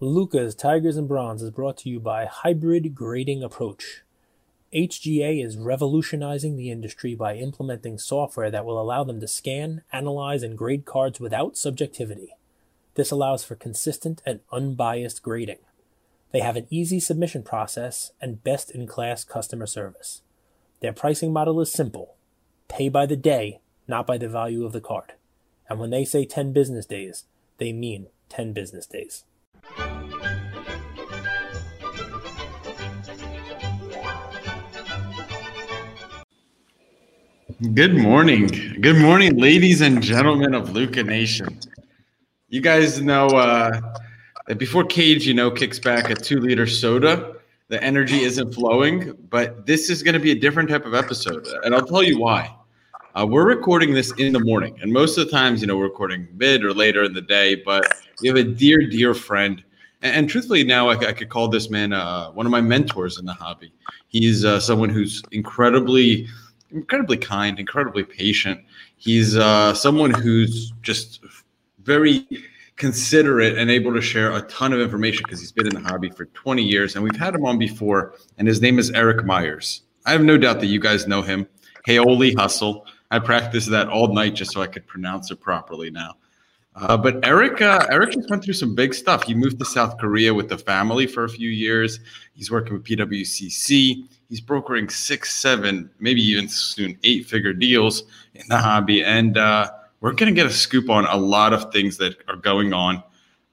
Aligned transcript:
Luca's 0.00 0.54
Tigers 0.54 0.96
and 0.96 1.08
Bronze 1.08 1.42
is 1.42 1.50
brought 1.50 1.76
to 1.78 1.88
you 1.88 1.98
by 1.98 2.24
Hybrid 2.24 2.94
Grading 2.94 3.42
Approach. 3.42 4.02
HGA 4.72 5.44
is 5.44 5.58
revolutionizing 5.58 6.56
the 6.56 6.70
industry 6.70 7.16
by 7.16 7.34
implementing 7.34 7.98
software 7.98 8.48
that 8.48 8.64
will 8.64 8.80
allow 8.80 9.02
them 9.02 9.18
to 9.18 9.26
scan, 9.26 9.82
analyze, 9.92 10.44
and 10.44 10.56
grade 10.56 10.84
cards 10.84 11.18
without 11.18 11.56
subjectivity. 11.56 12.28
This 12.94 13.10
allows 13.10 13.42
for 13.42 13.56
consistent 13.56 14.22
and 14.24 14.38
unbiased 14.52 15.20
grading. 15.20 15.58
They 16.30 16.40
have 16.40 16.54
an 16.54 16.68
easy 16.70 17.00
submission 17.00 17.42
process 17.42 18.12
and 18.20 18.44
best 18.44 18.70
in 18.70 18.86
class 18.86 19.24
customer 19.24 19.66
service. 19.66 20.22
Their 20.78 20.92
pricing 20.92 21.32
model 21.32 21.60
is 21.60 21.72
simple 21.72 22.14
pay 22.68 22.88
by 22.88 23.04
the 23.04 23.16
day, 23.16 23.58
not 23.88 24.06
by 24.06 24.16
the 24.16 24.28
value 24.28 24.64
of 24.64 24.70
the 24.70 24.80
card. 24.80 25.14
And 25.68 25.80
when 25.80 25.90
they 25.90 26.04
say 26.04 26.24
10 26.24 26.52
business 26.52 26.86
days, 26.86 27.24
they 27.56 27.72
mean 27.72 28.06
10 28.28 28.52
business 28.52 28.86
days. 28.86 29.24
Good 37.60 37.96
morning. 37.96 38.46
Good 38.80 38.98
morning, 38.98 39.36
ladies 39.36 39.80
and 39.80 40.00
gentlemen 40.00 40.54
of 40.54 40.70
Luca 40.70 41.02
Nation. 41.02 41.58
You 42.48 42.60
guys 42.60 43.00
know 43.00 43.26
uh, 43.26 43.80
that 44.46 44.58
before 44.58 44.84
Cage, 44.84 45.26
you 45.26 45.34
know, 45.34 45.50
kicks 45.50 45.80
back 45.80 46.08
a 46.08 46.14
two 46.14 46.38
liter 46.38 46.68
soda, 46.68 47.34
the 47.66 47.82
energy 47.82 48.20
isn't 48.20 48.54
flowing, 48.54 49.12
but 49.28 49.66
this 49.66 49.90
is 49.90 50.04
going 50.04 50.14
to 50.14 50.20
be 50.20 50.30
a 50.30 50.36
different 50.36 50.68
type 50.68 50.86
of 50.86 50.94
episode. 50.94 51.48
And 51.64 51.74
I'll 51.74 51.84
tell 51.84 52.04
you 52.04 52.20
why. 52.20 52.54
Uh, 53.16 53.26
we're 53.28 53.48
recording 53.48 53.92
this 53.92 54.12
in 54.12 54.32
the 54.32 54.44
morning, 54.44 54.78
and 54.80 54.92
most 54.92 55.18
of 55.18 55.26
the 55.26 55.32
times, 55.32 55.60
you 55.60 55.66
know, 55.66 55.76
we're 55.76 55.88
recording 55.88 56.28
mid 56.34 56.64
or 56.64 56.72
later 56.72 57.02
in 57.02 57.12
the 57.12 57.22
day. 57.22 57.56
But 57.56 57.84
we 58.22 58.28
have 58.28 58.36
a 58.36 58.44
dear, 58.44 58.88
dear 58.88 59.14
friend, 59.14 59.64
and, 60.00 60.28
truthfully, 60.28 60.62
now 60.62 60.90
I, 60.90 61.08
I, 61.08 61.12
could 61.12 61.28
call 61.28 61.48
this 61.48 61.70
man 61.70 61.92
uh, 61.92 62.30
one 62.30 62.46
of 62.46 62.52
my 62.52 62.60
mentors 62.60 63.18
in 63.18 63.26
the 63.26 63.32
hobby. 63.32 63.72
He's 64.06 64.44
uh, 64.44 64.60
someone 64.60 64.90
who's 64.90 65.24
incredibly, 65.32 66.28
incredibly 66.70 67.16
kind, 67.16 67.58
incredibly 67.58 68.04
patient. 68.04 68.60
He's 68.96 69.36
uh, 69.36 69.74
someone 69.74 70.12
who's 70.12 70.72
just 70.82 71.20
very 71.82 72.26
considerate 72.76 73.58
and 73.58 73.70
able 73.70 73.92
to 73.92 74.00
share 74.00 74.32
a 74.32 74.42
ton 74.42 74.72
of 74.72 74.80
information 74.80 75.22
because 75.24 75.40
he's 75.40 75.52
been 75.52 75.66
in 75.66 75.74
the 75.74 75.88
hobby 75.88 76.10
for 76.10 76.26
20 76.26 76.62
years, 76.62 76.94
and 76.94 77.04
we've 77.04 77.16
had 77.16 77.34
him 77.34 77.44
on 77.44 77.58
before. 77.58 78.14
And 78.38 78.46
his 78.46 78.60
name 78.60 78.78
is 78.78 78.90
Eric 78.90 79.24
Myers. 79.24 79.82
I 80.06 80.12
have 80.12 80.22
no 80.22 80.38
doubt 80.38 80.60
that 80.60 80.66
you 80.66 80.80
guys 80.80 81.06
know 81.06 81.22
him. 81.22 81.46
Paoli 81.84 82.34
Hustle. 82.34 82.86
I 83.10 83.18
practiced 83.18 83.70
that 83.70 83.88
all 83.88 84.12
night 84.12 84.34
just 84.34 84.52
so 84.52 84.60
I 84.60 84.66
could 84.66 84.86
pronounce 84.86 85.30
it 85.30 85.40
properly 85.40 85.90
now. 85.90 86.16
Uh, 86.80 86.96
but 86.96 87.18
Eric, 87.26 87.60
uh, 87.60 87.86
Eric 87.90 88.12
just 88.12 88.30
went 88.30 88.44
through 88.44 88.54
some 88.54 88.74
big 88.74 88.94
stuff. 88.94 89.24
He 89.24 89.34
moved 89.34 89.58
to 89.58 89.64
South 89.64 89.98
Korea 89.98 90.32
with 90.32 90.48
the 90.48 90.58
family 90.58 91.06
for 91.06 91.24
a 91.24 91.28
few 91.28 91.48
years. 91.48 91.98
He's 92.34 92.50
working 92.50 92.74
with 92.74 92.84
PWCC. 92.84 94.04
He's 94.28 94.40
brokering 94.40 94.88
six, 94.88 95.34
seven, 95.34 95.90
maybe 95.98 96.22
even 96.22 96.48
soon 96.48 96.96
eight-figure 97.02 97.54
deals 97.54 98.04
in 98.34 98.44
the 98.48 98.58
hobby. 98.58 99.02
And 99.02 99.36
uh, 99.36 99.70
we're 100.00 100.12
going 100.12 100.32
to 100.32 100.40
get 100.40 100.46
a 100.46 100.52
scoop 100.52 100.88
on 100.88 101.04
a 101.06 101.16
lot 101.16 101.52
of 101.52 101.72
things 101.72 101.96
that 101.96 102.16
are 102.28 102.36
going 102.36 102.72
on 102.72 103.02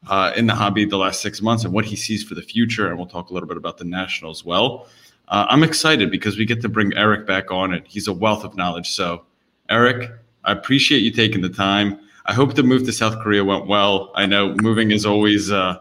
uh, 0.08 0.34
in 0.36 0.46
the 0.46 0.54
hobby 0.54 0.86
the 0.86 0.98
last 0.98 1.22
six 1.22 1.42
months 1.42 1.64
and 1.64 1.74
what 1.74 1.86
he 1.86 1.96
sees 1.96 2.24
for 2.24 2.36
the 2.36 2.44
future. 2.44 2.88
And 2.90 2.98
we'll 2.98 3.08
talk 3.08 3.32
a 3.32 3.34
little 3.34 3.48
bit 3.48 3.58
about 3.58 3.80
the 3.80 3.86
national 3.86 4.30
as 4.30 4.46
well. 4.46 4.88
Uh, 5.30 5.48
I'm 5.50 5.64
excited 5.64 6.12
because 6.12 6.38
we 6.38 6.46
get 6.46 6.62
to 6.62 6.70
bring 6.70 6.94
Eric 6.96 7.26
back 7.26 7.50
on, 7.50 7.74
and 7.74 7.88
he's 7.88 8.08
a 8.08 8.14
wealth 8.14 8.44
of 8.44 8.56
knowledge. 8.56 8.92
So 8.92 9.24
Eric, 9.70 10.12
I 10.44 10.52
appreciate 10.52 11.00
you 11.00 11.12
taking 11.12 11.42
the 11.42 11.50
time. 11.50 12.00
I 12.26 12.34
hope 12.34 12.56
the 12.56 12.64
move 12.64 12.86
to 12.86 12.92
South 12.92 13.20
Korea 13.20 13.44
went 13.44 13.68
well. 13.68 14.12
I 14.16 14.26
know 14.26 14.56
moving 14.62 14.92
is 14.92 15.06
always 15.06 15.52
uh, 15.52 15.78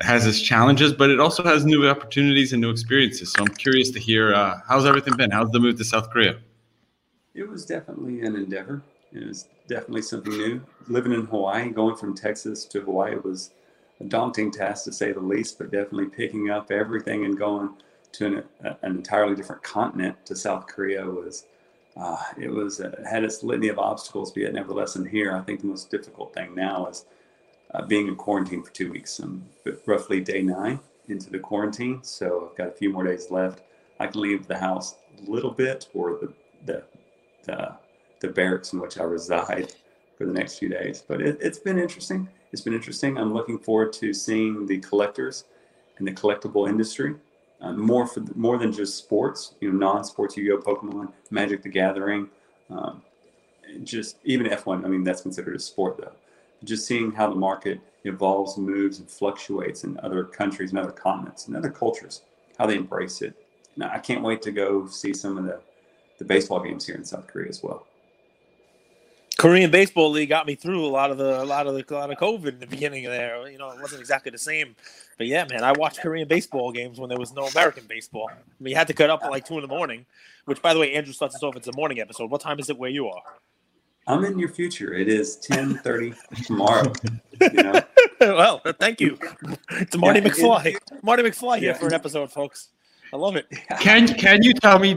has 0.00 0.26
its 0.26 0.40
challenges, 0.40 0.92
but 0.92 1.10
it 1.10 1.20
also 1.20 1.44
has 1.44 1.64
new 1.64 1.88
opportunities 1.88 2.52
and 2.52 2.60
new 2.60 2.70
experiences. 2.70 3.32
So 3.32 3.42
I'm 3.42 3.54
curious 3.54 3.90
to 3.90 4.00
hear 4.00 4.34
uh, 4.34 4.60
how's 4.68 4.84
everything 4.84 5.16
been? 5.16 5.30
How's 5.30 5.50
the 5.50 5.60
move 5.60 5.78
to 5.78 5.84
South 5.84 6.10
Korea? 6.10 6.38
It 7.34 7.48
was 7.48 7.64
definitely 7.64 8.20
an 8.22 8.34
endeavor. 8.34 8.82
It 9.12 9.26
was 9.26 9.46
definitely 9.68 10.02
something 10.02 10.36
new. 10.36 10.60
Living 10.88 11.12
in 11.12 11.26
Hawaii, 11.26 11.70
going 11.70 11.96
from 11.96 12.14
Texas 12.14 12.64
to 12.66 12.80
Hawaii 12.80 13.16
was 13.22 13.52
a 14.00 14.04
daunting 14.04 14.50
task 14.50 14.84
to 14.84 14.92
say 14.92 15.12
the 15.12 15.20
least, 15.20 15.58
but 15.58 15.70
definitely 15.70 16.06
picking 16.06 16.50
up 16.50 16.72
everything 16.72 17.24
and 17.24 17.38
going 17.38 17.70
to 18.12 18.26
an, 18.26 18.44
an 18.82 18.96
entirely 18.96 19.36
different 19.36 19.62
continent 19.62 20.16
to 20.26 20.34
South 20.34 20.66
Korea 20.66 21.04
was 21.04 21.44
uh, 21.96 22.16
it 22.38 22.50
was 22.50 22.80
uh, 22.80 23.04
had 23.08 23.24
its 23.24 23.42
litany 23.42 23.68
of 23.68 23.78
obstacles, 23.78 24.32
but 24.32 24.42
yet 24.42 24.54
nevertheless 24.54 24.96
in 24.96 25.06
here, 25.06 25.36
I 25.36 25.40
think 25.40 25.60
the 25.60 25.66
most 25.66 25.90
difficult 25.90 26.34
thing 26.34 26.54
now 26.54 26.86
is 26.86 27.06
uh, 27.72 27.84
being 27.86 28.08
in 28.08 28.16
quarantine 28.16 28.62
for 28.62 28.70
two 28.72 28.90
weeks. 28.90 29.18
I'm 29.20 29.44
roughly 29.86 30.20
day 30.20 30.42
nine 30.42 30.80
into 31.08 31.30
the 31.30 31.38
quarantine, 31.38 32.02
so 32.02 32.48
I've 32.50 32.56
got 32.56 32.68
a 32.68 32.72
few 32.72 32.90
more 32.90 33.04
days 33.04 33.30
left. 33.30 33.62
I 34.00 34.08
can 34.08 34.20
leave 34.20 34.46
the 34.46 34.58
house 34.58 34.96
a 35.24 35.30
little 35.30 35.52
bit 35.52 35.88
or 35.94 36.18
the 36.20 36.32
the 36.66 36.82
the, 37.44 37.76
the 38.20 38.28
barracks 38.28 38.72
in 38.72 38.80
which 38.80 38.98
I 38.98 39.04
reside 39.04 39.72
for 40.18 40.26
the 40.26 40.32
next 40.32 40.58
few 40.58 40.68
days. 40.68 41.02
But 41.06 41.20
it, 41.20 41.38
it's 41.40 41.58
been 41.58 41.78
interesting. 41.78 42.28
It's 42.52 42.62
been 42.62 42.74
interesting. 42.74 43.18
I'm 43.18 43.32
looking 43.32 43.58
forward 43.58 43.92
to 43.94 44.12
seeing 44.12 44.66
the 44.66 44.78
collectors 44.78 45.44
and 45.98 46.06
the 46.08 46.12
collectible 46.12 46.68
industry 46.68 47.14
uh, 47.64 47.72
more 47.72 48.06
for 48.06 48.22
more 48.34 48.58
than 48.58 48.70
just 48.70 48.98
sports. 48.98 49.54
You 49.60 49.72
know, 49.72 49.78
non-sports 49.78 50.36
Yu-Gi-Oh, 50.36 50.58
Pokemon, 50.58 51.12
Magic 51.30 51.62
the 51.62 51.70
Gathering, 51.70 52.28
um, 52.70 53.02
just 53.82 54.18
even 54.24 54.46
F1. 54.46 54.84
I 54.84 54.88
mean, 54.88 55.02
that's 55.02 55.22
considered 55.22 55.56
a 55.56 55.58
sport 55.58 55.96
though. 55.96 56.12
Just 56.62 56.86
seeing 56.86 57.10
how 57.12 57.28
the 57.28 57.36
market 57.36 57.80
evolves, 58.04 58.58
moves, 58.58 58.98
and 58.98 59.10
fluctuates 59.10 59.84
in 59.84 59.98
other 60.02 60.24
countries 60.24 60.70
and 60.70 60.78
other 60.78 60.92
continents 60.92 61.46
and 61.46 61.56
other 61.56 61.70
cultures, 61.70 62.22
how 62.58 62.66
they 62.66 62.76
embrace 62.76 63.22
it. 63.22 63.34
Now, 63.76 63.90
I 63.92 63.98
can't 63.98 64.22
wait 64.22 64.42
to 64.42 64.52
go 64.52 64.86
see 64.86 65.14
some 65.14 65.38
of 65.38 65.44
the 65.44 65.60
the 66.18 66.24
baseball 66.24 66.60
games 66.60 66.86
here 66.86 66.94
in 66.94 67.04
South 67.04 67.26
Korea 67.26 67.48
as 67.48 67.62
well. 67.62 67.86
Korean 69.36 69.70
baseball 69.70 70.10
league 70.10 70.28
got 70.28 70.46
me 70.46 70.54
through 70.54 70.84
a 70.84 70.88
lot 70.88 71.10
of 71.10 71.18
the 71.18 71.42
a 71.42 71.44
lot 71.44 71.66
of 71.66 71.74
the 71.74 71.84
a 71.94 71.96
lot 71.96 72.10
of 72.10 72.18
COVID 72.18 72.48
in 72.48 72.58
the 72.60 72.66
beginning 72.66 73.06
of 73.06 73.12
there. 73.12 73.48
You 73.48 73.58
know, 73.58 73.70
it 73.70 73.80
wasn't 73.80 74.00
exactly 74.00 74.30
the 74.30 74.38
same, 74.38 74.76
but 75.18 75.26
yeah, 75.26 75.44
man, 75.50 75.64
I 75.64 75.72
watched 75.72 76.00
Korean 76.00 76.28
baseball 76.28 76.72
games 76.72 77.00
when 77.00 77.08
there 77.08 77.18
was 77.18 77.32
no 77.32 77.46
American 77.46 77.84
baseball. 77.86 78.30
I 78.30 78.62
mean, 78.62 78.76
had 78.76 78.86
to 78.88 78.94
cut 78.94 79.10
up 79.10 79.24
at 79.24 79.30
like 79.30 79.44
two 79.44 79.54
in 79.54 79.62
the 79.62 79.68
morning. 79.68 80.06
Which, 80.44 80.60
by 80.60 80.74
the 80.74 80.80
way, 80.80 80.94
Andrew 80.94 81.12
starts 81.12 81.34
us 81.34 81.42
off. 81.42 81.56
It's 81.56 81.68
a 81.68 81.76
morning 81.76 82.00
episode. 82.00 82.30
What 82.30 82.42
time 82.42 82.58
is 82.58 82.68
it 82.68 82.78
where 82.78 82.90
you 82.90 83.08
are? 83.08 83.22
I'm 84.06 84.24
in 84.24 84.38
your 84.38 84.50
future. 84.50 84.92
It 84.92 85.08
is 85.08 85.36
ten 85.36 85.78
thirty 85.78 86.14
tomorrow. 86.44 86.92
You 87.40 87.50
know? 87.50 87.82
well, 88.20 88.60
thank 88.78 89.00
you. 89.00 89.18
It's 89.70 89.96
Marty 89.96 90.20
yeah, 90.20 90.28
McFly. 90.28 90.66
It, 90.66 90.82
Marty 91.02 91.22
McFly 91.22 91.58
here 91.58 91.72
yeah. 91.72 91.78
for 91.78 91.86
an 91.86 91.94
episode, 91.94 92.30
folks. 92.30 92.68
I 93.12 93.16
love 93.16 93.36
it. 93.36 93.46
Can 93.80 94.06
Can 94.06 94.42
you 94.42 94.52
tell 94.52 94.78
me? 94.78 94.94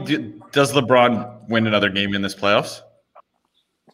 Does 0.52 0.72
LeBron 0.72 1.48
win 1.48 1.66
another 1.66 1.88
game 1.88 2.14
in 2.14 2.22
this 2.22 2.34
playoffs? 2.34 2.82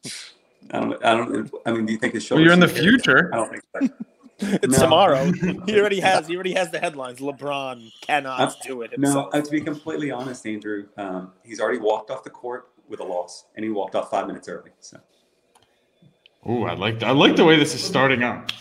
I 0.71 0.81
don't. 0.81 1.05
I 1.05 1.17
don't. 1.17 1.51
I 1.67 1.73
mean, 1.73 1.87
do 1.87 1.93
you 1.93 1.99
think 1.99 2.15
the 2.15 2.21
show? 2.21 2.37
Well, 2.37 2.45
you're 2.45 2.53
in 2.53 2.61
the 2.61 2.69
future. 2.69 3.31
I 3.33 3.37
don't 3.37 3.51
think 3.51 3.63
so. 3.73 3.89
it's 4.39 4.79
no. 4.79 4.85
tomorrow. 4.85 5.31
He 5.33 5.79
already 5.81 6.01
has. 6.01 6.27
He 6.27 6.35
already 6.35 6.55
has 6.55 6.71
the 6.71 6.79
headlines. 6.79 7.19
LeBron 7.21 7.93
cannot 8.01 8.41
uh, 8.41 8.53
do 8.63 8.83
it 8.83 8.93
himself. 8.93 9.33
No, 9.33 9.41
to 9.41 9.51
be 9.51 9.61
completely 9.61 10.11
honest, 10.11 10.47
Andrew, 10.47 10.87
um, 10.97 11.33
he's 11.43 11.61
already 11.61 11.79
walked 11.79 12.11
off 12.11 12.25
the 12.25 12.31
court 12.31 12.69
with 12.89 13.01
a 13.01 13.05
loss, 13.05 13.45
and 13.55 13.65
he 13.65 13.71
walked 13.71 13.95
off 13.95 14.11
five 14.11 14.27
minutes 14.27 14.49
early. 14.49 14.71
So. 14.81 14.99
Oh, 16.45 16.65
I 16.65 16.75
like. 16.75 17.03
I 17.03 17.11
like 17.11 17.37
the 17.37 17.45
way 17.45 17.59
this 17.59 17.75
is 17.75 17.83
starting 17.83 18.23
out. 18.23 18.53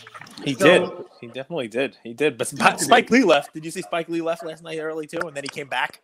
He 0.44 0.54
so, 0.54 0.66
did. 0.66 1.06
He 1.20 1.26
definitely 1.28 1.68
did. 1.68 1.96
He 2.02 2.12
did. 2.12 2.38
But 2.38 2.48
Spike 2.48 3.10
Lee 3.10 3.24
left. 3.24 3.54
Did 3.54 3.64
you 3.64 3.70
see 3.70 3.82
Spike 3.82 4.08
Lee 4.08 4.20
left 4.20 4.44
last 4.44 4.62
night 4.62 4.78
early 4.78 5.06
too, 5.06 5.26
and 5.26 5.36
then 5.36 5.44
he 5.44 5.48
came 5.48 5.68
back. 5.68 6.00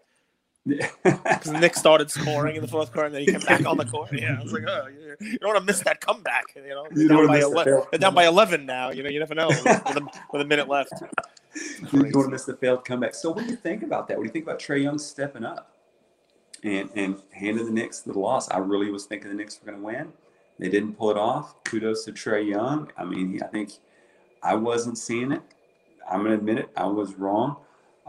Because 1.03 1.53
Nick 1.53 1.75
started 1.75 2.11
scoring 2.11 2.57
in 2.57 2.63
the 2.63 2.69
fourth 2.69 2.93
quarter, 2.93 3.07
and 3.07 3.15
then 3.15 3.23
he 3.23 3.27
came 3.27 3.41
back 3.41 3.65
on 3.67 3.77
the 3.77 3.85
court. 3.85 4.13
Yeah, 4.13 4.37
I 4.39 4.43
was 4.43 4.53
like, 4.53 4.65
oh, 4.69 4.89
you 5.21 5.39
don't 5.39 5.55
want 5.55 5.59
to 5.59 5.65
miss 5.65 5.81
that 5.81 6.01
comeback. 6.01 6.45
You 6.55 6.69
know, 6.69 6.87
you 6.95 7.09
down, 7.09 7.27
by 7.27 7.41
11, 7.41 7.83
down 7.99 8.15
by 8.15 8.27
11 8.27 8.67
now. 8.67 8.91
You 8.91 9.03
know, 9.03 9.09
you 9.09 9.19
never 9.19 9.35
know 9.35 9.49
with 9.49 9.67
a, 9.67 10.07
with 10.33 10.43
a 10.43 10.45
minute 10.45 10.69
left. 10.69 10.93
You 11.55 11.89
don't 11.89 12.15
want 12.15 12.27
to 12.27 12.29
miss 12.29 12.45
the 12.45 12.57
failed 12.57 12.85
comeback. 12.85 13.15
So, 13.15 13.31
what 13.31 13.45
do 13.45 13.51
you 13.51 13.57
think 13.57 13.83
about 13.83 14.07
that? 14.09 14.19
What 14.19 14.25
do 14.25 14.29
you 14.29 14.33
think 14.33 14.45
about 14.45 14.61
Trey 14.61 14.81
Young 14.81 14.99
stepping 14.99 15.45
up 15.45 15.73
and 16.63 16.91
and 16.95 17.23
handing 17.33 17.65
the 17.65 17.73
Knicks 17.73 18.01
the 18.01 18.19
loss? 18.19 18.51
I 18.51 18.59
really 18.59 18.91
was 18.91 19.07
thinking 19.07 19.31
the 19.31 19.37
Knicks 19.37 19.59
were 19.61 19.73
going 19.73 19.81
to 19.81 19.85
win. 19.85 20.13
They 20.59 20.69
didn't 20.69 20.93
pull 20.93 21.11
it 21.11 21.17
off. 21.17 21.55
Kudos 21.65 22.05
to 22.05 22.13
Trey 22.13 22.43
Young. 22.43 22.91
I 22.99 23.05
mean, 23.05 23.41
I 23.43 23.47
think 23.47 23.73
I 24.43 24.55
wasn't 24.55 24.99
seeing 24.99 25.33
it. 25.33 25.43
I'm 26.09 26.19
going 26.19 26.33
to 26.33 26.39
admit 26.39 26.59
it. 26.59 26.71
I 26.77 26.85
was 26.85 27.15
wrong. 27.15 27.57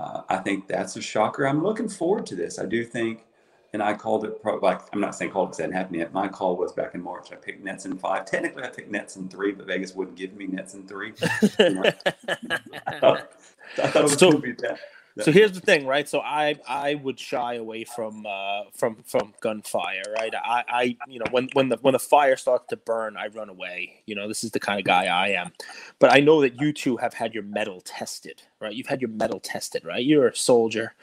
Uh, 0.02 0.24
I 0.30 0.38
think 0.38 0.68
that's 0.68 0.96
a 0.96 1.02
shocker. 1.02 1.46
I'm 1.46 1.62
looking 1.62 1.88
forward 1.88 2.26
to 2.28 2.36
this. 2.36 2.58
I 2.58 2.66
do 2.66 2.84
think, 2.84 3.24
and 3.72 3.84
I 3.84 3.94
called 3.94 4.26
it 4.26 4.42
pro, 4.42 4.56
like 4.58 4.82
I'm 4.92 5.00
not 5.00 5.14
saying 5.14 5.32
called 5.32 5.50
because 5.50 5.60
it 5.60 5.64
hadn't 5.64 5.78
happened 5.78 5.98
yet. 5.98 6.12
My 6.12 6.28
call 6.28 6.58
was 6.58 6.72
back 6.72 6.96
in 6.96 7.04
March. 7.04 7.32
I 7.32 7.36
picked 7.36 7.64
Nets 7.64 7.86
in 7.86 7.98
five. 7.98 8.26
Technically, 8.26 8.64
I 8.64 8.70
picked 8.70 8.90
Nets 8.90 9.16
in 9.16 9.30
three, 9.30 9.52
but 9.52 9.68
Vegas 9.68 9.94
wouldn't 9.94 10.18
give 10.18 10.34
me 10.34 10.48
Nets 10.48 10.74
in 10.74 10.88
three. 10.88 11.14
I 11.22 13.00
thought, 13.00 13.32
I 13.78 13.88
thought 13.88 13.96
it 13.96 14.04
was 14.04 14.14
still, 14.14 14.40
be 14.40 14.54
that. 14.54 14.80
So 15.20 15.32
here's 15.32 15.52
the 15.52 15.60
thing, 15.60 15.86
right? 15.86 16.08
So 16.08 16.22
I 16.22 16.56
I 16.68 16.96
would 16.96 17.20
shy 17.20 17.56
away 17.56 17.84
from 17.84 18.26
uh, 18.26 18.64
from 18.74 18.96
from 19.06 19.34
gunfire, 19.42 20.04
right? 20.18 20.34
I 20.36 20.64
I 20.70 20.98
you 21.08 21.20
know 21.20 21.26
when 21.32 21.50
when 21.54 21.70
the 21.70 21.78
when 21.82 21.94
the 21.94 22.00
fire 22.00 22.38
starts 22.38 22.68
to 22.70 22.78
burn, 22.78 23.18
I 23.18 23.28
run 23.28 23.50
away. 23.50 24.04
You 24.06 24.16
know, 24.16 24.28
this 24.28 24.44
is 24.44 24.52
the 24.52 24.60
kind 24.60 24.80
of 24.80 24.86
guy 24.86 25.06
I 25.06 25.30
am. 25.30 25.52
But 26.00 26.14
I 26.14 26.20
know 26.20 26.42
that 26.42 26.62
you 26.62 26.72
two 26.72 26.98
have 26.98 27.14
had 27.14 27.34
your 27.34 27.44
mettle 27.44 27.82
tested, 27.82 28.42
right? 28.62 28.74
You've 28.74 28.88
had 28.88 29.02
your 29.02 29.10
mettle 29.10 29.42
tested, 29.42 29.84
right? 29.86 30.04
You're 30.04 30.30
a 30.30 30.36
soldier, 30.36 30.94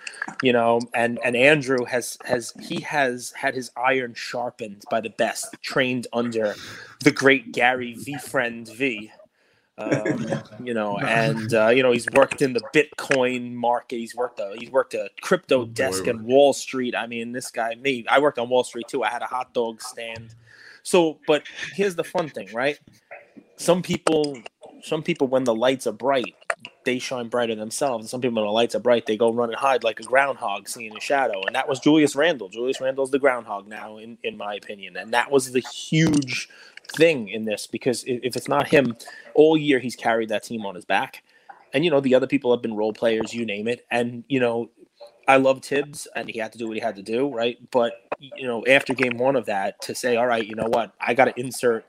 you 0.42 0.52
know, 0.52 0.80
and 0.94 1.18
and 1.22 1.36
Andrew 1.36 1.84
has 1.84 2.16
has 2.24 2.54
he 2.60 2.80
has 2.80 3.32
had 3.32 3.54
his 3.54 3.70
iron 3.76 4.14
sharpened 4.14 4.84
by 4.90 5.02
the 5.02 5.10
best, 5.10 5.54
trained 5.62 6.06
under 6.12 6.54
the 7.00 7.12
great 7.12 7.52
Gary 7.52 7.94
V 7.94 8.16
friend 8.18 8.66
V 8.68 9.12
um, 9.78 10.42
you 10.64 10.74
know, 10.74 10.98
and 10.98 11.54
uh, 11.54 11.68
you 11.68 11.82
know 11.82 11.92
he's 11.92 12.08
worked 12.12 12.42
in 12.42 12.52
the 12.52 12.62
Bitcoin 12.74 13.52
market. 13.54 13.96
He's 13.96 14.14
worked 14.14 14.40
a 14.40 14.54
he's 14.58 14.70
worked 14.70 14.94
a 14.94 15.08
crypto 15.20 15.64
desk 15.64 16.06
in 16.06 16.24
Wall 16.24 16.52
Street. 16.52 16.94
I 16.94 17.06
mean, 17.06 17.32
this 17.32 17.50
guy, 17.50 17.74
me, 17.76 18.04
I 18.08 18.18
worked 18.18 18.38
on 18.38 18.48
Wall 18.48 18.64
Street 18.64 18.88
too. 18.88 19.02
I 19.02 19.08
had 19.08 19.22
a 19.22 19.26
hot 19.26 19.54
dog 19.54 19.80
stand. 19.80 20.34
So, 20.82 21.18
but 21.26 21.42
here's 21.74 21.96
the 21.96 22.04
fun 22.04 22.28
thing, 22.28 22.48
right? 22.54 22.78
Some 23.56 23.82
people, 23.82 24.38
some 24.82 25.02
people, 25.02 25.26
when 25.26 25.44
the 25.44 25.54
lights 25.54 25.86
are 25.86 25.92
bright, 25.92 26.34
they 26.84 26.98
shine 26.98 27.28
brighter 27.28 27.54
themselves. 27.54 28.08
some 28.08 28.20
people, 28.20 28.36
when 28.36 28.46
the 28.46 28.52
lights 28.52 28.74
are 28.74 28.80
bright, 28.80 29.04
they 29.04 29.16
go 29.16 29.32
run 29.32 29.50
and 29.50 29.58
hide 29.58 29.84
like 29.84 30.00
a 30.00 30.04
groundhog 30.04 30.68
seeing 30.68 30.96
a 30.96 31.00
shadow. 31.00 31.42
And 31.46 31.54
that 31.54 31.68
was 31.68 31.80
Julius 31.80 32.16
Randle. 32.16 32.48
Julius 32.48 32.80
Randle's 32.80 33.10
the 33.10 33.18
groundhog 33.18 33.68
now, 33.68 33.98
in 33.98 34.16
in 34.22 34.36
my 34.36 34.54
opinion. 34.54 34.96
And 34.96 35.12
that 35.12 35.30
was 35.30 35.52
the 35.52 35.60
huge 35.60 36.48
thing 36.92 37.28
in 37.28 37.44
this 37.44 37.66
because 37.66 38.04
if 38.06 38.36
it's 38.36 38.48
not 38.48 38.68
him, 38.68 38.96
all 39.34 39.56
year 39.56 39.78
he's 39.78 39.96
carried 39.96 40.28
that 40.30 40.42
team 40.42 40.64
on 40.66 40.74
his 40.74 40.84
back. 40.84 41.22
And 41.74 41.84
you 41.84 41.90
know, 41.90 42.00
the 42.00 42.14
other 42.14 42.26
people 42.26 42.50
have 42.50 42.62
been 42.62 42.74
role 42.74 42.92
players, 42.92 43.34
you 43.34 43.44
name 43.44 43.68
it. 43.68 43.86
And 43.90 44.24
you 44.28 44.40
know, 44.40 44.70
I 45.26 45.36
love 45.36 45.62
Thibs, 45.62 46.08
and 46.16 46.28
he 46.28 46.38
had 46.38 46.52
to 46.52 46.58
do 46.58 46.66
what 46.66 46.74
he 46.74 46.80
had 46.80 46.96
to 46.96 47.02
do, 47.02 47.28
right? 47.28 47.58
But 47.70 47.92
you 48.18 48.46
know, 48.46 48.64
after 48.66 48.94
game 48.94 49.18
one 49.18 49.36
of 49.36 49.46
that, 49.46 49.80
to 49.82 49.94
say, 49.94 50.16
all 50.16 50.26
right, 50.26 50.46
you 50.46 50.54
know 50.54 50.68
what, 50.68 50.94
I 51.00 51.14
gotta 51.14 51.38
insert 51.38 51.84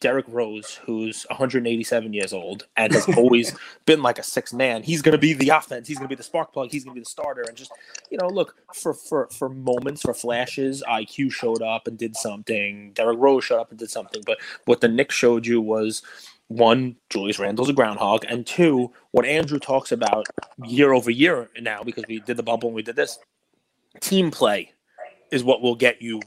Derrick 0.00 0.24
Rose, 0.28 0.80
who's 0.86 1.24
187 1.28 2.12
years 2.12 2.32
old 2.32 2.66
and 2.76 2.92
has 2.92 3.06
always 3.16 3.54
been 3.86 4.02
like 4.02 4.18
a 4.18 4.22
six 4.22 4.52
man, 4.52 4.82
he's 4.82 5.02
going 5.02 5.12
to 5.12 5.18
be 5.18 5.34
the 5.34 5.50
offense. 5.50 5.86
He's 5.86 5.98
going 5.98 6.08
to 6.08 6.14
be 6.14 6.16
the 6.16 6.22
spark 6.22 6.52
plug. 6.52 6.70
He's 6.70 6.84
going 6.84 6.94
to 6.94 7.00
be 7.00 7.04
the 7.04 7.10
starter. 7.10 7.42
And 7.46 7.56
just, 7.56 7.70
you 8.10 8.18
know, 8.18 8.28
look 8.28 8.56
for 8.74 8.94
for 8.94 9.28
for 9.28 9.48
moments, 9.48 10.02
for 10.02 10.14
flashes. 10.14 10.82
IQ 10.88 11.32
showed 11.32 11.62
up 11.62 11.86
and 11.86 11.98
did 11.98 12.16
something. 12.16 12.92
Derrick 12.94 13.18
Rose 13.18 13.44
showed 13.44 13.60
up 13.60 13.70
and 13.70 13.78
did 13.78 13.90
something. 13.90 14.22
But 14.24 14.38
what 14.64 14.80
the 14.80 14.88
Knicks 14.88 15.14
showed 15.14 15.46
you 15.46 15.60
was 15.60 16.02
one, 16.48 16.96
Julius 17.10 17.38
Randle's 17.38 17.68
a 17.68 17.72
groundhog, 17.72 18.24
and 18.28 18.44
two, 18.44 18.90
what 19.12 19.24
Andrew 19.24 19.60
talks 19.60 19.92
about 19.92 20.26
year 20.64 20.92
over 20.92 21.10
year 21.10 21.48
now 21.60 21.84
because 21.84 22.04
we 22.08 22.18
did 22.20 22.36
the 22.36 22.42
bubble 22.42 22.70
and 22.70 22.76
we 22.76 22.82
did 22.82 22.96
this. 22.96 23.18
Team 24.00 24.30
play 24.32 24.72
is 25.30 25.44
what 25.44 25.62
will 25.62 25.76
get 25.76 26.02
you 26.02 26.20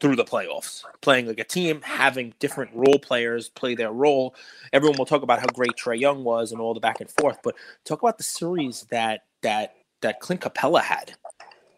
through 0.00 0.16
the 0.16 0.24
playoffs, 0.24 0.84
playing 1.00 1.26
like 1.26 1.40
a 1.40 1.44
team, 1.44 1.80
having 1.82 2.34
different 2.38 2.70
role 2.74 2.98
players 2.98 3.48
play 3.48 3.74
their 3.74 3.92
role. 3.92 4.34
Everyone 4.72 4.96
will 4.98 5.06
talk 5.06 5.22
about 5.22 5.40
how 5.40 5.46
great 5.46 5.76
Trey 5.76 5.96
Young 5.96 6.24
was 6.24 6.52
and 6.52 6.60
all 6.60 6.74
the 6.74 6.80
back 6.80 7.00
and 7.00 7.10
forth, 7.10 7.38
but 7.42 7.54
talk 7.84 8.02
about 8.02 8.18
the 8.18 8.24
series 8.24 8.82
that 8.90 9.22
that 9.42 9.74
that 10.02 10.20
Clint 10.20 10.40
Capela 10.40 10.80
had. 10.82 11.14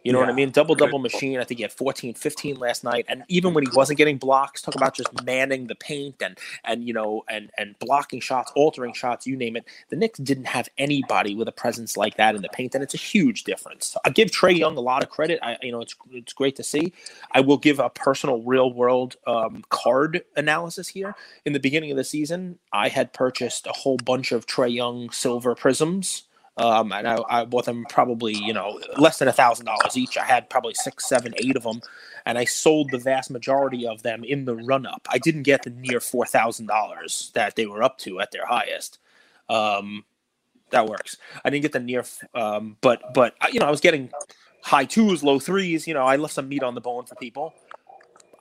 You 0.03 0.13
know 0.13 0.19
yeah. 0.19 0.27
what 0.27 0.33
I 0.33 0.35
mean? 0.35 0.51
Double 0.51 0.75
double 0.75 0.99
machine. 0.99 1.39
I 1.39 1.45
think 1.45 1.59
he 1.59 1.63
had 1.63 1.73
14, 1.73 2.15
15 2.15 2.57
last 2.57 2.85
night. 2.85 3.05
And 3.09 3.25
even 3.29 3.53
when 3.53 3.65
he 3.65 3.71
wasn't 3.75 3.99
getting 3.99 4.17
blocks, 4.17 4.63
talk 4.63 4.75
about 4.75 4.95
just 4.95 5.09
manning 5.25 5.67
the 5.67 5.75
paint 5.75 6.23
and 6.23 6.39
and 6.65 6.85
you 6.87 6.95
know 6.95 7.25
and 7.29 7.51
and 7.59 7.79
blocking 7.79 8.21
shots, 8.21 8.51
altering 8.57 8.95
shots, 8.95 9.27
you 9.27 9.37
name 9.37 9.57
it. 9.57 9.67
The 9.91 9.97
Knicks 9.97 10.19
didn't 10.19 10.47
have 10.47 10.69
anybody 10.79 11.35
with 11.35 11.49
a 11.49 11.53
presence 11.53 11.97
like 11.97 12.17
that 12.17 12.35
in 12.35 12.43
the 12.43 12.49
paint, 12.49 12.75
and 12.75 12.83
it's 12.83 12.95
a 12.95 12.99
huge 12.99 13.45
difference. 13.45 13.97
I 14.05 14.11
give 14.11 14.31
Trey 14.31 14.53
Young 14.53 14.77
a 14.77 14.81
lot 14.81 15.03
of 15.03 15.11
credit. 15.11 15.39
I 15.43 15.59
you 15.63 15.73
know 15.73 15.81
it's 15.81 15.95
it's 16.11 16.33
great 16.33 16.57
to 16.57 16.63
see. 16.63 16.93
I 17.33 17.41
will 17.41 17.59
give 17.59 17.79
a 17.79 17.91
personal 17.91 18.43
real 18.43 18.73
world 18.73 19.17
um, 19.27 19.65
card 19.69 20.23
analysis 20.37 20.89
here. 20.89 21.15
In 21.45 21.53
the 21.53 21.61
beginning 21.61 21.91
of 21.91 21.97
the 21.97 22.05
season, 22.05 22.59
I 22.73 22.89
had 22.89 23.13
purchased 23.13 23.67
a 23.67 23.73
whole 23.73 23.99
bunch 23.99 24.33
of 24.33 24.47
Trey 24.47 24.69
Young 24.69 25.11
silver 25.11 25.55
prisms 25.55 26.25
um, 26.61 26.93
and 26.93 27.09
I, 27.09 27.19
I 27.31 27.45
bought 27.47 27.65
them 27.65 27.87
probably, 27.89 28.35
you 28.35 28.53
know, 28.53 28.79
less 28.99 29.19
than 29.19 29.29
a 29.29 29.33
thousand 29.33 29.65
dollars 29.65 29.97
each. 29.97 30.19
I 30.19 30.25
had 30.25 30.51
probably 30.51 30.75
six, 30.75 31.09
seven, 31.09 31.33
eight 31.39 31.57
of 31.57 31.63
them, 31.63 31.81
and 32.27 32.37
I 32.37 32.45
sold 32.45 32.91
the 32.91 32.99
vast 32.99 33.31
majority 33.31 33.87
of 33.87 34.03
them 34.03 34.23
in 34.25 34.45
the 34.45 34.55
run 34.55 34.85
up. 34.85 35.09
I 35.11 35.17
didn't 35.17 35.45
get 35.45 35.63
the 35.63 35.71
near 35.71 36.01
four 36.01 36.27
thousand 36.27 36.67
dollars 36.67 37.31
that 37.35 37.57
they 37.57 37.65
were 37.65 37.83
up 37.83 37.97
to 38.01 38.21
at 38.21 38.31
their 38.31 38.45
highest. 38.45 38.99
Um, 39.49 40.05
that 40.69 40.87
works. 40.87 41.17
I 41.43 41.49
didn't 41.49 41.63
get 41.63 41.73
the 41.73 41.81
near, 41.81 42.05
um, 42.35 42.77
but 42.83 43.15
but 43.15 43.35
you 43.51 43.59
know, 43.59 43.67
I 43.67 43.71
was 43.71 43.81
getting 43.81 44.11
high 44.63 44.85
twos, 44.85 45.23
low 45.23 45.41
threes. 45.41 45.89
You 45.89 45.95
know, 45.95 46.05
I 46.05 46.17
left 46.17 46.35
some 46.35 46.51
meat 46.51 46.63
on 46.63 46.75
the 46.75 46.83
bone 46.83 47.07
for 47.07 47.15
people. 47.15 47.55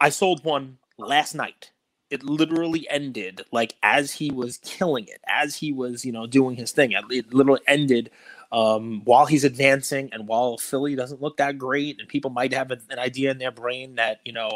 I 0.02 0.10
sold 0.10 0.44
one 0.44 0.78
last 0.98 1.36
night 1.36 1.72
it 2.10 2.24
literally 2.24 2.90
ended 2.90 3.42
like 3.52 3.76
as 3.84 4.12
he 4.14 4.32
was 4.32 4.58
killing 4.64 5.08
it, 5.08 5.22
as 5.28 5.56
he 5.56 5.72
was, 5.72 6.04
you 6.04 6.12
know, 6.12 6.26
doing 6.26 6.56
his 6.56 6.72
thing. 6.72 6.92
It 6.92 7.34
literally 7.34 7.62
ended 7.68 8.10
um, 8.52 9.02
while 9.06 9.26
he's 9.26 9.44
advancing 9.44 10.10
and 10.12 10.28
while 10.28 10.58
Philly 10.58 10.96
doesn't 10.96 11.22
look 11.22 11.38
that 11.38 11.58
great, 11.58 12.00
and 12.00 12.08
people 12.08 12.32
might 12.32 12.54
have 12.54 12.72
an 12.72 12.82
idea 12.98 13.32
in 13.32 13.38
their 13.38 13.52
brain 13.52 13.96
that 13.96 14.22
you 14.26 14.34
know 14.34 14.52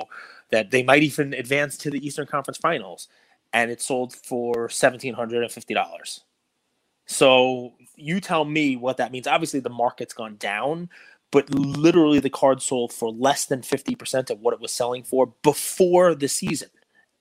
that 0.51 0.71
they 0.71 0.83
might 0.83 1.03
even 1.03 1.33
advance 1.33 1.77
to 1.79 1.91
the 1.91 2.05
Eastern 2.05 2.25
Conference 2.25 2.57
Finals, 2.57 3.07
and 3.53 3.69
it 3.69 3.81
sold 3.81 4.15
for 4.15 4.69
seventeen 4.69 5.13
hundred 5.13 5.43
and 5.43 5.51
fifty 5.51 5.73
dollars. 5.73 6.21
So 7.05 7.73
you 7.95 8.19
tell 8.19 8.45
me 8.45 8.75
what 8.75 8.97
that 8.97 9.11
means. 9.11 9.27
Obviously, 9.27 9.59
the 9.59 9.69
market's 9.69 10.13
gone 10.13 10.37
down, 10.37 10.89
but 11.31 11.53
literally 11.53 12.19
the 12.19 12.29
card 12.29 12.61
sold 12.61 12.91
for 12.93 13.11
less 13.11 13.45
than 13.45 13.61
fifty 13.61 13.93
percent 13.93 14.31
of 14.31 14.39
what 14.39 14.55
it 14.55 14.59
was 14.59 14.71
selling 14.71 15.03
for 15.03 15.33
before 15.43 16.15
the 16.15 16.27
season 16.27 16.69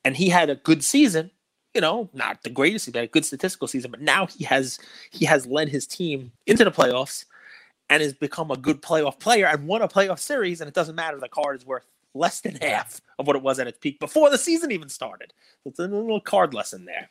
and 0.05 0.17
he 0.17 0.29
had 0.29 0.51
a 0.51 0.57
good 0.57 0.85
season. 0.85 1.31
You 1.75 1.81
know, 1.81 2.11
not 2.13 2.43
the 2.43 2.51
greatest, 2.51 2.87
he 2.87 2.93
had 2.95 3.05
a 3.05 3.09
good 3.09 3.25
statistical 3.25 3.67
season, 3.67 3.91
but 3.91 4.01
now 4.01 4.27
he 4.27 4.45
has 4.45 4.79
he 5.11 5.25
has 5.25 5.47
led 5.47 5.71
his 5.71 5.87
team 5.87 6.33
into 6.47 6.65
the 6.65 6.71
playoffs 6.71 7.25
and 7.89 8.03
has 8.03 8.13
become 8.13 8.51
a 8.51 8.57
good 8.57 8.83
playoff 8.83 9.19
player 9.19 9.47
and 9.47 9.67
won 9.67 9.81
a 9.81 9.89
playoff 9.89 10.19
series. 10.19 10.61
And 10.61 10.69
it 10.69 10.75
doesn't 10.75 10.95
matter; 10.95 11.19
the 11.19 11.29
card 11.29 11.57
is 11.57 11.67
worth 11.67 11.87
less 12.15 12.41
than 12.41 12.57
half 12.57 13.01
of 13.19 13.27
what 13.27 13.37
it 13.37 13.43
was 13.43 13.59
at 13.59 13.67
its 13.67 13.79
peak 13.79 13.99
before 14.01 14.29
the 14.29 14.37
season 14.39 14.71
even 14.71 14.89
started. 14.89 15.33
So 15.65 15.71
it's 15.71 15.79
a 15.79 15.87
little 15.87 16.21
card 16.21 16.53
lesson 16.53 16.85
there. 16.85 17.09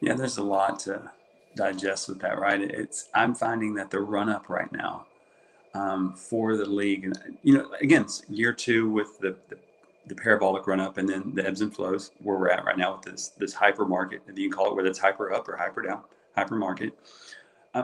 Yeah, 0.00 0.14
there's 0.14 0.38
a 0.38 0.44
lot 0.44 0.78
to 0.80 1.10
digest 1.56 2.08
with 2.08 2.20
that, 2.20 2.38
right? 2.38 2.60
It's 2.60 3.08
I'm 3.14 3.34
finding 3.34 3.74
that 3.74 3.90
the 3.90 4.00
run 4.00 4.28
up 4.28 4.48
right 4.48 4.70
now 4.70 5.06
um, 5.74 6.14
for 6.14 6.56
the 6.56 6.64
league, 6.66 7.04
and 7.04 7.38
you 7.42 7.54
know, 7.54 7.70
again, 7.80 8.06
year 8.28 8.52
two 8.52 8.88
with 8.88 9.18
the, 9.18 9.36
the 9.48 9.58
the 10.08 10.14
parabolic 10.14 10.66
run 10.66 10.80
up 10.80 10.98
and 10.98 11.08
then 11.08 11.34
the 11.34 11.46
ebbs 11.46 11.60
and 11.60 11.74
flows 11.74 12.12
where 12.18 12.38
we're 12.38 12.50
at 12.50 12.64
right 12.64 12.78
now 12.78 12.94
with 12.94 13.02
this 13.02 13.28
this 13.38 13.52
hyper 13.52 13.84
market 13.84 14.22
you 14.34 14.48
can 14.48 14.56
call 14.56 14.70
it 14.70 14.76
whether 14.76 14.88
it's 14.88 14.98
hyper 14.98 15.32
up 15.32 15.48
or 15.48 15.56
hyper 15.56 15.82
down 15.82 16.02
hyper 16.36 16.56
market 16.56 16.92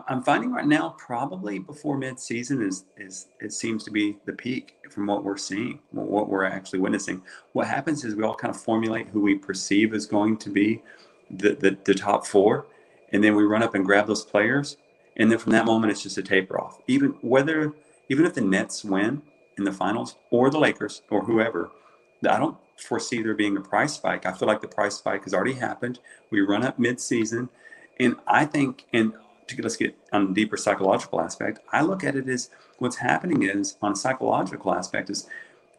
i'm 0.09 0.23
finding 0.23 0.51
right 0.51 0.67
now 0.67 0.95
probably 0.99 1.59
before 1.59 1.97
mid-season 1.97 2.63
is 2.63 2.85
is 2.97 3.29
it 3.41 3.53
seems 3.53 3.85
to 3.85 3.91
be 3.91 4.17
the 4.25 4.33
peak 4.33 4.77
from 4.95 5.07
what 5.07 5.25
we're 5.25 5.37
seeing 5.37 5.81
what 5.91 6.29
we're 6.29 6.45
actually 6.45 6.79
witnessing. 6.79 7.21
What 7.53 7.67
happens 7.67 8.05
is 8.05 8.15
we 8.15 8.23
all 8.23 8.35
kind 8.35 8.55
of 8.55 8.61
formulate 8.61 9.09
who 9.09 9.21
we 9.21 9.35
perceive 9.35 9.93
is 9.93 10.07
going 10.07 10.37
to 10.39 10.51
be 10.51 10.83
the, 11.31 11.55
the, 11.55 11.77
the 11.85 11.95
top 11.95 12.27
four 12.27 12.67
and 13.13 13.23
then 13.23 13.35
we 13.35 13.43
run 13.45 13.63
up 13.63 13.75
and 13.75 13.85
grab 13.85 14.07
those 14.07 14.25
players 14.25 14.77
and 15.17 15.31
then 15.31 15.39
from 15.39 15.53
that 15.53 15.67
moment 15.67 15.91
it's 15.91 16.03
just 16.03 16.19
a 16.19 16.23
taper 16.23 16.61
off. 16.61 16.79
Even 16.87 17.11
whether 17.23 17.73
even 18.09 18.25
if 18.25 18.35
the 18.35 18.41
nets 18.41 18.85
win 18.85 19.23
in 19.59 19.65
the 19.65 19.73
finals 19.73 20.17
or 20.31 20.51
the 20.51 20.59
lakers 20.59 21.03
or 21.11 21.25
whoever 21.25 21.71
I 22.27 22.39
don't 22.39 22.57
foresee 22.77 23.23
there 23.23 23.35
being 23.35 23.57
a 23.57 23.61
price 23.61 23.95
spike. 23.95 24.27
I 24.27 24.33
feel 24.33 24.49
like 24.49 24.61
the 24.61 24.69
price 24.69 24.97
spike 24.97 25.25
has 25.25 25.35
already 25.35 25.55
happened. 25.55 26.01
We 26.31 26.41
run 26.41 26.65
up 26.65 26.79
mid-season, 26.79 27.49
and 28.01 28.17
I 28.27 28.45
think, 28.45 28.87
and 28.93 29.13
to, 29.49 29.63
let's 29.63 29.77
get 29.77 29.97
on 30.13 30.31
a 30.31 30.35
deeper 30.35 30.57
psychological 30.57 31.21
aspect. 31.21 31.61
I 31.73 31.83
look 31.83 32.05
at 32.05 32.17
it 32.17 32.29
as 32.29 32.51
what's 32.79 32.97
happening 32.97 33.43
is 33.43 33.77
on 33.83 33.93
a 33.93 33.97
psychological 33.97 34.75
aspect 34.75 35.11
is 35.11 35.29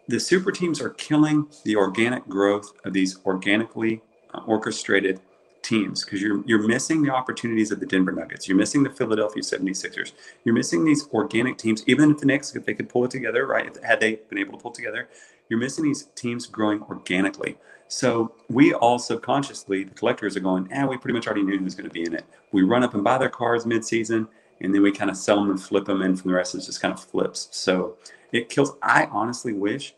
the 0.07 0.19
super 0.19 0.51
teams 0.51 0.79
are 0.81 0.91
killing 0.91 1.47
the 1.63 1.75
organic 1.75 2.27
growth 2.27 2.71
of 2.85 2.93
these 2.93 3.17
organically 3.25 4.01
uh, 4.33 4.41
orchestrated 4.45 5.19
teams 5.65 6.05
because 6.05 6.21
you're 6.21 6.43
you're 6.45 6.65
missing 6.67 7.01
the 7.01 7.09
opportunities 7.09 7.71
of 7.71 7.79
the 7.79 7.85
Denver 7.85 8.11
Nuggets. 8.11 8.47
You're 8.47 8.57
missing 8.57 8.83
the 8.83 8.89
Philadelphia 8.89 9.41
76ers. 9.41 10.11
You're 10.43 10.55
missing 10.55 10.85
these 10.85 11.07
organic 11.09 11.57
teams, 11.57 11.83
even 11.87 12.11
if 12.11 12.19
the 12.19 12.27
Knicks, 12.27 12.55
if 12.55 12.65
they 12.65 12.73
could 12.73 12.87
pull 12.87 13.03
it 13.05 13.11
together, 13.11 13.47
right? 13.47 13.75
Had 13.83 13.99
they 13.99 14.15
been 14.29 14.37
able 14.37 14.57
to 14.57 14.61
pull 14.61 14.71
together, 14.71 15.09
you're 15.49 15.59
missing 15.59 15.83
these 15.83 16.03
teams 16.15 16.45
growing 16.45 16.81
organically. 16.83 17.57
So 17.87 18.33
we 18.49 18.73
all 18.73 18.99
subconsciously, 18.99 19.83
the 19.83 19.93
collectors 19.93 20.35
are 20.35 20.41
going, 20.41 20.69
ah, 20.73 20.85
we 20.85 20.97
pretty 20.97 21.13
much 21.13 21.27
already 21.27 21.43
knew 21.43 21.57
who's 21.57 21.75
going 21.75 21.89
to 21.89 21.93
be 21.93 22.03
in 22.03 22.13
it. 22.13 22.25
We 22.51 22.63
run 22.63 22.83
up 22.83 22.93
and 22.93 23.03
buy 23.03 23.17
their 23.17 23.29
cars 23.29 23.65
mid-season, 23.65 24.27
and 24.61 24.73
then 24.73 24.81
we 24.81 24.91
kind 24.91 25.11
of 25.11 25.17
sell 25.17 25.37
them 25.37 25.49
and 25.51 25.61
flip 25.61 25.85
them, 25.85 26.01
and 26.01 26.19
from 26.19 26.31
the 26.31 26.35
rest 26.35 26.55
it 26.55 26.61
just 26.61 26.81
kind 26.81 26.93
of 26.93 27.03
flips. 27.03 27.47
So 27.51 27.97
it 28.31 28.49
kills. 28.49 28.73
I 28.81 29.05
honestly 29.11 29.53
wish 29.53 29.95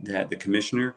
that 0.00 0.30
the 0.30 0.36
commissioner 0.36 0.94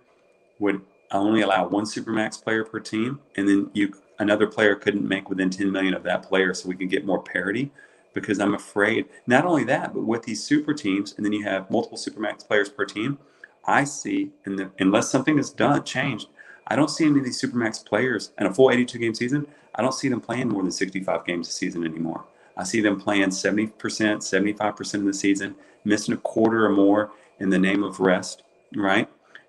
would 0.60 0.82
only 1.12 1.42
allow 1.42 1.68
one 1.68 1.86
supermax 1.86 2.42
player 2.44 2.64
per 2.64 2.80
team, 2.80 3.20
and 3.36 3.48
then 3.48 3.70
you 3.74 3.94
another 4.20 4.48
player 4.48 4.76
couldn't 4.76 5.08
make 5.08 5.30
within 5.30 5.50
10 5.50 5.72
million 5.72 5.94
of 5.94 6.04
that 6.04 6.24
player, 6.24 6.54
so 6.54 6.70
we 6.70 6.76
can 6.76 6.88
get 6.88 7.06
more 7.06 7.22
parity 7.22 7.72
because 8.14 8.40
I'm 8.40 8.56
afraid. 8.56 9.06
Not 9.28 9.46
only 9.46 9.64
that, 9.66 9.94
but 9.94 10.04
with 10.04 10.24
these 10.24 10.44
super 10.44 10.74
teams, 10.74 11.14
and 11.18 11.26
then 11.26 11.34
you 11.34 11.44
have 11.44 11.70
multiple 11.70 11.98
supermax 11.98 12.48
players 12.48 12.70
per 12.70 12.86
team. 12.86 13.20
I 13.66 13.84
see, 13.84 14.32
the, 14.46 14.72
unless 14.80 15.10
something 15.10 15.38
is 15.38 15.52
done, 15.52 15.84
changed, 15.84 16.30
I 16.68 16.76
don't 16.76 16.90
see 16.90 17.06
any 17.06 17.20
of 17.20 17.26
these 17.26 17.42
supermax 17.42 17.86
players 17.86 18.32
in 18.40 18.48
a 18.48 18.54
full 18.54 18.72
82 18.72 18.98
game 18.98 19.14
season. 19.14 19.48
I 19.76 19.82
don't 19.82 19.94
see 19.94 20.10
them 20.10 20.22
playing 20.22 20.50
more 20.50 20.64
than 20.64 20.72
65 20.72 21.26
games 21.26 21.48
a 21.48 21.52
season 21.52 21.86
anymore. 21.86 22.26
I 22.58 22.64
see 22.64 22.82
them 22.82 23.00
playing 23.00 23.30
70%, 23.30 23.72
75% 23.72 24.94
of 24.96 25.06
the 25.06 25.14
season, 25.14 25.56
missing 25.86 26.14
a 26.14 26.18
quarter 26.18 26.66
or 26.66 26.70
more 26.70 27.12
in 27.40 27.50
the 27.50 27.60
name 27.60 27.84
of 27.84 28.00
rest, 28.00 28.44
right? 28.76 29.08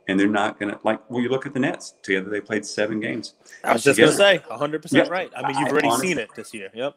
And 0.08 0.18
they're 0.18 0.26
not 0.26 0.58
going 0.58 0.72
to, 0.72 0.80
like, 0.84 1.08
well, 1.10 1.22
you 1.22 1.28
look 1.28 1.46
at 1.46 1.52
the 1.52 1.60
Nets. 1.60 1.94
Together 2.02 2.30
they 2.30 2.40
played 2.40 2.64
seven 2.64 2.98
games. 2.98 3.34
I 3.62 3.74
was 3.74 3.84
just 3.84 3.98
going 3.98 4.10
to 4.10 4.16
say, 4.16 4.40
100% 4.50 5.10
right. 5.10 5.30
I 5.36 5.46
mean, 5.46 5.58
you've 5.58 5.68
already 5.68 5.88
honestly, 5.88 6.08
seen 6.08 6.18
it 6.18 6.30
this 6.34 6.54
year. 6.54 6.70
Yep. 6.74 6.96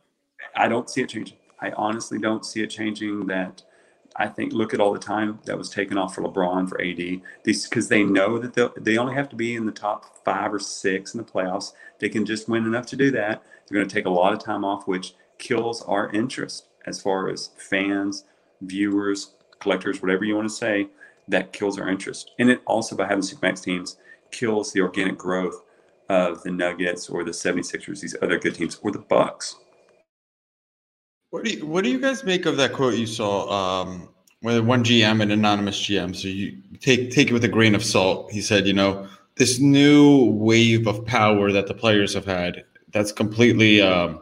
I 0.56 0.68
don't 0.68 0.90
see 0.90 1.02
it 1.02 1.10
changing. 1.10 1.38
I 1.60 1.72
honestly 1.72 2.18
don't 2.18 2.46
see 2.46 2.64
it 2.64 2.70
changing 2.70 3.28
that. 3.28 3.64
I 4.16 4.28
think 4.28 4.52
look 4.52 4.74
at 4.74 4.80
all 4.80 4.92
the 4.92 5.00
time 5.00 5.40
that 5.46 5.58
was 5.58 5.70
taken 5.70 5.98
off 5.98 6.16
for 6.16 6.22
LeBron 6.22 6.68
for 6.68 6.82
AD 6.82 7.22
These 7.44 7.68
because 7.68 7.88
they 7.88 8.04
know 8.04 8.38
that 8.40 8.74
they 8.84 8.98
only 8.98 9.14
have 9.14 9.30
to 9.30 9.36
be 9.36 9.56
in 9.56 9.66
the 9.66 9.72
top 9.72 10.24
five 10.26 10.54
or 10.54 10.60
six 10.60 11.14
in 11.14 11.18
the 11.18 11.24
playoffs. 11.30 11.72
They 12.00 12.10
can 12.10 12.26
just 12.26 12.50
win 12.50 12.66
enough 12.66 12.88
to 12.88 12.98
do 12.98 13.12
that. 13.12 13.44
They're 13.68 13.76
going 13.76 13.88
to 13.88 13.94
take 13.94 14.06
a 14.06 14.10
lot 14.10 14.34
of 14.34 14.40
time 14.40 14.66
off, 14.66 14.88
which 14.88 15.14
kills 15.38 15.82
our 15.84 16.10
interest 16.12 16.68
as 16.86 17.02
far 17.02 17.30
as 17.30 17.52
fans, 17.58 18.26
viewers, 18.62 19.34
collectors, 19.60 20.02
whatever 20.02 20.26
you 20.26 20.36
want 20.36 20.50
to 20.50 20.56
say. 20.56 20.88
That 21.32 21.54
kills 21.54 21.80
our 21.80 21.90
interest, 21.90 22.32
and 22.40 22.50
it 22.50 22.62
also 22.66 22.96
by 22.96 23.08
having 23.08 23.24
supermax 23.24 23.64
teams 23.64 23.98
kills 24.32 24.72
the 24.72 24.82
organic 24.82 25.18
growth 25.18 25.64
of 26.10 26.44
the 26.44 26.52
Nuggets 26.52 27.10
or 27.10 27.24
the 27.24 27.32
76ers, 27.32 28.02
these 28.02 28.16
other 28.22 28.40
good 28.40 28.56
teams, 28.56 28.80
or 28.82 28.92
the 28.92 29.00
Bucks. 29.00 29.56
What 31.30 31.46
do 31.46 31.52
you 31.52 31.66
What 31.66 31.84
do 31.84 31.90
you 31.90 32.00
guys 32.00 32.24
make 32.24 32.46
of 32.46 32.58
that 32.58 32.74
quote 32.74 32.96
you 32.96 33.08
saw? 33.08 33.82
Um, 33.82 34.10
where 34.42 34.62
one 34.62 34.84
GM, 34.84 35.22
an 35.22 35.32
anonymous 35.32 35.80
GM, 35.80 36.16
so 36.16 36.28
you 36.28 36.58
take 36.80 37.12
take 37.12 37.30
it 37.30 37.34
with 37.34 37.46
a 37.46 37.48
grain 37.48 37.76
of 37.76 37.84
salt. 37.84 38.32
He 38.32 38.42
said, 38.42 38.68
you 38.68 38.74
know, 38.74 39.08
this 39.38 39.60
new 39.60 40.26
wave 40.26 40.88
of 40.88 41.06
power 41.06 41.52
that 41.52 41.68
the 41.68 41.74
players 41.74 42.14
have 42.14 42.26
had, 42.26 42.66
that's 42.92 43.12
completely. 43.12 43.82
Um, 43.82 44.22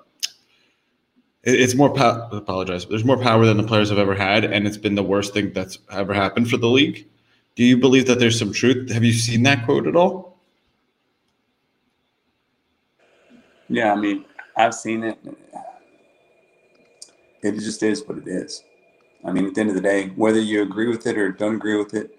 it's 1.43 1.75
more 1.75 1.89
power. 1.89 2.27
Apologize. 2.31 2.85
There's 2.85 3.05
more 3.05 3.17
power 3.17 3.45
than 3.45 3.57
the 3.57 3.63
players 3.63 3.89
have 3.89 3.99
ever 3.99 4.15
had, 4.15 4.45
and 4.45 4.67
it's 4.67 4.77
been 4.77 4.95
the 4.95 5.03
worst 5.03 5.33
thing 5.33 5.53
that's 5.53 5.79
ever 5.91 6.13
happened 6.13 6.49
for 6.49 6.57
the 6.57 6.67
league. 6.67 7.07
Do 7.55 7.63
you 7.63 7.77
believe 7.77 8.07
that 8.07 8.19
there's 8.19 8.37
some 8.37 8.53
truth? 8.53 8.91
Have 8.91 9.03
you 9.03 9.13
seen 9.13 9.43
that 9.43 9.65
quote 9.65 9.87
at 9.87 9.95
all? 9.95 10.37
Yeah, 13.67 13.93
I 13.93 13.95
mean, 13.95 14.25
I've 14.57 14.73
seen 14.73 15.03
it 15.03 15.19
it 17.41 17.53
just 17.53 17.83
is 17.83 18.05
what 18.05 18.17
it 18.17 18.27
is. 18.27 18.63
I 19.25 19.31
mean, 19.31 19.45
at 19.45 19.55
the 19.55 19.61
end 19.61 19.69
of 19.69 19.75
the 19.75 19.81
day, 19.81 20.07
whether 20.15 20.39
you 20.39 20.61
agree 20.61 20.87
with 20.87 21.05
it 21.07 21.17
or 21.17 21.31
don't 21.31 21.55
agree 21.55 21.77
with 21.77 21.93
it, 21.93 22.17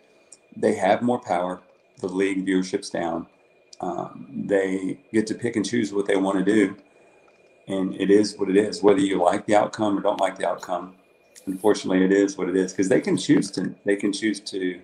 they 0.57 0.75
have 0.75 1.03
more 1.03 1.21
power. 1.21 1.63
The 2.01 2.09
league 2.09 2.47
viewership's 2.47 2.91
down. 2.91 3.27
Um, 3.81 4.27
they 4.47 5.01
get 5.13 5.27
to 5.29 5.35
pick 5.35 5.57
and 5.57 5.67
choose 5.67 5.93
what 5.93 6.07
they 6.07 6.17
want 6.17 6.39
to 6.39 6.45
do. 6.45 6.77
And 7.73 7.95
it 8.01 8.11
is 8.11 8.37
what 8.37 8.51
it 8.51 8.57
is. 8.57 8.83
Whether 8.83 9.01
you 9.01 9.23
like 9.23 9.47
the 9.47 9.55
outcome 9.55 9.99
or 9.99 10.03
don't 10.03 10.21
like 10.21 10.39
the 10.39 10.49
outcome, 10.49 10.95
unfortunately, 11.47 12.05
it 12.05 12.13
is 12.13 12.37
what 12.37 12.49
it 12.49 12.57
is. 12.57 12.73
Because 12.73 12.89
they 12.89 13.01
can 13.01 13.17
choose 13.17 13.51
to, 13.53 13.75
they 13.85 13.97
can 13.97 14.13
choose 14.13 14.41
to 14.41 14.81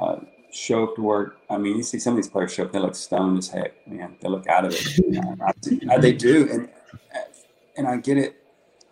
uh, 0.00 0.16
show 0.50 0.84
up 0.84 0.96
to 0.96 1.02
work. 1.02 1.38
I 1.48 1.58
mean, 1.58 1.76
you 1.76 1.82
see 1.82 1.98
some 1.98 2.14
of 2.14 2.16
these 2.16 2.30
players 2.30 2.54
show 2.54 2.64
up, 2.64 2.72
they 2.72 2.78
look 2.78 2.94
stoned 2.94 3.38
as 3.38 3.48
heck, 3.48 3.86
man. 3.86 4.16
They 4.20 4.28
look 4.28 4.46
out 4.48 4.64
of 4.64 4.74
it. 4.74 5.80
I, 5.90 5.94
I, 5.94 5.98
they 5.98 6.12
do, 6.12 6.48
and 6.50 6.68
and 7.76 7.86
I 7.86 7.96
get 7.96 8.18
it 8.18 8.42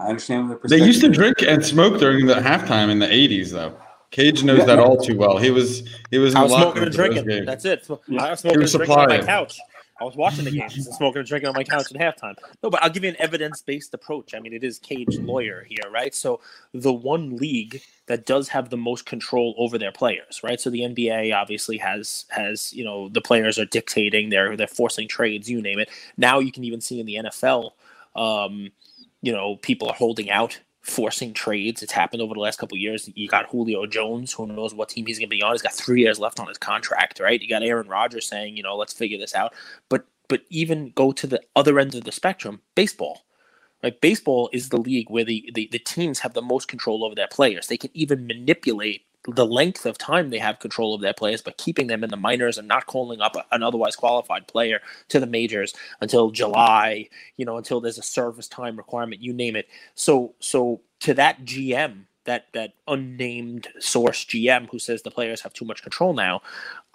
I 0.00 0.08
understand 0.08 0.50
the 0.50 0.58
They 0.68 0.82
used 0.82 1.02
to 1.02 1.10
drink 1.10 1.42
and 1.42 1.64
smoke 1.64 1.98
during 1.98 2.26
the 2.26 2.34
halftime 2.34 2.90
in 2.90 2.98
the 2.98 3.06
'80s, 3.06 3.50
though. 3.50 3.76
Cage 4.10 4.42
knows 4.42 4.60
yeah, 4.60 4.64
that 4.64 4.78
all 4.78 4.96
too 4.96 5.16
well. 5.16 5.36
He 5.36 5.50
was 5.50 5.86
he 6.10 6.18
was. 6.18 6.34
I 6.34 6.42
was 6.42 6.52
smoking 6.52 6.84
and 6.84 6.92
drinking. 6.92 7.44
That's 7.44 7.64
it. 7.64 7.86
Yeah. 8.08 8.24
I 8.24 8.30
was 8.30 8.40
smoking 8.40 8.62
and 8.62 8.70
drinking 8.70 8.96
on 8.96 9.08
my 9.08 9.18
couch. 9.20 9.58
I 10.00 10.04
was 10.04 10.16
watching 10.16 10.44
the 10.44 10.50
games 10.50 10.74
and 10.86 10.94
smoking 10.94 11.20
and 11.20 11.28
drinking 11.28 11.48
on 11.48 11.54
my 11.54 11.64
couch 11.64 11.92
at 11.94 12.00
halftime. 12.00 12.36
No, 12.62 12.70
but 12.70 12.82
I'll 12.82 12.90
give 12.90 13.04
you 13.04 13.10
an 13.10 13.16
evidence-based 13.18 13.92
approach. 13.92 14.34
I 14.34 14.40
mean, 14.40 14.52
it 14.52 14.64
is 14.64 14.78
Cage 14.78 15.18
lawyer 15.18 15.64
here, 15.68 15.90
right? 15.90 16.14
So 16.14 16.40
the 16.72 16.92
one 16.92 17.36
league 17.36 17.82
that 18.06 18.26
does 18.26 18.48
have 18.48 18.70
the 18.70 18.76
most 18.76 19.06
control 19.06 19.54
over 19.58 19.78
their 19.78 19.92
players, 19.92 20.40
right? 20.42 20.60
So 20.60 20.70
the 20.70 20.80
NBA 20.80 21.34
obviously 21.34 21.78
has 21.78 22.24
has 22.30 22.72
you 22.72 22.84
know 22.84 23.08
the 23.08 23.20
players 23.20 23.58
are 23.58 23.66
dictating, 23.66 24.30
they're 24.30 24.56
they're 24.56 24.66
forcing 24.66 25.06
trades, 25.06 25.48
you 25.48 25.60
name 25.60 25.78
it. 25.78 25.90
Now 26.16 26.38
you 26.38 26.52
can 26.52 26.64
even 26.64 26.80
see 26.80 27.00
in 27.00 27.06
the 27.06 27.16
NFL. 27.16 27.70
Um, 28.16 28.70
you 29.22 29.32
know, 29.32 29.56
people 29.56 29.88
are 29.88 29.94
holding 29.94 30.30
out, 30.30 30.58
forcing 30.82 31.34
trades. 31.34 31.82
It's 31.82 31.92
happened 31.92 32.22
over 32.22 32.34
the 32.34 32.40
last 32.40 32.58
couple 32.58 32.78
years. 32.78 33.08
You 33.14 33.28
got 33.28 33.50
Julio 33.50 33.86
Jones, 33.86 34.32
who 34.32 34.46
knows 34.46 34.74
what 34.74 34.88
team 34.88 35.06
he's 35.06 35.18
going 35.18 35.28
to 35.28 35.36
be 35.36 35.42
on. 35.42 35.52
He's 35.52 35.62
got 35.62 35.74
three 35.74 36.02
years 36.02 36.18
left 36.18 36.40
on 36.40 36.48
his 36.48 36.58
contract, 36.58 37.20
right? 37.20 37.40
You 37.40 37.48
got 37.48 37.62
Aaron 37.62 37.88
Rodgers 37.88 38.26
saying, 38.26 38.56
you 38.56 38.62
know, 38.62 38.76
let's 38.76 38.92
figure 38.92 39.18
this 39.18 39.34
out. 39.34 39.54
But 39.88 40.06
but 40.28 40.42
even 40.48 40.92
go 40.94 41.12
to 41.12 41.26
the 41.26 41.42
other 41.56 41.78
end 41.80 41.94
of 41.94 42.04
the 42.04 42.12
spectrum, 42.12 42.60
baseball. 42.74 43.22
Right, 43.82 43.98
baseball 44.00 44.50
is 44.52 44.68
the 44.68 44.76
league 44.76 45.08
where 45.08 45.24
the, 45.24 45.50
the, 45.54 45.66
the 45.72 45.78
teams 45.78 46.18
have 46.18 46.34
the 46.34 46.42
most 46.42 46.68
control 46.68 47.02
over 47.02 47.14
their 47.14 47.28
players. 47.28 47.66
They 47.66 47.78
can 47.78 47.90
even 47.94 48.26
manipulate 48.26 49.06
the 49.28 49.46
length 49.46 49.84
of 49.84 49.98
time 49.98 50.30
they 50.30 50.38
have 50.38 50.58
control 50.60 50.94
of 50.94 51.00
their 51.00 51.12
players, 51.12 51.42
but 51.42 51.58
keeping 51.58 51.86
them 51.88 52.02
in 52.02 52.10
the 52.10 52.16
minors 52.16 52.56
and 52.58 52.66
not 52.66 52.86
calling 52.86 53.20
up 53.20 53.36
an 53.52 53.62
otherwise 53.62 53.96
qualified 53.96 54.46
player 54.48 54.80
to 55.08 55.20
the 55.20 55.26
majors 55.26 55.74
until 56.00 56.30
July, 56.30 57.08
you 57.36 57.44
know, 57.44 57.58
until 57.58 57.80
there's 57.80 57.98
a 57.98 58.02
service 58.02 58.48
time 58.48 58.76
requirement, 58.76 59.22
you 59.22 59.32
name 59.32 59.56
it. 59.56 59.68
So, 59.94 60.34
so 60.40 60.80
to 61.00 61.14
that 61.14 61.44
GM, 61.44 62.04
that 62.24 62.46
that 62.52 62.74
unnamed 62.86 63.68
source 63.78 64.24
GM 64.24 64.68
who 64.70 64.78
says 64.78 65.02
the 65.02 65.10
players 65.10 65.40
have 65.40 65.52
too 65.52 65.64
much 65.64 65.82
control 65.82 66.12
now, 66.12 66.42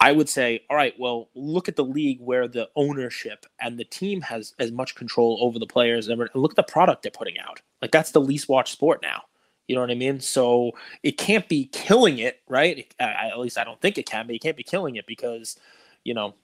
I 0.00 0.12
would 0.12 0.28
say, 0.28 0.62
all 0.70 0.76
right, 0.76 0.94
well, 0.98 1.28
look 1.34 1.68
at 1.68 1.76
the 1.76 1.84
league 1.84 2.20
where 2.20 2.48
the 2.48 2.68
ownership 2.76 3.44
and 3.60 3.78
the 3.78 3.84
team 3.84 4.20
has 4.22 4.54
as 4.58 4.70
much 4.70 4.94
control 4.94 5.38
over 5.40 5.58
the 5.58 5.66
players, 5.66 6.08
and 6.08 6.18
look 6.34 6.52
at 6.52 6.56
the 6.56 6.62
product 6.62 7.02
they're 7.02 7.10
putting 7.10 7.38
out. 7.38 7.60
Like 7.82 7.90
that's 7.90 8.12
the 8.12 8.20
least 8.20 8.48
watched 8.48 8.72
sport 8.72 9.00
now. 9.02 9.22
You 9.68 9.74
know 9.74 9.80
what 9.80 9.90
I 9.90 9.94
mean? 9.94 10.20
So 10.20 10.72
it 11.02 11.18
can't 11.18 11.48
be 11.48 11.66
killing 11.66 12.18
it, 12.18 12.40
right? 12.48 12.92
at 13.00 13.38
least 13.38 13.58
I 13.58 13.64
don't 13.64 13.80
think 13.80 13.98
it 13.98 14.06
can 14.06 14.26
But 14.26 14.36
It 14.36 14.42
can't 14.42 14.56
be 14.56 14.62
killing 14.62 14.96
it 14.96 15.06
because, 15.06 15.58
you 16.04 16.14
know, 16.14 16.34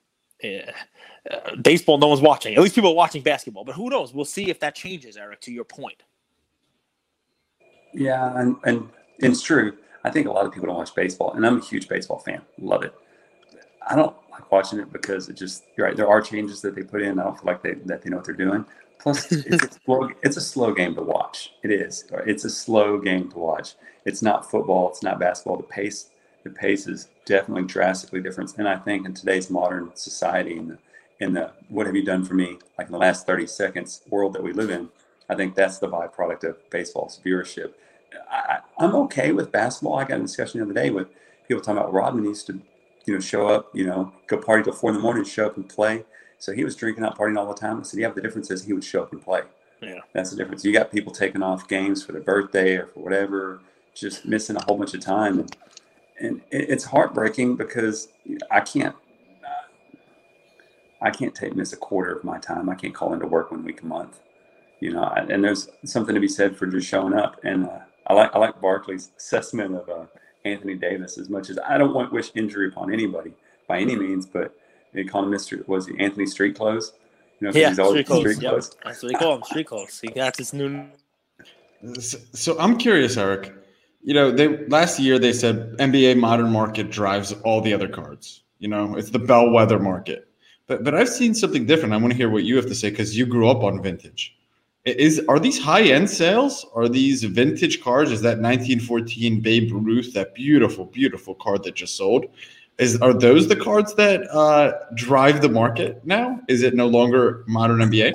uh, 0.43 1.55
baseball, 1.61 1.97
no 1.97 2.07
one's 2.07 2.21
watching. 2.21 2.53
At 2.55 2.61
least 2.61 2.75
people 2.75 2.91
are 2.91 2.95
watching 2.95 3.21
basketball. 3.21 3.63
But 3.63 3.75
who 3.75 3.89
knows? 3.89 4.13
We'll 4.13 4.25
see 4.25 4.49
if 4.49 4.59
that 4.59 4.75
changes, 4.75 5.15
Eric, 5.15 5.39
to 5.41 5.51
your 5.51 5.63
point. 5.63 6.03
Yeah, 7.93 8.37
and, 8.37 8.57
and 8.65 8.89
it's 9.19 9.41
true. 9.41 9.77
I 10.03 10.09
think 10.09 10.27
a 10.27 10.31
lot 10.31 10.45
of 10.45 10.51
people 10.51 10.67
don't 10.67 10.77
watch 10.77 10.93
baseball, 10.93 11.33
and 11.33 11.45
I'm 11.45 11.59
a 11.59 11.63
huge 11.63 11.87
baseball 11.87 12.19
fan. 12.19 12.41
Love 12.59 12.83
it. 12.83 12.93
I 13.87 13.95
don't 13.95 14.15
like 14.31 14.51
watching 14.51 14.79
it 14.79 14.91
because 14.91 15.29
it 15.29 15.33
just, 15.37 15.63
you're 15.77 15.87
right, 15.87 15.95
there 15.95 16.07
are 16.07 16.21
changes 16.21 16.61
that 16.61 16.75
they 16.75 16.83
put 16.83 17.01
in. 17.01 17.19
I 17.19 17.23
don't 17.23 17.35
feel 17.35 17.45
like 17.45 17.61
they, 17.61 17.73
that 17.85 18.01
they 18.01 18.09
know 18.09 18.17
what 18.17 18.25
they're 18.25 18.35
doing. 18.35 18.65
Plus, 18.99 19.31
it's 19.31 19.63
a, 19.63 19.79
slow, 19.85 20.09
it's 20.23 20.37
a 20.37 20.41
slow 20.41 20.73
game 20.73 20.95
to 20.95 21.01
watch. 21.01 21.51
It 21.61 21.71
is. 21.71 22.05
It's 22.25 22.45
a 22.45 22.49
slow 22.49 22.99
game 22.99 23.29
to 23.31 23.37
watch. 23.39 23.75
It's 24.05 24.21
not 24.21 24.49
football. 24.49 24.89
It's 24.89 25.03
not 25.03 25.19
basketball. 25.19 25.57
The 25.57 25.63
pace, 25.63 26.09
the 26.43 26.49
pace 26.49 26.87
is 26.87 27.09
definitely 27.25 27.63
drastically 27.63 28.21
different. 28.21 28.57
And 28.57 28.67
I 28.67 28.77
think 28.77 29.05
in 29.05 29.13
today's 29.13 29.49
modern 29.49 29.91
society, 29.95 30.57
in 30.57 30.67
the, 30.69 30.77
in 31.19 31.33
the 31.33 31.51
what 31.69 31.85
have 31.85 31.95
you 31.95 32.03
done 32.03 32.23
for 32.23 32.33
me, 32.33 32.59
like 32.77 32.87
in 32.87 32.93
the 32.93 32.99
last 32.99 33.25
30 33.25 33.47
seconds 33.47 34.01
world 34.09 34.33
that 34.33 34.43
we 34.43 34.53
live 34.53 34.69
in, 34.69 34.89
I 35.29 35.35
think 35.35 35.55
that's 35.55 35.79
the 35.79 35.87
byproduct 35.87 36.43
of 36.43 36.69
baseball's 36.69 37.19
viewership. 37.25 37.73
I, 38.29 38.59
am 38.79 38.95
okay 38.95 39.31
with 39.31 39.51
basketball. 39.51 39.97
I 39.97 40.05
got 40.05 40.19
a 40.19 40.21
discussion 40.21 40.59
the 40.59 40.65
other 40.65 40.73
day 40.73 40.89
with 40.89 41.07
people 41.47 41.61
talking 41.61 41.79
about 41.79 41.93
Rodman 41.93 42.25
used 42.25 42.47
to, 42.47 42.59
you 43.05 43.13
know, 43.13 43.19
show 43.19 43.47
up, 43.47 43.69
you 43.73 43.85
know, 43.85 44.13
go 44.27 44.37
party 44.37 44.63
till 44.63 44.73
four 44.73 44.89
in 44.91 44.95
the 44.95 45.01
morning, 45.01 45.23
show 45.23 45.47
up 45.47 45.57
and 45.57 45.67
play. 45.67 46.05
So 46.43 46.51
he 46.51 46.65
was 46.65 46.75
drinking 46.75 47.05
out, 47.05 47.17
partying 47.17 47.37
all 47.37 47.47
the 47.47 47.53
time. 47.53 47.79
I 47.79 47.83
said, 47.83 48.01
yeah, 48.01 48.07
but 48.07 48.15
the 48.15 48.21
difference 48.21 48.51
is 48.51 48.65
he 48.65 48.73
would 48.73 48.83
show 48.83 49.01
up 49.01 49.13
and 49.13 49.21
play. 49.21 49.43
Yeah. 49.81 50.01
That's 50.11 50.29
the 50.29 50.35
difference. 50.35 50.65
You 50.65 50.73
got 50.73 50.91
people 50.91 51.13
taking 51.13 51.41
off 51.41 51.69
games 51.69 52.03
for 52.03 52.11
their 52.11 52.21
birthday 52.21 52.75
or 52.75 52.87
for 52.87 52.99
whatever, 52.99 53.61
just 53.93 54.25
missing 54.25 54.57
a 54.57 54.63
whole 54.65 54.77
bunch 54.77 54.93
of 54.93 54.99
time. 54.99 55.39
And, 55.39 55.55
and 56.19 56.41
it's 56.51 56.83
heartbreaking 56.83 57.55
because 57.55 58.09
I 58.51 58.59
can't, 58.59 58.93
I 61.01 61.11
can't 61.11 61.33
take 61.33 61.55
miss 61.55 61.71
a 61.71 61.77
quarter 61.77 62.11
of 62.13 62.25
my 62.25 62.39
time. 62.39 62.67
I 62.67 62.75
can't 62.75 62.93
call 62.93 63.13
into 63.13 63.25
work 63.25 63.51
one 63.51 63.63
week 63.63 63.81
a 63.81 63.85
month, 63.85 64.19
you 64.81 64.91
know. 64.91 65.05
And 65.05 65.41
there's 65.41 65.69
something 65.85 66.13
to 66.13 66.19
be 66.19 66.27
said 66.27 66.57
for 66.57 66.67
just 66.67 66.89
showing 66.89 67.13
up. 67.13 67.39
And 67.45 67.67
uh, 67.67 67.79
I 68.07 68.13
like 68.15 68.35
I 68.35 68.39
like 68.39 68.59
Barkley's 68.59 69.11
assessment 69.17 69.75
of 69.75 69.87
uh, 69.87 70.05
Anthony 70.43 70.75
Davis 70.75 71.17
as 71.17 71.29
much 71.29 71.49
as 71.49 71.57
I 71.65 71.77
don't 71.77 71.93
want 71.93 72.11
wish 72.11 72.31
injury 72.35 72.67
upon 72.67 72.91
anybody 72.91 73.31
by 73.65 73.79
any 73.79 73.95
means, 73.95 74.25
but 74.25 74.53
they 74.93 75.03
call 75.03 75.23
him 75.23 75.31
Mr. 75.31 75.67
Was 75.67 75.87
he 75.87 75.99
Anthony 75.99 76.25
Street 76.25 76.55
Clothes? 76.55 76.93
You 77.39 77.47
know, 77.47 77.53
yeah, 77.53 77.69
he's 77.69 77.85
street 77.87 78.07
clothes. 78.07 78.21
Street 78.21 78.41
yep. 78.41 78.51
clothes. 78.51 78.75
That's 78.83 79.03
what 79.03 79.11
they 79.11 79.17
call 79.17 79.35
him, 79.35 79.43
street 79.43 79.67
clothes. 79.67 79.99
He 79.99 80.07
got 80.07 80.37
this 80.37 80.53
new. 80.53 80.85
So, 81.99 82.17
so 82.31 82.59
I'm 82.59 82.77
curious, 82.77 83.17
Eric. 83.17 83.53
You 84.01 84.13
know, 84.13 84.31
they 84.31 84.65
last 84.67 84.99
year 84.99 85.19
they 85.19 85.33
said 85.33 85.75
NBA 85.77 86.17
modern 86.17 86.51
market 86.51 86.89
drives 86.89 87.33
all 87.43 87.61
the 87.61 87.73
other 87.73 87.87
cards. 87.87 88.43
You 88.59 88.69
know, 88.69 88.95
it's 88.95 89.09
the 89.09 89.19
bellwether 89.19 89.79
market. 89.79 90.27
But 90.67 90.83
but 90.83 90.95
I've 90.95 91.09
seen 91.09 91.33
something 91.33 91.65
different. 91.65 91.93
I 91.93 91.97
want 91.97 92.11
to 92.11 92.17
hear 92.17 92.29
what 92.29 92.43
you 92.43 92.55
have 92.55 92.67
to 92.67 92.75
say 92.75 92.89
because 92.89 93.17
you 93.17 93.25
grew 93.25 93.49
up 93.49 93.63
on 93.63 93.81
vintage. 93.81 94.37
is 94.85 95.21
are 95.27 95.39
these 95.39 95.59
high 95.59 95.83
end 95.83 96.09
sales? 96.09 96.65
Are 96.73 96.87
these 96.87 97.23
vintage 97.23 97.81
cars? 97.81 98.11
Is 98.11 98.21
that 98.21 98.39
1914 98.39 99.41
Babe 99.41 99.69
Ruth, 99.73 100.13
that 100.13 100.33
beautiful, 100.33 100.85
beautiful 100.85 101.35
card 101.35 101.63
that 101.63 101.75
just 101.75 101.97
sold? 101.97 102.27
Is 102.79 102.99
are 103.01 103.13
those 103.13 103.47
the 103.47 103.55
cards 103.55 103.93
that 103.95 104.29
uh, 104.31 104.73
drive 104.95 105.41
the 105.41 105.49
market 105.49 106.05
now? 106.05 106.39
Is 106.47 106.63
it 106.63 106.73
no 106.73 106.87
longer 106.87 107.43
modern 107.47 107.77
NBA? 107.79 108.13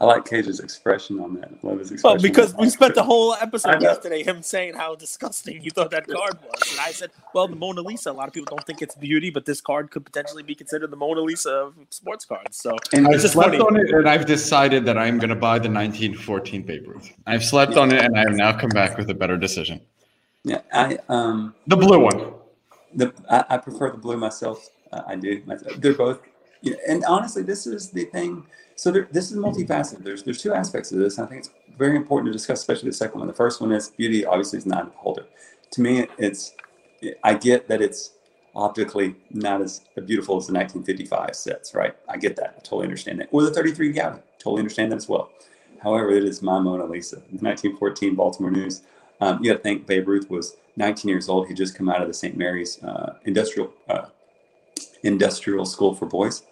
I 0.00 0.04
like 0.06 0.24
Cage's 0.24 0.60
expression 0.60 1.20
on 1.20 1.34
that. 1.34 1.50
I 1.50 1.66
love 1.66 1.78
his 1.78 2.02
Well, 2.02 2.18
because 2.18 2.54
we 2.54 2.68
spent 2.68 2.94
the 2.94 3.02
whole 3.02 3.34
episode 3.34 3.80
yesterday 3.80 4.22
him 4.24 4.42
saying 4.42 4.74
how 4.74 4.94
disgusting 4.94 5.60
he 5.60 5.70
thought 5.70 5.90
that 5.90 6.06
card 6.08 6.38
was, 6.42 6.70
and 6.70 6.80
I 6.80 6.90
said, 6.90 7.10
"Well, 7.32 7.46
the 7.46 7.54
Mona 7.54 7.80
Lisa. 7.80 8.10
A 8.10 8.12
lot 8.12 8.26
of 8.26 8.34
people 8.34 8.56
don't 8.56 8.66
think 8.66 8.82
it's 8.82 8.94
beauty, 8.96 9.30
but 9.30 9.44
this 9.44 9.60
card 9.60 9.90
could 9.90 10.04
potentially 10.04 10.42
be 10.42 10.54
considered 10.54 10.90
the 10.90 10.96
Mona 10.96 11.20
Lisa 11.20 11.50
of 11.50 11.74
sports 11.90 12.24
cards." 12.24 12.56
So 12.56 12.76
And 12.92 13.06
I've 13.06 13.20
slept 13.20 13.50
funny. 13.50 13.58
on 13.58 13.76
it 13.76 13.90
and 13.90 14.08
I've 14.08 14.26
decided 14.26 14.84
that 14.86 14.98
I'm 14.98 15.18
going 15.18 15.30
to 15.30 15.36
buy 15.36 15.58
the 15.58 15.70
1914 15.70 16.62
Babe 16.62 16.88
Ruth. 16.88 17.12
I've 17.26 17.44
slept 17.44 17.76
on 17.76 17.92
it 17.92 18.02
and 18.02 18.16
I 18.16 18.20
have 18.20 18.34
now 18.34 18.58
come 18.58 18.70
back 18.70 18.96
with 18.98 19.10
a 19.10 19.14
better 19.14 19.36
decision. 19.36 19.80
yeah, 20.44 20.62
I 20.72 20.98
um 21.08 21.54
The 21.66 21.76
blue 21.76 22.00
one. 22.00 22.34
The 22.94 23.12
I, 23.30 23.44
I 23.50 23.58
prefer 23.58 23.90
the 23.90 23.98
blue 23.98 24.16
myself. 24.16 24.68
Uh, 24.92 25.02
I 25.06 25.16
do. 25.16 25.42
They're 25.78 25.94
both, 25.94 26.20
you 26.62 26.72
know, 26.72 26.78
and 26.88 27.04
honestly, 27.04 27.42
this 27.42 27.66
is 27.66 27.90
the 27.90 28.04
thing. 28.06 28.44
So 28.76 28.90
there, 28.90 29.08
this 29.10 29.30
is 29.30 29.38
multifaceted. 29.38 30.04
There's 30.04 30.22
there's 30.22 30.40
two 30.40 30.52
aspects 30.54 30.92
of 30.92 30.98
this. 30.98 31.18
I 31.18 31.26
think 31.26 31.40
it's 31.40 31.50
very 31.76 31.96
important 31.96 32.28
to 32.28 32.32
discuss, 32.32 32.60
especially 32.60 32.90
the 32.90 32.96
second 32.96 33.18
one. 33.18 33.28
The 33.28 33.34
first 33.34 33.60
one 33.60 33.72
is 33.72 33.90
beauty. 33.90 34.24
Obviously, 34.24 34.58
is 34.58 34.66
not 34.66 34.92
beholder. 34.92 35.26
To 35.72 35.80
me, 35.80 36.06
it's 36.18 36.54
I 37.22 37.34
get 37.34 37.68
that 37.68 37.82
it's 37.82 38.12
optically 38.54 39.16
not 39.30 39.60
as 39.60 39.80
beautiful 40.06 40.36
as 40.36 40.46
the 40.46 40.52
1955 40.52 41.34
sets, 41.34 41.74
right? 41.74 41.94
I 42.08 42.16
get 42.16 42.36
that. 42.36 42.54
I 42.56 42.60
totally 42.60 42.84
understand 42.84 43.20
that. 43.20 43.28
Or 43.32 43.42
the 43.42 43.50
33 43.50 43.92
Goudey. 43.92 44.22
Totally 44.38 44.60
understand 44.60 44.92
that 44.92 44.96
as 44.96 45.08
well. 45.08 45.30
However, 45.82 46.10
it 46.10 46.24
is 46.24 46.40
my 46.42 46.58
Mona 46.60 46.84
Lisa. 46.84 47.16
The 47.16 47.42
1914 47.42 48.14
Baltimore 48.14 48.50
News. 48.50 48.82
Um, 49.20 49.42
you 49.42 49.50
got 49.50 49.58
to 49.58 49.62
think 49.62 49.86
Babe 49.86 50.08
Ruth 50.08 50.30
was 50.30 50.56
19 50.76 51.08
years 51.08 51.28
old. 51.28 51.48
He'd 51.48 51.56
just 51.56 51.74
come 51.74 51.88
out 51.88 52.02
of 52.02 52.08
the 52.08 52.14
St. 52.14 52.36
Mary's 52.36 52.82
uh, 52.82 53.14
industrial 53.24 53.72
uh, 53.88 54.06
industrial 55.02 55.64
school 55.64 55.94
for 55.94 56.06
boys. 56.06 56.42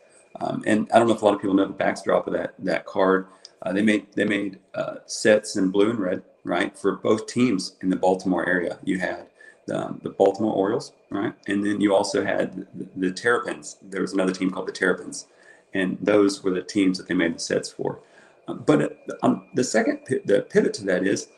Um, 0.41 0.63
and 0.67 0.89
I 0.93 0.99
don't 0.99 1.09
know 1.09 1.15
if 1.15 1.23
a 1.23 1.25
lot 1.25 1.35
of 1.35 1.41
people 1.41 1.55
know 1.55 1.67
the 1.67 1.73
backdrop 1.73 2.27
of 2.27 2.33
that 2.35 2.55
that 2.59 2.87
card. 2.87 3.27
Uh, 3.63 3.73
they 3.73 3.83
made 3.83 4.07
they 4.15 4.25
made 4.25 4.59
uh, 4.75 4.97
sets 5.07 5.57
in 5.57 5.71
blue 5.71 5.91
and 5.91 5.99
red, 5.99 6.23
right, 6.45 6.77
for 6.77 6.97
both 6.97 7.27
teams 7.27 7.77
in 7.81 7.91
the 7.91 7.97
Baltimore 7.97 8.49
area. 8.49 8.79
You 8.83 8.99
had 8.99 9.27
the, 9.67 9.97
the 10.03 10.11
Baltimore 10.11 10.53
Orioles, 10.53 10.93
right, 11.11 11.35
and 11.47 11.65
then 11.65 11.81
you 11.81 11.95
also 11.95 12.25
had 12.25 12.67
the, 12.75 12.89
the 12.97 13.11
Terrapins. 13.13 13.77
There 13.83 14.01
was 14.01 14.13
another 14.13 14.33
team 14.33 14.51
called 14.51 14.67
the 14.67 14.73
Terrapins, 14.73 15.27
and 15.75 15.97
those 16.01 16.43
were 16.43 16.51
the 16.51 16.63
teams 16.63 16.99
that 16.99 17.07
they 17.07 17.15
made 17.15 17.37
the 17.37 17.41
sets 17.41 17.71
for. 17.71 18.01
Um, 18.49 18.65
but 18.67 18.83
uh, 18.83 18.89
um, 19.23 19.47
the 19.55 19.65
second 19.65 20.01
the 20.25 20.47
pivot 20.49 20.75
to 20.75 20.85
that 20.87 21.07
is 21.07 21.29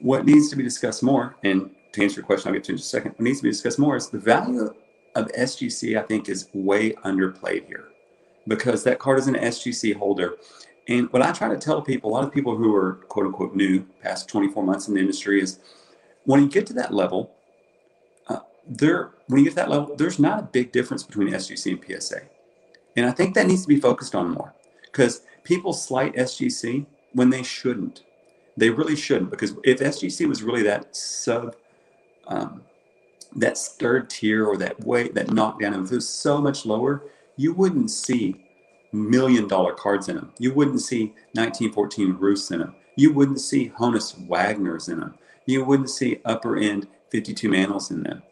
what 0.00 0.26
needs 0.26 0.50
to 0.50 0.56
be 0.56 0.62
discussed 0.62 1.02
more. 1.02 1.36
And 1.42 1.70
to 1.94 2.02
answer 2.02 2.16
your 2.20 2.26
question, 2.26 2.48
I'll 2.48 2.54
get 2.54 2.64
to 2.64 2.72
in 2.72 2.78
just 2.78 2.92
a 2.92 2.96
second. 2.96 3.12
What 3.12 3.20
needs 3.20 3.38
to 3.38 3.44
be 3.44 3.50
discussed 3.50 3.78
more 3.78 3.96
is 3.96 4.08
the 4.08 4.18
value 4.18 4.74
of 5.14 5.28
SGC. 5.28 5.98
I 5.98 6.02
think 6.02 6.28
is 6.28 6.48
way 6.52 6.92
underplayed 7.04 7.66
here 7.66 7.88
because 8.46 8.84
that 8.84 8.98
card 8.98 9.18
is 9.18 9.26
an 9.26 9.34
SGC 9.34 9.96
holder. 9.96 10.34
And 10.88 11.10
what 11.12 11.22
I 11.22 11.32
try 11.32 11.48
to 11.48 11.56
tell 11.56 11.80
people, 11.80 12.10
a 12.10 12.12
lot 12.12 12.24
of 12.24 12.32
people 12.32 12.56
who 12.56 12.74
are 12.74 12.94
quote 13.08 13.26
unquote 13.26 13.54
new, 13.54 13.86
past 14.02 14.28
24 14.28 14.62
months 14.64 14.88
in 14.88 14.94
the 14.94 15.00
industry, 15.00 15.40
is 15.40 15.60
when 16.24 16.42
you 16.42 16.48
get 16.48 16.66
to 16.66 16.72
that 16.74 16.92
level, 16.92 17.32
uh, 18.28 18.40
there 18.66 19.12
when 19.28 19.38
you 19.38 19.44
get 19.44 19.50
to 19.50 19.56
that 19.56 19.70
level, 19.70 19.96
there's 19.96 20.18
not 20.18 20.40
a 20.40 20.42
big 20.42 20.72
difference 20.72 21.02
between 21.02 21.28
SGC 21.28 21.72
and 21.72 22.02
PSA. 22.02 22.22
And 22.96 23.06
I 23.06 23.12
think 23.12 23.34
that 23.34 23.46
needs 23.46 23.62
to 23.62 23.68
be 23.68 23.80
focused 23.80 24.14
on 24.14 24.30
more 24.30 24.54
because 24.82 25.22
people 25.42 25.72
slight 25.72 26.14
SGC 26.14 26.86
when 27.12 27.30
they 27.30 27.42
shouldn't. 27.42 28.02
They 28.56 28.70
really 28.70 28.96
shouldn't 28.96 29.30
because 29.30 29.54
if 29.64 29.80
SGC 29.80 30.28
was 30.28 30.42
really 30.42 30.62
that 30.62 30.94
sub, 30.94 31.56
um, 32.26 32.62
that 33.36 33.58
third 33.58 34.10
tier 34.10 34.46
or 34.46 34.56
that 34.58 34.80
way, 34.84 35.08
that 35.08 35.30
knockdown, 35.30 35.84
if 35.84 35.92
it 35.92 35.94
was 35.96 36.08
so 36.08 36.40
much 36.40 36.64
lower, 36.64 37.02
you 37.36 37.52
wouldn't 37.52 37.90
see 37.90 38.44
million 38.92 39.48
dollar 39.48 39.72
cards 39.72 40.08
in 40.08 40.16
them. 40.16 40.32
You 40.38 40.54
wouldn't 40.54 40.80
see 40.80 41.06
1914 41.32 42.12
Ruths 42.12 42.50
in 42.50 42.60
them. 42.60 42.74
You 42.96 43.12
wouldn't 43.12 43.40
see 43.40 43.72
Honus 43.76 44.14
Wagners 44.28 44.88
in 44.88 45.00
them. 45.00 45.14
You 45.46 45.64
wouldn't 45.64 45.90
see 45.90 46.20
upper 46.24 46.56
end 46.56 46.86
52 47.10 47.48
Mantles 47.48 47.90
in 47.90 48.02
them. 48.04 48.22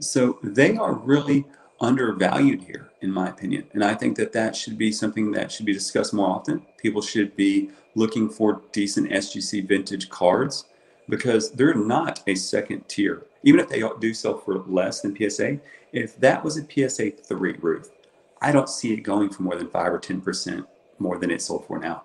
So 0.00 0.38
they 0.42 0.76
are 0.76 0.94
really 0.94 1.44
undervalued 1.80 2.62
here, 2.62 2.90
in 3.02 3.10
my 3.10 3.28
opinion. 3.28 3.66
And 3.72 3.84
I 3.84 3.94
think 3.94 4.16
that 4.16 4.32
that 4.32 4.56
should 4.56 4.78
be 4.78 4.90
something 4.90 5.30
that 5.32 5.52
should 5.52 5.66
be 5.66 5.72
discussed 5.72 6.14
more 6.14 6.28
often. 6.28 6.62
People 6.78 7.02
should 7.02 7.36
be 7.36 7.70
looking 7.94 8.28
for 8.28 8.62
decent 8.72 9.10
SGC 9.10 9.66
vintage 9.68 10.08
cards 10.08 10.64
because 11.08 11.52
they're 11.52 11.74
not 11.74 12.22
a 12.26 12.34
second 12.34 12.88
tier. 12.88 13.22
Even 13.46 13.60
if 13.60 13.68
they 13.68 13.80
do 14.00 14.12
sell 14.12 14.38
for 14.38 14.58
less 14.66 15.00
than 15.02 15.16
PSA, 15.16 15.60
if 15.92 16.18
that 16.18 16.42
was 16.42 16.58
a 16.58 16.66
PSA 16.68 17.12
3 17.12 17.52
Ruth, 17.60 17.92
I 18.42 18.50
don't 18.50 18.68
see 18.68 18.92
it 18.92 19.02
going 19.02 19.30
for 19.30 19.44
more 19.44 19.54
than 19.54 19.70
5 19.70 19.92
or 19.92 20.00
10% 20.00 20.66
more 20.98 21.16
than 21.16 21.30
it 21.30 21.40
sold 21.40 21.64
for 21.64 21.78
now. 21.78 22.02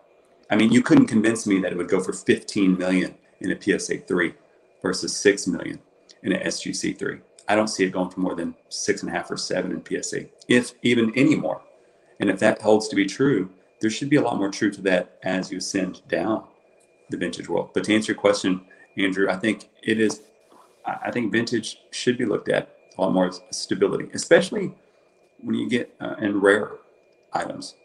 I 0.52 0.56
mean, 0.56 0.72
you 0.72 0.84
couldn't 0.84 1.08
convince 1.08 1.48
me 1.48 1.60
that 1.60 1.72
it 1.72 1.78
would 1.78 1.90
go 1.90 2.00
for 2.00 2.14
15 2.14 2.78
million 2.78 3.16
in 3.40 3.52
a 3.52 3.60
PSA 3.60 4.02
3 4.02 4.34
versus 4.84 5.16
6 5.18 5.48
million 5.48 5.80
in 6.22 6.32
an 6.32 6.44
SGC 6.44 7.00
3. 7.00 7.18
I 7.48 7.56
don't 7.56 7.70
see 7.70 7.86
it 7.86 7.92
going 7.92 8.12
for 8.12 8.20
more 8.20 8.36
than 8.36 8.54
six 8.70 9.02
and 9.02 9.10
a 9.12 9.14
half 9.14 9.32
or 9.32 9.36
seven 9.36 9.72
in 9.72 9.84
PSA, 9.84 10.26
if 10.48 10.74
even 10.84 11.12
any 11.16 11.36
more. 11.36 11.64
And 12.20 12.30
if 12.30 12.38
that 12.40 12.62
holds 12.62 12.88
to 12.90 12.96
be 12.96 13.08
true, 13.08 13.50
there 13.80 13.90
should 13.90 14.12
be 14.12 14.18
a 14.18 14.22
lot 14.22 14.38
more 14.38 14.52
truth 14.52 14.76
to 14.76 14.82
that 14.84 15.18
as 15.24 15.52
you 15.52 15.58
ascend 15.58 16.08
down 16.08 16.44
the 17.10 17.18
vintage 17.18 17.50
world. 17.50 17.72
But 17.74 17.84
to 17.86 17.96
answer 17.96 18.12
your 18.12 18.22
question, 18.22 18.62
Andrew, 18.96 19.28
I 19.28 19.38
think 19.38 19.70
it 19.82 20.00
is. 20.00 20.22
I 20.86 21.12
think 21.12 21.32
vintage 21.32 21.78
should 21.92 22.18
be 22.18 22.26
looked 22.26 22.50
at 22.50 22.76
a 22.98 23.02
lot 23.02 23.14
more 23.14 23.28
as 23.28 23.42
stability, 23.52 24.10
especially 24.14 24.74
when 25.40 25.56
you 25.56 25.70
get 25.70 25.96
uh, 26.02 26.16
in 26.20 26.42
rare 26.42 26.72
items. 27.34 27.76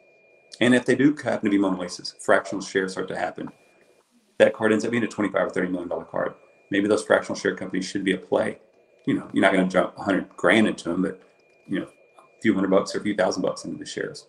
And 0.61 0.75
if 0.75 0.87
they 0.87 0.95
do 0.97 1.15
happen 1.17 1.45
to 1.47 1.51
be 1.51 1.59
Mona 1.59 1.79
Lisas, 1.79 2.15
fractional 2.23 2.63
shares 2.63 2.93
start 2.93 3.09
to 3.09 3.19
happen. 3.19 3.51
That 4.39 4.55
card 4.55 4.73
ends 4.73 4.85
up 4.85 4.91
being 4.91 5.05
a 5.05 5.09
25 5.09 5.47
or 5.47 5.51
30 5.51 5.69
million 5.69 5.89
dollar 5.89 6.05
card. 6.05 6.35
Maybe 6.71 6.89
those 6.89 7.05
fractional 7.05 7.39
share 7.39 7.55
companies 7.57 7.87
should 7.87 8.05
be 8.05 8.13
a 8.15 8.19
play. 8.19 8.59
You 9.07 9.15
know, 9.15 9.29
you're 9.33 9.43
not 9.43 9.53
going 9.53 9.67
to 9.67 9.71
drop 9.73 9.97
100 9.97 10.37
grand 10.37 10.67
into 10.69 10.91
them, 10.91 11.03
but 11.03 11.21
you 11.69 11.81
know, 11.81 11.87
a 11.87 12.41
few 12.43 12.55
hundred 12.55 12.71
bucks 12.71 12.95
or 12.95 13.01
a 13.01 13.03
few 13.03 13.17
thousand 13.17 13.43
bucks 13.43 13.65
into 13.65 13.79
the 13.79 13.87
shares. 13.87 14.27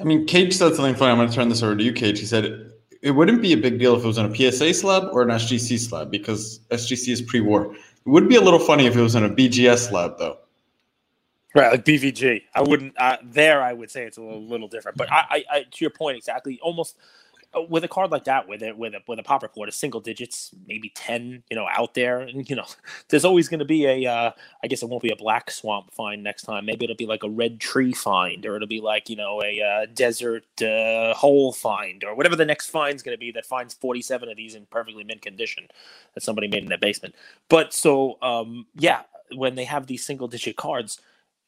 I 0.00 0.04
mean, 0.04 0.26
Cage 0.26 0.54
said 0.54 0.74
something 0.74 0.96
funny. 0.96 1.12
I'm 1.12 1.18
going 1.18 1.30
to 1.30 1.34
turn 1.34 1.48
this 1.50 1.62
over 1.62 1.76
to 1.76 1.84
you, 1.84 1.92
Cage. 1.92 2.20
He 2.20 2.26
said 2.26 2.71
it 3.02 3.10
wouldn't 3.10 3.42
be 3.42 3.52
a 3.52 3.56
big 3.56 3.78
deal 3.78 3.96
if 3.96 4.04
it 4.04 4.06
was 4.06 4.16
on 4.16 4.32
a 4.32 4.34
PSA 4.34 4.72
slab 4.74 5.08
or 5.12 5.22
an 5.22 5.28
SGC 5.28 5.78
slab 5.78 6.10
because 6.10 6.60
SGC 6.70 7.08
is 7.12 7.20
pre-war. 7.20 7.74
It 7.74 8.08
would 8.08 8.28
be 8.28 8.36
a 8.36 8.40
little 8.40 8.60
funny 8.60 8.86
if 8.86 8.96
it 8.96 9.00
was 9.00 9.16
on 9.16 9.24
a 9.24 9.28
BGS 9.28 9.88
slab, 9.88 10.18
though. 10.18 10.38
Right, 11.54 11.72
like 11.72 11.84
BVG. 11.84 12.42
I 12.54 12.62
wouldn't. 12.62 12.94
Uh, 12.98 13.18
there, 13.22 13.62
I 13.62 13.72
would 13.72 13.90
say 13.90 14.04
it's 14.04 14.16
a 14.16 14.22
little, 14.22 14.46
little 14.46 14.68
different. 14.68 14.96
But 14.96 15.12
I, 15.12 15.24
I, 15.28 15.44
I, 15.50 15.62
to 15.64 15.84
your 15.84 15.90
point, 15.90 16.16
exactly. 16.16 16.58
Almost 16.62 16.96
with 17.68 17.84
a 17.84 17.88
card 17.88 18.10
like 18.12 18.24
that, 18.24 18.48
with 18.48 18.62
it, 18.62 18.76
with 18.78 18.94
a 18.94 19.00
with 19.08 19.18
a 19.18 19.22
pop 19.24 19.42
report, 19.42 19.68
a 19.68 19.72
single 19.72 20.00
digits, 20.00 20.52
maybe 20.66 20.90
ten, 20.94 21.42
you 21.50 21.56
know, 21.56 21.68
out 21.70 21.94
there, 21.94 22.20
and 22.20 22.48
you 22.50 22.56
know, 22.56 22.66
there's 23.10 23.24
always 23.24 23.48
going 23.48 23.60
to 23.60 23.66
be 23.66 23.86
a. 23.86 24.10
Uh, 24.10 24.32
I 24.64 24.68
guess 24.68 24.82
it 24.82 24.88
won't 24.88 25.02
be 25.02 25.12
a 25.12 25.16
black 25.16 25.50
swamp 25.50 25.92
find 25.94 26.22
next 26.22 26.44
time. 26.44 26.66
Maybe 26.66 26.84
it'll 26.84 26.96
be 26.96 27.06
like 27.06 27.24
a 27.24 27.30
red 27.30 27.60
tree 27.60 27.92
find, 27.92 28.46
or 28.46 28.56
it'll 28.56 28.68
be 28.68 28.80
like 28.80 29.10
you 29.10 29.16
know 29.16 29.42
a 29.42 29.60
uh, 29.62 29.86
desert 29.94 30.44
uh, 30.62 31.14
hole 31.14 31.52
find, 31.52 32.04
or 32.04 32.14
whatever 32.14 32.36
the 32.36 32.46
next 32.46 32.68
find's 32.70 33.02
going 33.02 33.16
to 33.16 33.20
be 33.20 33.32
that 33.32 33.46
finds 33.46 33.74
47 33.74 34.30
of 34.30 34.36
these 34.36 34.54
in 34.54 34.66
perfectly 34.66 35.04
mint 35.04 35.22
condition 35.22 35.68
that 36.14 36.22
somebody 36.22 36.48
made 36.48 36.64
in 36.64 36.70
their 36.70 36.78
basement. 36.78 37.14
But 37.48 37.74
so, 37.74 38.18
um, 38.22 38.66
yeah, 38.76 39.02
when 39.34 39.56
they 39.56 39.64
have 39.64 39.86
these 39.88 40.04
single 40.06 40.28
digit 40.28 40.56
cards 40.56 40.98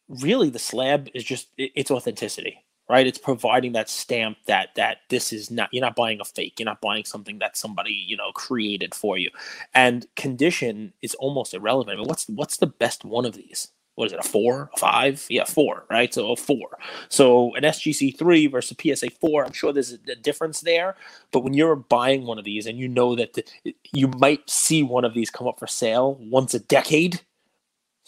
really 0.08 0.50
the 0.50 0.60
slab 0.60 1.08
is 1.14 1.24
just 1.24 1.48
it- 1.58 1.72
it's 1.76 1.92
authenticity 1.92 2.63
right? 2.88 3.06
It's 3.06 3.18
providing 3.18 3.72
that 3.72 3.88
stamp 3.88 4.38
that 4.46 4.74
that 4.76 4.98
this 5.08 5.32
is 5.32 5.50
not 5.50 5.68
you're 5.72 5.84
not 5.84 5.96
buying 5.96 6.20
a 6.20 6.24
fake. 6.24 6.58
You're 6.58 6.66
not 6.66 6.80
buying 6.80 7.04
something 7.04 7.38
that 7.38 7.56
somebody 7.56 7.92
you 7.92 8.16
know 8.16 8.32
created 8.32 8.94
for 8.94 9.18
you. 9.18 9.30
And 9.74 10.06
condition 10.16 10.92
is 11.02 11.14
almost 11.16 11.54
irrelevant. 11.54 11.96
I 11.96 12.00
mean, 12.00 12.08
what's 12.08 12.28
what's 12.28 12.58
the 12.58 12.66
best 12.66 13.04
one 13.04 13.24
of 13.24 13.34
these? 13.34 13.68
What 13.96 14.06
is 14.06 14.12
it 14.12 14.18
a 14.18 14.28
four 14.28 14.70
a 14.74 14.76
five? 14.76 15.24
Yeah 15.30 15.44
four 15.44 15.86
right? 15.90 16.12
So 16.12 16.32
a 16.32 16.36
four. 16.36 16.78
So 17.08 17.54
an 17.54 17.62
sgc 17.62 18.18
3 18.18 18.48
versus 18.48 18.76
psa 18.80 19.08
4 19.20 19.44
i'm 19.44 19.52
sure 19.52 19.72
there's 19.72 19.92
a, 19.92 19.98
a 20.10 20.16
difference 20.16 20.60
there. 20.60 20.96
But 21.32 21.40
when 21.40 21.54
you're 21.54 21.76
buying 21.76 22.26
one 22.26 22.38
of 22.38 22.44
these 22.44 22.66
and 22.66 22.78
you 22.78 22.88
know 22.88 23.14
that 23.14 23.34
the, 23.34 23.44
you 23.92 24.08
might 24.18 24.48
see 24.50 24.82
one 24.82 25.04
of 25.04 25.14
these 25.14 25.30
come 25.30 25.46
up 25.46 25.58
for 25.58 25.66
sale 25.66 26.18
once 26.20 26.54
a 26.54 26.60
decade 26.60 27.20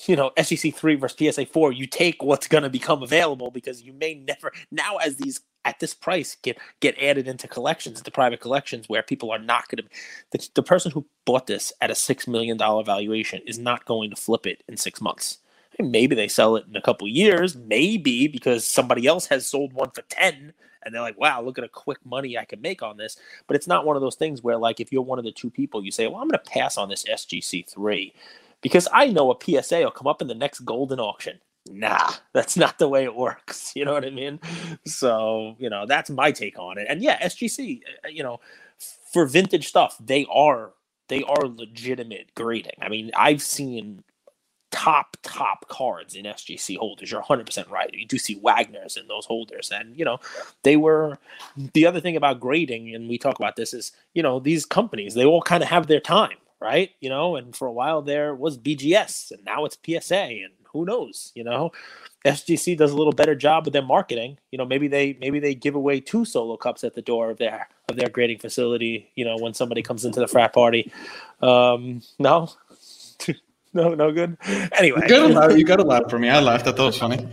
you 0.06 0.16
know, 0.16 0.30
SGC 0.36 0.74
three 0.74 0.94
versus 0.94 1.34
PSA 1.34 1.46
four, 1.46 1.72
you 1.72 1.86
take 1.86 2.22
what's 2.22 2.48
going 2.48 2.62
to 2.62 2.70
become 2.70 3.02
available 3.02 3.50
because 3.50 3.82
you 3.82 3.92
may 3.92 4.14
never 4.14 4.52
now 4.70 4.96
as 4.96 5.16
these 5.16 5.40
at 5.64 5.80
this 5.80 5.94
price 5.94 6.36
get 6.42 6.58
get 6.80 6.96
added 7.00 7.26
into 7.26 7.48
collections, 7.48 7.98
into 7.98 8.10
private 8.10 8.40
collections 8.40 8.88
where 8.88 9.02
people 9.02 9.30
are 9.30 9.38
not 9.38 9.68
going 9.68 9.84
to. 9.84 9.90
The, 10.32 10.48
the 10.54 10.62
person 10.62 10.92
who 10.92 11.06
bought 11.24 11.46
this 11.46 11.72
at 11.80 11.90
a 11.90 11.94
six 11.94 12.28
million 12.28 12.56
dollar 12.56 12.84
valuation 12.84 13.40
is 13.46 13.58
not 13.58 13.84
going 13.86 14.10
to 14.10 14.16
flip 14.16 14.46
it 14.46 14.62
in 14.68 14.76
six 14.76 15.00
months. 15.00 15.38
Maybe 15.78 16.14
they 16.14 16.28
sell 16.28 16.56
it 16.56 16.64
in 16.68 16.76
a 16.76 16.80
couple 16.80 17.06
years, 17.06 17.54
maybe 17.54 18.28
because 18.28 18.66
somebody 18.66 19.06
else 19.06 19.26
has 19.26 19.46
sold 19.46 19.74
one 19.74 19.90
for 19.90 20.02
10 20.08 20.54
and 20.82 20.94
they're 20.94 21.02
like, 21.02 21.18
wow, 21.18 21.42
look 21.42 21.58
at 21.58 21.64
a 21.64 21.68
quick 21.68 21.98
money 22.06 22.38
I 22.38 22.46
can 22.46 22.62
make 22.62 22.82
on 22.82 22.96
this. 22.96 23.18
But 23.46 23.56
it's 23.56 23.66
not 23.66 23.84
one 23.84 23.96
of 23.96 24.00
those 24.00 24.14
things 24.14 24.42
where, 24.42 24.56
like, 24.56 24.80
if 24.80 24.90
you're 24.90 25.02
one 25.02 25.18
of 25.18 25.24
the 25.24 25.32
two 25.32 25.50
people, 25.50 25.84
you 25.84 25.90
say, 25.90 26.06
well, 26.06 26.16
I'm 26.16 26.28
going 26.28 26.40
to 26.42 26.50
pass 26.50 26.78
on 26.78 26.88
this 26.88 27.04
SGC3 27.04 28.12
because 28.66 28.88
I 28.92 29.06
know 29.06 29.30
a 29.30 29.36
PSA 29.40 29.78
will 29.78 29.92
come 29.92 30.08
up 30.08 30.20
in 30.20 30.26
the 30.26 30.34
next 30.34 30.64
Goldin 30.64 30.98
auction. 30.98 31.38
Nah, 31.70 32.14
that's 32.32 32.56
not 32.56 32.80
the 32.80 32.88
way 32.88 33.04
it 33.04 33.14
works. 33.14 33.72
You 33.76 33.84
know 33.84 33.92
what 33.92 34.04
I 34.04 34.10
mean? 34.10 34.40
So, 34.86 35.54
you 35.60 35.70
know, 35.70 35.86
that's 35.86 36.10
my 36.10 36.32
take 36.32 36.58
on 36.58 36.76
it. 36.76 36.88
And 36.90 37.00
yeah, 37.00 37.24
SGC, 37.24 37.80
uh, 38.04 38.08
you 38.08 38.24
know, 38.24 38.40
for 39.12 39.24
vintage 39.24 39.68
stuff, 39.68 39.96
they 40.00 40.26
are 40.32 40.72
they 41.08 41.22
are 41.22 41.46
legitimate 41.46 42.34
grading. 42.34 42.78
I 42.82 42.88
mean, 42.88 43.12
I've 43.16 43.40
seen 43.40 44.02
top 44.72 45.16
top 45.22 45.68
cards 45.68 46.16
in 46.16 46.24
SGC 46.24 46.76
holders. 46.78 47.12
You're 47.12 47.22
100% 47.22 47.70
right. 47.70 47.94
You 47.94 48.06
do 48.06 48.18
see 48.18 48.40
Wagner's 48.42 48.96
in 48.96 49.06
those 49.06 49.26
holders 49.26 49.70
and 49.72 49.96
you 49.96 50.04
know, 50.04 50.18
they 50.64 50.76
were 50.76 51.18
the 51.74 51.86
other 51.86 52.00
thing 52.00 52.16
about 52.16 52.40
grading 52.40 52.92
and 52.94 53.08
we 53.08 53.18
talk 53.18 53.38
about 53.38 53.56
this 53.56 53.72
is, 53.72 53.92
you 54.14 54.24
know, 54.24 54.40
these 54.40 54.66
companies, 54.66 55.14
they 55.14 55.24
all 55.24 55.42
kind 55.42 55.62
of 55.62 55.68
have 55.68 55.86
their 55.86 56.00
time, 56.00 56.38
right? 56.60 56.90
You 57.00 57.08
know, 57.08 57.36
and 57.36 57.54
for 57.54 57.66
a 57.66 57.72
while 57.72 58.02
there 58.02 58.34
was 58.34 58.58
BGS 58.58 59.32
and 59.32 59.44
now 59.44 59.64
it's 59.64 59.78
PSA 59.84 60.14
and 60.16 60.52
who 60.72 60.84
knows, 60.84 61.32
you 61.34 61.44
know. 61.44 61.72
SGC 62.24 62.76
does 62.76 62.90
a 62.90 62.96
little 62.96 63.12
better 63.12 63.34
job 63.34 63.64
with 63.64 63.72
their 63.72 63.82
marketing. 63.82 64.38
You 64.50 64.58
know, 64.58 64.64
maybe 64.64 64.88
they 64.88 65.16
maybe 65.20 65.38
they 65.38 65.54
give 65.54 65.76
away 65.76 66.00
two 66.00 66.24
solo 66.24 66.56
cups 66.56 66.82
at 66.82 66.94
the 66.94 67.02
door 67.02 67.30
of 67.30 67.38
their 67.38 67.68
of 67.88 67.96
their 67.96 68.08
grading 68.08 68.38
facility. 68.38 69.10
You 69.14 69.24
know, 69.24 69.36
when 69.38 69.54
somebody 69.54 69.82
comes 69.82 70.04
into 70.04 70.20
the 70.20 70.26
frat 70.26 70.52
party. 70.52 70.92
Um, 71.40 72.02
no, 72.18 72.50
no, 73.74 73.94
no 73.94 74.10
good. 74.10 74.36
Anyway, 74.76 75.02
you 75.02 75.08
got 75.08 75.26
to 75.28 75.34
laugh. 75.34 75.56
You 75.56 75.64
got 75.64 75.76
to 75.76 75.84
laugh 75.84 76.10
for 76.10 76.18
me. 76.18 76.28
I 76.28 76.40
laughed. 76.40 76.66
I 76.66 76.72
thought 76.72 76.80
it 76.80 76.86
was 76.86 76.98
funny. 76.98 77.28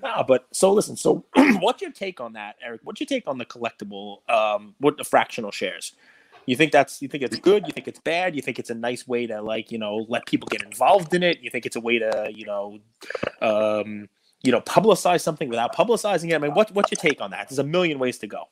no, 0.02 0.24
but 0.26 0.46
so 0.52 0.72
listen. 0.72 0.96
So, 0.96 1.24
what's 1.60 1.82
your 1.82 1.92
take 1.92 2.20
on 2.22 2.32
that, 2.34 2.56
Eric? 2.64 2.80
What's 2.84 3.00
your 3.00 3.06
take 3.06 3.28
on 3.28 3.36
the 3.36 3.44
collectible, 3.44 4.28
um, 4.30 4.74
what 4.78 4.96
the 4.96 5.04
fractional 5.04 5.50
shares? 5.50 5.92
You 6.46 6.56
think 6.56 6.72
that's 6.72 7.02
you 7.02 7.08
think 7.08 7.24
it's 7.24 7.38
good? 7.38 7.66
You 7.66 7.72
think 7.72 7.88
it's 7.88 7.98
bad? 7.98 8.36
You 8.36 8.42
think 8.42 8.58
it's 8.58 8.70
a 8.70 8.74
nice 8.74 9.06
way 9.06 9.26
to 9.26 9.42
like 9.42 9.72
you 9.72 9.78
know 9.78 10.06
let 10.08 10.26
people 10.26 10.48
get 10.48 10.62
involved 10.62 11.12
in 11.12 11.22
it? 11.22 11.40
You 11.40 11.50
think 11.50 11.66
it's 11.66 11.76
a 11.76 11.80
way 11.80 11.98
to 11.98 12.30
you 12.34 12.46
know, 12.46 12.78
um, 13.42 14.08
you 14.42 14.52
know, 14.52 14.60
publicize 14.60 15.22
something 15.22 15.48
without 15.48 15.74
publicizing 15.74 16.30
it? 16.30 16.34
I 16.34 16.38
mean, 16.38 16.54
what 16.54 16.70
what's 16.72 16.90
your 16.90 16.96
take 16.96 17.20
on 17.20 17.32
that? 17.32 17.48
There's 17.48 17.58
a 17.58 17.64
million 17.64 17.98
ways 17.98 18.18
to 18.18 18.26
go. 18.26 18.44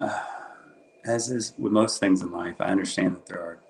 As 1.04 1.30
is 1.30 1.54
with 1.56 1.72
most 1.72 2.00
things 2.00 2.20
in 2.20 2.32
life, 2.32 2.56
I 2.58 2.66
understand 2.66 3.16
that 3.16 3.26
there 3.26 3.40
are 3.40 3.60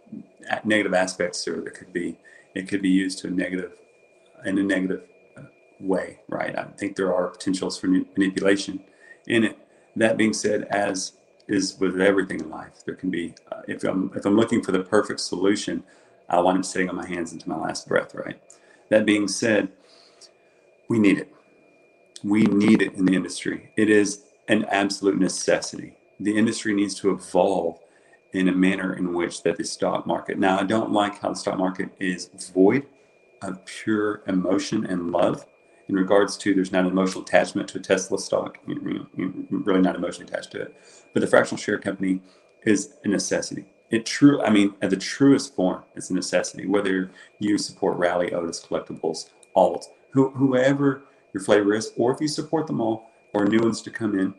negative 0.64 0.94
aspects 0.94 1.46
or 1.46 1.60
there 1.60 1.70
could 1.70 1.92
be 1.92 2.18
it 2.54 2.68
could 2.68 2.82
be 2.82 2.88
used 2.88 3.18
to 3.18 3.28
a 3.28 3.30
negative 3.30 3.72
in 4.44 4.58
a 4.58 4.62
negative 4.62 5.02
uh, 5.36 5.42
way 5.80 6.20
right 6.28 6.58
i 6.58 6.64
think 6.78 6.96
there 6.96 7.14
are 7.14 7.28
potentials 7.28 7.78
for 7.78 7.88
manipulation 7.88 8.82
in 9.26 9.44
it 9.44 9.58
that 9.96 10.16
being 10.16 10.32
said 10.32 10.62
as 10.70 11.12
is 11.48 11.78
with 11.78 12.00
everything 12.00 12.40
in 12.40 12.50
life. 12.50 12.84
There 12.84 12.94
can 12.94 13.10
be 13.10 13.34
uh, 13.50 13.62
if 13.66 13.82
i'm 13.84 14.12
if 14.14 14.24
i'm 14.26 14.36
looking 14.36 14.62
for 14.62 14.72
the 14.72 14.80
perfect 14.80 15.20
solution 15.20 15.82
i 16.28 16.38
want 16.38 16.58
it 16.58 16.64
sitting 16.64 16.88
on 16.88 16.96
my 16.96 17.06
hands 17.06 17.32
into 17.32 17.48
my 17.48 17.56
last 17.56 17.88
breath 17.88 18.14
right? 18.14 18.40
That 18.90 19.06
being 19.06 19.28
said 19.28 19.70
we 20.88 20.98
need 20.98 21.18
it. 21.18 21.32
We 22.24 22.44
need 22.44 22.82
it 22.82 22.94
in 22.94 23.04
the 23.04 23.14
industry. 23.14 23.70
It 23.76 23.90
is 23.90 24.24
an 24.48 24.64
absolute 24.64 25.18
necessity. 25.18 25.96
The 26.18 26.36
industry 26.36 26.74
needs 26.74 26.94
to 26.96 27.10
evolve 27.10 27.78
in 28.32 28.48
a 28.48 28.52
manner 28.52 28.94
in 28.94 29.14
which 29.14 29.42
that 29.42 29.56
the 29.56 29.64
stock 29.64 30.06
market. 30.06 30.38
Now, 30.38 30.58
I 30.58 30.64
don't 30.64 30.90
like 30.90 31.20
how 31.20 31.30
the 31.30 31.36
stock 31.36 31.58
market 31.58 31.90
is 32.00 32.30
void 32.54 32.86
of 33.42 33.64
pure 33.64 34.22
emotion 34.26 34.86
and 34.86 35.12
love 35.12 35.46
in 35.88 35.94
regards 35.94 36.36
to 36.38 36.54
there's 36.54 36.72
not 36.72 36.84
an 36.84 36.90
emotional 36.90 37.22
attachment 37.22 37.68
to 37.68 37.78
a 37.78 37.80
Tesla 37.80 38.18
stock, 38.18 38.58
really 38.66 39.80
not 39.80 39.96
emotionally 39.96 40.30
attached 40.30 40.52
to 40.52 40.62
it. 40.62 40.76
But 41.14 41.20
the 41.20 41.26
fractional 41.26 41.58
share 41.58 41.78
company 41.78 42.20
is 42.64 42.94
a 43.04 43.08
necessity. 43.08 43.64
It 43.90 44.04
true, 44.04 44.42
I 44.42 44.50
mean, 44.50 44.74
at 44.82 44.90
the 44.90 44.96
truest 44.96 45.54
form, 45.54 45.82
it's 45.96 46.10
a 46.10 46.14
necessity. 46.14 46.66
Whether 46.66 47.10
you 47.38 47.56
support 47.56 47.96
Rally, 47.96 48.34
Otis, 48.34 48.64
Collectibles, 48.64 49.30
Alt, 49.54 49.88
who, 50.10 50.30
whoever 50.30 51.04
your 51.32 51.42
flavor 51.42 51.74
is, 51.74 51.92
or 51.96 52.12
if 52.12 52.20
you 52.20 52.28
support 52.28 52.66
them 52.66 52.80
all, 52.80 53.10
or 53.32 53.46
new 53.46 53.60
ones 53.60 53.80
to 53.82 53.90
come 53.90 54.18
in, 54.18 54.34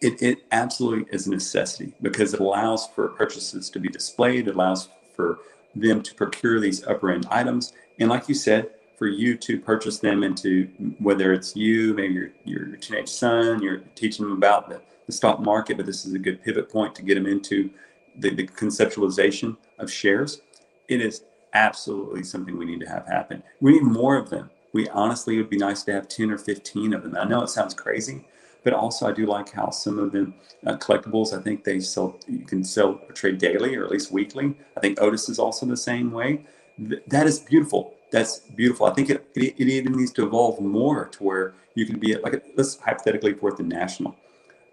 it, 0.00 0.20
it 0.22 0.38
absolutely 0.50 1.06
is 1.12 1.26
a 1.26 1.30
necessity 1.30 1.92
because 2.02 2.34
it 2.34 2.40
allows 2.40 2.88
for 2.88 3.08
purchases 3.08 3.70
to 3.70 3.78
be 3.78 3.88
displayed. 3.88 4.48
It 4.48 4.54
allows 4.54 4.88
for 5.14 5.40
them 5.74 6.02
to 6.02 6.14
procure 6.14 6.58
these 6.58 6.84
upper 6.86 7.12
end 7.12 7.26
items. 7.30 7.72
And 7.98 8.08
like 8.08 8.28
you 8.28 8.34
said, 8.34 8.70
for 9.00 9.06
you 9.06 9.34
to 9.34 9.58
purchase 9.58 9.98
them 9.98 10.22
into 10.22 10.68
whether 10.98 11.32
it's 11.32 11.56
you, 11.56 11.94
maybe 11.94 12.12
your, 12.12 12.30
your 12.44 12.76
teenage 12.76 13.08
son, 13.08 13.62
you're 13.62 13.78
teaching 13.94 14.26
them 14.26 14.36
about 14.36 14.68
the, 14.68 14.78
the 15.06 15.12
stock 15.12 15.40
market, 15.40 15.78
but 15.78 15.86
this 15.86 16.04
is 16.04 16.12
a 16.12 16.18
good 16.18 16.44
pivot 16.44 16.70
point 16.70 16.94
to 16.94 17.02
get 17.02 17.14
them 17.14 17.24
into 17.24 17.70
the, 18.18 18.28
the 18.28 18.46
conceptualization 18.46 19.56
of 19.78 19.90
shares. 19.90 20.42
It 20.86 21.00
is 21.00 21.22
absolutely 21.54 22.24
something 22.24 22.58
we 22.58 22.66
need 22.66 22.80
to 22.80 22.88
have 22.90 23.06
happen. 23.06 23.42
We 23.62 23.72
need 23.72 23.84
more 23.84 24.18
of 24.18 24.28
them. 24.28 24.50
We 24.74 24.86
honestly, 24.90 25.38
would 25.38 25.48
be 25.48 25.56
nice 25.56 25.82
to 25.84 25.94
have 25.94 26.06
10 26.06 26.30
or 26.30 26.36
15 26.36 26.92
of 26.92 27.02
them. 27.02 27.16
I 27.16 27.24
know 27.24 27.42
it 27.42 27.48
sounds 27.48 27.72
crazy, 27.72 28.26
but 28.64 28.74
also, 28.74 29.08
I 29.08 29.12
do 29.12 29.24
like 29.24 29.50
how 29.50 29.70
some 29.70 29.98
of 29.98 30.12
them 30.12 30.34
uh, 30.66 30.76
collectibles. 30.76 31.32
I 31.32 31.40
think 31.42 31.64
they 31.64 31.80
sell. 31.80 32.18
You 32.28 32.44
can 32.44 32.62
sell 32.62 33.00
or 33.08 33.14
trade 33.14 33.38
daily 33.38 33.74
or 33.76 33.84
at 33.86 33.90
least 33.90 34.12
weekly. 34.12 34.54
I 34.76 34.80
think 34.80 35.00
Otis 35.00 35.30
is 35.30 35.38
also 35.38 35.64
the 35.64 35.76
same 35.78 36.12
way. 36.12 36.44
Th- 36.76 37.02
that 37.06 37.26
is 37.26 37.38
beautiful. 37.38 37.94
That's 38.12 38.40
beautiful. 38.40 38.86
I 38.86 38.92
think 38.92 39.10
it, 39.10 39.26
it, 39.34 39.54
it, 39.56 39.68
even 39.68 39.92
needs 39.92 40.12
to 40.12 40.26
evolve 40.26 40.60
more 40.60 41.06
to 41.06 41.22
where 41.22 41.54
you 41.74 41.86
can 41.86 41.98
be 41.98 42.12
at, 42.12 42.24
like 42.24 42.44
let's 42.56 42.76
hypothetically 42.78 43.34
worth 43.34 43.58
the 43.58 43.62
national. 43.62 44.16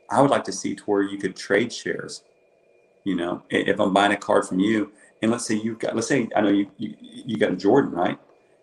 I 0.10 0.21
would 0.21 0.32
like 0.32 0.43
to 0.45 0.52
see 0.52 0.73
to 0.76 0.84
where 0.84 1.04
you 1.04 1.17
could 1.17 1.36
trade 1.36 1.71
shares. 1.71 2.23
You 3.04 3.15
know, 3.15 3.43
if 3.50 3.80
I'm 3.80 3.93
buying 3.93 4.12
a 4.12 4.17
card 4.17 4.47
from 4.47 4.60
you, 4.60 4.91
and 5.21 5.32
let's 5.32 5.45
say 5.45 5.56
you've 5.56 5.80
got, 5.80 5.95
let's 5.95 6.08
say 6.08 6.28
I 6.36 6.41
know 6.41 6.50
you 6.50 6.69
you, 6.78 6.95
you 7.00 7.38
got 7.38 7.52
a 7.52 7.56
Jordan, 7.56 7.91
right? 7.91 8.17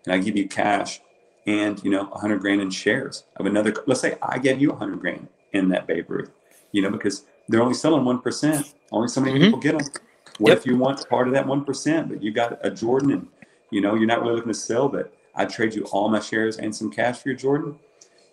And 0.04 0.12
I 0.12 0.18
give 0.18 0.36
you 0.36 0.48
cash 0.48 1.00
and 1.46 1.82
you 1.84 1.90
know 1.90 2.04
100 2.04 2.40
grand 2.40 2.60
in 2.60 2.70
shares 2.70 3.24
of 3.36 3.46
another 3.46 3.74
let's 3.86 4.00
say 4.00 4.16
i 4.22 4.38
gave 4.38 4.60
you 4.60 4.70
100 4.70 5.00
grand 5.00 5.28
in 5.52 5.68
that 5.68 5.86
babe 5.86 6.10
ruth 6.10 6.30
you 6.72 6.82
know 6.82 6.90
because 6.90 7.24
they're 7.48 7.62
only 7.62 7.74
selling 7.74 8.02
1% 8.02 8.74
only 8.92 9.08
so 9.08 9.20
many 9.20 9.34
mm-hmm. 9.34 9.44
people 9.44 9.60
get 9.60 9.78
them 9.78 9.86
what 10.38 10.50
yep. 10.50 10.58
if 10.58 10.66
you 10.66 10.76
want 10.76 11.06
part 11.08 11.28
of 11.28 11.34
that 11.34 11.46
1% 11.46 12.08
but 12.08 12.22
you 12.22 12.32
got 12.32 12.58
a 12.62 12.70
jordan 12.70 13.12
and 13.12 13.28
you 13.74 13.80
know 13.80 13.96
you're 13.96 14.06
not 14.06 14.22
really 14.22 14.36
looking 14.36 14.52
to 14.52 14.58
sell 14.58 14.88
but 14.88 15.12
i 15.34 15.44
trade 15.44 15.74
you 15.74 15.82
all 15.86 16.08
my 16.08 16.20
shares 16.20 16.58
and 16.58 16.74
some 16.74 16.90
cash 16.90 17.18
for 17.18 17.30
your 17.30 17.36
jordan 17.36 17.76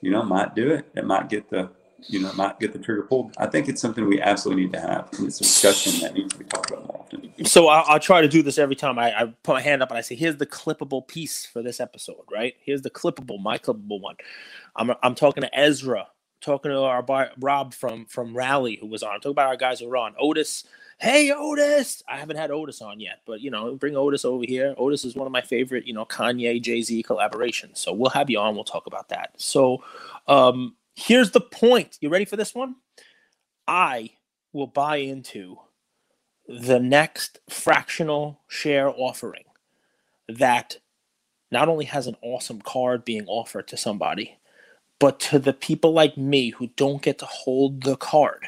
you 0.01 0.11
know 0.11 0.21
might 0.21 0.53
do 0.55 0.69
it 0.71 0.87
it 0.95 1.03
might 1.03 1.29
get 1.29 1.49
the 1.49 1.67
you 2.07 2.19
know 2.19 2.31
might 2.33 2.59
get 2.59 2.73
the 2.73 2.79
trigger 2.79 3.03
pulled 3.03 3.33
i 3.39 3.47
think 3.47 3.67
it's 3.67 3.81
something 3.81 4.07
we 4.07 4.21
absolutely 4.21 4.65
need 4.65 4.73
to 4.73 4.79
have 4.79 5.09
and 5.17 5.27
it's 5.27 5.39
a 5.39 5.43
discussion 5.43 5.99
that 5.99 6.13
needs 6.13 6.31
to 6.31 6.39
be 6.39 6.45
talked 6.45 6.69
about 6.69 6.85
more 6.85 6.99
often. 6.99 7.45
so 7.45 7.67
I'll, 7.69 7.83
I'll, 7.87 7.99
try 7.99 8.21
to 8.21 8.27
do 8.27 8.43
this 8.43 8.59
every 8.59 8.75
time 8.75 8.99
I, 8.99 9.19
I, 9.19 9.33
put 9.43 9.53
my 9.53 9.61
hand 9.61 9.81
up 9.81 9.89
and 9.89 9.97
I 9.97 10.01
say, 10.01 10.15
"Here's 10.15 10.37
the 10.37 10.45
clippable 10.45 11.07
piece 11.07 11.45
for 11.45 11.61
this 11.61 11.79
episode." 11.79 12.23
Right? 12.31 12.55
Here's 12.63 12.81
the 12.81 12.89
clippable, 12.89 13.41
my 13.41 13.57
clippable 13.57 14.01
one. 14.01 14.15
I'm 14.75 14.91
I'm 15.03 15.15
talking 15.15 15.41
to 15.41 15.57
Ezra, 15.57 16.07
talking 16.39 16.71
to 16.71 16.79
our 16.79 17.03
bar, 17.03 17.31
Rob 17.39 17.73
from 17.73 18.05
from 18.05 18.35
Rally 18.35 18.77
who 18.79 18.87
was 18.87 19.03
on. 19.03 19.15
Talking 19.15 19.31
about 19.31 19.47
our 19.47 19.57
guys 19.57 19.79
who 19.79 19.87
were 19.87 19.97
on. 19.97 20.15
Otis, 20.19 20.63
hey 21.01 21.31
Otis. 21.31 22.03
I 22.07 22.17
haven't 22.17 22.37
had 22.37 22.51
Otis 22.51 22.81
on 22.81 22.99
yet, 22.99 23.21
but 23.25 23.41
you 23.41 23.49
know, 23.49 23.75
bring 23.75 23.97
Otis 23.97 24.23
over 24.23 24.45
here. 24.47 24.75
Otis 24.77 25.03
is 25.03 25.15
one 25.15 25.25
of 25.25 25.33
my 25.33 25.41
favorite, 25.41 25.87
you 25.87 25.93
know, 25.93 26.05
Kanye 26.05 26.61
Jay 26.61 26.81
Z 26.83 27.03
collaborations. 27.03 27.77
So 27.79 27.91
we'll 27.91 28.11
have 28.11 28.29
you 28.29 28.39
on. 28.39 28.53
We'll 28.55 28.63
talk 28.63 28.85
about 28.85 29.09
that. 29.09 29.33
So 29.37 29.83
um, 30.27 30.75
here's 30.95 31.31
the 31.31 31.41
point. 31.41 31.97
You 32.01 32.09
ready 32.09 32.25
for 32.25 32.37
this 32.37 32.53
one? 32.53 32.75
I 33.67 34.11
will 34.53 34.67
buy 34.67 34.97
into 34.97 35.57
the 36.47 36.79
next 36.79 37.39
fractional 37.49 38.41
share 38.47 38.89
offering 38.89 39.45
that 40.29 40.77
not 41.51 41.67
only 41.67 41.85
has 41.85 42.07
an 42.07 42.15
awesome 42.21 42.61
card 42.61 43.03
being 43.05 43.25
offered 43.27 43.67
to 43.69 43.77
somebody, 43.77 44.37
but 44.99 45.19
to 45.19 45.39
the 45.39 45.53
people 45.53 45.93
like 45.93 46.15
me 46.15 46.51
who 46.51 46.67
don't 46.75 47.01
get 47.01 47.17
to 47.19 47.25
hold 47.25 47.83
the 47.83 47.97
card, 47.97 48.45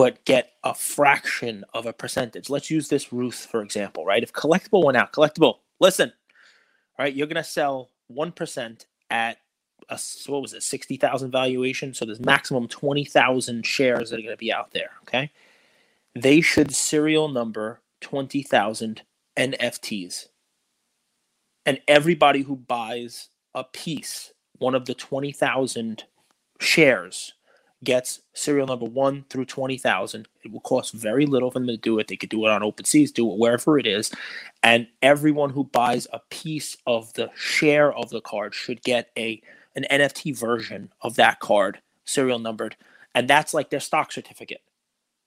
but 0.00 0.24
get 0.26 0.54
a 0.64 0.74
fraction 0.74 1.64
of 1.74 1.86
a 1.86 1.94
percentage. 1.94 2.50
Let's 2.50 2.72
use 2.72 2.88
this 2.88 3.12
Ruth, 3.12 3.48
for 3.50 3.62
example, 3.62 4.06
right? 4.06 4.24
If 4.24 4.32
collectible 4.32 4.84
went 4.84 4.98
out, 4.98 5.12
collectible, 5.12 5.58
listen, 5.80 6.14
right? 6.98 7.14
You're 7.14 7.28
to 7.36 7.44
sell 7.44 7.90
1% 8.12 8.86
at 9.10 9.38
a, 9.90 10.00
what 10.28 10.42
was 10.42 10.54
it, 10.54 10.64
60,000 10.64 11.30
valuation. 11.32 11.94
So 11.94 12.06
there's 12.06 12.20
maximum 12.20 12.68
20,000 12.68 13.66
shares 13.66 14.10
that 14.10 14.20
are 14.20 14.22
to 14.36 14.38
be 14.38 14.52
out 14.52 14.72
there, 14.72 14.92
okay? 15.04 15.30
they 16.16 16.42
should 16.42 16.74
serial 16.74 17.28
number 17.28 17.80
20,000 18.02 19.02
NFTs. 19.38 20.28
And 21.66 21.80
everybody 21.88 22.42
who 22.42 22.56
buys 22.56 23.30
a 23.54 23.64
piece, 23.64 24.32
one 24.58 24.74
of 24.76 24.86
the 24.86 24.94
20,000 24.94 26.04
shares, 26.60 27.34
gets 27.82 28.20
serial 28.34 28.66
number 28.66 28.86
one 28.86 29.24
through 29.30 29.46
20,000. 29.46 30.28
It 30.44 30.52
will 30.52 30.60
cost 30.60 30.92
very 30.92 31.26
little 31.26 31.50
for 31.50 31.58
them 31.58 31.68
to 31.68 31.76
do 31.76 31.98
it. 31.98 32.08
They 32.08 32.16
could 32.16 32.28
do 32.28 32.44
it 32.46 32.50
on 32.50 32.62
OpenSeas, 32.62 33.12
do 33.12 33.30
it 33.30 33.38
wherever 33.38 33.78
it 33.78 33.86
is. 33.86 34.10
And 34.62 34.86
everyone 35.02 35.50
who 35.50 35.64
buys 35.64 36.06
a 36.12 36.20
piece 36.30 36.76
of 36.86 37.12
the 37.14 37.30
share 37.34 37.92
of 37.92 38.10
the 38.10 38.20
card 38.20 38.54
should 38.54 38.82
get 38.82 39.10
a 39.16 39.42
an 39.76 39.86
NFT 39.90 40.36
version 40.36 40.92
of 41.00 41.14
that 41.16 41.38
card, 41.38 41.80
serial 42.04 42.40
numbered. 42.40 42.76
And 43.14 43.28
that's 43.28 43.54
like 43.54 43.70
their 43.70 43.80
stock 43.80 44.12
certificate. 44.12 44.62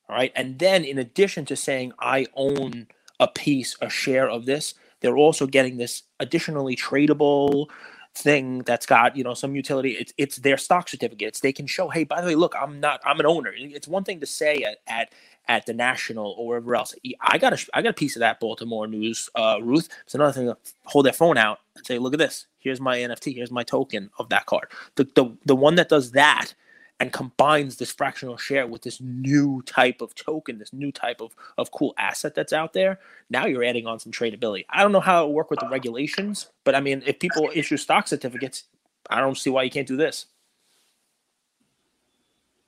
All 0.09 0.15
right. 0.15 0.33
And 0.35 0.59
then 0.59 0.83
in 0.83 0.97
addition 0.97 1.45
to 1.45 1.55
saying, 1.55 1.93
I 1.99 2.27
own 2.35 2.87
a 3.19 3.27
piece, 3.27 3.77
a 3.81 3.89
share 3.89 4.29
of 4.29 4.45
this, 4.45 4.73
they're 4.99 5.17
also 5.17 5.47
getting 5.47 5.77
this 5.77 6.03
additionally 6.19 6.75
tradable 6.75 7.69
thing 8.15 8.59
that's 8.59 8.85
got 8.85 9.17
you 9.17 9.23
know 9.23 9.33
some 9.33 9.55
utility 9.55 9.91
it's 9.91 10.13
it's 10.17 10.37
their 10.37 10.57
stock 10.57 10.89
certificates. 10.89 11.39
They 11.39 11.53
can 11.53 11.67
show 11.67 11.89
hey 11.89 12.03
by 12.03 12.21
the 12.21 12.27
way 12.27 12.35
look 12.35 12.55
i'm 12.59 12.79
not 12.79 13.01
i'm 13.05 13.19
an 13.19 13.25
owner. 13.25 13.53
It's 13.55 13.87
one 13.87 14.03
thing 14.03 14.19
to 14.19 14.25
say 14.25 14.63
at 14.63 14.77
at, 14.87 15.13
at 15.47 15.65
the 15.65 15.73
national 15.73 16.35
or 16.37 16.47
wherever 16.47 16.75
else 16.75 16.95
i 17.21 17.37
got 17.37 17.53
a 17.53 17.67
i 17.73 17.81
got 17.81 17.89
a 17.89 17.93
piece 17.93 18.15
of 18.15 18.21
that 18.21 18.39
baltimore 18.39 18.87
news 18.87 19.29
uh 19.35 19.57
ruth. 19.61 19.89
It's 20.05 20.15
another 20.15 20.33
thing 20.33 20.53
hold 20.85 21.05
their 21.05 21.13
phone 21.13 21.37
out 21.37 21.59
and 21.75 21.85
say 21.85 21.99
look 21.99 22.13
at 22.13 22.19
this. 22.19 22.47
Here's 22.59 22.81
my 22.81 22.97
nft 22.97 23.35
here's 23.35 23.51
my 23.51 23.63
token 23.63 24.09
of 24.19 24.29
that 24.29 24.45
card. 24.45 24.67
The 24.95 25.05
the, 25.15 25.35
the 25.45 25.55
one 25.55 25.75
that 25.75 25.89
does 25.89 26.11
that 26.11 26.53
and 26.99 27.11
combines 27.11 27.77
this 27.77 27.91
fractional 27.91 28.37
share 28.37 28.67
with 28.67 28.81
this 28.81 29.01
new 29.01 29.61
type 29.63 30.01
of 30.01 30.15
token, 30.15 30.57
this 30.57 30.73
new 30.73 30.91
type 30.91 31.21
of, 31.21 31.35
of 31.57 31.71
cool 31.71 31.93
asset 31.97 32.35
that's 32.35 32.53
out 32.53 32.73
there, 32.73 32.99
now 33.29 33.45
you're 33.45 33.63
adding 33.63 33.87
on 33.87 33.99
some 33.99 34.11
tradability. 34.11 34.65
I 34.69 34.83
don't 34.83 34.91
know 34.91 34.99
how 34.99 35.25
it 35.25 35.31
work 35.31 35.49
with 35.49 35.59
the 35.59 35.67
regulations, 35.67 36.49
but 36.63 36.75
I 36.75 36.79
mean, 36.79 37.03
if 37.05 37.19
people 37.19 37.49
issue 37.53 37.77
stock 37.77 38.07
certificates, 38.07 38.65
I 39.09 39.19
don't 39.19 39.37
see 39.37 39.49
why 39.49 39.63
you 39.63 39.71
can't 39.71 39.87
do 39.87 39.97
this. 39.97 40.27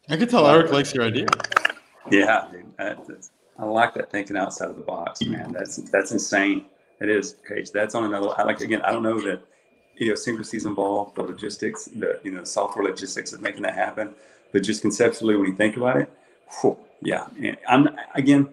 I 0.09 0.17
could 0.17 0.29
tell 0.29 0.47
Eric 0.47 0.71
likes 0.71 0.93
your 0.93 1.05
idea. 1.05 1.27
Yeah, 2.11 2.47
I 2.77 3.65
like 3.65 3.93
that 3.95 4.11
thinking 4.11 4.37
outside 4.37 4.69
of 4.69 4.75
the 4.75 4.83
box, 4.83 5.21
man. 5.23 5.51
That's 5.51 5.77
that's 5.77 6.11
insane. 6.11 6.65
It 7.01 7.09
is, 7.09 7.37
Cage. 7.47 7.71
That's 7.71 7.95
on 7.95 8.05
another. 8.05 8.29
I 8.37 8.43
like 8.43 8.61
again. 8.61 8.81
I 8.83 8.91
don't 8.91 9.03
know 9.03 9.19
that 9.21 9.41
idiosyncrasies 9.99 10.65
involved, 10.65 11.15
the 11.15 11.23
logistics, 11.23 11.85
the 11.85 12.19
you 12.23 12.31
know 12.31 12.43
software 12.43 12.85
logistics 12.85 13.33
of 13.33 13.41
making 13.41 13.63
that 13.63 13.75
happen. 13.75 14.13
But 14.51 14.63
just 14.63 14.81
conceptually, 14.81 15.35
when 15.35 15.47
you 15.47 15.55
think 15.55 15.77
about 15.77 15.97
it, 15.97 16.11
whew, 16.61 16.77
yeah, 17.01 17.27
I'm 17.67 17.89
again, 18.13 18.49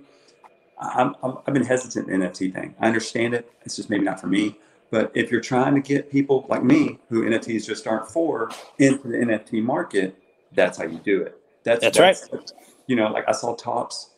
I'm, 0.78 1.14
i 1.22 1.32
have 1.46 1.54
been 1.54 1.64
hesitant 1.64 2.08
in 2.08 2.20
the 2.20 2.26
NFT 2.26 2.52
thing. 2.52 2.74
I 2.80 2.86
understand 2.86 3.34
it. 3.34 3.50
It's 3.62 3.76
just 3.76 3.90
maybe 3.90 4.04
not 4.04 4.20
for 4.20 4.26
me. 4.26 4.58
But 4.90 5.10
if 5.14 5.30
you're 5.30 5.40
trying 5.40 5.74
to 5.74 5.80
get 5.80 6.10
people 6.10 6.44
like 6.48 6.62
me, 6.62 6.98
who 7.08 7.24
NFTs 7.24 7.66
just 7.66 7.86
aren't 7.86 8.10
for, 8.10 8.50
into 8.78 9.08
the 9.08 9.16
NFT 9.16 9.62
market, 9.62 10.14
that's 10.52 10.76
how 10.76 10.84
you 10.84 10.98
do 10.98 11.22
it. 11.22 11.40
That's, 11.64 11.80
that's, 11.80 11.98
that's 11.98 12.32
right. 12.32 12.52
You 12.88 12.96
know, 12.96 13.10
like 13.10 13.26
I 13.26 13.32
saw 13.32 13.54
Topps 13.54 14.10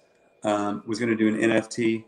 um, 0.42 0.82
was 0.84 0.98
going 0.98 1.10
to 1.10 1.16
do 1.16 1.28
an 1.28 1.37
NFT. 1.37 2.02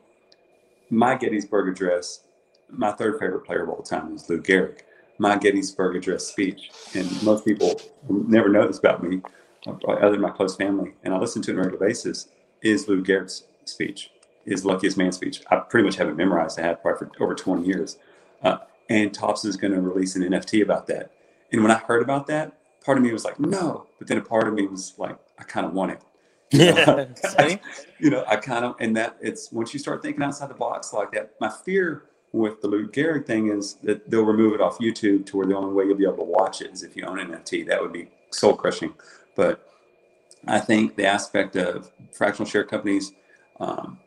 My 0.90 1.14
Gettysburg 1.14 1.68
Address, 1.68 2.22
my 2.68 2.90
third 2.90 3.20
favorite 3.20 3.44
player 3.44 3.62
of 3.62 3.68
all 3.68 3.82
time 3.82 4.14
is 4.16 4.28
Lou 4.28 4.40
Gehrig 4.40 4.80
my 5.18 5.36
Gettysburg 5.36 5.96
Address 5.96 6.26
speech. 6.26 6.70
And 6.94 7.22
most 7.22 7.44
people 7.44 7.80
never 8.08 8.48
know 8.48 8.66
this 8.66 8.78
about 8.78 9.02
me, 9.02 9.20
other 9.66 10.10
than 10.12 10.20
my 10.20 10.30
close 10.30 10.56
family, 10.56 10.94
and 11.02 11.14
I 11.14 11.18
listen 11.18 11.42
to 11.42 11.50
it 11.50 11.54
on 11.54 11.60
a 11.60 11.62
regular 11.64 11.86
basis, 11.86 12.28
is 12.62 12.88
Lou 12.88 13.02
Gehrig's 13.02 13.44
speech, 13.64 14.10
his 14.44 14.64
luckiest 14.64 14.96
man 14.96 15.12
speech. 15.12 15.42
I 15.50 15.56
pretty 15.56 15.84
much 15.84 15.96
have 15.96 16.08
it 16.08 16.16
memorized. 16.16 16.58
I 16.58 16.62
had 16.62 16.82
probably 16.82 17.08
for 17.08 17.22
over 17.22 17.34
20 17.34 17.66
years. 17.66 17.98
Uh, 18.42 18.58
and 18.88 19.10
is 19.10 19.56
going 19.56 19.72
to 19.72 19.80
release 19.80 20.16
an 20.16 20.22
NFT 20.22 20.62
about 20.62 20.86
that. 20.86 21.10
And 21.52 21.62
when 21.62 21.70
I 21.70 21.78
heard 21.78 22.02
about 22.02 22.26
that, 22.28 22.52
part 22.84 22.98
of 22.98 23.04
me 23.04 23.12
was 23.12 23.24
like, 23.24 23.40
no. 23.40 23.86
But 23.98 24.08
then 24.08 24.18
a 24.18 24.22
part 24.22 24.46
of 24.46 24.54
me 24.54 24.66
was 24.66 24.94
like, 24.98 25.18
I 25.38 25.42
kind 25.44 25.66
of 25.66 25.72
want 25.72 25.92
it. 25.92 26.00
Yeah, 26.52 27.06
you 27.98 28.08
know, 28.08 28.24
I 28.28 28.36
kind 28.36 28.64
of, 28.64 28.76
and 28.78 28.96
that 28.96 29.16
it's 29.20 29.50
once 29.50 29.74
you 29.74 29.80
start 29.80 30.00
thinking 30.00 30.22
outside 30.22 30.48
the 30.48 30.54
box 30.54 30.92
like 30.92 31.10
that, 31.10 31.32
my 31.40 31.50
fear 31.50 32.04
with 32.36 32.60
the 32.60 32.68
Lou 32.68 32.86
Gehrig 32.88 33.26
thing 33.26 33.48
is 33.48 33.74
that 33.82 34.10
they'll 34.10 34.24
remove 34.24 34.54
it 34.54 34.60
off 34.60 34.78
YouTube 34.78 35.26
to 35.26 35.36
where 35.36 35.46
the 35.46 35.56
only 35.56 35.72
way 35.72 35.84
you'll 35.84 35.96
be 35.96 36.04
able 36.04 36.18
to 36.18 36.24
watch 36.24 36.60
it 36.60 36.72
is 36.72 36.82
if 36.82 36.96
you 36.96 37.04
own 37.04 37.18
an 37.18 37.28
NFT. 37.28 37.66
That 37.66 37.80
would 37.80 37.92
be 37.92 38.08
soul 38.30 38.54
crushing. 38.54 38.94
But 39.34 39.66
I 40.46 40.60
think 40.60 40.96
the 40.96 41.06
aspect 41.06 41.56
of 41.56 41.90
fractional 42.12 42.48
share 42.48 42.64
companies 42.64 43.12
um, 43.58 43.98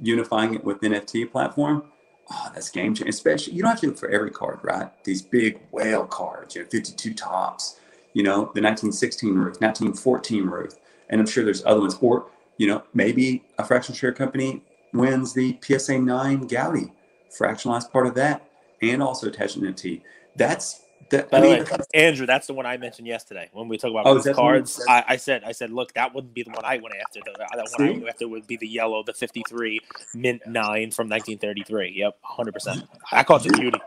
unifying 0.00 0.54
it 0.54 0.64
with 0.64 0.80
NFT 0.80 1.30
platform, 1.30 1.84
oh, 2.30 2.50
that's 2.54 2.70
game 2.70 2.94
changing. 2.94 3.08
Especially, 3.08 3.54
you 3.54 3.62
don't 3.62 3.70
have 3.70 3.80
to 3.80 3.88
look 3.88 3.98
for 3.98 4.10
every 4.10 4.30
card, 4.30 4.60
right? 4.62 4.90
These 5.04 5.22
big 5.22 5.60
whale 5.72 6.06
cards, 6.06 6.54
you 6.54 6.62
know, 6.62 6.68
52 6.68 7.14
Topps, 7.14 7.80
you 8.12 8.22
know, 8.22 8.50
the 8.54 8.62
1916 8.62 9.30
Ruth, 9.30 9.60
1914 9.60 10.44
Ruth. 10.44 10.78
And 11.08 11.20
I'm 11.20 11.26
sure 11.26 11.44
there's 11.44 11.64
other 11.64 11.80
ones. 11.80 11.96
Or, 12.00 12.26
you 12.58 12.66
know, 12.66 12.82
maybe 12.94 13.44
a 13.58 13.64
fractional 13.64 13.96
share 13.96 14.12
company 14.12 14.62
wins 14.92 15.32
the 15.32 15.58
PSA 15.62 15.98
9 15.98 16.48
Goudey 16.48 16.90
fractionalized 17.30 17.90
part 17.90 18.06
of 18.06 18.14
that, 18.14 18.48
and 18.82 19.02
also 19.02 19.28
attaching 19.28 19.62
NFT. 19.62 20.02
That's 20.36 20.82
that. 21.10 21.30
By 21.30 21.38
I 21.38 21.40
mean, 21.40 21.64
way, 21.64 21.78
Andrew, 21.94 22.26
that's 22.26 22.46
the 22.46 22.54
one 22.54 22.66
I 22.66 22.76
mentioned 22.76 23.06
yesterday 23.06 23.48
when 23.52 23.68
we 23.68 23.78
talk 23.78 23.90
about 23.90 24.06
oh, 24.06 24.34
cards. 24.34 24.84
I, 24.88 25.04
I, 25.08 25.16
said, 25.16 25.42
I 25.44 25.52
said, 25.52 25.70
look, 25.70 25.94
that 25.94 26.14
wouldn't 26.14 26.34
be 26.34 26.42
the 26.42 26.50
one 26.50 26.64
I 26.64 26.78
went 26.78 26.94
after. 27.00 27.20
The, 27.24 27.32
that 27.38 27.68
one 27.78 27.88
I 27.88 27.92
went 27.92 28.08
after 28.08 28.28
would 28.28 28.46
be 28.46 28.56
the 28.56 28.68
yellow, 28.68 29.02
the 29.02 29.14
'53 29.14 29.80
mint 30.14 30.42
nine 30.46 30.90
from 30.90 31.08
1933. 31.08 31.92
Yep, 31.96 32.18
100. 32.20 32.52
percent 32.52 32.84
I 33.12 33.24
call 33.24 33.36
it 33.38 33.44
the 33.44 33.58
beauty. 33.58 33.78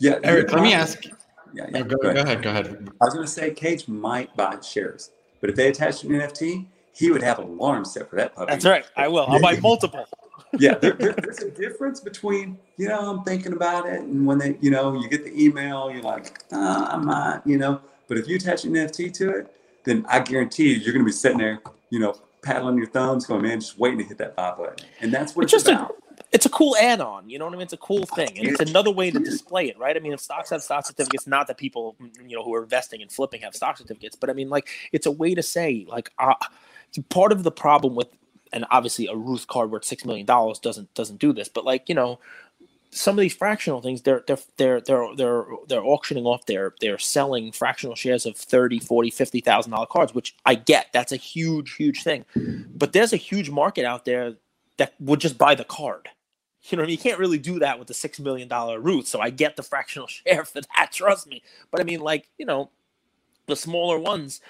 Yeah, 0.00 0.18
Eric, 0.22 0.52
let 0.52 0.62
me 0.62 0.72
ask. 0.72 1.04
Yeah, 1.54 1.66
yeah. 1.70 1.78
Oh, 1.78 1.84
go, 1.84 1.96
go, 1.96 2.10
ahead. 2.10 2.42
Go 2.42 2.50
ahead. 2.50 2.88
I 3.00 3.04
was 3.04 3.14
going 3.14 3.26
to 3.26 3.32
say 3.32 3.52
Cage 3.52 3.88
might 3.88 4.36
buy 4.36 4.60
shares, 4.60 5.10
but 5.40 5.50
if 5.50 5.56
they 5.56 5.68
attach 5.68 6.04
an 6.04 6.10
NFT, 6.10 6.66
he 6.98 7.12
would 7.12 7.22
have 7.22 7.38
an 7.38 7.44
alarm 7.44 7.84
set 7.84 8.10
for 8.10 8.16
that 8.16 8.34
puppy. 8.34 8.50
That's 8.50 8.64
right. 8.64 8.84
I 8.96 9.06
will. 9.06 9.24
I'll 9.28 9.40
buy 9.40 9.58
multiple 9.60 10.04
yeah, 10.58 10.74
there, 10.74 10.92
there, 10.92 11.12
there's 11.12 11.40
a 11.40 11.50
difference 11.50 12.00
between 12.00 12.58
you 12.76 12.88
know 12.88 12.98
I'm 12.98 13.22
thinking 13.24 13.52
about 13.52 13.86
it, 13.86 14.00
and 14.00 14.26
when 14.26 14.38
they 14.38 14.56
you 14.60 14.70
know 14.70 14.94
you 14.94 15.08
get 15.08 15.24
the 15.24 15.44
email, 15.44 15.90
you're 15.90 16.02
like, 16.02 16.38
ah, 16.52 16.90
I'm 16.92 17.04
not, 17.04 17.46
you 17.46 17.58
know. 17.58 17.80
But 18.08 18.16
if 18.16 18.26
you 18.26 18.36
attach 18.36 18.64
an 18.64 18.72
NFT 18.72 19.12
to 19.14 19.30
it, 19.30 19.54
then 19.84 20.06
I 20.08 20.20
guarantee 20.20 20.70
you, 20.70 20.76
you're 20.76 20.94
going 20.94 21.04
to 21.04 21.08
be 21.08 21.12
sitting 21.12 21.38
there, 21.38 21.60
you 21.90 21.98
know, 21.98 22.18
paddling 22.40 22.78
your 22.78 22.86
thumbs, 22.86 23.26
going, 23.26 23.42
man, 23.42 23.60
just 23.60 23.78
waiting 23.78 23.98
to 23.98 24.04
hit 24.04 24.16
that 24.18 24.36
buy 24.36 24.52
button, 24.52 24.86
and 25.00 25.12
that's 25.12 25.36
what 25.36 25.44
it's, 25.44 25.52
it's 25.52 25.64
just 25.64 25.74
about. 25.74 25.90
A- 25.90 25.94
it's 26.30 26.44
a 26.44 26.50
cool 26.50 26.76
add-on. 26.76 27.30
You 27.30 27.38
know 27.38 27.46
what 27.46 27.54
I 27.54 27.56
mean? 27.56 27.62
It's 27.62 27.72
a 27.72 27.78
cool 27.78 28.04
thing, 28.04 28.38
and 28.38 28.48
it's 28.48 28.60
another 28.60 28.90
way 28.90 29.10
to 29.10 29.18
display 29.18 29.68
it, 29.68 29.78
right? 29.78 29.96
I 29.96 30.00
mean, 30.00 30.12
if 30.12 30.20
stocks 30.20 30.50
have 30.50 30.62
stock 30.62 30.84
certificates, 30.84 31.26
not 31.26 31.46
that 31.46 31.56
people, 31.56 31.96
you 32.26 32.36
know, 32.36 32.44
who 32.44 32.54
are 32.54 32.62
investing 32.62 33.00
and 33.00 33.10
flipping 33.10 33.40
have 33.42 33.54
stock 33.54 33.78
certificates, 33.78 34.14
but 34.14 34.28
I 34.28 34.34
mean, 34.34 34.50
like, 34.50 34.68
it's 34.92 35.06
a 35.06 35.10
way 35.10 35.34
to 35.34 35.42
say, 35.42 35.86
like, 35.88 36.10
uh, 36.18 36.34
part 37.10 37.32
of 37.32 37.42
the 37.42 37.50
problem 37.50 37.94
with 37.94 38.08
and 38.52 38.64
obviously 38.70 39.06
a 39.06 39.14
Ruth 39.14 39.46
card 39.46 39.70
worth 39.70 39.84
six 39.84 40.04
million 40.04 40.26
dollars 40.26 40.58
doesn't 40.58 40.92
doesn't 40.94 41.18
do 41.18 41.32
this. 41.32 41.48
But 41.48 41.64
like 41.64 41.88
you 41.88 41.94
know, 41.94 42.18
some 42.90 43.18
of 43.18 43.20
these 43.20 43.34
fractional 43.34 43.80
things, 43.80 44.02
they're 44.02 44.24
they're 44.26 44.38
they're 44.56 44.80
they're 44.80 45.14
they're 45.16 45.44
they're 45.68 45.84
auctioning 45.84 46.24
off 46.24 46.46
their 46.46 46.74
they're 46.80 46.98
selling 46.98 47.52
fractional 47.52 47.94
shares 47.94 48.26
of 48.26 48.36
30, 48.36 48.80
40, 48.80 49.10
50,000 49.10 49.70
dollar 49.70 49.86
cards, 49.86 50.14
which 50.14 50.34
I 50.46 50.54
get. 50.54 50.86
That's 50.92 51.12
a 51.12 51.16
huge 51.16 51.74
huge 51.74 52.02
thing. 52.02 52.24
But 52.74 52.92
there's 52.92 53.12
a 53.12 53.16
huge 53.18 53.50
market 53.50 53.84
out 53.84 54.04
there 54.04 54.34
that 54.78 54.94
would 55.00 55.20
just 55.20 55.38
buy 55.38 55.54
the 55.54 55.64
card. 55.64 56.08
You 56.64 56.76
know, 56.76 56.82
I 56.82 56.86
mean, 56.86 56.92
you 56.92 56.98
can't 56.98 57.18
really 57.18 57.38
do 57.38 57.60
that 57.60 57.78
with 57.78 57.88
the 57.88 57.94
six 57.94 58.18
million 58.18 58.48
dollar 58.48 58.80
Ruth. 58.80 59.06
So 59.06 59.20
I 59.20 59.30
get 59.30 59.56
the 59.56 59.62
fractional 59.62 60.06
share 60.08 60.44
for 60.44 60.60
that. 60.60 60.92
Trust 60.92 61.26
me. 61.26 61.42
But 61.70 61.80
I 61.80 61.84
mean, 61.84 62.00
like 62.00 62.28
you 62.38 62.46
know, 62.46 62.70
the 63.46 63.56
smaller 63.56 63.98
ones, 63.98 64.40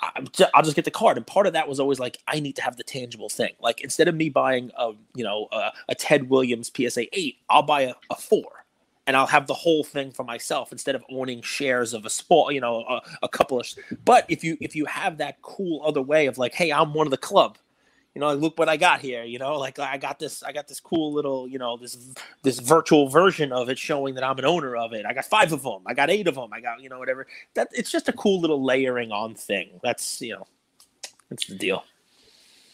I'll 0.00 0.62
just 0.62 0.76
get 0.76 0.84
the 0.84 0.90
card. 0.90 1.16
And 1.16 1.26
part 1.26 1.46
of 1.46 1.52
that 1.54 1.68
was 1.68 1.80
always 1.80 1.98
like, 1.98 2.18
I 2.28 2.40
need 2.40 2.56
to 2.56 2.62
have 2.62 2.76
the 2.76 2.84
tangible 2.84 3.28
thing. 3.28 3.52
Like 3.60 3.80
instead 3.80 4.08
of 4.08 4.14
me 4.14 4.28
buying 4.28 4.70
a, 4.78 4.92
you 5.14 5.24
know, 5.24 5.48
a, 5.50 5.72
a 5.88 5.94
Ted 5.94 6.30
Williams 6.30 6.70
PSA 6.74 7.06
eight, 7.18 7.38
I'll 7.48 7.62
buy 7.62 7.82
a, 7.82 7.94
a, 8.10 8.14
four, 8.14 8.64
and 9.06 9.16
I'll 9.16 9.26
have 9.26 9.46
the 9.46 9.54
whole 9.54 9.82
thing 9.82 10.12
for 10.12 10.24
myself 10.24 10.70
instead 10.70 10.94
of 10.94 11.04
owning 11.10 11.42
shares 11.42 11.94
of 11.94 12.06
a 12.06 12.10
sport, 12.10 12.54
you 12.54 12.60
know, 12.60 12.84
a, 12.88 13.00
a 13.22 13.28
couple 13.28 13.58
of. 13.58 13.66
But 14.04 14.24
if 14.28 14.44
you 14.44 14.56
if 14.60 14.76
you 14.76 14.84
have 14.84 15.18
that 15.18 15.42
cool 15.42 15.82
other 15.84 16.02
way 16.02 16.26
of 16.26 16.38
like, 16.38 16.54
hey, 16.54 16.72
I'm 16.72 16.94
one 16.94 17.06
of 17.06 17.10
the 17.10 17.16
club, 17.16 17.58
you 18.18 18.20
know, 18.20 18.34
look 18.34 18.58
what 18.58 18.68
I 18.68 18.76
got 18.76 19.00
here. 19.00 19.22
You 19.22 19.38
know, 19.38 19.60
like 19.60 19.78
I 19.78 19.96
got 19.96 20.18
this, 20.18 20.42
I 20.42 20.50
got 20.50 20.66
this 20.66 20.80
cool 20.80 21.12
little, 21.12 21.46
you 21.46 21.56
know, 21.56 21.76
this 21.76 21.96
this 22.42 22.58
virtual 22.58 23.08
version 23.08 23.52
of 23.52 23.68
it 23.68 23.78
showing 23.78 24.16
that 24.16 24.24
I'm 24.24 24.36
an 24.40 24.44
owner 24.44 24.74
of 24.74 24.92
it. 24.92 25.06
I 25.06 25.12
got 25.14 25.24
five 25.24 25.52
of 25.52 25.62
them. 25.62 25.82
I 25.86 25.94
got 25.94 26.10
eight 26.10 26.26
of 26.26 26.34
them. 26.34 26.52
I 26.52 26.60
got, 26.60 26.82
you 26.82 26.88
know, 26.88 26.98
whatever. 26.98 27.28
That 27.54 27.68
it's 27.70 27.92
just 27.92 28.08
a 28.08 28.12
cool 28.12 28.40
little 28.40 28.64
layering 28.64 29.12
on 29.12 29.36
thing. 29.36 29.78
That's 29.84 30.20
you 30.20 30.32
know, 30.32 30.48
that's 31.30 31.46
the 31.46 31.54
deal. 31.54 31.84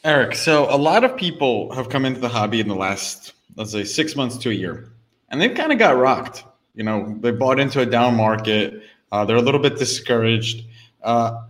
Eric, 0.03 0.35
so 0.35 0.67
a 0.75 0.79
lot 0.79 1.05
of 1.05 1.15
people 1.15 1.71
have 1.75 1.91
come 1.91 2.07
into 2.07 2.21
the 2.21 2.29
hobby 2.31 2.61
in 2.61 2.69
the 2.69 2.75
last, 2.75 3.35
let's 3.55 3.73
say, 3.73 3.85
six 3.85 4.17
months 4.17 4.39
to 4.39 4.49
a 4.49 4.55
year, 4.55 4.89
and 5.29 5.43
they've 5.43 5.55
kind 5.55 5.73
of 5.73 5.79
got 5.79 5.99
rocked. 5.99 6.43
You 6.75 6.85
know, 6.85 7.19
they 7.21 7.33
bought 7.33 7.61
into 7.61 7.83
a 7.83 7.87
down 7.87 8.17
market. 8.17 8.83
Uh, 9.13 9.27
they're 9.27 9.37
a 9.37 9.43
little 9.43 9.61
bit 9.61 9.77
discouraged. 9.77 10.65
Uh, 11.03 11.43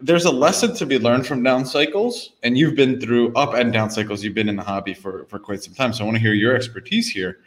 there's 0.00 0.24
a 0.24 0.30
lesson 0.30 0.74
to 0.74 0.86
be 0.86 0.98
learned 0.98 1.26
from 1.26 1.42
down 1.42 1.64
cycles 1.64 2.32
and 2.42 2.58
you've 2.58 2.74
been 2.74 3.00
through 3.00 3.32
up 3.34 3.54
and 3.54 3.72
down 3.72 3.90
cycles 3.90 4.22
you've 4.22 4.34
been 4.34 4.48
in 4.48 4.56
the 4.56 4.62
hobby 4.62 4.92
for 4.92 5.24
for 5.26 5.38
quite 5.38 5.62
some 5.62 5.74
time 5.74 5.92
so 5.92 6.02
i 6.02 6.04
want 6.04 6.16
to 6.16 6.20
hear 6.20 6.34
your 6.34 6.54
expertise 6.54 7.08
here 7.08 7.38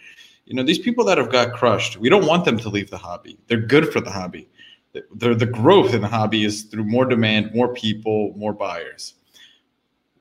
you 0.46 0.56
know 0.56 0.64
these 0.64 0.80
people 0.80 1.04
that 1.04 1.18
have 1.18 1.32
got 1.32 1.54
crushed 1.54 1.98
we 1.98 2.10
don't 2.10 2.26
want 2.26 2.46
them 2.46 2.58
to 2.58 2.70
leave 2.70 2.90
the 2.90 2.98
hobby 2.98 3.38
they're 3.48 3.60
good 3.60 3.92
for 3.92 4.00
the 4.00 4.10
hobby 4.10 4.48
the, 5.16 5.36
the 5.36 5.46
growth 5.46 5.94
in 5.94 6.02
the 6.02 6.08
hobby 6.08 6.46
is 6.46 6.64
through 6.64 6.86
more 6.86 7.06
demand, 7.06 7.54
more 7.54 7.74
people, 7.74 8.34
more 8.36 8.54
buyers. 8.54 9.16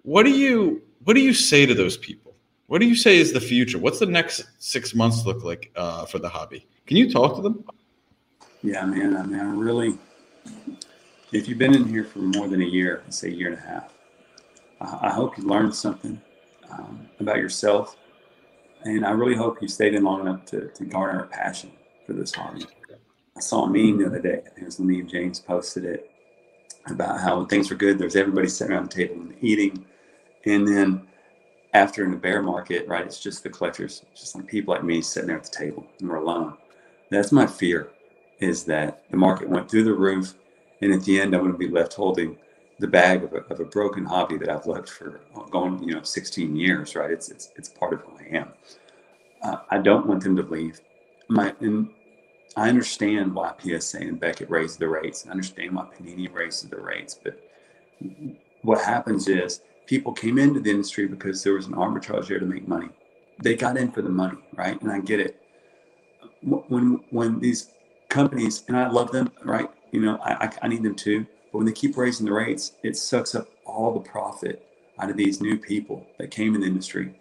What 0.03 0.25
do 0.25 0.31
you 0.31 0.83
what 1.05 1.15
do 1.15 1.21
you 1.21 1.35
say 1.35 1.67
to 1.67 1.75
those 1.75 1.97
people? 1.97 2.35
What 2.67 2.81
do 2.81 2.87
you 2.87 2.97
say 2.97 3.19
is 3.19 3.33
the 3.33 3.41
future? 3.41 3.79
What's 3.79 4.01
the 4.01 4.07
next 4.07 4.45
six 4.59 4.95
months 4.95 5.25
look 5.25 5.45
like 5.45 5.71
uh, 5.77 6.05
for 6.07 6.19
the 6.19 6.29
hobby? 6.29 6.67
Can 6.87 6.97
you 6.97 7.11
talk 7.11 7.37
to 7.37 7.43
them? 7.43 7.65
Yeah, 8.63 8.85
man. 8.87 9.17
I 9.17 9.23
mean, 9.23 9.39
I 9.39 9.45
really, 9.45 9.99
if 11.33 11.49
you've 11.49 11.59
been 11.59 11.75
in 11.75 11.87
here 11.89 12.05
for 12.05 12.21
more 12.21 12.49
than 12.49 12.63
a 12.63 12.67
year, 12.67 13.03
say 13.09 13.29
a 13.29 13.33
year 13.33 13.49
and 13.49 13.59
a 13.59 13.63
half, 13.63 13.93
I, 14.81 15.09
I 15.09 15.11
hope 15.11 15.37
you 15.39 15.45
learned 15.45 15.75
something 15.75 16.21
um, 16.71 17.09
about 17.21 17.37
yourself. 17.37 17.97
And 18.85 19.05
I 19.05 19.11
really 19.11 19.35
hope 19.35 19.61
you 19.61 19.69
stayed 19.69 19.95
in 19.95 20.05
long 20.05 20.21
enough 20.21 20.45
to, 20.47 20.69
to 20.69 20.85
garner 20.85 21.21
a 21.21 21.27
passion 21.27 21.73
for 22.07 22.13
this 22.13 22.35
hobby. 22.35 22.65
I 23.37 23.41
saw 23.41 23.65
a 23.65 23.67
meme 23.67 23.99
the 23.99 24.07
other 24.07 24.21
day. 24.21 24.39
I 24.47 24.49
think 24.51 24.59
it 24.59 24.65
was 24.65 24.79
Liam 24.79 25.11
James 25.11 25.41
posted 25.41 25.85
it 25.85 26.11
about 26.87 27.21
how 27.21 27.39
when 27.39 27.47
things 27.47 27.69
were 27.69 27.77
good, 27.77 27.99
there's 27.99 28.17
everybody 28.17 28.49
sitting 28.49 28.73
around 28.73 28.91
the 28.91 28.95
table 28.95 29.21
and 29.21 29.35
eating. 29.41 29.85
And 30.45 30.67
then 30.67 31.07
after 31.75 32.05
in 32.05 32.13
the 32.13 32.17
bear 32.17 32.43
market, 32.43 32.87
right, 32.87 33.05
it's 33.05 33.21
just 33.21 33.43
the 33.43 33.51
collectors, 33.51 34.05
just 34.15 34.35
like 34.35 34.47
people 34.47 34.73
like 34.73 34.85
me 34.85 35.03
sitting 35.03 35.29
there 35.29 35.37
at 35.37 35.45
the 35.45 35.51
table 35.51 35.87
and 36.01 36.09
we're 36.09 36.17
alone. 36.17 36.57
That's 37.11 37.33
my 37.33 37.47
fear 37.47 37.91
is 38.41 38.65
that 38.65 39.11
the 39.11 39.17
market 39.17 39.49
went 39.49 39.71
through 39.71 39.85
the 39.85 39.93
roof. 39.93 40.35
And 40.83 40.93
at 40.93 41.03
the 41.05 41.21
end, 41.21 41.35
I'm 41.35 41.41
going 41.41 41.53
to 41.53 41.59
be 41.59 41.69
left 41.69 41.95
holding 41.95 42.37
the 42.79 42.87
bag 42.87 43.25
of 43.25 43.33
a, 43.33 43.39
of 43.53 43.61
a 43.61 43.65
broken 43.65 44.05
hobby 44.05 44.37
that 44.39 44.51
I've 44.51 44.67
loved 44.67 44.89
for 44.89 45.21
going, 45.51 45.83
you 45.83 45.95
know, 45.95 46.03
16 46.03 46.55
years, 46.57 46.95
right? 46.95 47.11
It's, 47.11 47.31
it's, 47.31 47.51
it's 47.57 47.69
part 47.71 47.95
of 47.95 48.01
who 48.03 48.19
I 48.19 48.37
am. 48.37 48.49
Uh, 49.43 49.57
I 49.71 49.79
don't 49.79 50.07
want 50.07 50.23
them 50.23 50.37
to 50.37 50.43
leave. 50.43 50.81
My, 51.29 51.55
and 51.61 51.89
I 52.57 52.69
understand 52.69 53.35
why 53.35 53.53
PSA 53.59 53.99
and 53.99 54.21
Beckett 54.21 54.51
raised 54.51 54.79
the 54.79 54.89
rates. 54.89 55.27
I 55.27 55.31
understand 55.31 55.75
why 55.75 55.85
Panini 55.85 56.33
raises 56.33 56.69
the 56.69 56.81
rates. 56.81 57.19
But 57.23 57.39
what 58.63 58.83
happens 58.83 59.29
is 59.29 59.63
people 59.87 60.13
came 60.13 60.39
into 60.39 60.61
the 60.61 60.71
industry 60.71 61.07
because 61.07 61.43
there 61.43 61.55
was 61.55 61.67
an 61.67 61.75
arbitrage 61.75 62.29
there 62.29 62.39
to 62.39 62.47
make 62.47 62.69
money. 62.69 62.89
They 63.43 63.57
got 63.57 63.77
in 63.77 63.91
for 63.93 64.03
the 64.03 64.11
money, 64.11 64.39
right? 64.55 64.81
And 64.81 64.91
I 64.91 65.01
get 65.01 65.21
it. 65.21 65.41
When 66.43 67.01
when 67.11 67.39
these 67.41 67.71
companies, 68.09 68.65
and 68.69 68.77
I 68.77 68.89
love 68.89 69.11
them, 69.13 69.31
right? 69.45 69.69
You 69.97 70.03
know, 70.03 70.19
I, 70.23 70.53
I 70.61 70.69
need 70.69 70.83
them 70.83 70.95
too. 70.95 71.25
But 71.51 71.57
when 71.57 71.67
they 71.67 71.73
keep 71.73 71.97
raising 71.97 72.27
the 72.27 72.33
rates, 72.35 72.73
it 72.83 72.99
sucks 72.99 73.35
up 73.35 73.49
all 73.65 73.95
the 73.95 74.01
profit 74.01 74.69
out 74.99 75.09
of 75.09 75.17
these 75.17 75.41
new 75.41 75.57
people 75.57 76.07
that 76.19 76.31
came 76.31 76.55
in 76.55 76.61
the 76.61 76.67
industry. 76.67 77.15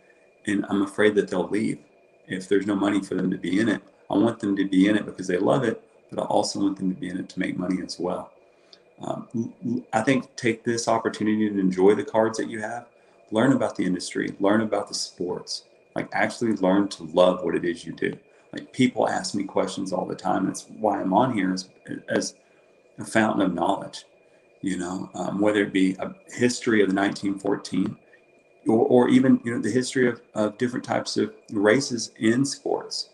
And 0.46 0.66
I'm 0.68 0.82
afraid 0.82 1.16
that 1.16 1.30
they'll 1.30 1.48
leave 1.48 1.80
if 2.28 2.50
there's 2.50 2.68
no 2.68 2.76
money 2.76 3.02
for 3.02 3.16
them 3.16 3.32
to 3.32 3.38
be 3.38 3.62
in 3.62 3.70
it. 3.70 3.82
I 4.12 4.18
want 4.18 4.42
them 4.42 4.58
to 4.58 4.68
be 4.68 4.90
in 4.90 4.98
it 4.98 5.06
because 5.06 5.26
they 5.26 5.38
love 5.38 5.64
it, 5.64 5.82
but 6.12 6.22
I 6.22 6.26
also 6.26 6.60
want 6.60 6.78
them 6.78 6.94
to 6.94 7.00
be 7.00 7.08
in 7.08 7.18
it 7.18 7.30
to 7.30 7.40
make 7.40 7.58
money 7.58 7.82
as 7.82 7.98
well. 7.98 8.34
Um, 9.02 9.54
I 9.94 10.02
think 10.02 10.36
take 10.36 10.66
this 10.66 10.90
opportunity 10.90 11.50
to 11.50 11.58
enjoy 11.58 11.96
the 11.96 12.04
cards 12.04 12.38
that 12.40 12.50
you 12.50 12.60
have, 12.60 12.88
learn 13.32 13.54
about 13.54 13.78
the 13.78 13.86
industry, 13.86 14.36
learn 14.42 14.60
about 14.60 14.90
the 14.90 14.96
sports, 14.96 15.64
like 15.96 16.10
actually 16.12 16.52
learn 16.58 16.90
to 16.90 17.04
love 17.04 17.42
what 17.42 17.56
it 17.56 17.64
is 17.64 17.86
you 17.86 17.94
do. 17.94 18.18
Like 18.52 18.74
people 18.74 19.08
ask 19.08 19.34
me 19.34 19.46
questions 19.46 19.94
all 19.94 20.06
the 20.06 20.14
time. 20.14 20.46
That's 20.46 20.68
why 20.78 21.00
I'm 21.00 21.14
on 21.14 21.34
here 21.34 21.54
as, 21.54 21.70
as 22.10 22.36
a 23.00 23.06
fountain 23.06 23.42
of 23.42 23.54
knowledge, 23.54 24.06
you 24.62 24.78
know, 24.78 25.10
um, 25.14 25.40
whether 25.40 25.62
it 25.62 25.74
be 25.74 25.96
a 26.00 26.14
history 26.28 26.82
of 26.82 26.90
the 26.90 26.96
1914 26.96 27.98
or, 28.68 28.86
or 28.88 29.10
even, 29.10 29.40
you 29.44 29.54
know, 29.54 29.62
the 29.62 29.72
history 29.72 30.08
of, 30.08 30.22
of 30.34 30.58
different 30.58 30.86
types 30.86 31.18
of 31.18 31.34
races 31.52 32.12
in 32.18 32.46
sports. 32.46 33.10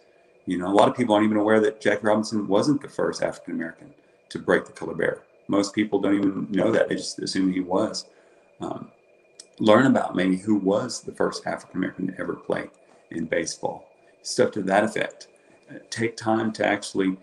You 0.46 0.58
know, 0.58 0.68
a 0.68 0.74
lot 0.74 0.88
of 0.88 0.96
people 0.96 1.14
aren't 1.14 1.26
even 1.26 1.38
aware 1.38 1.60
that 1.60 1.82
Jackie 1.82 2.04
Robinson 2.04 2.48
wasn't 2.48 2.82
the 2.82 2.90
first 2.90 3.22
African 3.22 3.54
American 3.54 3.94
to 4.30 4.40
break 4.40 4.66
the 4.66 4.72
color 4.72 4.96
barrier. 4.96 5.24
most 5.48 5.76
people 5.76 6.00
don't 6.00 6.16
even 6.16 6.48
know 6.50 6.72
that. 6.72 6.90
They 6.90 6.96
just 6.96 7.20
assume 7.20 7.52
he 7.52 7.60
was. 7.60 8.06
Um, 8.60 8.90
learn 9.60 9.86
about 9.86 10.16
maybe 10.16 10.38
who 10.38 10.56
was 10.56 11.02
the 11.02 11.12
first 11.12 11.46
African 11.46 11.78
American 11.78 12.08
to 12.08 12.20
ever 12.20 12.34
play 12.34 12.70
in 13.12 13.26
baseball. 13.26 13.90
Stuff 14.24 14.52
to 14.52 14.64
that 14.64 14.84
effect. 14.84 15.28
Take 15.90 16.18
time 16.18 16.52
to 16.54 16.66
actually 16.66 17.18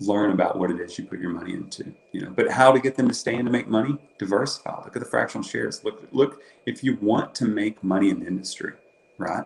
learn 0.00 0.30
about 0.30 0.58
what 0.58 0.70
it 0.70 0.80
is 0.80 0.98
you 0.98 1.04
put 1.04 1.20
your 1.20 1.30
money 1.30 1.54
into. 1.54 1.92
You 2.12 2.22
know, 2.22 2.30
but 2.30 2.50
how 2.50 2.72
to 2.72 2.80
get 2.80 2.96
them 2.96 3.08
to 3.08 3.14
stay 3.14 3.34
in 3.34 3.44
to 3.44 3.50
make 3.50 3.68
money? 3.68 3.98
Diversify. 4.18 4.84
Look 4.84 4.96
at 4.96 5.02
the 5.02 5.08
fractional 5.08 5.46
shares. 5.46 5.84
Look, 5.84 6.06
look. 6.12 6.42
If 6.66 6.84
you 6.84 6.96
want 7.00 7.34
to 7.36 7.46
make 7.46 7.82
money 7.82 8.10
in 8.10 8.20
the 8.20 8.26
industry, 8.26 8.74
right? 9.16 9.44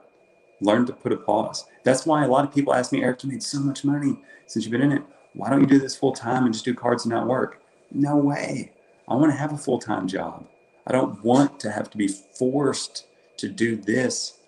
Learn 0.60 0.86
to 0.86 0.92
put 0.92 1.12
a 1.12 1.16
pause. 1.16 1.64
That's 1.84 2.06
why 2.06 2.24
a 2.24 2.28
lot 2.28 2.44
of 2.44 2.54
people 2.54 2.74
ask 2.74 2.92
me, 2.92 3.02
Eric, 3.02 3.24
you 3.24 3.30
made 3.30 3.42
so 3.42 3.60
much 3.60 3.84
money 3.84 4.18
since 4.46 4.64
you've 4.64 4.72
been 4.72 4.82
in 4.82 4.92
it. 4.92 5.02
Why 5.34 5.50
don't 5.50 5.60
you 5.60 5.66
do 5.66 5.78
this 5.78 5.96
full 5.96 6.12
time 6.12 6.44
and 6.44 6.52
just 6.52 6.64
do 6.64 6.74
cards 6.74 7.04
and 7.04 7.12
not 7.12 7.26
work? 7.26 7.62
No 7.90 8.16
way. 8.16 8.72
I 9.08 9.14
want 9.14 9.32
to 9.32 9.38
have 9.38 9.52
a 9.52 9.58
full 9.58 9.78
time 9.78 10.06
job. 10.06 10.46
I 10.86 10.92
don't 10.92 11.22
want 11.24 11.60
to 11.60 11.70
have 11.70 11.90
to 11.90 11.96
be 11.96 12.08
forced 12.08 13.06
to 13.38 13.48
do 13.48 13.76
this 13.76 14.38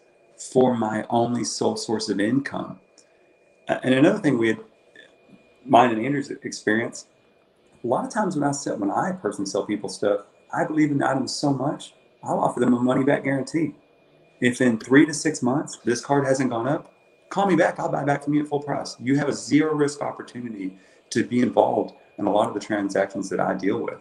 for 0.52 0.76
my 0.76 1.04
only 1.10 1.44
sole 1.44 1.76
source 1.76 2.08
of 2.08 2.20
income. 2.20 2.78
And 3.68 3.94
another 3.94 4.18
thing 4.18 4.36
we 4.38 4.48
had, 4.48 4.58
mine 5.64 5.90
and 5.90 6.04
Andrew's 6.04 6.30
experience, 6.30 7.06
a 7.82 7.86
lot 7.86 8.04
of 8.04 8.12
times 8.12 8.36
when 8.36 8.44
I 8.44 8.52
sell, 8.52 8.76
when 8.76 8.90
I 8.90 9.12
personally 9.12 9.50
sell 9.50 9.66
people 9.66 9.88
stuff, 9.88 10.20
I 10.52 10.64
believe 10.64 10.90
in 10.90 10.98
the 10.98 11.08
items 11.08 11.34
so 11.34 11.52
much, 11.52 11.94
I'll 12.22 12.40
offer 12.40 12.60
them 12.60 12.74
a 12.74 12.80
money 12.80 13.04
back 13.04 13.24
guarantee. 13.24 13.74
If 14.40 14.60
in 14.60 14.78
three 14.78 15.06
to 15.06 15.14
six 15.14 15.42
months 15.42 15.78
this 15.84 16.00
card 16.00 16.26
hasn't 16.26 16.50
gone 16.50 16.68
up, 16.68 16.92
call 17.28 17.46
me 17.46 17.56
back. 17.56 17.78
I'll 17.78 17.90
buy 17.90 18.04
back 18.04 18.24
from 18.24 18.34
you 18.34 18.42
at 18.42 18.48
full 18.48 18.60
price. 18.60 18.96
You 18.98 19.16
have 19.16 19.28
a 19.28 19.32
zero 19.32 19.74
risk 19.74 20.00
opportunity 20.00 20.78
to 21.10 21.24
be 21.24 21.40
involved 21.40 21.94
in 22.18 22.26
a 22.26 22.32
lot 22.32 22.48
of 22.48 22.54
the 22.54 22.60
transactions 22.60 23.28
that 23.30 23.40
I 23.40 23.54
deal 23.54 23.80
with. 23.80 23.98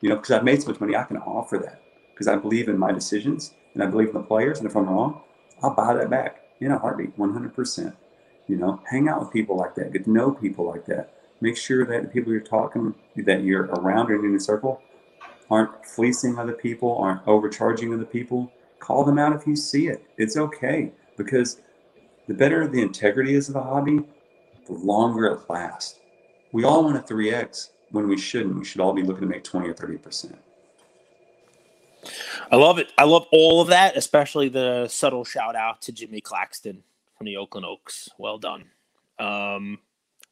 You 0.00 0.10
know, 0.10 0.16
because 0.16 0.30
I've 0.30 0.44
made 0.44 0.62
so 0.62 0.68
much 0.68 0.80
money, 0.80 0.96
I 0.96 1.04
can 1.04 1.16
offer 1.18 1.58
that 1.58 1.82
because 2.12 2.28
I 2.28 2.36
believe 2.36 2.68
in 2.68 2.78
my 2.78 2.92
decisions 2.92 3.54
and 3.74 3.82
I 3.82 3.86
believe 3.86 4.08
in 4.08 4.14
the 4.14 4.22
players. 4.22 4.58
And 4.58 4.68
if 4.68 4.76
I'm 4.76 4.86
wrong, 4.86 5.20
I'll 5.62 5.74
buy 5.74 5.94
that 5.94 6.10
back 6.10 6.42
in 6.60 6.70
a 6.70 6.78
heartbeat, 6.78 7.16
100%. 7.18 7.94
You 8.48 8.56
know, 8.56 8.80
hang 8.88 9.08
out 9.08 9.20
with 9.20 9.32
people 9.32 9.56
like 9.56 9.74
that, 9.74 9.92
get 9.92 10.04
to 10.04 10.10
know 10.10 10.32
people 10.32 10.66
like 10.66 10.86
that. 10.86 11.14
Make 11.40 11.56
sure 11.56 11.84
that 11.84 12.02
the 12.02 12.08
people 12.08 12.32
you're 12.32 12.40
talking, 12.40 12.94
that 13.16 13.42
you're 13.42 13.64
around 13.66 14.10
or 14.10 14.24
in 14.24 14.32
the 14.32 14.40
circle, 14.40 14.80
aren't 15.50 15.84
fleecing 15.84 16.38
other 16.38 16.52
people, 16.52 16.96
aren't 16.96 17.26
overcharging 17.26 17.92
other 17.92 18.04
people. 18.04 18.50
Call 18.78 19.04
them 19.04 19.18
out 19.18 19.34
if 19.34 19.46
you 19.46 19.56
see 19.56 19.88
it. 19.88 20.04
It's 20.16 20.36
okay 20.36 20.92
because 21.16 21.60
the 22.28 22.34
better 22.34 22.66
the 22.66 22.80
integrity 22.80 23.34
is 23.34 23.48
of 23.48 23.54
the 23.54 23.62
hobby, 23.62 24.00
the 24.66 24.72
longer 24.72 25.26
it 25.26 25.40
lasts 25.50 26.00
we 26.56 26.64
all 26.64 26.84
want 26.84 26.96
a 26.96 27.00
3x 27.00 27.68
when 27.90 28.08
we 28.08 28.16
shouldn't. 28.16 28.56
We 28.56 28.64
should 28.64 28.80
all 28.80 28.94
be 28.94 29.02
looking 29.02 29.22
to 29.22 29.26
make 29.26 29.44
20 29.44 29.68
or 29.68 29.74
30%. 29.74 30.34
I 32.50 32.56
love 32.56 32.78
it. 32.78 32.92
I 32.96 33.04
love 33.04 33.26
all 33.30 33.60
of 33.60 33.68
that, 33.68 33.94
especially 33.96 34.48
the 34.48 34.88
subtle 34.88 35.24
shout 35.24 35.54
out 35.56 35.82
to 35.82 35.92
Jimmy 35.92 36.22
Claxton 36.22 36.82
from 37.16 37.26
the 37.26 37.36
Oakland 37.36 37.66
Oaks. 37.66 38.08
Well 38.18 38.38
done. 38.38 38.64
Um, 39.18 39.78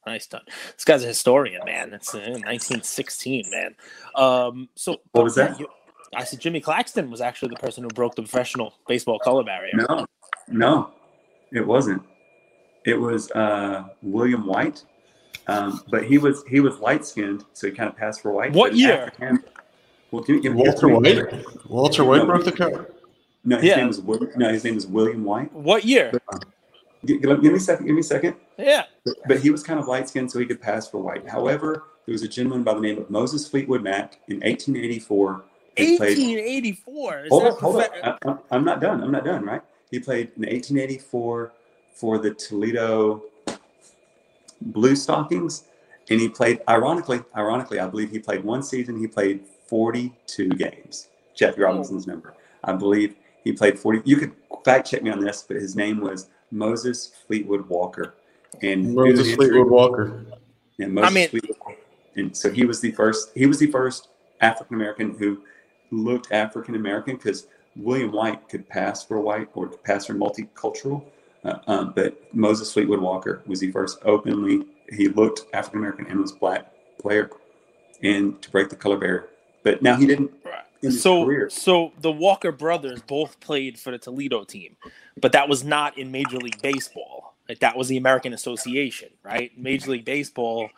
nice 0.06 0.26
done. 0.26 0.42
This 0.74 0.84
guy's 0.84 1.04
a 1.04 1.08
historian, 1.08 1.62
man. 1.64 1.92
It's 1.92 2.14
uh, 2.14 2.18
1916, 2.18 3.46
man. 3.50 3.74
Um, 4.14 4.68
so 4.74 4.98
what 5.12 5.24
was 5.24 5.34
that? 5.36 5.58
You, 5.58 5.68
I 6.14 6.24
said 6.24 6.40
Jimmy 6.40 6.60
Claxton 6.60 7.10
was 7.10 7.20
actually 7.20 7.48
the 7.48 7.56
person 7.56 7.82
who 7.82 7.90
broke 7.90 8.14
the 8.14 8.22
professional 8.22 8.74
baseball 8.86 9.18
color 9.18 9.42
barrier. 9.42 9.72
No, 9.74 10.06
no, 10.48 10.90
it 11.52 11.66
wasn't. 11.66 12.02
It 12.84 13.00
was 13.00 13.30
uh, 13.32 13.84
William 14.02 14.46
White 14.46 14.84
um, 15.46 15.80
but 15.90 16.04
he 16.04 16.18
was 16.18 16.42
he 16.48 16.60
was 16.60 16.78
light 16.78 17.04
skinned, 17.04 17.44
so 17.52 17.66
he 17.66 17.72
kind 17.72 17.88
of 17.88 17.96
passed 17.96 18.22
for 18.22 18.32
white. 18.32 18.52
What 18.52 18.74
year? 18.74 19.12
well, 20.10 20.22
give, 20.22 20.42
give, 20.42 20.54
Walter 20.54 20.88
White. 20.88 21.66
Walter 21.68 22.04
White 22.04 22.18
no, 22.18 22.26
broke 22.26 22.44
the 22.44 22.52
code. 22.52 22.86
No, 23.44 23.56
his 23.56 23.64
yeah. 23.66 23.76
name 23.76 23.88
was 23.88 24.00
no, 24.36 24.48
his 24.48 24.64
name 24.64 24.76
is 24.76 24.86
William 24.86 25.24
White. 25.24 25.52
What 25.52 25.84
year? 25.84 26.10
But, 26.12 26.22
uh, 26.28 26.38
give, 27.06 27.22
give, 27.22 27.42
me 27.42 27.54
a 27.54 27.60
second. 27.60 27.86
Give 27.86 27.94
me 27.94 28.00
a 28.00 28.04
second. 28.04 28.36
Yeah. 28.58 28.84
But, 29.04 29.14
but 29.26 29.40
he 29.40 29.50
was 29.50 29.62
kind 29.62 29.78
of 29.78 29.88
light 29.88 30.08
skinned, 30.08 30.30
so 30.30 30.38
he 30.38 30.46
could 30.46 30.60
pass 30.60 30.88
for 30.88 30.98
white. 30.98 31.28
However, 31.28 31.84
there 32.06 32.12
was 32.12 32.22
a 32.22 32.28
gentleman 32.28 32.62
by 32.62 32.74
the 32.74 32.80
name 32.80 32.98
of 32.98 33.10
Moses 33.10 33.48
Fleetwood 33.48 33.82
Mac 33.82 34.20
in 34.28 34.36
1884. 34.40 35.44
1884. 35.76 37.26
hold 37.28 37.42
on, 37.42 37.52
hold 37.58 37.76
on. 37.76 38.18
I, 38.26 38.36
I'm 38.50 38.64
not 38.64 38.80
done. 38.80 39.02
I'm 39.02 39.10
not 39.10 39.24
done. 39.24 39.44
Right? 39.44 39.62
He 39.90 39.98
played 39.98 40.32
in 40.36 40.42
1884 40.42 41.52
for 41.94 42.18
the 42.18 42.32
Toledo 42.32 43.22
Blue 44.60 44.96
Stockings, 44.96 45.64
and 46.10 46.20
he 46.20 46.28
played. 46.28 46.60
Ironically, 46.68 47.22
ironically, 47.36 47.80
I 47.80 47.88
believe 47.88 48.10
he 48.10 48.18
played 48.18 48.44
one 48.44 48.62
season. 48.62 48.98
He 48.98 49.06
played 49.06 49.44
42 49.66 50.50
games. 50.50 51.08
Oh. 51.42 51.52
Robinson's 51.56 52.06
number. 52.06 52.34
I 52.62 52.72
believe 52.72 53.16
he 53.42 53.52
played 53.52 53.78
40. 53.78 54.02
You 54.04 54.16
could 54.16 54.32
fact 54.64 54.88
check 54.88 55.02
me 55.02 55.10
on 55.10 55.20
this, 55.20 55.44
but 55.46 55.56
his 55.56 55.76
name 55.76 56.00
was 56.00 56.28
Moses 56.54 57.12
Fleetwood 57.26 57.68
Walker. 57.68 58.14
And 58.62 58.94
Moses 58.94 59.34
Fleetwood 59.34 59.68
Walker. 59.68 60.24
And 60.78 60.94
Moses 60.94 61.10
I 61.10 61.14
mean, 61.14 61.28
Fleetwood 61.28 61.56
Walker. 61.60 61.78
And 62.16 62.36
so 62.36 62.50
he 62.50 62.64
was 62.64 62.80
the 62.80 62.92
first. 62.92 63.30
He 63.34 63.46
was 63.46 63.58
the 63.58 63.70
first 63.70 64.08
African 64.40 64.76
American 64.76 65.18
who 65.18 65.42
looked 65.90 66.32
African 66.32 66.76
American 66.76 67.16
because 67.16 67.48
William 67.76 68.12
White 68.12 68.48
could 68.48 68.68
pass 68.68 69.04
for 69.04 69.20
white 69.20 69.48
or 69.54 69.68
could 69.68 69.82
pass 69.82 70.06
for 70.06 70.14
multicultural. 70.14 71.04
Uh, 71.44 71.58
um, 71.66 71.92
but 71.94 72.34
Moses 72.34 72.72
Fleetwood 72.72 73.00
Walker 73.00 73.42
was 73.46 73.60
the 73.60 73.70
first 73.70 73.98
openly, 74.04 74.64
he 74.90 75.08
looked 75.08 75.42
African 75.52 75.80
American 75.80 76.06
and 76.06 76.20
was 76.20 76.32
black 76.32 76.72
player. 76.98 77.30
and 78.02 78.40
to 78.42 78.50
break 78.50 78.68
the 78.68 78.76
color 78.76 78.96
barrier. 78.96 79.28
But 79.62 79.82
now 79.82 79.96
he 79.96 80.06
didn't. 80.06 80.30
So, 80.90 81.24
career. 81.24 81.50
so 81.50 81.92
the 82.00 82.12
Walker 82.12 82.52
brothers 82.52 83.02
both 83.02 83.38
played 83.40 83.78
for 83.78 83.90
the 83.90 83.98
Toledo 83.98 84.44
team, 84.44 84.76
but 85.20 85.32
that 85.32 85.48
was 85.48 85.64
not 85.64 85.98
in 85.98 86.10
Major 86.10 86.38
League 86.38 86.60
Baseball. 86.62 87.34
Like 87.48 87.60
that 87.60 87.76
was 87.76 87.88
the 87.88 87.96
American 87.96 88.32
Association, 88.32 89.10
right? 89.22 89.56
Major 89.56 89.90
League 89.90 90.04
Baseball. 90.04 90.70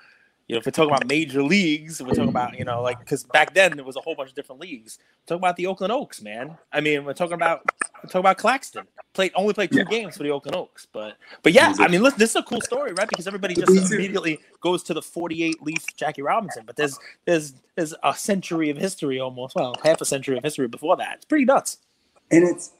You 0.49 0.55
know, 0.55 0.59
if 0.59 0.67
we're 0.67 0.71
talking 0.71 0.91
about 0.91 1.09
major 1.09 1.43
leagues, 1.43 2.01
we're 2.01 2.11
talking 2.11 2.29
about 2.29 2.57
you 2.57 2.65
know, 2.65 2.81
like 2.83 3.01
because 3.01 3.25
back 3.25 3.53
then 3.55 3.77
there 3.77 3.85
was 3.85 3.97
a 3.97 4.01
whole 4.01 4.15
bunch 4.15 4.31
of 4.31 4.37
different 4.37 4.61
leagues. 4.61 4.99
We're 5.01 5.35
talking 5.37 5.41
about 5.41 5.57
the 5.57 5.67
Oakland 5.67 5.93
Oaks, 5.93 6.23
man. 6.23 6.57
I 6.73 6.81
mean, 6.81 7.05
we're 7.05 7.15
talking 7.15 7.35
about 7.35 7.63
talking 8.07 8.21
about 8.21 8.39
Claxton. 8.39 8.87
Played 9.15 9.33
only 9.35 9.55
played 9.55 9.73
two 9.73 9.81
Yeah. 9.81 9.85
games 9.85 10.17
for 10.17 10.25
the 10.25 10.31
Oakland 10.31 10.57
Oaks, 10.57 10.87
but 10.93 11.17
but 11.43 11.53
yeah, 11.53 11.75
I 11.81 11.89
mean, 11.89 12.03
listen, 12.03 12.19
this 12.19 12.31
is 12.31 12.37
a 12.37 12.43
cool 12.43 12.61
story, 12.61 12.93
right? 12.93 13.09
Because 13.09 13.27
everybody 13.27 13.57
just 13.57 13.77
immediately 13.91 14.41
goes 14.61 14.83
to 14.85 14.95
the 14.95 15.03
48 15.03 15.63
leaf 15.63 15.95
Jackie 15.97 16.23
Robinson, 16.23 16.65
but 16.67 16.77
there's 16.77 16.99
there's 17.27 17.55
there's 17.77 17.95
a 18.05 18.15
century 18.15 18.71
of 18.71 18.77
history 18.77 19.21
almost, 19.21 19.57
well, 19.57 19.81
half 19.83 20.01
a 20.01 20.05
century 20.05 20.37
of 20.39 20.45
history 20.45 20.69
before 20.69 20.97
that. 20.99 21.17
It's 21.17 21.25
pretty 21.25 21.45
nuts. 21.47 21.79
and 22.31 22.45
it's 22.45 22.73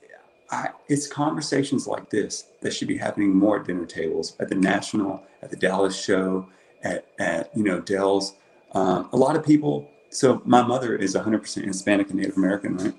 I, 0.51 0.71
it's 0.89 1.07
conversations 1.09 1.87
like 1.89 2.11
this 2.11 2.45
that 2.63 2.73
should 2.73 2.89
be 2.89 2.97
happening 2.99 3.35
more 3.35 3.61
at 3.61 3.67
dinner 3.67 3.87
tables 3.87 4.37
at 4.41 4.49
the 4.49 4.55
national 4.55 5.23
at 5.43 5.51
the 5.51 5.57
dallas 5.57 6.01
show 6.01 6.49
at, 6.85 7.07
at 7.19 7.51
you 7.57 7.65
know 7.65 7.81
dell's 7.81 8.35
um, 8.73 9.09
a 9.13 9.17
lot 9.17 9.35
of 9.37 9.45
people 9.45 9.89
so 10.11 10.41
my 10.45 10.63
mother 10.63 10.95
is 10.97 11.17
100% 11.17 11.65
hispanic 11.65 12.11
and 12.11 12.21
native 12.21 12.37
american 12.37 12.77
right 12.77 12.95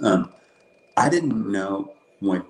um, 0.00 0.32
i 0.96 1.08
didn't 1.08 1.50
know 1.50 1.92
when 2.20 2.44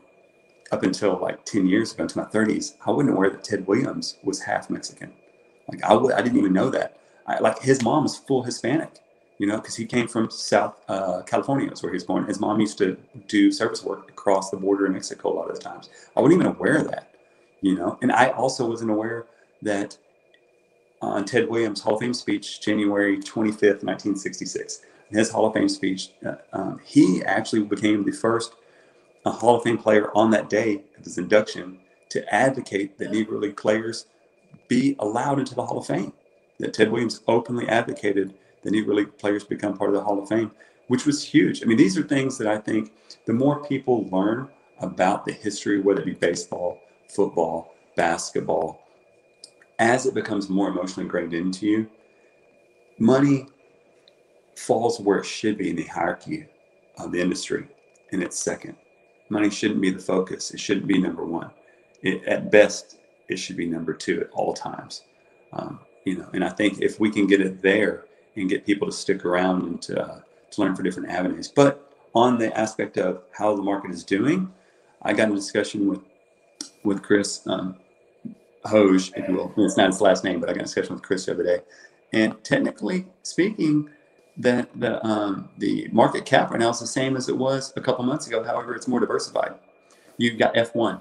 up 0.72 0.82
until 0.82 1.18
like 1.20 1.45
10 1.45 1.66
years 1.66 1.93
ago 1.93 2.05
into 2.05 2.18
my 2.18 2.24
30s 2.24 2.76
i 2.86 2.90
wasn't 2.90 3.11
aware 3.11 3.30
that 3.30 3.45
ted 3.45 3.66
williams 3.66 4.18
was 4.22 4.40
half 4.43 4.70
mexican 4.70 5.12
like 5.70 5.84
i 5.84 5.90
w- 5.90 6.14
I 6.14 6.22
didn't 6.22 6.38
even 6.38 6.53
know 6.53 6.70
that 6.70 6.99
I, 7.26 7.38
like 7.38 7.61
his 7.61 7.82
mom 7.82 8.05
was 8.05 8.16
full 8.18 8.43
hispanic 8.43 9.03
you 9.43 9.49
know, 9.49 9.57
because 9.57 9.74
he 9.74 9.86
came 9.86 10.07
from 10.07 10.30
South 10.30 10.76
uh, 10.88 11.22
California, 11.22 11.68
is 11.68 11.82
where 11.82 11.90
he 11.90 11.97
was 11.97 12.05
born. 12.05 12.26
His 12.26 12.38
mom 12.38 12.61
used 12.61 12.78
to 12.78 12.97
do 13.26 13.51
service 13.51 13.82
work 13.82 14.09
across 14.09 14.51
the 14.51 14.57
border 14.57 14.86
in 14.86 14.93
Mexico 14.93 15.32
a 15.32 15.34
lot 15.34 15.51
of 15.51 15.57
the 15.57 15.61
times. 15.61 15.90
I 16.16 16.20
wasn't 16.20 16.40
even 16.40 16.55
aware 16.55 16.76
of 16.76 16.88
that, 16.93 17.11
you 17.61 17.74
know. 17.74 17.99
And 18.03 18.12
I 18.12 18.28
also 18.28 18.68
wasn't 18.68 18.93
aware 18.93 19.26
that 19.62 19.99
on 21.01 21.24
Ted 21.24 21.49
Williams' 21.49 21.80
Hall 21.80 21.95
of 21.95 22.01
Fame 22.01 22.14
speech, 22.14 22.61
January 22.61 23.18
25th, 23.18 23.82
1966, 23.82 24.82
in 24.84 24.88
his 25.13 25.31
Hall 25.31 25.47
of 25.47 25.55
Fame 25.55 25.69
speech, 25.69 26.11
uh, 26.25 26.35
um, 26.53 26.81
he 26.85 27.23
actually 27.25 27.63
became 27.63 28.05
the 28.05 28.13
first 28.13 28.55
uh, 29.25 29.31
Hall 29.31 29.57
of 29.57 29.63
Fame 29.63 29.79
player 29.79 30.11
on 30.17 30.31
that 30.31 30.49
day 30.49 30.83
of 30.99 31.05
his 31.05 31.19
induction 31.19 31.79
to 32.11 32.35
advocate 32.35 32.99
that 32.99 33.11
Negro 33.11 33.41
League 33.41 33.57
players 33.57 34.07
be 34.69 34.97
allowed 34.99 35.39
into 35.39 35.55
the 35.55 35.65
Hall 35.65 35.79
of 35.79 35.87
Fame. 35.87 36.13
That 36.59 36.75
Ted 36.75 36.91
Williams 36.91 37.23
openly 37.27 37.69
advocated 37.69 38.35
the 38.63 38.71
Negro 38.71 38.95
League 38.95 39.19
players 39.19 39.45
become 39.45 39.77
part 39.77 39.91
of 39.91 39.95
the 39.95 40.03
Hall 40.03 40.23
of 40.23 40.29
Fame, 40.29 40.51
which 40.89 41.07
was 41.07 41.23
huge. 41.25 41.63
I 41.63 41.67
mean, 41.67 41.79
these 41.79 41.99
are 41.99 42.03
things 42.03 42.39
that 42.39 42.47
I 42.47 42.59
think 42.59 42.93
the 43.27 43.33
more 43.33 43.65
people 43.65 44.09
learn 44.11 44.49
about 44.81 45.25
the 45.25 45.33
history, 45.33 45.81
whether 45.81 46.01
it 46.01 46.07
be 46.07 46.13
baseball, 46.13 46.79
football, 47.09 47.75
basketball, 47.97 48.83
as 49.79 50.07
it 50.07 50.15
becomes 50.15 50.49
more 50.49 50.69
emotionally 50.69 51.05
ingrained 51.05 51.35
into 51.35 51.67
you, 51.67 51.89
money 52.99 53.47
falls 54.57 55.00
where 55.00 55.18
it 55.18 55.26
should 55.26 55.59
be 55.59 55.70
in 55.70 55.76
the 55.76 55.84
hierarchy 55.84 56.46
of 56.98 57.12
the 57.12 57.20
industry, 57.20 57.66
and 58.12 58.22
it's 58.22 58.38
second. 58.38 58.76
Money 59.28 59.50
shouldn't 59.50 59.80
be 59.80 59.90
the 59.90 59.98
focus. 59.98 60.50
It 60.53 60.61
shouldn't 60.61 60.86
be 60.86 60.98
number 60.98 61.24
one. 61.24 61.50
It, 62.03 62.24
at 62.24 62.50
best, 62.50 62.98
it 63.28 63.36
should 63.36 63.57
be 63.57 63.66
number 63.66 63.94
two 63.94 64.20
at 64.20 64.30
all 64.32 64.53
times. 64.53 65.03
Um, 65.53 65.80
you 66.05 66.18
know, 66.18 66.28
and 66.32 66.44
I 66.44 66.48
think 66.48 66.80
if 66.80 67.00
we 67.00 67.11
can 67.11 67.26
get 67.26 67.40
it 67.40 67.62
there 67.62 68.05
and 68.36 68.48
get 68.48 68.66
people 68.66 68.88
to 68.88 68.92
stick 68.92 69.24
around 69.24 69.62
and 69.62 69.82
to, 69.82 70.03
uh, 70.03 70.20
to 70.50 70.61
learn 70.61 70.74
for 70.74 70.82
different 70.82 71.11
avenues. 71.11 71.48
But 71.48 71.88
on 72.14 72.38
the 72.38 72.57
aspect 72.59 72.98
of 72.98 73.22
how 73.32 73.55
the 73.55 73.62
market 73.62 73.90
is 73.90 74.05
doing, 74.05 74.53
I 75.03 75.12
got 75.12 75.28
in 75.28 75.32
a 75.32 75.36
discussion 75.36 75.88
with 75.88 76.00
with 76.84 77.03
Chris 77.03 77.46
um, 77.46 77.76
Hoge, 78.64 79.12
if 79.16 79.28
you 79.28 79.34
will. 79.34 79.53
It's 79.57 79.76
not 79.76 79.86
his 79.88 80.00
last 80.00 80.24
name, 80.24 80.40
but 80.40 80.48
I 80.48 80.53
got 80.53 80.61
a 80.61 80.64
discussion 80.64 80.94
with 80.94 81.03
Chris 81.03 81.26
the 81.26 81.32
other 81.32 81.42
day. 81.42 81.61
And 82.12 82.42
technically 82.44 83.07
speaking, 83.22 83.88
that 84.43 84.68
the 84.78 85.05
um, 85.07 85.49
the 85.59 85.88
market 85.93 86.24
cap 86.24 86.51
right 86.51 86.61
now 86.61 86.70
is 86.70 86.80
the 86.80 86.86
same 86.86 87.16
as 87.16 87.28
it 87.28 87.36
was 87.36 87.72
a 87.76 87.80
couple 87.80 88.05
months 88.05 88.26
ago. 88.26 88.43
However, 88.43 88.74
it's 88.74 88.88
more 88.88 89.01
diversified. 89.01 89.55
You've 90.18 90.38
got 90.38 90.55
F1, 90.55 91.01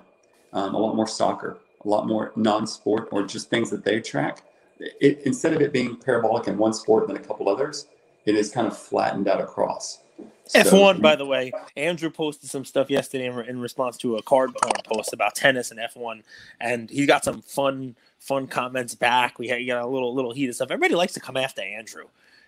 um, 0.53 0.75
a 0.75 0.77
lot 0.77 0.95
more 0.95 1.07
soccer, 1.07 1.57
a 1.83 1.87
lot 1.87 2.07
more 2.07 2.31
non-sport 2.35 3.09
or 3.11 3.23
just 3.23 3.49
things 3.49 3.69
that 3.71 3.83
they 3.83 3.99
track. 3.99 4.43
It, 4.79 5.21
instead 5.25 5.53
of 5.53 5.61
it 5.61 5.73
being 5.73 5.95
parabolic 5.95 6.47
in 6.47 6.57
one 6.57 6.73
sport 6.73 7.07
and 7.07 7.15
then 7.15 7.23
a 7.23 7.27
couple 7.27 7.49
others, 7.49 7.87
it 8.25 8.35
is 8.35 8.51
kind 8.51 8.67
of 8.67 8.77
flattened 8.77 9.27
out 9.27 9.41
across. 9.41 9.99
F1, 10.53 11.01
by 11.01 11.15
the 11.15 11.25
way, 11.25 11.51
Andrew 11.75 12.09
posted 12.09 12.49
some 12.49 12.65
stuff 12.65 12.89
yesterday 12.89 13.25
in, 13.25 13.39
in 13.47 13.59
response 13.59 13.97
to 13.97 14.17
a 14.17 14.21
card 14.21 14.51
porn 14.61 14.73
post 14.85 15.13
about 15.13 15.33
tennis 15.33 15.71
and 15.71 15.79
F1, 15.79 16.21
and 16.59 16.89
he 16.89 17.05
got 17.05 17.23
some 17.23 17.41
fun, 17.41 17.95
fun 18.19 18.47
comments 18.47 18.93
back. 18.93 19.39
We 19.39 19.47
had 19.47 19.61
you 19.61 19.67
got 19.67 19.83
a 19.83 19.87
little, 19.87 20.13
little 20.13 20.33
heated 20.33 20.53
stuff. 20.55 20.69
Everybody 20.69 20.95
likes 20.95 21.13
to 21.13 21.19
come 21.19 21.37
after 21.37 21.61
Andrew. 21.61 22.05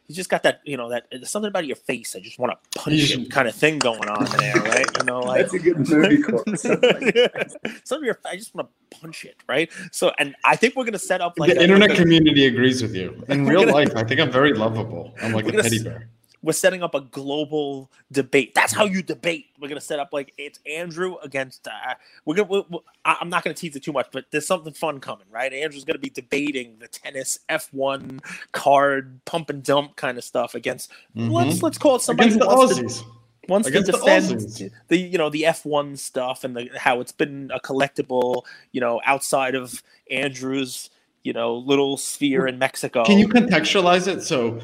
He's 0.07 0.17
just 0.17 0.29
got 0.29 0.43
that, 0.43 0.59
you 0.65 0.75
know, 0.75 0.89
that 0.89 1.05
there's 1.11 1.29
something 1.29 1.47
about 1.47 1.65
your 1.65 1.77
face. 1.77 2.13
I 2.15 2.19
just 2.19 2.37
want 2.37 2.51
to 2.51 2.79
punch 2.79 3.11
him 3.11 3.25
kind 3.27 3.47
of 3.47 3.55
thing 3.55 3.79
going 3.79 4.07
on 4.09 4.25
there, 4.37 4.53
right? 4.61 4.85
You 4.99 5.05
know, 5.05 5.21
like 5.21 5.41
That's 5.43 5.53
a 5.53 5.59
good 5.59 5.89
movie 5.89 6.21
quote. 6.21 6.59
Something 6.59 6.91
like 7.33 7.51
some 7.85 7.99
of 7.99 8.03
your, 8.03 8.19
I 8.25 8.35
just 8.35 8.53
want 8.53 8.69
to 8.91 8.97
punch 8.99 9.23
it, 9.23 9.37
right? 9.47 9.71
So, 9.91 10.11
and 10.19 10.35
I 10.43 10.57
think 10.57 10.75
we're 10.75 10.83
gonna 10.85 10.99
set 10.99 11.21
up 11.21 11.39
like 11.39 11.53
the 11.53 11.59
a- 11.59 11.63
internet 11.63 11.91
community 11.95 12.45
agrees 12.47 12.81
with 12.81 12.93
you. 12.95 13.23
In 13.29 13.45
real 13.45 13.61
gonna- 13.61 13.71
life, 13.73 13.91
I 13.95 14.03
think 14.03 14.19
I'm 14.19 14.31
very 14.31 14.53
lovable. 14.53 15.13
I'm 15.21 15.31
like 15.31 15.45
a 15.47 15.51
gonna 15.51 15.63
teddy 15.63 15.77
s- 15.77 15.83
bear. 15.83 16.09
We're 16.43 16.51
setting 16.53 16.83
up 16.83 16.93
a 16.93 17.01
global 17.01 17.89
debate. 18.11 18.53
That's 18.53 18.73
how 18.73 18.83
you 18.85 19.01
debate. 19.01 19.47
We're 19.59 19.69
gonna 19.69 19.81
set 19.81 19.97
up 19.97 20.09
like 20.11 20.33
it's 20.37 20.59
Andrew 20.69 21.15
against. 21.23 21.67
Uh, 21.67 21.95
we're 22.25 22.35
gonna. 22.35 22.49
we 22.49 22.63
we 22.69 22.79
I- 23.05 23.17
I'm 23.21 23.29
not 23.29 23.43
gonna 23.43 23.53
tease 23.55 23.75
it 23.75 23.83
too 23.83 23.93
much, 23.93 24.07
but 24.11 24.25
there's 24.31 24.45
something 24.45 24.73
fun 24.73 24.99
coming, 24.99 25.25
right? 25.31 25.51
Andrew's 25.51 25.85
gonna 25.85 25.99
be 25.99 26.09
debating 26.09 26.77
the 26.79 26.87
tennis 26.87 27.39
F1 27.49 28.19
card 28.51 29.23
pump 29.25 29.49
and 29.49 29.63
dump 29.63 29.95
kind 29.95 30.17
of 30.17 30.23
stuff 30.23 30.53
against. 30.53 30.91
Let's 31.15 31.63
let's 31.63 31.77
call 31.77 31.95
it 31.95 32.01
somebody 32.01 32.29
Against 32.33 32.43
who 32.43 32.49
the 32.49 32.55
wants 32.55 32.99
to, 32.99 33.05
wants 33.47 33.67
to 33.67 33.71
Against 33.71 33.91
the 33.91 33.97
defend 33.97 34.71
the 34.89 34.97
you 34.97 35.17
know 35.17 35.29
the 35.29 35.43
F1 35.43 35.97
stuff 35.97 36.43
and 36.43 36.55
the 36.55 36.69
how 36.77 36.99
it's 36.99 37.11
been 37.13 37.51
a 37.53 37.59
collectible, 37.59 38.43
you 38.73 38.81
know, 38.81 38.99
outside 39.05 39.55
of 39.55 39.81
Andrew's 40.11 40.89
you 41.23 41.33
know 41.33 41.55
little 41.55 41.97
sphere 41.97 42.47
in 42.47 42.57
Mexico. 42.59 43.03
Can 43.05 43.17
you 43.17 43.27
contextualize 43.27 44.07
it? 44.07 44.21
So, 44.23 44.59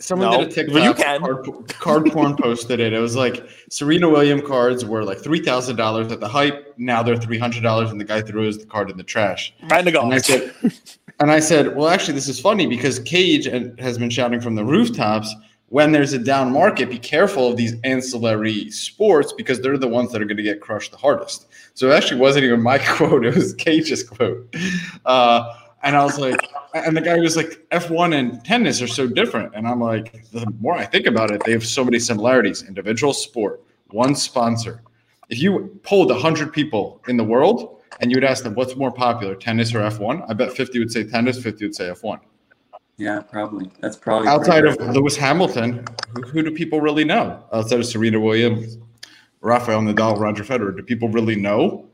someone 0.00 0.30
No, 0.30 0.38
did 0.40 0.48
a 0.48 0.52
TikTok. 0.52 0.84
you 0.84 0.94
can. 0.94 1.20
Card, 1.20 1.68
card 1.68 2.06
porn 2.12 2.36
posted 2.36 2.80
it. 2.80 2.92
It 2.92 2.98
was 2.98 3.16
like 3.16 3.48
Serena 3.70 4.08
Williams 4.08 4.42
cards 4.46 4.84
were 4.84 5.04
like 5.04 5.18
three 5.18 5.40
thousand 5.40 5.76
dollars 5.76 6.12
at 6.12 6.20
the 6.20 6.28
hype. 6.28 6.74
Now 6.78 7.02
they're 7.02 7.16
three 7.16 7.38
hundred 7.38 7.62
dollars, 7.62 7.90
and 7.90 8.00
the 8.00 8.04
guy 8.04 8.20
throws 8.22 8.58
the 8.58 8.66
card 8.66 8.90
in 8.90 8.96
the 8.96 9.02
trash. 9.04 9.52
in 9.60 9.68
the 9.68 10.00
And 10.00 10.14
I 10.14 10.18
said, 10.18 10.52
and 11.20 11.30
I 11.30 11.40
said, 11.40 11.76
well, 11.76 11.88
actually, 11.88 12.14
this 12.14 12.28
is 12.28 12.40
funny 12.40 12.66
because 12.66 12.98
Cage 13.00 13.46
and- 13.46 13.78
has 13.80 13.98
been 13.98 14.10
shouting 14.10 14.40
from 14.40 14.54
the 14.54 14.64
rooftops. 14.64 15.34
When 15.68 15.90
there's 15.92 16.12
a 16.12 16.18
down 16.18 16.52
market, 16.52 16.90
be 16.90 16.98
careful 16.98 17.48
of 17.48 17.56
these 17.56 17.72
ancillary 17.82 18.68
sports 18.70 19.32
because 19.32 19.58
they're 19.62 19.78
the 19.78 19.88
ones 19.88 20.12
that 20.12 20.20
are 20.20 20.26
going 20.26 20.36
to 20.36 20.42
get 20.42 20.60
crushed 20.60 20.90
the 20.90 20.98
hardest. 20.98 21.46
So 21.72 21.88
it 21.90 21.94
actually 21.94 22.20
wasn't 22.20 22.44
even 22.44 22.60
my 22.60 22.76
quote; 22.86 23.24
it 23.24 23.34
was 23.34 23.54
Cage's 23.54 24.02
quote. 24.02 24.54
Uh, 25.06 25.50
and 25.82 25.96
I 25.96 26.04
was 26.04 26.18
like, 26.18 26.38
and 26.74 26.96
the 26.96 27.00
guy 27.00 27.18
was 27.18 27.36
like, 27.36 27.66
F1 27.70 28.14
and 28.18 28.44
tennis 28.44 28.80
are 28.80 28.86
so 28.86 29.06
different. 29.06 29.54
And 29.54 29.66
I'm 29.66 29.80
like, 29.80 30.24
the 30.30 30.46
more 30.60 30.74
I 30.74 30.84
think 30.84 31.06
about 31.06 31.30
it, 31.30 31.42
they 31.44 31.52
have 31.52 31.66
so 31.66 31.84
many 31.84 31.98
similarities. 31.98 32.62
Individual 32.62 33.12
sport, 33.12 33.62
one 33.90 34.14
sponsor. 34.14 34.82
If 35.28 35.40
you 35.40 35.80
polled 35.82 36.10
100 36.10 36.52
people 36.52 37.00
in 37.08 37.16
the 37.16 37.24
world 37.24 37.80
and 38.00 38.10
you 38.10 38.16
would 38.16 38.24
ask 38.24 38.44
them 38.44 38.54
what's 38.54 38.76
more 38.76 38.92
popular, 38.92 39.34
tennis 39.34 39.74
or 39.74 39.80
F1, 39.80 40.24
I 40.28 40.34
bet 40.34 40.52
50 40.52 40.78
would 40.78 40.92
say 40.92 41.04
tennis, 41.04 41.42
50 41.42 41.64
would 41.66 41.74
say 41.74 41.88
F1. 41.88 42.20
Yeah, 42.96 43.20
probably. 43.20 43.70
That's 43.80 43.96
probably 43.96 44.28
Outside 44.28 44.64
of 44.64 44.76
Lewis 44.94 45.16
Hamilton, 45.16 45.84
who, 46.14 46.22
who 46.22 46.42
do 46.42 46.50
people 46.52 46.80
really 46.80 47.04
know? 47.04 47.42
Outside 47.52 47.80
of 47.80 47.86
Serena 47.86 48.20
Williams, 48.20 48.78
Rafael 49.40 49.80
Nadal, 49.80 50.18
Roger 50.20 50.44
Federer, 50.44 50.76
do 50.76 50.82
people 50.82 51.08
really 51.08 51.34
know? 51.34 51.88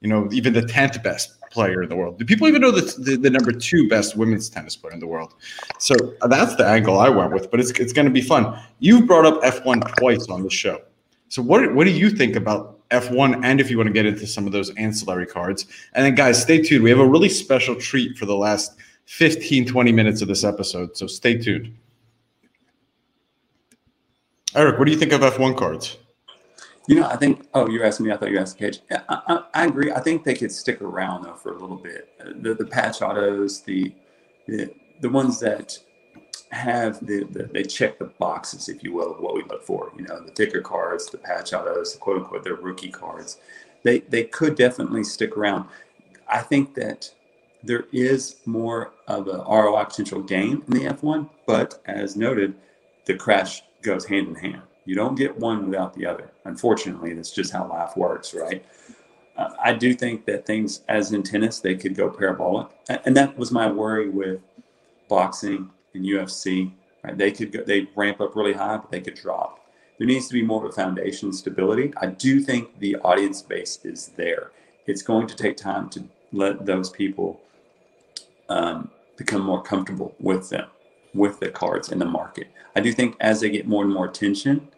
You 0.00 0.08
know, 0.08 0.28
even 0.30 0.52
the 0.52 0.62
10th 0.62 1.02
best 1.02 1.38
player 1.52 1.82
in 1.82 1.88
the 1.88 1.96
world. 1.96 2.18
Do 2.18 2.24
people 2.24 2.48
even 2.48 2.60
know 2.60 2.70
the, 2.70 2.82
the, 2.98 3.16
the 3.16 3.30
number 3.30 3.52
two 3.52 3.88
best 3.88 4.16
women's 4.16 4.48
tennis 4.48 4.74
player 4.74 4.92
in 4.92 5.00
the 5.00 5.06
world? 5.06 5.34
So 5.78 5.94
that's 6.28 6.56
the 6.56 6.66
angle 6.66 6.98
I 6.98 7.08
went 7.08 7.32
with, 7.32 7.50
but 7.50 7.60
it's, 7.60 7.70
it's 7.72 7.92
going 7.92 8.06
to 8.06 8.12
be 8.12 8.22
fun. 8.22 8.58
You've 8.78 9.06
brought 9.06 9.26
up 9.26 9.42
F1 9.42 9.96
twice 9.96 10.28
on 10.28 10.42
the 10.42 10.50
show. 10.50 10.80
So 11.28 11.42
what, 11.42 11.74
what 11.74 11.84
do 11.84 11.90
you 11.90 12.10
think 12.10 12.36
about 12.36 12.86
F1 12.90 13.44
and 13.44 13.60
if 13.60 13.70
you 13.70 13.76
want 13.76 13.86
to 13.86 13.92
get 13.92 14.06
into 14.06 14.26
some 14.26 14.46
of 14.46 14.52
those 14.52 14.70
ancillary 14.76 15.26
cards? 15.26 15.66
And 15.94 16.04
then, 16.04 16.14
guys, 16.14 16.40
stay 16.40 16.62
tuned. 16.62 16.82
We 16.82 16.90
have 16.90 16.98
a 16.98 17.06
really 17.06 17.28
special 17.28 17.74
treat 17.74 18.18
for 18.18 18.26
the 18.26 18.36
last 18.36 18.76
15, 19.06 19.66
20 19.66 19.92
minutes 19.92 20.22
of 20.22 20.28
this 20.28 20.44
episode. 20.44 20.96
So 20.96 21.06
stay 21.06 21.38
tuned. 21.38 21.74
Eric, 24.54 24.78
what 24.78 24.84
do 24.84 24.92
you 24.92 24.98
think 24.98 25.12
of 25.12 25.22
F1 25.22 25.56
cards? 25.56 25.96
You 26.88 26.96
know, 26.96 27.06
I 27.06 27.16
think. 27.16 27.46
Oh, 27.54 27.68
you 27.68 27.82
asked 27.84 28.00
me. 28.00 28.10
I 28.10 28.16
thought 28.16 28.30
you 28.30 28.38
asked 28.38 28.58
Cage. 28.58 28.80
I, 28.90 28.98
I, 29.08 29.44
I 29.54 29.66
agree. 29.66 29.92
I 29.92 30.00
think 30.00 30.24
they 30.24 30.34
could 30.34 30.50
stick 30.50 30.82
around 30.82 31.24
though 31.24 31.34
for 31.34 31.52
a 31.52 31.58
little 31.58 31.76
bit. 31.76 32.08
The 32.42 32.54
the 32.54 32.66
patch 32.66 33.02
autos, 33.02 33.60
the 33.60 33.94
the, 34.46 34.74
the 35.00 35.08
ones 35.08 35.38
that 35.40 35.78
have 36.50 37.04
the, 37.06 37.24
the, 37.24 37.44
they 37.44 37.62
check 37.62 37.98
the 37.98 38.06
boxes, 38.18 38.68
if 38.68 38.82
you 38.84 38.92
will, 38.92 39.12
of 39.12 39.20
what 39.20 39.34
we 39.34 39.42
look 39.44 39.64
for. 39.64 39.92
You 39.96 40.02
know, 40.04 40.20
the 40.24 40.32
thicker 40.32 40.60
cards, 40.60 41.06
the 41.06 41.18
patch 41.18 41.52
autos, 41.52 41.92
the 41.94 41.98
quote 41.98 42.18
unquote, 42.18 42.44
their 42.44 42.56
rookie 42.56 42.90
cards. 42.90 43.38
They 43.84 44.00
they 44.00 44.24
could 44.24 44.56
definitely 44.56 45.04
stick 45.04 45.36
around. 45.36 45.68
I 46.28 46.40
think 46.40 46.74
that 46.74 47.12
there 47.62 47.84
is 47.92 48.36
more 48.44 48.92
of 49.06 49.28
a 49.28 49.44
ROI 49.48 49.84
potential 49.84 50.20
gain 50.20 50.62
in 50.66 50.72
the 50.72 50.86
F1, 50.86 51.28
but 51.46 51.80
as 51.86 52.16
noted, 52.16 52.54
the 53.06 53.14
crash 53.14 53.62
goes 53.82 54.04
hand 54.04 54.28
in 54.28 54.34
hand. 54.34 54.62
You 54.84 54.94
don't 54.94 55.14
get 55.14 55.38
one 55.38 55.66
without 55.66 55.94
the 55.94 56.06
other. 56.06 56.30
Unfortunately, 56.44 57.12
that's 57.14 57.30
just 57.30 57.52
how 57.52 57.68
life 57.68 57.96
works, 57.96 58.34
right? 58.34 58.64
Uh, 59.36 59.50
I 59.62 59.72
do 59.74 59.94
think 59.94 60.26
that 60.26 60.44
things, 60.44 60.82
as 60.88 61.12
in 61.12 61.22
tennis, 61.22 61.60
they 61.60 61.74
could 61.74 61.94
go 61.94 62.10
parabolic, 62.10 62.68
and 63.04 63.16
that 63.16 63.36
was 63.38 63.50
my 63.50 63.70
worry 63.70 64.08
with 64.08 64.40
boxing 65.08 65.70
and 65.94 66.04
UFC. 66.04 66.72
Right? 67.02 67.16
They 67.16 67.30
could 67.30 67.52
go, 67.52 67.62
they 67.64 67.88
ramp 67.94 68.20
up 68.20 68.36
really 68.36 68.52
high, 68.52 68.76
but 68.76 68.90
they 68.90 69.00
could 69.00 69.14
drop. 69.14 69.60
There 69.98 70.06
needs 70.06 70.26
to 70.28 70.34
be 70.34 70.42
more 70.42 70.64
of 70.64 70.70
a 70.70 70.74
foundation 70.74 71.32
stability. 71.32 71.92
I 71.96 72.06
do 72.06 72.40
think 72.40 72.78
the 72.78 72.96
audience 72.96 73.42
base 73.42 73.78
is 73.84 74.08
there. 74.16 74.50
It's 74.86 75.02
going 75.02 75.26
to 75.28 75.36
take 75.36 75.56
time 75.56 75.88
to 75.90 76.04
let 76.32 76.66
those 76.66 76.90
people 76.90 77.40
um, 78.48 78.90
become 79.16 79.42
more 79.42 79.62
comfortable 79.62 80.14
with 80.18 80.50
them, 80.50 80.68
with 81.14 81.40
the 81.40 81.50
cards 81.50 81.90
in 81.90 81.98
the 81.98 82.04
market. 82.04 82.48
I 82.74 82.80
do 82.80 82.92
think 82.92 83.16
as 83.20 83.40
they 83.40 83.50
get 83.50 83.66
more 83.66 83.84
and 83.84 83.92
more 83.92 84.06
attention, 84.06 84.68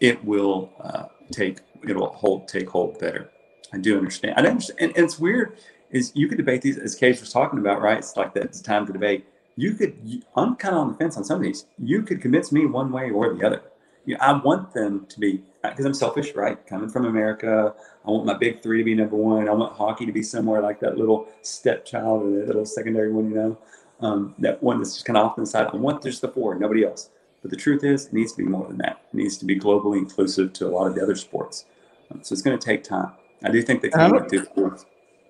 it 0.00 0.24
will 0.24 0.72
uh, 0.80 1.04
take 1.30 1.58
it 1.86 1.96
will 1.96 2.12
hold 2.12 2.48
take 2.48 2.68
hold 2.68 2.98
better. 2.98 3.30
I 3.72 3.78
do 3.78 3.96
understand. 3.96 4.34
I 4.36 4.48
understand, 4.48 4.80
and, 4.80 4.96
and, 4.96 5.04
it's 5.04 5.18
weird. 5.18 5.58
Is 5.90 6.12
you 6.14 6.28
could 6.28 6.38
debate 6.38 6.62
these 6.62 6.78
as 6.78 6.94
Cage 6.94 7.20
was 7.20 7.32
talking 7.32 7.58
about, 7.58 7.80
right? 7.80 7.98
It's 7.98 8.16
like 8.16 8.34
that. 8.34 8.44
It's 8.44 8.60
time 8.60 8.86
to 8.86 8.92
debate. 8.92 9.26
You 9.56 9.74
could. 9.74 10.22
I'm 10.36 10.56
kind 10.56 10.74
of 10.74 10.80
on 10.80 10.88
the 10.92 10.94
fence 10.94 11.16
on 11.16 11.24
some 11.24 11.36
of 11.36 11.42
these. 11.42 11.66
You 11.78 12.02
could 12.02 12.20
convince 12.20 12.52
me 12.52 12.66
one 12.66 12.90
way 12.92 13.10
or 13.10 13.34
the 13.34 13.46
other. 13.46 13.62
You 14.06 14.14
know, 14.14 14.20
I 14.20 14.32
want 14.32 14.72
them 14.72 15.06
to 15.08 15.20
be 15.20 15.42
because 15.62 15.84
I'm 15.84 15.94
selfish, 15.94 16.34
right? 16.34 16.64
Coming 16.66 16.88
from 16.88 17.04
America, 17.04 17.74
I 18.06 18.10
want 18.10 18.24
my 18.24 18.34
big 18.34 18.62
three 18.62 18.78
to 18.78 18.84
be 18.84 18.94
number 18.94 19.16
one. 19.16 19.48
I 19.48 19.52
want 19.52 19.74
hockey 19.74 20.06
to 20.06 20.12
be 20.12 20.22
somewhere 20.22 20.62
like 20.62 20.80
that 20.80 20.96
little 20.96 21.28
stepchild 21.42 22.22
or 22.22 22.30
the 22.30 22.46
little 22.46 22.64
secondary 22.64 23.12
one, 23.12 23.28
you 23.28 23.34
know, 23.34 23.58
um, 24.00 24.34
that 24.38 24.62
one 24.62 24.78
that's 24.78 24.94
just 24.94 25.04
kind 25.04 25.16
of 25.16 25.26
off 25.26 25.34
to 25.36 25.42
the 25.42 25.46
side. 25.46 25.68
I 25.72 25.76
want 25.76 26.02
just 26.02 26.20
the 26.20 26.28
four, 26.28 26.54
nobody 26.54 26.84
else. 26.84 27.10
But 27.42 27.50
the 27.50 27.56
truth 27.56 27.84
is, 27.84 28.06
it 28.06 28.12
needs 28.12 28.32
to 28.32 28.38
be 28.38 28.44
more 28.44 28.66
than 28.66 28.78
that. 28.78 29.00
It 29.12 29.16
needs 29.16 29.38
to 29.38 29.44
be 29.44 29.58
globally 29.58 29.98
inclusive 29.98 30.52
to 30.54 30.66
a 30.66 30.70
lot 30.70 30.86
of 30.86 30.94
the 30.94 31.02
other 31.02 31.14
sports. 31.14 31.64
Um, 32.10 32.20
so 32.22 32.32
it's 32.32 32.42
going 32.42 32.58
to 32.58 32.64
take 32.64 32.84
time. 32.84 33.12
I 33.42 33.50
do 33.50 33.62
think 33.62 33.80
they 33.80 33.88
can 33.88 34.28
do 34.28 34.44
sports. 34.44 34.84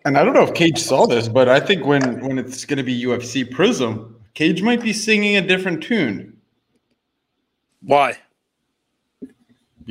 And 0.05 0.17
I 0.17 0.25
don't 0.25 0.35
know 0.35 0.43
if 0.43 0.55
Cage 0.55 0.79
saw 0.79 1.07
this, 1.07 1.29
but 1.29 1.49
I 1.49 1.61
think 1.61 1.85
when 1.85 2.21
when 2.27 2.39
it's 2.39 2.65
going 2.65 2.79
to 2.79 2.83
be 2.83 3.05
UFC 3.05 3.49
Prizm, 3.49 4.15
Cage 4.35 4.63
might 4.63 4.83
be 4.83 4.93
singing 4.93 5.37
a 5.37 5.41
different 5.47 5.83
tune. 5.83 6.39
Why? 7.83 8.19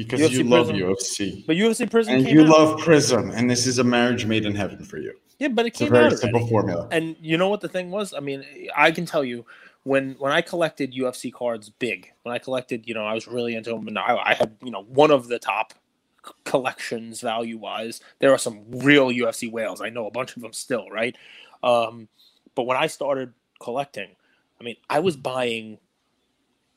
because 0.05 0.21
UFC 0.21 0.31
you 0.31 0.43
love 0.43 0.67
Prizm. 0.69 0.95
UFC. 0.95 1.45
But 1.45 1.55
UFC 1.57 1.89
Prizm 1.89 2.09
and 2.09 2.27
you 2.27 2.43
out. 2.43 2.49
love 2.49 2.79
Prizm, 2.79 3.33
and 3.35 3.49
this 3.49 3.67
is 3.67 3.79
a 3.79 3.83
marriage 3.83 4.25
made 4.25 4.45
in 4.45 4.55
heaven 4.55 4.83
for 4.83 4.97
you. 4.97 5.13
Yeah, 5.39 5.47
but 5.47 5.65
it 5.65 5.71
came 5.71 5.87
it's 5.87 5.91
a 5.91 5.99
very 5.99 6.05
out 6.13 6.19
simple 6.19 6.47
formula. 6.47 6.87
And 6.91 7.15
you 7.19 7.37
know 7.37 7.49
what 7.49 7.61
the 7.61 7.69
thing 7.69 7.91
was? 7.91 8.13
I 8.13 8.19
mean, 8.19 8.43
I 8.75 8.91
can 8.91 9.05
tell 9.05 9.23
you 9.23 9.45
when 9.83 10.15
when 10.19 10.31
I 10.31 10.41
collected 10.41 10.93
UFC 10.93 11.31
cards 11.31 11.69
big, 11.69 12.11
when 12.23 12.35
I 12.35 12.39
collected, 12.39 12.87
you 12.87 12.93
know, 12.93 13.05
I 13.05 13.13
was 13.13 13.27
really 13.27 13.55
into 13.55 13.71
them, 13.71 13.87
and 13.87 13.97
I, 13.97 14.17
I 14.17 14.33
had 14.33 14.55
you 14.61 14.71
know 14.71 14.83
one 14.83 15.11
of 15.11 15.29
the 15.29 15.39
top 15.39 15.73
collections 16.43 17.21
value 17.21 17.57
wise. 17.57 18.01
There 18.19 18.33
are 18.33 18.37
some 18.37 18.63
real 18.69 19.09
UFC 19.09 19.49
whales. 19.51 19.81
I 19.81 19.89
know 19.89 20.07
a 20.07 20.11
bunch 20.11 20.35
of 20.35 20.41
them 20.41 20.53
still, 20.53 20.89
right? 20.89 21.15
Um, 21.63 22.09
but 22.55 22.63
when 22.63 22.77
I 22.77 22.87
started 22.87 23.33
collecting, 23.61 24.09
I 24.59 24.63
mean, 24.63 24.75
I 24.89 24.99
was 24.99 25.15
buying 25.15 25.79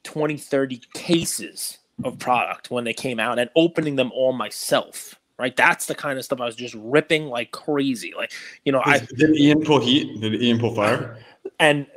20, 0.05 0.37
30 0.37 0.83
cases 0.95 1.79
of 2.05 2.19
product 2.19 2.71
when 2.71 2.85
they 2.85 2.93
came 2.93 3.19
out 3.19 3.39
and 3.39 3.51
opening 3.57 3.97
them 3.97 4.11
all 4.13 4.33
myself. 4.33 5.17
Right, 5.43 5.57
that's 5.57 5.87
the 5.87 5.97
kind 5.97 6.21
of 6.21 6.25
stuff 6.25 6.41
I 6.41 6.47
was 6.47 6.55
just 6.55 6.77
ripping 6.79 7.27
like 7.27 7.51
crazy. 7.51 8.15
Like, 8.17 8.31
you 8.65 8.71
know, 8.71 8.81
I 8.85 9.01
did 9.01 9.35
Ian 9.37 9.65
pull 9.65 9.81
heat? 9.81 10.21
Did 10.21 10.41
Ian 10.41 10.61
pull 10.61 10.73
fire? 10.73 11.19
And 11.59 11.89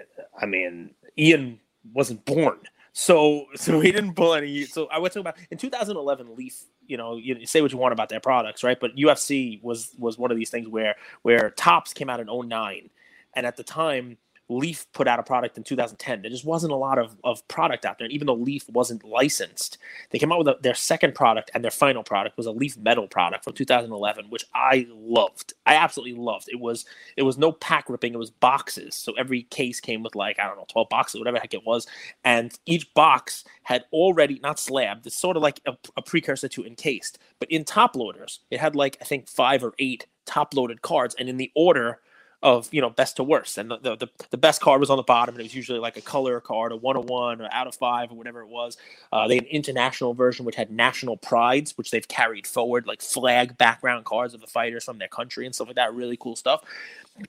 I 0.42 0.48
mean, 0.48 0.96
Ian 1.20 1.60
wasn't 1.94 2.26
born, 2.26 2.58
so 2.94 3.46
so 3.54 3.80
he 3.80 3.92
didn't 3.92 4.16
pull 4.16 4.34
any. 4.34 4.66
So 4.66 4.88
I 4.88 4.98
went 4.98 5.14
to 5.14 5.20
about 5.20 5.38
in 5.52 5.60
2011. 5.60 6.36
Leaf, 6.36 6.64
you 6.88 6.98
know, 6.98 7.18
you 7.18 7.46
say 7.46 7.62
what 7.62 7.72
you 7.72 7.78
want 7.78 7.94
about 7.94 8.10
their 8.10 8.20
products, 8.20 8.64
right? 8.64 8.80
But 8.80 8.96
UFC 8.96 9.62
was 9.62 9.92
was 10.00 10.18
one 10.18 10.32
of 10.32 10.38
these 10.38 10.50
things 10.50 10.68
where 10.68 10.96
where 11.22 11.52
Topps 11.52 11.94
came 11.94 12.10
out 12.10 12.20
in 12.20 12.26
09, 12.26 12.90
and 13.36 13.46
at 13.46 13.56
the 13.58 13.64
time 13.64 14.18
Leaf 14.48 14.86
put 14.94 15.08
out 15.08 15.20
a 15.20 15.24
product 15.24 15.58
in 15.58 15.64
2010. 15.64 16.22
There 16.22 16.30
just 16.30 16.46
wasn't 16.46 16.72
a 16.72 16.76
lot 16.76 17.00
of, 17.00 17.18
of 17.24 17.46
product 17.48 17.86
out 17.86 17.98
there. 17.98 18.06
And 18.06 18.14
even 18.14 18.28
though 18.28 18.36
Leaf 18.36 18.70
wasn't 18.70 19.04
licensed, 19.04 19.80
they 20.12 20.20
came 20.20 20.32
out 20.32 20.38
with 20.38 20.48
a, 20.48 20.58
their 20.62 20.76
second 20.76 21.16
product 21.16 21.50
and 21.54 21.64
their 21.64 21.72
final 21.72 22.04
product 22.04 22.38
was 22.38 22.46
a 22.46 22.52
Leaf 22.52 22.78
metal 22.78 23.08
product 23.08 23.44
from 23.44 23.54
2011, 23.54 24.26
which 24.30 24.46
I 24.54 24.88
loved. 24.92 25.54
I 25.66 25.76
absolutely 25.76 26.20
loved. 26.20 26.48
It 26.50 26.60
was 26.60 26.86
it 27.18 27.24
was 27.24 27.38
no 27.38 27.52
pack 27.52 27.90
ripping. 27.90 28.14
It 28.14 28.20
was 28.20 28.30
boxes. 28.30 28.96
So 28.96 29.14
every 29.14 29.44
case 29.44 29.80
came 29.80 30.04
with 30.04 30.16
like 30.16 30.40
I 30.40 30.46
don't 30.46 30.58
know 30.58 30.66
12 30.70 30.90
boxes, 30.90 31.20
whatever 31.20 31.40
heck 31.40 31.54
it 31.54 31.66
was, 31.66 31.88
and 32.24 32.58
each 32.66 32.94
box 32.94 33.46
had 33.64 33.86
already 33.92 34.40
not 34.44 34.60
slabbed. 34.60 35.08
It's 35.08 35.18
sort 35.18 35.38
of 35.38 35.44
like 35.44 35.60
a, 35.66 35.74
a 35.98 36.02
precursor 36.04 36.48
to 36.50 36.66
encased, 36.66 37.18
but 37.40 37.50
in 37.50 37.64
top 37.64 37.96
loaders, 37.96 38.42
it 38.52 38.60
had 38.60 38.76
like 38.76 38.98
I 39.02 39.06
think 39.06 39.28
five 39.28 39.64
or 39.64 39.74
eight 39.80 40.06
top 40.26 40.54
loaded 40.54 40.84
cards, 40.84 41.16
and 41.18 41.30
in 41.30 41.38
the 41.38 41.52
order 41.56 42.00
of 42.44 42.68
you 42.72 42.82
know 42.82 42.90
best 42.90 43.18
to 43.18 43.24
worst. 43.24 43.58
And 43.58 43.72
the, 43.72 43.78
the, 43.78 44.10
the, 44.30 44.38
best 44.38 44.62
card 44.62 44.80
was 44.80 44.90
on 44.90 44.98
the 44.98 45.04
bottom 45.04 45.36
and 45.36 45.42
it 45.42 45.46
was 45.46 45.56
usually 45.56 45.80
like 45.80 45.98
a 45.98 46.02
color 46.02 46.40
card 46.40 46.72
a 46.72 46.76
101 46.76 47.42
or 47.42 47.50
out 47.52 47.68
of 47.68 47.76
five 47.76 48.12
or 48.12 48.16
whatever 48.16 48.42
it 48.42 48.48
was. 48.48 48.78
Uh, 49.12 49.28
they 49.28 49.36
had 49.36 49.46
an 49.46 49.50
international 49.50 50.14
version 50.14 50.46
which 50.46 50.56
had 50.56 50.70
national 50.70 51.18
prides 51.18 51.78
which 51.78 51.92
they've 51.92 52.08
carried 52.08 52.46
forward 52.46 52.86
like 52.86 53.02
flag 53.02 53.58
background 53.58 54.06
cards 54.06 54.34
of 54.34 54.42
the 54.42 54.48
fighters 54.48 54.84
from 54.84 54.98
their 54.98 55.08
country 55.08 55.46
and 55.46 55.56
stuff 55.56 55.68
like 55.68 55.76
that. 55.76 55.94
Really 55.94 56.18
cool 56.18 56.36
stuff. 56.36 56.62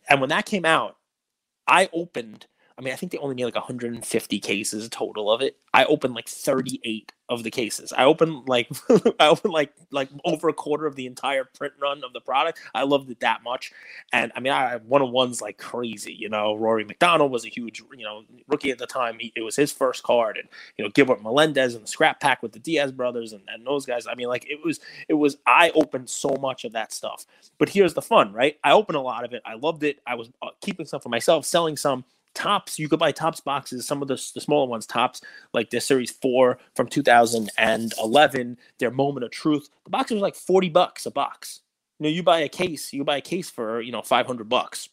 And 0.09 0.21
when 0.21 0.31
that 0.31 0.47
came 0.47 0.65
out 0.65 0.97
i 1.69 1.89
opened 1.93 2.47
I 2.79 2.83
mean, 2.83 2.93
I 2.93 2.97
think 2.97 3.13
they 3.13 3.19
only 3.19 3.35
made 3.35 3.47
like 3.47 3.55
150 3.55 4.39
cases 4.41 4.89
total 4.91 5.31
of 5.31 5.41
it. 5.41 5.57
I 5.73 5.87
opened 5.87 6.15
like 6.15 6.29
38 6.29 7.13
of 7.29 7.43
the 7.43 7.51
cases. 7.51 7.93
I 7.93 8.05
opened 8.05 8.49
like 8.49 8.69
I 9.21 9.29
opened 9.29 9.53
like 9.53 9.73
like 9.91 10.09
over 10.25 10.49
a 10.49 10.53
quarter 10.53 10.87
of 10.87 10.95
the 10.95 11.07
entire 11.07 11.45
print 11.45 11.75
run 11.81 12.03
of 12.05 12.13
the 12.13 12.21
product. 12.21 12.61
I 12.75 12.85
loved 12.85 13.11
it 13.11 13.21
that 13.21 13.43
much, 13.43 13.73
and 14.13 14.31
I 14.37 14.41
mean, 14.41 14.53
I 14.53 14.77
one 14.77 15.03
on 15.03 15.13
ones 15.13 15.41
like 15.41 15.59
crazy. 15.59 16.13
You 16.13 16.29
know, 16.29 16.55
Rory 16.55 16.85
MacDonald 16.85 17.33
was 17.33 17.45
a 17.45 17.49
huge 17.49 17.83
you 17.97 18.05
know 18.05 18.23
rookie 18.49 18.71
at 18.71 18.79
the 18.79 18.87
time. 18.87 19.19
He, 19.19 19.33
it 19.35 19.43
was 19.43 19.57
his 19.57 19.73
first 19.73 20.03
card, 20.03 20.37
and 20.37 20.49
you 20.77 20.85
know 20.85 20.91
Gilbert 20.91 21.23
Melendez 21.23 21.75
and 21.75 21.83
the 21.83 21.89
scrap 21.89 22.21
pack 22.21 22.43
with 22.43 22.53
the 22.53 22.59
Diaz 22.61 22.93
brothers 22.93 23.33
and, 23.33 23.43
and 23.49 23.67
those 23.67 23.87
guys. 23.87 24.07
I 24.07 24.15
mean, 24.15 24.29
like 24.29 24.49
it 24.49 24.65
was 24.65 24.81
it 25.09 25.15
was 25.15 25.37
I 25.47 25.71
opened 25.71 26.09
so 26.09 26.37
much 26.41 26.65
of 26.65 26.73
that 26.73 26.93
stuff. 26.93 27.27
But 27.59 27.69
here's 27.69 27.95
the 27.95 28.03
fun, 28.03 28.33
right? 28.33 28.59
I 28.63 28.73
opened 28.73 28.97
a 28.97 29.01
lot 29.01 29.25
of 29.25 29.33
it. 29.33 29.43
I 29.45 29.55
loved 29.55 29.83
it. 29.83 29.99
I 30.07 30.15
was 30.15 30.31
uh, 30.43 30.51
keeping 30.61 30.87
some 30.87 31.01
for 31.01 31.09
myself, 31.09 31.45
selling 31.45 31.77
some 31.77 32.05
Topps 32.37 32.79
you 32.79 32.89
could 32.89 33.01
buy 33.01 33.13
Topps 33.13 33.41
boxes 33.41 33.87
some 33.87 34.03
of 34.03 34.09
the, 34.09 34.17
the 34.35 34.43
smaller 34.43 34.69
ones 34.69 34.87
Topps 34.87 35.23
like 35.55 35.71
their 35.71 35.81
series 35.81 36.13
4 36.13 36.59
from 36.77 36.89
2011 36.89 38.59
their 38.79 38.93
moment 38.93 39.25
of 39.25 39.33
truth 39.33 39.71
the 39.85 39.91
boxes 39.91 40.17
was 40.17 40.23
like 40.23 40.37
40 40.37 40.71
bucks 40.71 41.07
a 41.07 41.13
box 41.13 41.63
you 41.99 42.05
know 42.05 42.11
you 42.11 42.23
buy 42.23 42.41
a 42.41 42.51
case 42.51 42.93
you 42.93 43.05
buy 43.05 43.19
a 43.19 43.23
case 43.23 43.51
for 43.51 43.81
you 43.83 43.93
know 43.93 44.03
500 44.03 44.49
bucks 44.49 44.91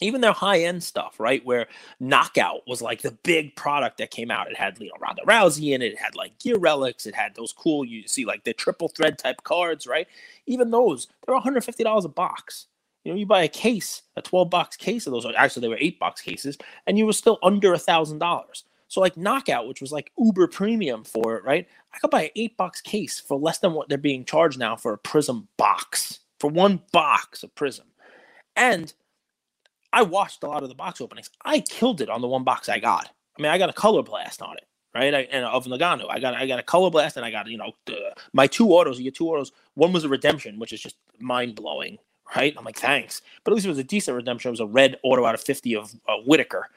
even 0.00 0.20
their 0.20 0.32
high 0.32 0.60
end 0.60 0.82
stuff, 0.82 1.18
right? 1.18 1.44
Where 1.44 1.66
Knockout 2.00 2.66
was 2.66 2.82
like 2.82 3.02
the 3.02 3.12
big 3.22 3.56
product 3.56 3.98
that 3.98 4.10
came 4.10 4.30
out. 4.30 4.50
It 4.50 4.56
had 4.56 4.78
you 4.80 4.88
know 4.88 4.94
Ronda 5.00 5.22
Rousey 5.26 5.74
in 5.74 5.82
it. 5.82 5.94
It 5.94 5.98
had 5.98 6.14
like 6.14 6.38
gear 6.38 6.58
relics. 6.58 7.06
It 7.06 7.14
had 7.14 7.34
those 7.34 7.52
cool 7.52 7.84
you 7.84 8.06
see 8.06 8.24
like 8.24 8.44
the 8.44 8.52
triple 8.52 8.88
thread 8.88 9.18
type 9.18 9.42
cards, 9.44 9.86
right? 9.86 10.06
Even 10.46 10.70
those 10.70 11.08
they're 11.26 11.34
150 11.34 11.84
dollars 11.84 12.04
a 12.04 12.08
box. 12.10 12.66
You 13.06 13.12
know, 13.12 13.18
you 13.20 13.26
buy 13.26 13.44
a 13.44 13.48
case, 13.48 14.02
a 14.16 14.22
12 14.22 14.50
box 14.50 14.76
case 14.76 15.06
of 15.06 15.12
those. 15.12 15.24
Actually, 15.36 15.60
they 15.60 15.68
were 15.68 15.78
eight 15.78 16.00
box 16.00 16.20
cases, 16.20 16.58
and 16.88 16.98
you 16.98 17.06
were 17.06 17.12
still 17.12 17.38
under 17.40 17.72
a 17.72 17.78
thousand 17.78 18.18
dollars. 18.18 18.64
So 18.88 19.00
like 19.00 19.16
knockout, 19.16 19.68
which 19.68 19.80
was 19.80 19.92
like 19.92 20.10
uber 20.18 20.48
premium 20.48 21.04
for 21.04 21.36
it, 21.36 21.44
right? 21.44 21.68
I 21.94 21.98
could 21.98 22.10
buy 22.10 22.24
an 22.24 22.30
eight 22.34 22.56
box 22.56 22.80
case 22.80 23.20
for 23.20 23.38
less 23.38 23.58
than 23.58 23.74
what 23.74 23.88
they're 23.88 23.96
being 23.96 24.24
charged 24.24 24.58
now 24.58 24.74
for 24.74 24.92
a 24.92 24.98
Prizm 24.98 25.46
box, 25.56 26.18
for 26.40 26.50
one 26.50 26.82
box 26.90 27.44
of 27.44 27.54
Prizm. 27.54 27.82
And 28.56 28.92
I 29.92 30.02
watched 30.02 30.42
a 30.42 30.48
lot 30.48 30.64
of 30.64 30.68
the 30.68 30.74
box 30.74 31.00
openings. 31.00 31.30
I 31.44 31.60
killed 31.60 32.00
it 32.00 32.10
on 32.10 32.22
the 32.22 32.28
one 32.28 32.42
box 32.42 32.68
I 32.68 32.80
got. 32.80 33.08
I 33.38 33.42
mean, 33.42 33.52
I 33.52 33.58
got 33.58 33.70
a 33.70 33.72
color 33.72 34.02
blast 34.02 34.42
on 34.42 34.56
it, 34.56 34.66
right? 34.96 35.14
I, 35.14 35.20
and 35.30 35.44
of 35.44 35.64
Ngannou, 35.64 36.06
I 36.10 36.18
got 36.18 36.34
I 36.34 36.48
got 36.48 36.58
a 36.58 36.64
color 36.64 36.90
blast, 36.90 37.16
and 37.16 37.24
I 37.24 37.30
got 37.30 37.46
you 37.46 37.58
know 37.58 37.72
my 38.32 38.48
two 38.48 38.70
autos. 38.70 38.98
You 38.98 39.04
get 39.04 39.14
two 39.14 39.28
autos. 39.28 39.52
One 39.74 39.92
was 39.92 40.02
a 40.02 40.08
redemption, 40.08 40.58
which 40.58 40.72
is 40.72 40.80
just 40.80 40.96
mind 41.20 41.54
blowing 41.54 41.98
right? 42.34 42.54
I'm 42.56 42.64
like, 42.64 42.78
thanks. 42.78 43.22
But 43.44 43.52
at 43.52 43.54
least 43.54 43.66
it 43.66 43.70
was 43.70 43.78
a 43.78 43.84
decent 43.84 44.16
redemption. 44.16 44.48
It 44.48 44.52
was 44.52 44.60
a 44.60 44.66
red 44.66 44.96
auto 45.02 45.24
out 45.24 45.34
of 45.34 45.40
50 45.42 45.76
of 45.76 45.94
uh, 46.08 46.16
Whittaker, 46.24 46.68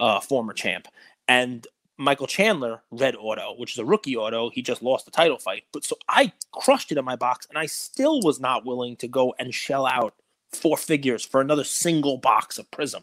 uh, 0.00 0.20
former 0.20 0.52
champ. 0.52 0.88
And 1.26 1.66
Michael 1.96 2.26
Chandler, 2.26 2.82
red 2.90 3.16
auto, 3.16 3.54
which 3.56 3.72
is 3.72 3.78
a 3.78 3.84
rookie 3.84 4.16
auto. 4.16 4.50
He 4.50 4.62
just 4.62 4.82
lost 4.82 5.04
the 5.04 5.10
title 5.10 5.38
fight. 5.38 5.64
But 5.72 5.84
so 5.84 5.96
I 6.08 6.32
crushed 6.52 6.92
it 6.92 6.98
in 6.98 7.04
my 7.04 7.16
box, 7.16 7.46
and 7.48 7.58
I 7.58 7.66
still 7.66 8.20
was 8.20 8.38
not 8.38 8.64
willing 8.64 8.96
to 8.96 9.08
go 9.08 9.34
and 9.38 9.52
shell 9.52 9.86
out 9.86 10.14
four 10.52 10.76
figures 10.76 11.24
for 11.24 11.40
another 11.40 11.64
single 11.64 12.16
box 12.16 12.58
of 12.58 12.70
Prizm. 12.70 13.02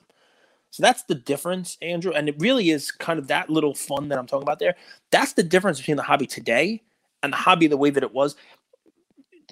So 0.72 0.82
that's 0.82 1.04
the 1.04 1.16
difference, 1.16 1.78
Andrew. 1.82 2.12
And 2.12 2.28
it 2.28 2.36
really 2.38 2.70
is 2.70 2.92
kind 2.92 3.20
of 3.20 3.28
that 3.28 3.50
little 3.50 3.74
fun 3.74 4.10
that 4.10 4.18
I'm 4.18 4.28
talking 4.28 4.44
about 4.44 4.60
there. 4.60 4.76
That's 5.12 5.34
the 5.34 5.44
difference 5.44 5.80
between 5.80 5.98
the 5.98 6.04
hobby 6.04 6.28
today 6.28 6.82
and 7.24 7.32
the 7.32 7.38
hobby 7.38 7.68
the 7.68 7.78
way 7.78 7.90
that 7.90 8.04
it 8.04 8.14
was. 8.14 8.36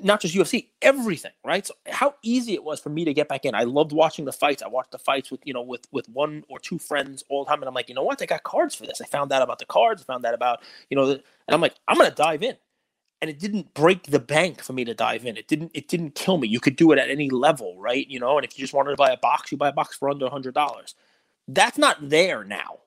Not 0.02 0.22
just 0.22 0.34
UFC, 0.34 0.70
everything, 0.82 1.32
right? 1.46 1.66
So 1.66 1.74
how 1.88 2.16
easy 2.24 2.54
it 2.54 2.64
was 2.64 2.80
for 2.80 2.89
me 2.89 3.06
to 3.06 3.14
get 3.14 3.28
back 3.28 3.46
in. 3.46 3.54
I 3.54 3.64
loved 3.64 3.91
watching 3.91 4.26
the 4.26 4.32
fights. 4.32 4.64
I 4.64 4.68
watched 4.68 4.91
the 4.91 4.98
fights 4.98 5.30
with, 5.30 5.41
you 5.44 5.54
know, 5.54 5.62
with 5.62 5.88
with 5.91 6.08
one 6.10 6.44
or 6.50 6.60
two 6.60 6.80
friends 6.80 7.24
all 7.30 7.44
the 7.44 7.50
time. 7.50 7.62
And 7.62 7.68
I'm 7.68 7.74
like, 7.74 7.89
you 7.89 7.96
know 7.96 8.04
what? 8.04 8.18
They 8.18 8.26
got 8.26 8.44
cards 8.44 8.74
for 8.76 8.86
this. 8.86 9.02
I 9.02 9.06
found 9.06 9.32
out 9.32 9.41
about 9.41 9.60
the 9.60 9.66
cards. 9.66 10.02
I 10.02 10.06
found 10.06 10.26
out 10.26 10.34
about, 10.34 10.62
you 10.89 10.98
know, 10.98 11.08
the, 11.08 11.14
and 11.14 11.54
I'm 11.54 11.62
like, 11.62 11.76
I'm 11.88 11.98
gonna 11.98 12.12
dive 12.12 12.44
in 12.44 12.56
and 13.24 13.30
it 13.30 13.39
didn't 13.39 13.74
break 13.74 14.04
the 14.04 14.20
bank 14.20 14.62
for 14.62 14.74
me 14.74 14.84
to 14.84 14.94
dive 14.94 15.26
in. 15.26 15.38
It 15.38 15.48
didn't 15.48 15.72
it 15.74 15.88
didn't 15.88 16.14
kill 16.14 16.38
me. 16.38 16.50
You 16.50 16.60
could 16.60 16.76
do 16.76 16.91
it 16.91 17.00
at 17.00 17.10
any 17.10 17.30
level, 17.30 17.80
right? 17.80 18.06
You 18.10 18.20
know, 18.20 18.38
and 18.38 18.44
if 18.44 18.60
you 18.60 18.64
just 18.64 18.74
wanted 18.74 18.91
to 18.91 18.98
buy 18.98 19.12
a 19.12 19.18
box, 19.18 19.50
you 19.50 19.58
buy 19.58 19.70
a 19.70 19.74
box 19.74 19.96
for 19.96 20.10
under 20.10 20.30
hundred 20.30 20.54
dollars. 20.54 20.96
That's 21.48 21.78
not 21.78 22.10
there 22.10 22.44
now. 22.44 22.80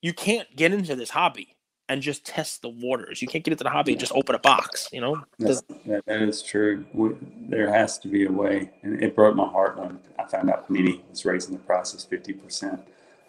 You 0.00 0.14
can't 0.14 0.48
get 0.56 0.72
into 0.72 0.96
this 0.96 1.10
hobby 1.10 1.55
and 1.88 2.02
just 2.02 2.24
test 2.24 2.62
the 2.62 2.68
waters. 2.68 3.22
You 3.22 3.28
can't 3.28 3.44
get 3.44 3.52
into 3.52 3.64
the 3.64 3.70
hobby 3.70 3.92
and 3.92 4.00
just 4.00 4.12
open 4.12 4.34
a 4.34 4.38
box, 4.38 4.88
you 4.92 5.00
know? 5.00 5.22
Yes, 5.38 5.62
that, 5.86 6.04
that 6.06 6.22
is 6.22 6.42
true. 6.42 6.84
We, 6.92 7.10
there 7.48 7.72
has 7.72 7.98
to 8.00 8.08
be 8.08 8.24
a 8.26 8.32
way. 8.32 8.70
And 8.82 9.02
it 9.02 9.14
broke 9.14 9.36
my 9.36 9.46
heart 9.46 9.78
when 9.78 10.00
I 10.18 10.24
found 10.24 10.50
out 10.50 10.68
Panini 10.68 11.02
was 11.08 11.24
raising 11.24 11.52
the 11.52 11.60
prices 11.60 12.06
50%. 12.10 12.80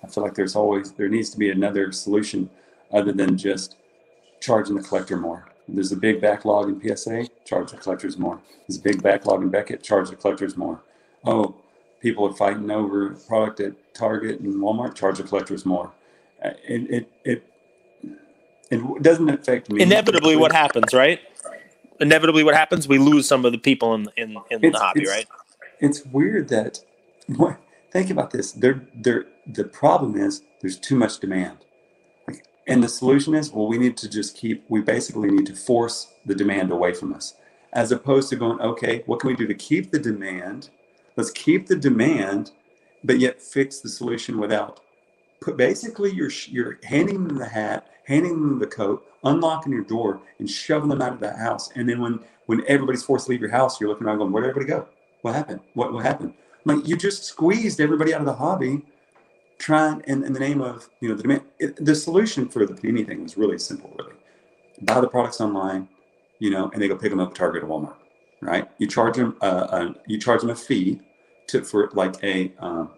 I 0.03 0.07
feel 0.07 0.23
like 0.23 0.33
there's 0.33 0.55
always, 0.55 0.91
there 0.91 1.09
needs 1.09 1.29
to 1.31 1.37
be 1.37 1.51
another 1.51 1.91
solution 1.91 2.49
other 2.91 3.11
than 3.11 3.37
just 3.37 3.75
charging 4.39 4.75
the 4.75 4.83
collector 4.83 5.17
more. 5.17 5.49
There's 5.67 5.91
a 5.91 5.97
big 5.97 6.21
backlog 6.21 6.69
in 6.69 6.95
PSA, 6.95 7.27
charge 7.45 7.71
the 7.71 7.77
collectors 7.77 8.17
more. 8.17 8.39
There's 8.67 8.79
a 8.79 8.81
big 8.81 9.03
backlog 9.03 9.41
in 9.41 9.49
Beckett, 9.49 9.83
charge 9.83 10.09
the 10.09 10.15
collectors 10.15 10.55
more. 10.55 10.81
Oh, 11.25 11.55
people 12.01 12.25
are 12.27 12.33
fighting 12.33 12.71
over 12.71 13.09
product 13.27 13.59
at 13.59 13.93
Target 13.93 14.39
and 14.39 14.55
Walmart, 14.55 14.95
charge 14.95 15.17
the 15.17 15.23
collectors 15.23 15.65
more. 15.65 15.91
Uh, 16.43 16.51
it 16.67 16.89
it 16.89 17.11
it, 17.25 17.53
it 18.71 19.03
doesn't 19.03 19.29
affect 19.29 19.71
me. 19.71 19.81
Inevitably, 19.81 20.35
what 20.35 20.51
happens, 20.51 20.93
right? 20.93 21.19
Inevitably, 21.99 22.43
what 22.43 22.55
happens? 22.55 22.87
We 22.87 22.97
lose 22.97 23.27
some 23.27 23.45
of 23.45 23.51
the 23.51 23.57
people 23.57 23.93
in 23.95 24.09
in, 24.17 24.37
in 24.49 24.61
the 24.61 24.79
hobby, 24.79 25.01
it's, 25.01 25.11
right? 25.11 25.27
It's 25.79 26.05
weird 26.05 26.49
that. 26.49 26.83
Think 27.89 28.09
about 28.09 28.31
this. 28.31 28.51
They're, 28.51 28.85
they're, 28.93 29.25
the 29.45 29.63
problem 29.63 30.15
is 30.17 30.41
there's 30.61 30.77
too 30.77 30.95
much 30.95 31.19
demand. 31.19 31.57
And 32.67 32.83
the 32.83 32.89
solution 32.89 33.33
is, 33.33 33.51
well, 33.51 33.67
we 33.67 33.77
need 33.77 33.95
to 33.97 34.09
just 34.09 34.35
keep, 34.35 34.65
we 34.67 34.81
basically 34.81 35.31
need 35.31 35.45
to 35.47 35.55
force 35.55 36.07
the 36.25 36.35
demand 36.35 36.69
away 36.71 36.93
from 36.93 37.13
us, 37.13 37.33
as 37.71 37.91
opposed 37.93 38.29
to 38.29 38.35
going, 38.35 38.59
okay, 38.59 39.03
what 39.05 39.21
can 39.21 39.29
we 39.29 39.35
do 39.37 39.47
to 39.47 39.53
keep 39.53 39.91
the 39.91 39.99
demand? 39.99 40.69
Let's 41.15 41.31
keep 41.31 41.67
the 41.67 41.77
demand, 41.77 42.51
but 43.05 43.19
yet 43.19 43.41
fix 43.41 43.79
the 43.79 43.89
solution 43.89 44.37
without. 44.37 44.81
Put, 45.39 45.55
basically, 45.55 46.11
you're, 46.11 46.31
you're 46.47 46.79
handing 46.83 47.25
them 47.25 47.37
the 47.37 47.47
hat, 47.47 47.87
handing 48.07 48.31
them 48.31 48.57
the 48.57 48.67
coat, 48.67 49.05
unlocking 49.23 49.73
your 49.73 49.83
door, 49.83 50.21
and 50.39 50.49
shoving 50.49 50.89
them 50.89 51.01
out 51.01 51.13
of 51.13 51.19
the 51.19 51.35
house. 51.35 51.69
And 51.75 51.87
then 51.87 51.99
when, 51.99 52.19
when 52.45 52.63
everybody's 52.67 53.03
forced 53.03 53.25
to 53.25 53.31
leave 53.31 53.41
your 53.41 53.51
house, 53.51 53.79
you're 53.79 53.89
looking 53.89 54.07
around 54.07 54.19
going, 54.19 54.31
where'd 54.31 54.47
everybody 54.47 54.71
go? 54.71 54.87
What 55.21 55.35
happened? 55.35 55.59
What, 55.73 55.91
what 55.91 56.05
happened? 56.05 56.33
Like 56.63 56.87
you 56.87 56.95
just 56.95 57.23
squeezed 57.23 57.81
everybody 57.81 58.13
out 58.13 58.21
of 58.21 58.25
the 58.25 58.33
hobby 58.33 58.81
trying 59.57 60.01
in, 60.07 60.23
in 60.23 60.33
the 60.33 60.39
name 60.39 60.61
of 60.61 60.89
you 61.01 61.09
know 61.09 61.15
the 61.15 61.23
demand 61.23 61.41
it, 61.59 61.83
the 61.83 61.95
solution 61.95 62.47
for 62.47 62.65
the 62.65 62.73
panini 62.73 63.05
thing 63.05 63.23
was 63.23 63.37
really 63.37 63.57
simple 63.57 63.91
really 63.97 64.13
buy 64.83 65.01
the 65.01 65.07
products 65.07 65.41
online 65.41 65.87
you 66.39 66.49
know 66.49 66.69
and 66.73 66.81
they 66.81 66.87
go 66.87 66.95
pick 66.95 67.09
them 67.09 67.19
up 67.19 67.29
at 67.29 67.35
target 67.35 67.63
or 67.63 67.67
walmart 67.67 67.95
right 68.41 68.69
you 68.77 68.85
charge 68.85 69.15
them 69.15 69.35
uh, 69.41 69.67
a, 69.71 69.95
you 70.05 70.19
charge 70.19 70.41
them 70.41 70.51
a 70.51 70.55
fee 70.55 70.99
to 71.47 71.63
for 71.63 71.89
like 71.93 72.21
a 72.23 72.51
um, 72.59 72.91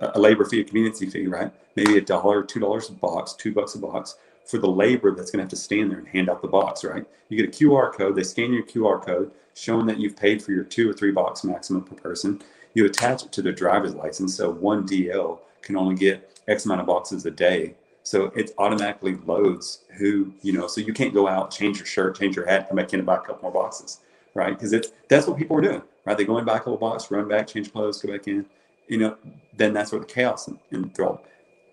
a 0.00 0.18
labor 0.18 0.44
fee 0.44 0.60
a 0.60 0.64
convenience 0.64 0.98
fee 0.98 1.26
right 1.26 1.50
maybe 1.76 1.96
a 1.96 2.00
dollar 2.00 2.42
two 2.42 2.60
dollars 2.60 2.90
a 2.90 2.92
box 2.92 3.32
two 3.32 3.52
bucks 3.52 3.74
a 3.74 3.78
box 3.78 4.16
for 4.44 4.58
the 4.58 4.68
labor 4.68 5.14
that's 5.14 5.30
going 5.30 5.38
to 5.38 5.44
have 5.44 5.50
to 5.50 5.56
stand 5.56 5.90
there 5.90 5.98
and 5.98 6.08
hand 6.08 6.28
out 6.28 6.42
the 6.42 6.48
box 6.48 6.84
right 6.84 7.06
you 7.28 7.36
get 7.36 7.48
a 7.48 7.64
qr 7.64 7.92
code 7.92 8.14
they 8.14 8.22
scan 8.22 8.52
your 8.52 8.64
qr 8.64 9.04
code 9.04 9.30
showing 9.54 9.86
that 9.86 9.98
you've 9.98 10.16
paid 10.16 10.42
for 10.42 10.52
your 10.52 10.64
two 10.64 10.88
or 10.88 10.92
three 10.92 11.12
box 11.12 11.44
maximum 11.44 11.82
per 11.82 11.94
person 11.94 12.40
you 12.74 12.86
attach 12.86 13.24
it 13.24 13.32
to 13.32 13.42
their 13.42 13.52
driver's 13.52 13.94
license 13.94 14.34
so 14.36 14.50
one 14.50 14.86
dl 14.86 15.38
can 15.62 15.76
only 15.76 15.94
get 15.94 16.32
X 16.48 16.64
amount 16.64 16.80
of 16.80 16.86
boxes 16.86 17.24
a 17.26 17.30
day. 17.30 17.74
So 18.02 18.26
it 18.34 18.50
automatically 18.58 19.16
loads 19.26 19.82
who, 19.96 20.32
you 20.42 20.52
know, 20.52 20.66
so 20.66 20.80
you 20.80 20.92
can't 20.92 21.14
go 21.14 21.28
out, 21.28 21.52
change 21.52 21.78
your 21.78 21.86
shirt, 21.86 22.18
change 22.18 22.34
your 22.34 22.46
hat, 22.46 22.68
come 22.68 22.76
back 22.76 22.92
in 22.92 23.00
and 23.00 23.06
buy 23.06 23.16
a 23.16 23.20
couple 23.20 23.42
more 23.42 23.52
boxes, 23.52 24.00
right? 24.34 24.52
Because 24.52 24.72
it's 24.72 24.88
that's 25.08 25.26
what 25.26 25.38
people 25.38 25.56
are 25.56 25.60
doing, 25.60 25.82
right? 26.04 26.18
They 26.18 26.24
go 26.24 26.38
in, 26.38 26.44
buy 26.44 26.56
a 26.56 26.58
couple 26.58 26.76
boxes, 26.78 27.10
run 27.10 27.28
back, 27.28 27.46
change 27.46 27.72
clothes, 27.72 28.02
go 28.02 28.12
back 28.12 28.26
in, 28.26 28.44
you 28.88 28.98
know, 28.98 29.16
then 29.56 29.72
that's 29.72 29.92
where 29.92 30.00
the 30.00 30.06
chaos 30.06 30.48
and, 30.48 30.58
and 30.72 30.90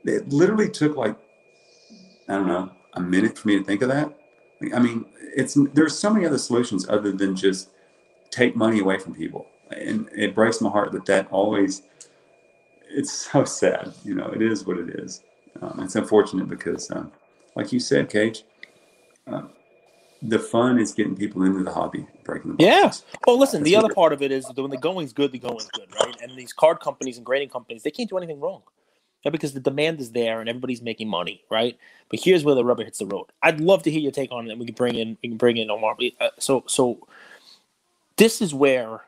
It 0.05 0.29
literally 0.29 0.69
took 0.69 0.95
like, 0.95 1.17
I 2.29 2.33
don't 2.33 2.47
know, 2.47 2.71
a 2.93 3.01
minute 3.01 3.37
for 3.37 3.47
me 3.47 3.57
to 3.57 3.63
think 3.63 3.81
of 3.81 3.89
that. 3.89 4.17
I 4.73 4.79
mean, 4.79 5.05
it's 5.35 5.57
there's 5.73 5.97
so 5.97 6.09
many 6.11 6.25
other 6.25 6.37
solutions 6.37 6.87
other 6.87 7.11
than 7.11 7.35
just 7.35 7.69
take 8.29 8.55
money 8.55 8.79
away 8.79 8.99
from 8.99 9.15
people. 9.15 9.47
And 9.71 10.09
it 10.15 10.35
breaks 10.35 10.61
my 10.61 10.69
heart 10.69 10.91
that 10.93 11.05
that 11.05 11.27
always 11.31 11.83
it's 12.89 13.11
so 13.31 13.45
sad. 13.45 13.93
You 14.03 14.15
know, 14.15 14.27
it 14.27 14.41
is 14.41 14.65
what 14.65 14.77
it 14.77 14.89
is. 14.99 15.23
Um, 15.61 15.79
it's 15.83 15.95
unfortunate 15.95 16.47
because, 16.47 16.89
um, 16.91 17.11
like 17.55 17.73
you 17.73 17.79
said, 17.79 18.09
Cage, 18.09 18.43
uh, 19.27 19.43
the 20.21 20.39
fun 20.39 20.79
is 20.79 20.93
getting 20.93 21.15
people 21.15 21.43
into 21.43 21.63
the 21.63 21.71
hobby, 21.71 22.05
breaking 22.23 22.55
the 22.55 22.63
Yeah. 22.63 22.91
Well, 23.25 23.37
listen, 23.37 23.61
That's 23.61 23.71
the 23.71 23.75
other 23.77 23.93
part 23.93 24.13
of 24.13 24.21
it 24.21 24.31
is 24.31 24.45
that 24.45 24.61
when 24.61 24.69
the 24.69 24.77
going's 24.77 25.13
good, 25.13 25.31
the 25.31 25.39
going's 25.39 25.69
good, 25.69 25.87
right? 25.95 26.15
And 26.21 26.37
these 26.37 26.53
card 26.53 26.79
companies 26.79 27.17
and 27.17 27.25
grading 27.25 27.49
companies, 27.49 27.83
they 27.83 27.91
can't 27.91 28.09
do 28.09 28.17
anything 28.17 28.39
wrong. 28.39 28.61
Yeah, 29.23 29.31
because 29.31 29.53
the 29.53 29.59
demand 29.59 29.99
is 29.99 30.11
there 30.11 30.39
and 30.39 30.47
everybody's 30.47 30.81
making 30.81 31.09
money, 31.09 31.43
right? 31.51 31.77
But 32.09 32.21
here's 32.21 32.43
where 32.45 32.55
the 32.55 32.63
rubber 32.63 32.85
hits 32.85 32.99
the 32.99 33.05
road. 33.05 33.25
I'd 33.43 33.59
love 33.59 33.83
to 33.83 33.91
hear 33.91 33.99
your 33.99 34.13
take 34.13 34.31
on 34.31 34.47
it. 34.47 34.51
And 34.51 34.59
we 34.59 34.65
can 34.65 34.75
bring 34.75 34.95
in, 34.95 35.17
we 35.21 35.29
can 35.29 35.37
bring 35.37 35.57
in 35.57 35.69
Omar. 35.69 35.97
Uh, 36.21 36.29
so, 36.39 36.63
so 36.67 37.05
this 38.15 38.41
is 38.41 38.53
where, 38.53 39.01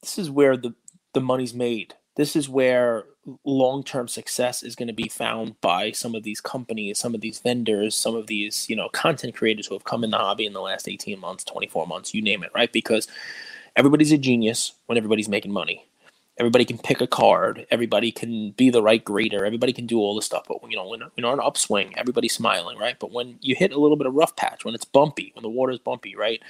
this 0.00 0.18
is 0.18 0.30
where 0.30 0.56
the 0.56 0.74
the 1.12 1.20
money's 1.20 1.54
made 1.54 1.94
this 2.16 2.36
is 2.36 2.48
where 2.48 3.04
long-term 3.44 4.08
success 4.08 4.62
is 4.62 4.74
going 4.74 4.88
to 4.88 4.92
be 4.94 5.08
found 5.08 5.58
by 5.60 5.92
some 5.92 6.14
of 6.14 6.22
these 6.22 6.40
companies 6.40 6.98
some 6.98 7.14
of 7.14 7.20
these 7.20 7.38
vendors 7.38 7.94
some 7.94 8.16
of 8.16 8.26
these 8.26 8.68
you 8.68 8.76
know 8.76 8.88
content 8.90 9.34
creators 9.34 9.66
who 9.66 9.74
have 9.74 9.84
come 9.84 10.02
in 10.02 10.10
the 10.10 10.18
hobby 10.18 10.46
in 10.46 10.52
the 10.52 10.60
last 10.60 10.88
18 10.88 11.18
months 11.20 11.44
24 11.44 11.86
months 11.86 12.14
you 12.14 12.22
name 12.22 12.42
it 12.42 12.50
right 12.54 12.72
because 12.72 13.06
everybody's 13.76 14.12
a 14.12 14.18
genius 14.18 14.72
when 14.86 14.98
everybody's 14.98 15.28
making 15.28 15.52
money 15.52 15.86
everybody 16.38 16.64
can 16.64 16.78
pick 16.78 17.00
a 17.00 17.06
card 17.06 17.66
everybody 17.70 18.10
can 18.10 18.50
be 18.52 18.70
the 18.70 18.82
right 18.82 19.04
grader 19.04 19.44
everybody 19.44 19.72
can 19.72 19.86
do 19.86 19.98
all 19.98 20.14
this 20.14 20.26
stuff 20.26 20.44
but 20.48 20.58
you 20.68 20.76
know 20.76 20.88
when 20.88 21.00
you're 21.16 21.26
on 21.26 21.38
an 21.38 21.44
upswing 21.44 21.92
everybody's 21.96 22.32
smiling 22.32 22.78
right 22.78 22.96
but 22.98 23.12
when 23.12 23.38
you 23.40 23.54
hit 23.54 23.72
a 23.72 23.78
little 23.78 23.96
bit 23.96 24.06
of 24.06 24.14
rough 24.14 24.34
patch 24.36 24.64
when 24.64 24.74
it's 24.74 24.84
bumpy 24.84 25.30
when 25.34 25.42
the 25.42 25.48
water's 25.48 25.78
bumpy 25.78 26.16
right 26.16 26.42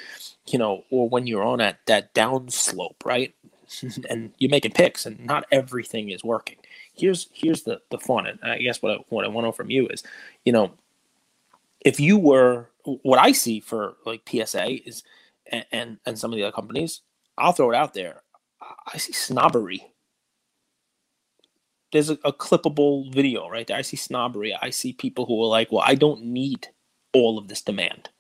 you 0.47 0.59
know 0.59 0.85
or 0.91 1.09
when 1.09 1.27
you're 1.27 1.45
on 1.45 1.59
that 1.59 1.79
that 1.87 2.15
down 2.15 2.49
slope 2.49 3.03
right 3.05 3.35
and 4.11 4.33
you're 4.39 4.51
making 4.51 4.73
picks, 4.73 5.07
and 5.07 5.25
not 5.25 5.47
everything 5.51 6.11
is 6.11 6.25
working. 6.25 6.57
Here's 6.95 7.29
here's 7.33 7.63
the 7.63 7.81
the 7.91 7.99
fun, 7.99 8.27
and 8.27 8.39
I 8.43 8.59
guess 8.59 8.83
what 8.83 8.93
I, 8.93 8.97
what 9.09 9.25
I 9.25 9.29
want 9.29 9.45
to 9.45 9.49
know 9.49 9.53
from 9.53 9.71
you 9.71 9.89
is, 9.89 10.03
you 10.45 10.53
know, 10.53 10.73
if 11.81 12.01
you 12.01 12.19
were 12.19 12.69
what 12.85 13.19
I 13.19 13.33
see 13.33 13.61
for 13.61 13.95
like 14.05 14.29
PSA 14.29 14.87
is, 14.87 15.03
and 15.47 15.65
and, 15.73 15.99
and 16.05 16.19
some 16.19 16.33
of 16.33 16.37
the 16.37 16.45
other 16.45 16.53
companies, 16.53 17.01
I'll 17.39 17.53
throw 17.53 17.71
it 17.71 17.77
out 17.77 17.95
there. 17.95 18.23
I 18.93 18.99
see 18.99 19.13
snobbery. 19.13 19.87
There's 21.93 22.11
a, 22.11 22.19
a 22.25 22.33
clippable 22.33 23.13
video 23.13 23.49
right 23.49 23.67
there. 23.67 23.77
I 23.79 23.83
see 23.83 23.97
snobbery. 23.97 24.57
I 24.61 24.71
see 24.71 24.93
people 24.93 25.27
who 25.27 25.43
are 25.43 25.49
like, 25.49 25.73
well, 25.73 25.85
I 25.87 25.95
don't 25.95 26.25
need 26.25 26.69
all 27.15 27.39
of 27.39 27.49
this 27.49 27.63
demand. 27.63 28.11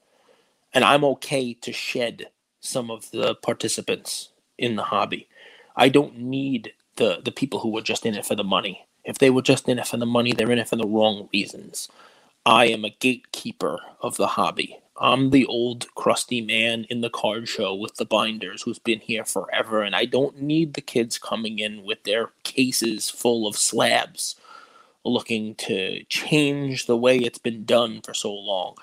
And 0.74 0.84
I'm 0.84 1.04
okay 1.04 1.54
to 1.54 1.72
shed 1.72 2.28
some 2.60 2.90
of 2.90 3.10
the 3.12 3.34
participants 3.36 4.30
in 4.58 4.76
the 4.76 4.84
hobby. 4.84 5.28
I 5.76 5.88
don't 5.90 6.18
need 6.18 6.72
the 6.96 7.20
the 7.24 7.32
people 7.32 7.60
who 7.60 7.70
were 7.70 7.82
just 7.82 8.06
in 8.06 8.14
it 8.14 8.26
for 8.26 8.36
the 8.36 8.44
money. 8.44 8.86
If 9.04 9.18
they 9.18 9.30
were 9.30 9.42
just 9.42 9.68
in 9.68 9.78
it 9.78 9.86
for 9.88 9.98
the 9.98 10.06
money, 10.06 10.32
they're 10.32 10.52
in 10.52 10.58
it 10.60 10.68
for 10.68 10.76
the 10.76 10.86
wrong 10.86 11.28
reasons. 11.32 11.88
I 12.46 12.66
am 12.66 12.84
a 12.84 12.90
gatekeeper 13.00 13.80
of 14.02 14.16
the 14.18 14.28
hobby. 14.28 14.80
I'm 15.02 15.30
the 15.30 15.46
old 15.46 15.94
crusty 15.96 16.42
man 16.42 16.86
in 16.90 17.02
the 17.02 17.10
card 17.10 17.48
show 17.48 17.74
with 17.74 17.96
the 17.96 18.06
binders 18.06 18.62
who's 18.62 18.80
been 18.80 19.00
here 19.00 19.26
forever, 19.26 19.82
and 19.82 19.96
I 19.96 20.06
don't 20.06 20.42
need 20.42 20.74
the 20.74 20.82
kids 20.82 21.18
coming 21.18 21.60
in 21.60 21.84
with 21.84 22.04
their 22.04 22.30
cases 22.44 23.10
full 23.10 23.46
of 23.48 23.56
slabs 23.58 24.36
looking 25.04 25.56
to 25.56 26.04
change 26.06 26.86
the 26.86 26.96
way 26.96 27.18
it's 27.18 27.38
been 27.38 27.64
done 27.64 28.02
for 28.02 28.14
so 28.14 28.32
long. 28.32 28.76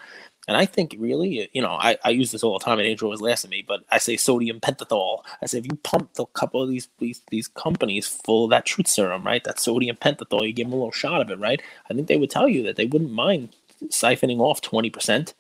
And 0.48 0.58
I 0.58 0.66
think 0.66 0.96
really, 1.00 1.50
you 1.54 1.62
know, 1.62 1.74
I, 1.74 1.98
I 2.06 2.12
use 2.12 2.32
this 2.32 2.44
all 2.44 2.60
the 2.60 2.66
time, 2.66 2.80
and 2.80 2.88
Andrew 2.90 3.08
always 3.08 3.22
laughs 3.22 3.46
at 3.46 3.52
me, 3.52 3.64
but 3.68 3.82
I 3.92 4.00
say 4.00 4.18
sodium 4.18 4.62
pentothal. 4.62 5.24
I 5.44 5.48
say 5.48 5.60
if 5.60 5.66
you 5.68 5.78
pump 5.84 6.12
a 6.20 6.26
couple 6.28 6.64
of 6.64 6.70
these 6.70 6.90
these 7.00 7.22
these 7.32 7.50
companies 7.50 8.08
full 8.08 8.46
of 8.46 8.52
that 8.52 8.66
truth 8.66 8.88
serum, 8.88 9.26
right? 9.26 9.44
That 9.46 9.60
sodium 9.60 9.98
pentothal, 9.98 10.48
you 10.48 10.54
give 10.54 10.68
them 10.68 10.74
a 10.74 10.78
little 10.78 10.92
shot 10.92 11.22
of 11.22 11.32
it, 11.32 11.40
right? 11.40 11.62
I 11.90 11.96
think 11.96 12.08
they 12.08 12.18
would 12.18 12.32
tell 12.32 12.50
you 12.50 12.64
that 12.64 12.78
they 12.78 12.88
wouldn't 12.88 13.12
mind 13.14 13.56
siphoning 13.90 14.40
off 14.40 14.62
twenty 14.62 14.90
percent 14.90 15.36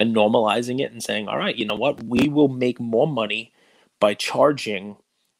and 0.00 0.14
normalizing 0.14 0.80
it 0.80 0.92
and 0.92 1.02
saying, 1.02 1.28
all 1.28 1.38
right, 1.38 1.56
you 1.56 1.66
know 1.66 1.74
what, 1.74 2.02
we 2.04 2.28
will 2.28 2.48
make 2.48 2.80
more 2.80 3.06
money 3.06 3.52
by 4.00 4.14
charging 4.14 4.96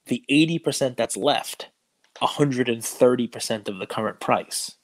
the 0.07 0.25
eighty 0.29 0.59
percent 0.59 0.97
that's 0.97 1.17
left 1.17 1.69
130% 2.21 3.69
of 3.69 3.79
the 3.79 3.87
current 3.87 4.19
price 4.19 4.75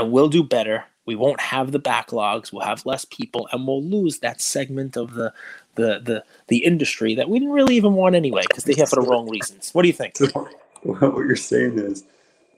and 0.00 0.12
we'll 0.12 0.28
do 0.28 0.42
better. 0.42 0.84
We 1.06 1.14
won't 1.16 1.40
have 1.40 1.72
the 1.72 1.80
backlogs. 1.80 2.52
We'll 2.52 2.64
have 2.64 2.86
less 2.86 3.04
people, 3.04 3.48
and 3.52 3.66
we'll 3.66 3.82
lose 3.82 4.20
that 4.20 4.40
segment 4.40 4.96
of 4.96 5.14
the 5.14 5.32
the 5.74 6.00
the, 6.00 6.24
the 6.48 6.58
industry 6.58 7.14
that 7.14 7.28
we 7.28 7.38
didn't 7.38 7.54
really 7.54 7.76
even 7.76 7.94
want 7.94 8.14
anyway 8.14 8.42
because 8.48 8.64
they 8.64 8.74
have 8.74 8.90
for 8.90 9.02
the 9.02 9.08
wrong 9.08 9.28
reasons. 9.28 9.70
What 9.72 9.82
do 9.82 9.88
you 9.88 9.94
think? 9.94 10.16
what 10.82 11.00
you're 11.00 11.36
saying 11.36 11.78
is, 11.78 12.04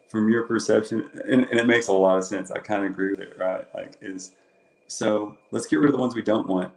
from 0.08 0.28
your 0.28 0.44
perception, 0.44 1.08
and, 1.26 1.44
and 1.44 1.60
it 1.60 1.66
makes 1.66 1.88
a 1.88 1.92
lot 1.92 2.18
of 2.18 2.24
sense. 2.24 2.50
I 2.50 2.58
kind 2.58 2.84
of 2.84 2.90
agree 2.90 3.10
with 3.10 3.20
it, 3.20 3.36
right? 3.38 3.66
Like, 3.74 3.96
is 4.00 4.32
so 4.93 5.36
let's 5.51 5.66
get 5.66 5.78
rid 5.78 5.86
of 5.86 5.93
the 5.93 5.99
ones 5.99 6.14
we 6.14 6.22
don't 6.22 6.47
want, 6.47 6.72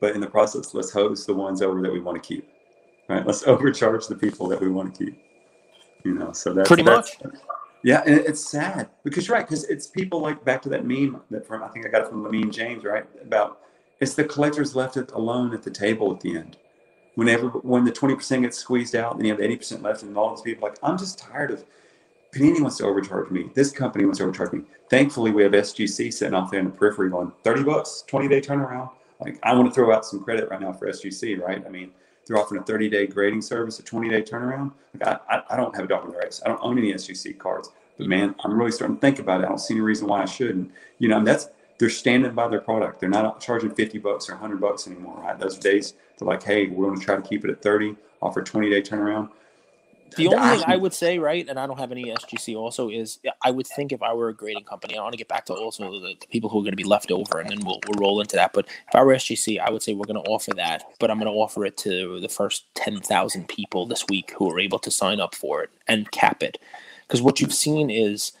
but 0.00 0.14
in 0.14 0.20
the 0.20 0.26
process, 0.26 0.74
let's 0.74 0.90
hose 0.90 1.24
the 1.24 1.34
ones 1.34 1.62
over 1.62 1.80
that 1.80 1.92
we 1.92 2.00
want 2.00 2.22
to 2.22 2.26
keep, 2.26 2.48
right? 3.08 3.26
Let's 3.26 3.42
overcharge 3.46 4.06
the 4.06 4.14
people 4.14 4.46
that 4.48 4.60
we 4.60 4.68
want 4.68 4.94
to 4.94 5.04
keep. 5.04 5.20
You 6.04 6.12
know, 6.12 6.32
so 6.32 6.52
that's 6.52 6.68
pretty 6.68 6.82
that's, 6.82 7.16
much. 7.24 7.34
Yeah, 7.82 8.02
and 8.04 8.18
it's 8.18 8.46
sad 8.46 8.90
because 9.02 9.26
you're 9.26 9.36
right, 9.36 9.46
because 9.46 9.64
it's 9.64 9.86
people 9.86 10.20
like 10.20 10.44
back 10.44 10.60
to 10.62 10.68
that 10.70 10.84
meme 10.84 11.22
that 11.30 11.46
from 11.46 11.62
I 11.62 11.68
think 11.68 11.86
I 11.86 11.88
got 11.88 12.02
it 12.02 12.08
from 12.08 12.22
Lamine 12.22 12.52
James, 12.52 12.84
right? 12.84 13.06
About 13.22 13.60
it's 14.00 14.14
the 14.14 14.24
collectors 14.24 14.76
left 14.76 14.98
it 14.98 15.10
alone 15.12 15.54
at 15.54 15.62
the 15.62 15.70
table 15.70 16.12
at 16.12 16.20
the 16.20 16.36
end. 16.36 16.58
Whenever 17.14 17.48
when 17.48 17.84
the 17.84 17.92
20% 17.92 18.42
gets 18.42 18.58
squeezed 18.58 18.94
out 18.94 19.16
then 19.16 19.24
you 19.24 19.32
have 19.32 19.40
the 19.40 19.48
80% 19.48 19.82
left, 19.82 20.02
and 20.02 20.16
all 20.18 20.34
these 20.34 20.42
people 20.42 20.68
like, 20.68 20.76
I'm 20.82 20.98
just 20.98 21.18
tired 21.18 21.50
of 21.50 21.64
Panini 22.34 22.60
wants 22.60 22.78
to 22.78 22.84
overcharge 22.84 23.30
me. 23.30 23.50
This 23.54 23.70
company 23.70 24.04
wants 24.04 24.18
to 24.18 24.24
overcharge 24.24 24.52
me. 24.52 24.62
Thankfully, 24.90 25.30
we 25.30 25.44
have 25.44 25.52
SGC 25.52 26.12
sitting 26.12 26.34
off 26.34 26.50
there 26.50 26.60
in 26.60 26.66
the 26.66 26.72
periphery 26.72 27.08
going 27.08 27.32
30 27.44 27.62
bucks, 27.62 28.02
20 28.08 28.28
day 28.28 28.40
turnaround. 28.40 28.90
Like 29.20 29.38
I 29.44 29.54
want 29.54 29.68
to 29.68 29.74
throw 29.74 29.94
out 29.94 30.04
some 30.04 30.24
credit 30.24 30.50
right 30.50 30.60
now 30.60 30.72
for 30.72 30.88
SGC, 30.88 31.40
right? 31.40 31.64
I 31.64 31.68
mean, 31.68 31.92
they're 32.26 32.36
offering 32.36 32.60
a 32.60 32.64
30 32.64 32.88
day 32.88 33.06
grading 33.06 33.42
service, 33.42 33.78
a 33.78 33.82
20 33.82 34.08
day 34.08 34.22
turnaround. 34.22 34.72
Like 34.98 35.20
I, 35.28 35.42
I, 35.50 35.56
don't 35.56 35.74
have 35.76 35.84
a 35.84 35.88
dog 35.88 36.06
in 36.06 36.10
the 36.10 36.18
race. 36.18 36.42
I 36.44 36.48
don't 36.48 36.60
own 36.60 36.76
any 36.78 36.92
SGC 36.92 37.38
cards, 37.38 37.70
but 37.98 38.08
man, 38.08 38.34
I'm 38.42 38.58
really 38.58 38.72
starting 38.72 38.96
to 38.96 39.00
think 39.00 39.20
about 39.20 39.40
it. 39.40 39.44
I 39.44 39.48
don't 39.48 39.58
see 39.58 39.74
any 39.74 39.82
reason 39.82 40.08
why 40.08 40.22
I 40.22 40.26
shouldn't. 40.26 40.72
You 40.98 41.08
know, 41.08 41.22
that's 41.22 41.48
they're 41.78 41.90
standing 41.90 42.32
by 42.32 42.48
their 42.48 42.60
product. 42.60 43.00
They're 43.00 43.08
not 43.08 43.40
charging 43.40 43.70
50 43.70 43.98
bucks 43.98 44.28
or 44.28 44.32
100 44.32 44.60
bucks 44.60 44.86
anymore, 44.86 45.20
right? 45.20 45.38
Those 45.38 45.58
days 45.58 45.94
they're 46.18 46.26
like, 46.26 46.42
hey, 46.42 46.66
we're 46.66 46.86
going 46.86 46.98
to 46.98 47.04
try 47.04 47.16
to 47.16 47.22
keep 47.22 47.44
it 47.44 47.50
at 47.50 47.62
30, 47.62 47.96
offer 48.22 48.42
20 48.42 48.70
day 48.70 48.82
turnaround. 48.82 49.30
The 50.16 50.28
only 50.28 50.58
thing 50.58 50.64
I 50.66 50.76
would 50.76 50.94
say, 51.04 51.18
right, 51.18 51.46
and 51.48 51.58
I 51.58 51.66
don't 51.66 51.78
have 51.78 51.92
any 51.92 52.04
SGC 52.06 52.56
also, 52.56 52.88
is 52.90 53.18
I 53.42 53.50
would 53.50 53.66
think 53.66 53.92
if 53.92 54.02
I 54.02 54.12
were 54.12 54.28
a 54.28 54.34
grading 54.34 54.64
company, 54.64 54.96
I 54.96 55.02
want 55.02 55.12
to 55.12 55.18
get 55.18 55.28
back 55.28 55.46
to 55.46 55.54
also 55.54 55.90
the, 56.00 56.16
the 56.20 56.26
people 56.28 56.50
who 56.50 56.58
are 56.58 56.62
going 56.62 56.72
to 56.72 56.76
be 56.76 56.84
left 56.84 57.10
over, 57.10 57.38
and 57.40 57.50
then 57.50 57.60
we'll, 57.64 57.80
we'll 57.86 58.00
roll 58.00 58.20
into 58.20 58.36
that. 58.36 58.52
But 58.52 58.66
if 58.66 58.94
I 58.94 59.02
were 59.02 59.14
SGC, 59.14 59.60
I 59.60 59.70
would 59.70 59.82
say 59.82 59.94
we're 59.94 60.06
going 60.06 60.22
to 60.22 60.30
offer 60.30 60.52
that, 60.54 60.84
but 60.98 61.10
I'm 61.10 61.18
going 61.18 61.32
to 61.32 61.38
offer 61.38 61.64
it 61.64 61.76
to 61.78 62.20
the 62.20 62.28
first 62.28 62.64
10,000 62.74 63.48
people 63.48 63.86
this 63.86 64.04
week 64.08 64.32
who 64.36 64.50
are 64.50 64.60
able 64.60 64.78
to 64.80 64.90
sign 64.90 65.20
up 65.20 65.34
for 65.34 65.62
it 65.62 65.70
and 65.88 66.10
cap 66.10 66.42
it. 66.42 66.58
Because 67.06 67.22
what 67.22 67.40
you've 67.40 67.54
seen 67.54 67.90
is 67.90 68.32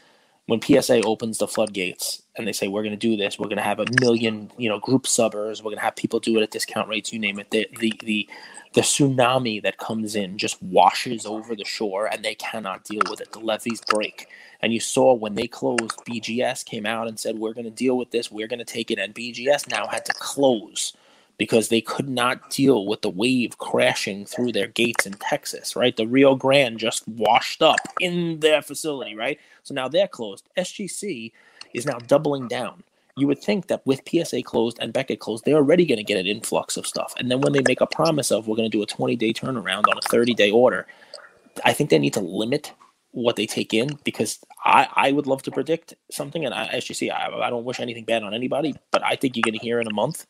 when 0.46 0.60
PSA 0.60 1.00
opens 1.02 1.38
the 1.38 1.48
floodgates 1.48 2.22
and 2.36 2.46
they 2.46 2.52
say 2.52 2.68
we're 2.68 2.82
going 2.82 2.92
to 2.92 2.96
do 2.96 3.16
this, 3.16 3.38
we're 3.38 3.48
going 3.48 3.56
to 3.56 3.62
have 3.62 3.80
a 3.80 3.86
million, 4.00 4.50
you 4.58 4.68
know, 4.68 4.78
group 4.78 5.04
subbers, 5.04 5.60
we're 5.60 5.70
going 5.70 5.78
to 5.78 5.84
have 5.84 5.96
people 5.96 6.20
do 6.20 6.36
it 6.38 6.42
at 6.42 6.50
discount 6.50 6.88
rates, 6.88 7.12
you 7.12 7.18
name 7.18 7.38
it. 7.38 7.50
The 7.50 7.66
the 7.78 7.92
the 8.04 8.28
the 8.74 8.80
tsunami 8.82 9.62
that 9.62 9.78
comes 9.78 10.14
in 10.14 10.36
just 10.36 10.62
washes 10.62 11.24
over 11.24 11.54
the 11.54 11.64
shore 11.64 12.06
and 12.06 12.24
they 12.24 12.34
cannot 12.34 12.84
deal 12.84 13.02
with 13.08 13.20
it. 13.20 13.32
The 13.32 13.38
levees 13.38 13.80
break. 13.88 14.28
And 14.60 14.72
you 14.72 14.80
saw 14.80 15.14
when 15.14 15.34
they 15.34 15.46
closed, 15.46 15.98
BGS 16.08 16.64
came 16.64 16.84
out 16.84 17.06
and 17.08 17.18
said, 17.18 17.38
We're 17.38 17.54
going 17.54 17.64
to 17.64 17.70
deal 17.70 17.96
with 17.96 18.10
this, 18.10 18.30
we're 18.30 18.48
going 18.48 18.58
to 18.58 18.64
take 18.64 18.90
it. 18.90 18.98
And 18.98 19.14
BGS 19.14 19.70
now 19.70 19.86
had 19.86 20.04
to 20.06 20.12
close 20.14 20.92
because 21.38 21.68
they 21.68 21.80
could 21.80 22.08
not 22.08 22.50
deal 22.50 22.86
with 22.86 23.02
the 23.02 23.10
wave 23.10 23.58
crashing 23.58 24.24
through 24.24 24.52
their 24.52 24.68
gates 24.68 25.06
in 25.06 25.14
Texas, 25.14 25.74
right? 25.74 25.96
The 25.96 26.06
Rio 26.06 26.34
Grande 26.34 26.78
just 26.78 27.06
washed 27.08 27.62
up 27.62 27.78
in 28.00 28.40
their 28.40 28.62
facility, 28.62 29.14
right? 29.14 29.38
So 29.62 29.74
now 29.74 29.88
they're 29.88 30.08
closed. 30.08 30.48
SGC 30.56 31.32
is 31.72 31.86
now 31.86 31.98
doubling 31.98 32.48
down 32.48 32.84
you 33.16 33.26
would 33.26 33.40
think 33.40 33.68
that 33.68 33.86
with 33.86 34.02
PSA 34.08 34.42
closed 34.42 34.78
and 34.80 34.92
Beckett 34.92 35.20
closed, 35.20 35.44
they're 35.44 35.56
already 35.56 35.86
going 35.86 35.98
to 35.98 36.04
get 36.04 36.18
an 36.18 36.26
influx 36.26 36.76
of 36.76 36.86
stuff. 36.86 37.14
And 37.18 37.30
then 37.30 37.40
when 37.40 37.52
they 37.52 37.62
make 37.66 37.80
a 37.80 37.86
promise 37.86 38.32
of 38.32 38.48
we're 38.48 38.56
going 38.56 38.70
to 38.70 38.76
do 38.76 38.82
a 38.82 38.86
20 38.86 39.14
day 39.16 39.32
turnaround 39.32 39.84
on 39.88 39.98
a 39.98 40.08
30 40.08 40.34
day 40.34 40.50
order, 40.50 40.86
I 41.64 41.72
think 41.72 41.90
they 41.90 41.98
need 41.98 42.14
to 42.14 42.20
limit 42.20 42.72
what 43.12 43.36
they 43.36 43.46
take 43.46 43.72
in 43.72 43.98
because 44.02 44.40
I, 44.64 44.88
I 44.94 45.12
would 45.12 45.28
love 45.28 45.42
to 45.44 45.52
predict 45.52 45.94
something. 46.10 46.44
And 46.44 46.52
I, 46.52 46.66
as 46.66 46.88
you 46.88 46.96
see, 46.96 47.10
I, 47.10 47.28
I 47.28 47.50
don't 47.50 47.64
wish 47.64 47.78
anything 47.78 48.04
bad 48.04 48.24
on 48.24 48.34
anybody, 48.34 48.74
but 48.90 49.04
I 49.04 49.14
think 49.14 49.36
you're 49.36 49.42
going 49.42 49.58
to 49.58 49.64
hear 49.64 49.80
in 49.80 49.86
a 49.86 49.94
month 49.94 50.26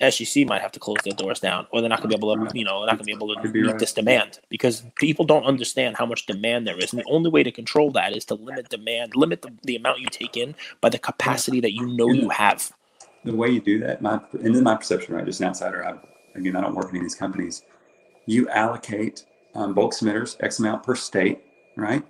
SGC 0.00 0.46
might 0.46 0.60
have 0.60 0.72
to 0.72 0.80
close 0.80 0.98
their 1.04 1.12
doors 1.14 1.40
down, 1.40 1.66
or 1.70 1.80
they're 1.80 1.90
not 1.90 2.00
going 2.00 2.10
to 2.10 2.18
be 2.18 2.26
able 2.26 2.46
to, 2.46 2.58
you 2.58 2.64
know, 2.64 2.84
not 2.84 2.98
going 2.98 2.98
to 2.98 3.04
be 3.04 3.12
able 3.12 3.34
to 3.34 3.48
meet 3.48 3.78
this 3.78 3.92
demand 3.92 4.40
because 4.48 4.82
people 4.96 5.24
don't 5.24 5.44
understand 5.44 5.96
how 5.96 6.06
much 6.06 6.26
demand 6.26 6.66
there 6.66 6.78
is, 6.78 6.92
and 6.92 7.00
the 7.00 7.10
only 7.10 7.30
way 7.30 7.42
to 7.42 7.52
control 7.52 7.90
that 7.92 8.16
is 8.16 8.24
to 8.26 8.34
limit 8.34 8.68
demand, 8.68 9.14
limit 9.14 9.42
the, 9.42 9.52
the 9.62 9.76
amount 9.76 10.00
you 10.00 10.06
take 10.06 10.36
in 10.36 10.54
by 10.80 10.88
the 10.88 10.98
capacity 10.98 11.60
that 11.60 11.72
you 11.72 11.86
know 11.86 12.10
you 12.10 12.28
have. 12.28 12.72
The 13.24 13.34
way 13.34 13.48
you 13.48 13.60
do 13.60 13.78
that, 13.80 14.02
my 14.02 14.20
and 14.32 14.54
in 14.54 14.62
my 14.62 14.76
perception, 14.76 15.14
right, 15.14 15.24
just 15.24 15.40
an 15.40 15.46
outsider, 15.46 15.86
I, 15.86 15.94
again, 16.38 16.56
I 16.56 16.60
don't 16.60 16.74
work 16.74 16.86
in 16.86 16.90
any 16.90 16.98
of 17.00 17.04
these 17.04 17.14
companies. 17.14 17.62
You 18.26 18.48
allocate 18.50 19.24
um, 19.54 19.74
bulk 19.74 19.94
submitters 19.94 20.36
X 20.40 20.58
amount 20.58 20.82
per 20.82 20.94
state, 20.94 21.42
right, 21.76 22.02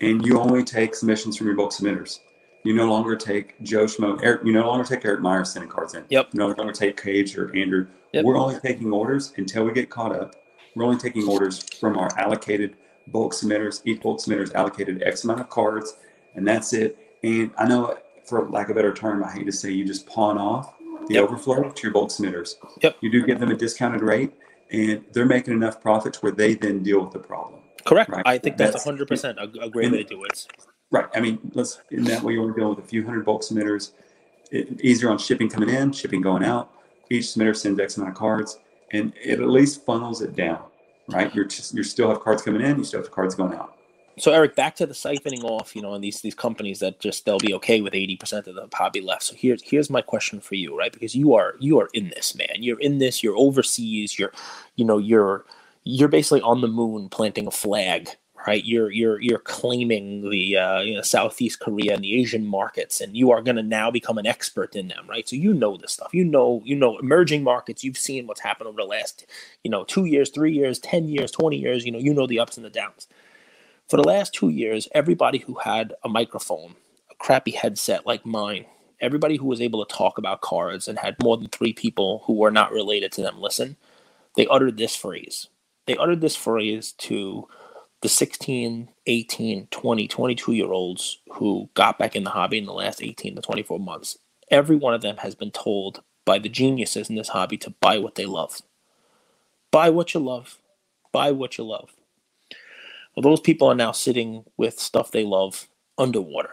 and 0.00 0.24
you 0.24 0.38
only 0.38 0.64
take 0.64 0.94
submissions 0.94 1.36
from 1.36 1.46
your 1.46 1.56
bulk 1.56 1.72
submitters. 1.72 2.20
You 2.66 2.74
no 2.74 2.90
longer 2.90 3.14
take 3.14 3.62
Joe 3.62 3.84
Schmo. 3.84 4.20
Eric, 4.24 4.40
you 4.44 4.52
no 4.52 4.66
longer 4.66 4.84
take 4.84 5.04
Eric 5.04 5.20
Myers 5.20 5.52
sending 5.52 5.70
cards 5.70 5.94
in. 5.94 6.04
Yep. 6.08 6.30
You 6.32 6.38
no 6.40 6.48
longer 6.48 6.72
take 6.72 7.00
Cage 7.00 7.38
or 7.38 7.54
Andrew. 7.54 7.86
Yep. 8.12 8.24
We're 8.24 8.36
only 8.36 8.58
taking 8.58 8.92
orders 8.92 9.32
until 9.36 9.62
we 9.64 9.72
get 9.72 9.88
caught 9.88 10.12
up. 10.12 10.34
We're 10.74 10.84
only 10.84 10.98
taking 10.98 11.28
orders 11.28 11.62
from 11.78 11.96
our 11.96 12.08
allocated 12.18 12.76
bulk 13.06 13.34
submitters. 13.34 13.82
Each 13.84 14.00
bulk 14.00 14.18
submitters 14.18 14.52
allocated 14.52 15.00
X 15.04 15.22
amount 15.22 15.42
of 15.42 15.48
cards, 15.48 15.94
and 16.34 16.46
that's 16.46 16.72
it. 16.72 16.98
And 17.22 17.52
I 17.56 17.68
know, 17.68 17.98
for 18.24 18.48
lack 18.48 18.68
of 18.68 18.72
a 18.72 18.74
better 18.74 18.92
term, 18.92 19.22
I 19.22 19.30
hate 19.30 19.46
to 19.46 19.52
say, 19.52 19.70
you 19.70 19.84
just 19.84 20.04
pawn 20.08 20.36
off 20.36 20.74
the 21.06 21.14
yep. 21.14 21.24
overflow 21.24 21.70
to 21.70 21.82
your 21.84 21.92
bulk 21.92 22.10
submitters. 22.10 22.56
Yep. 22.82 22.96
You 23.00 23.12
do 23.12 23.24
give 23.24 23.38
them 23.38 23.52
a 23.52 23.56
discounted 23.56 24.02
rate, 24.02 24.32
and 24.72 25.04
they're 25.12 25.24
making 25.24 25.54
enough 25.54 25.80
profits 25.80 26.20
where 26.20 26.32
they 26.32 26.54
then 26.54 26.82
deal 26.82 27.00
with 27.04 27.12
the 27.12 27.20
problem. 27.20 27.60
Correct. 27.84 28.10
Right? 28.10 28.26
I 28.26 28.38
think 28.38 28.56
that's, 28.56 28.84
that's 28.84 29.00
100% 29.00 29.36
a, 29.36 29.64
a 29.66 29.70
great 29.70 29.92
way 29.92 30.02
to 30.02 30.04
do 30.04 30.24
it. 30.24 30.48
Right. 30.90 31.06
I 31.14 31.20
mean, 31.20 31.38
let's 31.54 31.80
in 31.90 32.04
that 32.04 32.22
way 32.22 32.34
you 32.34 32.42
want 32.42 32.54
to 32.54 32.60
deal 32.60 32.70
with 32.70 32.78
a 32.78 32.88
few 32.88 33.04
hundred 33.04 33.24
bulk 33.24 33.42
submitters. 33.42 33.92
It, 34.52 34.80
easier 34.80 35.10
on 35.10 35.18
shipping 35.18 35.48
coming 35.48 35.68
in, 35.68 35.92
shipping 35.92 36.20
going 36.20 36.44
out. 36.44 36.72
Each 37.10 37.24
submitter 37.24 37.56
sends 37.56 37.80
X 37.80 37.96
amount 37.96 38.12
of 38.12 38.18
cards, 38.18 38.58
and 38.92 39.12
it 39.22 39.40
at 39.40 39.48
least 39.48 39.84
funnels 39.84 40.22
it 40.22 40.36
down. 40.36 40.62
Right. 41.08 41.32
You're 41.34 41.44
just, 41.44 41.74
you 41.74 41.82
still 41.82 42.08
have 42.08 42.20
cards 42.20 42.42
coming 42.42 42.62
in. 42.62 42.78
You 42.78 42.84
still 42.84 43.00
have 43.00 43.10
cards 43.10 43.34
going 43.34 43.54
out. 43.54 43.76
So 44.18 44.32
Eric, 44.32 44.56
back 44.56 44.74
to 44.76 44.86
the 44.86 44.94
siphoning 44.94 45.44
off, 45.44 45.76
you 45.76 45.82
know, 45.82 45.92
and 45.92 46.02
these 46.02 46.22
these 46.22 46.34
companies 46.34 46.78
that 46.78 47.00
just 47.00 47.26
they'll 47.26 47.38
be 47.38 47.52
okay 47.54 47.82
with 47.82 47.94
eighty 47.94 48.16
percent 48.16 48.46
of 48.46 48.54
the 48.54 48.66
hobby 48.72 49.02
left. 49.02 49.24
So 49.24 49.34
here's 49.36 49.62
here's 49.62 49.90
my 49.90 50.00
question 50.00 50.40
for 50.40 50.54
you, 50.54 50.76
right? 50.76 50.92
Because 50.92 51.14
you 51.14 51.34
are 51.34 51.54
you 51.60 51.78
are 51.80 51.90
in 51.92 52.08
this, 52.08 52.34
man. 52.34 52.48
You're 52.62 52.80
in 52.80 52.98
this. 52.98 53.22
You're 53.22 53.36
overseas. 53.36 54.18
You're, 54.18 54.32
you 54.76 54.84
know, 54.86 54.96
you're 54.96 55.44
you're 55.84 56.08
basically 56.08 56.40
on 56.40 56.62
the 56.62 56.68
moon 56.68 57.10
planting 57.10 57.46
a 57.46 57.50
flag 57.50 58.08
right? 58.46 58.64
You're 58.64 58.90
you're 58.92 59.20
you're 59.20 59.38
claiming 59.40 60.30
the 60.30 60.58
uh, 60.58 60.80
you 60.80 60.96
know, 60.96 61.02
Southeast 61.02 61.60
Korea 61.60 61.94
and 61.94 62.04
the 62.04 62.20
Asian 62.20 62.46
markets, 62.46 63.00
and 63.00 63.16
you 63.16 63.32
are 63.32 63.42
going 63.42 63.56
to 63.56 63.62
now 63.64 63.90
become 63.90 64.18
an 64.18 64.26
expert 64.26 64.76
in 64.76 64.88
them, 64.88 65.06
right? 65.08 65.28
So 65.28 65.36
you 65.36 65.54
know 65.54 65.76
this 65.76 65.92
stuff. 65.94 66.14
You 66.14 66.24
know 66.24 66.62
you 66.64 66.76
know 66.76 66.98
emerging 66.98 67.44
markets. 67.44 67.84
You've 67.84 67.98
seen 67.98 68.26
what's 68.26 68.40
happened 68.40 68.68
over 68.68 68.78
the 68.82 68.84
last 68.88 69.26
you 69.64 69.70
know 69.70 69.84
two 69.84 70.06
years, 70.06 70.30
three 70.30 70.52
years, 70.52 70.78
ten 70.78 71.08
years, 71.08 71.32
twenty 71.32 71.58
years. 71.58 71.86
You 71.86 71.92
know 71.92 72.00
you 72.00 72.14
know 72.14 72.26
the 72.26 72.40
ups 72.40 72.56
and 72.56 72.66
the 72.66 72.70
downs. 72.70 73.08
For 73.88 73.98
the 73.98 74.04
last 74.08 74.34
two 74.34 74.50
years, 74.50 74.88
everybody 74.92 75.38
who 75.38 75.54
had 75.56 75.94
a 76.04 76.08
microphone, 76.08 76.76
a 77.10 77.14
crappy 77.16 77.52
headset 77.52 78.06
like 78.06 78.26
mine, 78.26 78.66
everybody 79.00 79.36
who 79.36 79.46
was 79.46 79.60
able 79.60 79.84
to 79.84 79.94
talk 79.94 80.18
about 80.18 80.40
cards 80.42 80.88
and 80.88 80.98
had 80.98 81.22
more 81.22 81.36
than 81.36 81.48
three 81.48 81.72
people 81.74 82.22
who 82.26 82.34
were 82.34 82.50
not 82.50 82.72
related 82.72 83.12
to 83.12 83.22
them 83.22 83.40
listen, 83.40 83.76
they 84.36 84.46
uttered 84.48 84.78
this 84.78 84.96
phrase. 84.96 85.48
They 85.86 85.96
uttered 85.96 86.20
this 86.22 86.36
phrase 86.36 86.92
to 86.98 87.48
the 88.02 88.08
16, 88.08 88.88
18, 89.06 89.66
20, 89.70 90.08
22 90.08 90.52
year 90.52 90.70
olds 90.70 91.18
who 91.32 91.68
got 91.74 91.98
back 91.98 92.14
in 92.14 92.24
the 92.24 92.30
hobby 92.30 92.58
in 92.58 92.66
the 92.66 92.72
last 92.72 93.02
18 93.02 93.36
to 93.36 93.42
24 93.42 93.78
months, 93.80 94.18
every 94.50 94.76
one 94.76 94.94
of 94.94 95.00
them 95.00 95.16
has 95.18 95.34
been 95.34 95.50
told 95.50 96.02
by 96.24 96.38
the 96.38 96.48
geniuses 96.48 97.08
in 97.08 97.16
this 97.16 97.28
hobby 97.28 97.56
to 97.58 97.70
buy 97.80 97.98
what 97.98 98.16
they 98.16 98.26
love. 98.26 98.60
Buy 99.70 99.90
what 99.90 100.14
you 100.14 100.20
love. 100.20 100.58
Buy 101.12 101.30
what 101.30 101.56
you 101.56 101.64
love. 101.64 101.90
Well, 103.14 103.22
those 103.22 103.40
people 103.40 103.68
are 103.68 103.74
now 103.74 103.92
sitting 103.92 104.44
with 104.56 104.78
stuff 104.78 105.10
they 105.10 105.24
love 105.24 105.68
underwater. 105.96 106.50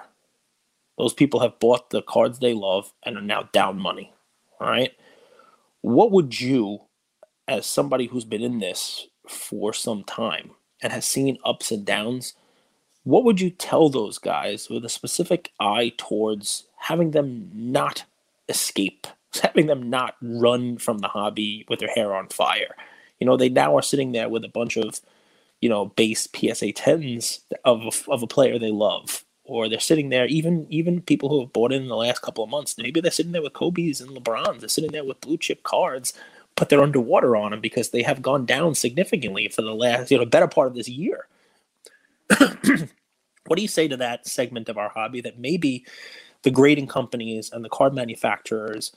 Those 0.98 1.14
people 1.14 1.42
have 1.42 1.60
bought 1.60 1.90
the 1.90 2.02
cards 2.02 2.40
they 2.40 2.54
love 2.54 2.94
and 3.04 3.18
are 3.18 3.22
now 3.22 3.50
down 3.52 3.80
money. 3.80 4.14
All 4.60 4.70
right. 4.70 4.94
What 5.82 6.12
would 6.12 6.40
you, 6.40 6.84
as 7.48 7.66
somebody 7.66 8.06
who's 8.08 8.26
been 8.26 8.44
in 8.44 8.60
this 8.60 9.08
for 9.28 9.74
some 9.74 10.04
time, 10.04 10.52
and 10.84 10.94
has 10.94 11.06
seen 11.06 11.38
ups 11.46 11.72
and 11.72 11.86
downs, 11.86 12.36
what 13.04 13.24
would 13.26 13.42
you 13.42 13.50
tell 13.50 13.90
those 13.90 14.18
guys 14.20 14.70
with 14.70 14.86
a 14.86 14.90
specific 14.90 15.52
eye 15.60 15.94
towards 15.98 16.66
having 16.78 17.12
them 17.12 17.50
not 17.54 18.06
escape, 18.50 19.08
having 19.44 19.68
them 19.68 19.90
not 19.90 20.16
run 20.22 20.78
from 20.78 21.00
the 21.00 21.08
hobby 21.10 21.66
with 21.70 21.80
their 21.80 21.90
hair 21.96 22.16
on 22.16 22.30
fire? 22.30 22.76
You 23.20 23.28
know, 23.28 23.38
they 23.38 23.50
now 23.50 23.76
are 23.78 23.82
sitting 23.82 24.12
there 24.14 24.30
with 24.30 24.44
a 24.46 24.50
bunch 24.50 24.78
of, 24.78 25.02
you 25.62 25.70
know, 25.70 25.86
base 25.88 26.24
PSA 26.36 26.74
10s 26.74 27.42
of 27.66 28.04
of 28.10 28.24
a 28.24 28.28
player 28.28 28.60
they 28.60 28.72
love. 28.72 29.24
or 29.46 29.68
they're 29.70 29.80
sitting 29.80 30.10
there. 30.10 30.26
Even 30.28 30.68
even 30.70 31.02
people 31.02 31.30
who 31.30 31.42
have 31.42 31.54
bought 31.54 31.74
in 31.74 31.88
the 31.88 31.96
last 31.96 32.22
couple 32.22 32.44
of 32.44 32.50
months, 32.50 32.78
maybe 32.78 33.02
they're 33.02 33.12
sitting 33.12 33.32
there 33.34 33.42
with 33.42 33.54
Kobe's 33.54 34.02
and 34.02 34.12
LeBrons. 34.12 34.60
They're 34.62 34.70
sitting 34.70 34.92
there 34.92 35.04
with 35.06 35.22
blue 35.22 35.38
chip 35.38 35.64
cards, 35.64 36.14
but 36.56 36.70
they're 36.70 36.84
underwater 36.84 37.36
on 37.36 37.52
them 37.52 37.62
because 37.62 37.90
they 37.90 38.04
have 38.04 38.22
gone 38.22 38.46
down 38.46 38.76
significantly 38.76 39.48
for 39.48 39.62
the 39.62 39.74
last 39.74 40.12
you 40.12 40.18
know 40.18 40.26
better 40.26 40.48
part 40.48 40.68
of 40.68 40.76
this 40.76 40.90
year. 40.90 41.28
what 42.38 43.56
do 43.56 43.62
you 43.62 43.68
say 43.68 43.88
to 43.88 43.98
that 43.98 44.28
segment 44.28 44.70
of 44.70 44.78
our 44.78 44.90
hobby 44.90 45.22
that 45.22 45.40
maybe 45.40 45.86
the 46.44 46.52
grading 46.52 46.88
companies 46.88 47.52
and 47.52 47.64
the 47.64 47.70
card 47.70 47.94
manufacturers 47.94 48.92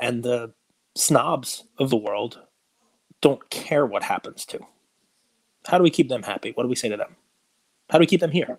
and 0.00 0.22
the 0.22 0.52
snobs 0.94 1.64
of 1.78 1.90
the 1.90 1.96
world 1.96 2.40
don't 3.20 3.50
care 3.50 3.86
what 3.86 4.02
happens 4.02 4.44
to? 4.46 4.60
How 5.66 5.78
do 5.78 5.84
we 5.84 5.90
keep 5.90 6.08
them 6.08 6.22
happy? 6.22 6.52
What 6.52 6.62
do 6.62 6.68
we 6.68 6.76
say 6.76 6.88
to 6.88 6.96
them? 6.96 7.16
How 7.90 7.98
do 7.98 8.02
we 8.02 8.06
keep 8.06 8.20
them 8.20 8.30
here? 8.30 8.58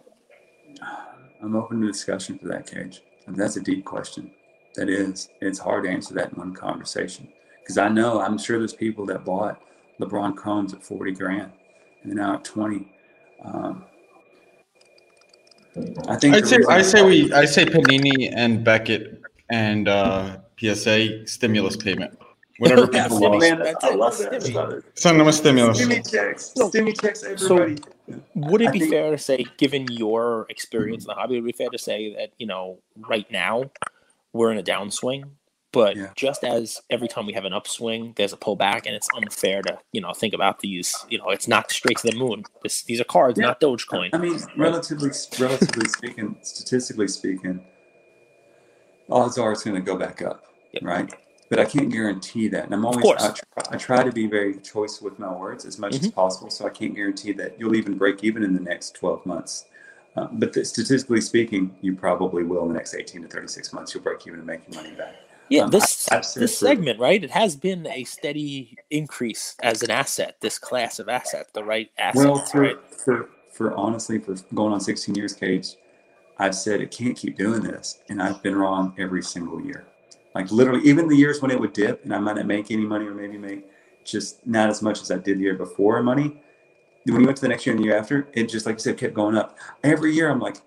I'm 1.42 1.56
open 1.56 1.82
to 1.82 1.88
discussion 1.88 2.38
for 2.38 2.48
that, 2.50 2.70
Cage. 2.70 3.02
And 3.26 3.36
that's 3.36 3.56
a 3.56 3.62
deep 3.62 3.86
question. 3.86 4.32
That 4.76 4.90
is. 4.90 5.30
It's 5.42 5.60
hard 5.60 5.86
to 5.86 5.90
answer 5.90 6.14
that 6.16 6.34
in 6.34 6.38
one 6.38 6.54
conversation. 6.54 7.30
Because 7.70 7.78
I 7.78 7.88
know, 7.88 8.20
I'm 8.20 8.40
sure 8.40 8.58
there's 8.58 8.74
people 8.74 9.06
that 9.06 9.24
bought 9.24 9.62
LeBron 10.02 10.36
Chromes 10.36 10.74
at 10.74 10.82
40 10.82 11.12
grand 11.12 11.52
and 12.02 12.16
now 12.16 12.34
at 12.34 12.44
20. 12.44 12.92
Um, 13.46 13.86
I 16.08 16.16
think 16.16 16.34
I'd 16.34 16.48
say 16.48 16.58
I 16.68 16.82
say 16.82 17.04
we 17.04 17.32
I 17.32 17.46
say 17.46 17.66
Panini 17.66 18.34
and 18.36 18.64
Beckett 18.64 19.22
and 19.52 19.88
uh, 19.88 20.38
PSA 20.60 21.28
stimulus 21.28 21.76
payment. 21.78 22.18
Whatever 22.58 22.88
people 22.88 23.20
lost. 23.20 23.40
Man, 23.40 23.62
I 23.84 23.94
love 23.94 24.18
that. 24.18 24.84
Send 24.96 25.20
them 25.20 25.28
a 25.28 25.32
stimulus. 25.32 25.80
Stimmy 25.80 26.12
checks. 26.12 26.54
Stimmy 26.58 27.00
checks 27.00 27.24
everybody. 27.24 27.78
So, 28.08 28.20
would 28.34 28.64
it 28.64 28.74
be 28.74 28.80
think, 28.80 28.92
fair 28.92 29.12
to 29.12 29.18
say, 29.20 29.46
given 29.58 29.86
your 29.92 30.48
experience 30.50 31.04
in 31.04 31.10
the 31.10 31.14
hobby, 31.14 31.36
would 31.36 31.48
it 31.48 31.56
be 31.56 31.64
fair 31.64 31.70
to 31.70 31.78
say 31.78 32.16
that, 32.16 32.32
you 32.40 32.48
know, 32.48 32.80
right 33.08 33.30
now 33.30 33.70
we're 34.34 34.52
in 34.52 34.58
a 34.58 34.64
downswing? 34.64 35.26
But 35.72 35.96
yeah. 35.96 36.10
just 36.16 36.44
as 36.44 36.82
every 36.90 37.08
time 37.08 37.28
we 37.28 37.34
have 37.34 37.46
an 37.46 37.54
upswing, 37.54 38.14
there's 38.16 38.34
a 38.34 38.38
pullback, 38.38 38.86
and 38.86 38.96
it's 38.96 39.08
unfair 39.16 39.62
to 39.64 39.78
you 39.92 40.02
know 40.02 40.14
think 40.14 40.34
about 40.34 40.60
these. 40.60 40.96
You 41.10 41.20
know, 41.20 41.30
it's 41.30 41.48
not 41.48 41.72
straight 41.72 41.98
to 42.00 42.10
the 42.10 42.18
moon. 42.18 42.44
This, 42.64 42.84
these 42.84 43.00
are 43.00 43.06
cards, 43.06 43.40
yeah. 43.40 43.48
not 43.48 43.62
Dogecoin. 43.62 44.10
I 44.14 44.18
mean, 44.18 44.40
relatively 44.58 45.12
relatively 45.40 45.88
speaking, 45.90 46.38
statistically 46.42 47.08
speaking, 47.08 47.64
odds 49.10 49.38
are 49.38 49.52
it's 49.52 49.64
going 49.64 49.76
to 49.76 49.82
go 49.82 49.96
back 49.96 50.22
up, 50.22 50.44
yep. 50.74 50.84
right? 50.84 51.14
But 51.50 51.60
I 51.60 51.66
can't 51.66 51.92
guarantee 51.92 52.48
that. 52.50 52.66
And 52.66 52.74
I'm 52.74 52.86
always 52.86 53.06
I 53.06 53.32
try, 53.32 53.64
I 53.72 53.78
try, 53.78 54.04
to 54.04 54.12
be 54.12 54.28
very 54.28 54.60
choice 54.60 55.02
with 55.02 55.18
my 55.18 55.32
words 55.32 55.66
as 55.66 55.80
much 55.80 55.94
mm-hmm. 55.94 56.06
as 56.06 56.12
possible. 56.12 56.52
So 56.52 56.68
I 56.68 56.70
can't 56.70 56.96
guarantee 56.96 57.32
that 57.34 57.60
you'll 57.60 57.76
even 57.76 57.98
break 57.98 58.24
even 58.24 58.44
in 58.44 58.54
the 58.54 58.60
next 58.60 58.96
12 58.96 59.26
months. 59.26 59.66
Uh, 60.16 60.28
but 60.32 60.54
the, 60.54 60.64
statistically 60.64 61.22
speaking, 61.22 61.76
you 61.82 61.96
probably 61.96 62.44
will 62.44 62.64
in 62.64 62.68
the 62.68 62.74
next 62.76 62.94
18 62.94 63.24
to 63.24 63.28
36 63.28 63.74
months. 63.74 63.94
You'll 63.94 64.04
break 64.04 64.26
even 64.28 64.40
and 64.40 64.48
make 64.48 64.62
your 64.68 64.82
money 64.82 64.96
back. 64.96 65.16
Yeah, 65.50 65.64
um, 65.64 65.72
this 65.72 66.08
this 66.36 66.58
segment, 66.58 67.00
right? 67.00 67.24
It 67.24 67.32
has 67.32 67.56
been 67.56 67.88
a 67.88 68.04
steady 68.04 68.78
increase 68.92 69.56
as 69.62 69.82
an 69.82 69.92
asset. 69.92 70.36
This 70.42 70.60
class 70.60 71.00
of 71.00 71.10
asset, 71.10 71.48
the 71.54 71.64
right 71.64 71.92
asset. 71.98 72.16
well, 72.16 72.46
for, 72.46 72.62
right? 72.62 72.78
For 73.04 73.30
for 73.52 73.76
honestly, 73.76 74.20
for 74.20 74.36
going 74.54 74.72
on 74.74 74.80
16 74.80 75.16
years, 75.16 75.34
Cage, 75.34 75.76
I've 76.38 76.56
said 76.56 76.82
it 76.82 76.92
can't 76.92 77.18
keep 77.18 77.38
doing 77.38 77.62
this, 77.62 78.00
and 78.10 78.22
I've 78.22 78.42
been 78.44 78.56
wrong 78.56 78.94
every 78.98 79.24
single 79.24 79.60
year. 79.62 79.86
Like 80.36 80.52
literally, 80.52 80.88
even 80.88 81.08
the 81.08 81.16
years 81.16 81.42
when 81.42 81.52
it 81.52 81.60
would 81.60 81.74
dip, 81.74 82.04
and 82.04 82.14
I 82.14 82.20
might 82.20 82.36
not 82.36 82.46
make 82.46 82.70
any 82.70 82.86
money, 82.86 83.06
or 83.06 83.16
maybe 83.16 83.38
make 83.38 83.66
just 84.06 84.46
not 84.46 84.70
as 84.70 84.82
much 84.82 85.02
as 85.02 85.12
I 85.12 85.18
did 85.18 85.40
the 85.40 85.44
year 85.44 85.56
before 85.56 86.02
money. 86.04 86.42
When 87.06 87.22
you 87.22 87.26
went 87.26 87.38
to 87.38 87.42
the 87.42 87.48
next 87.48 87.66
year 87.66 87.76
and 87.76 87.84
the 87.84 87.88
year 87.88 87.98
after, 87.98 88.28
it 88.34 88.50
just 88.50 88.66
like 88.66 88.76
you 88.76 88.80
said 88.80 88.98
kept 88.98 89.16
going 89.16 89.36
up. 89.36 89.58
Every 89.84 90.14
year, 90.14 90.30
I'm 90.30 90.40
like, 90.40 90.58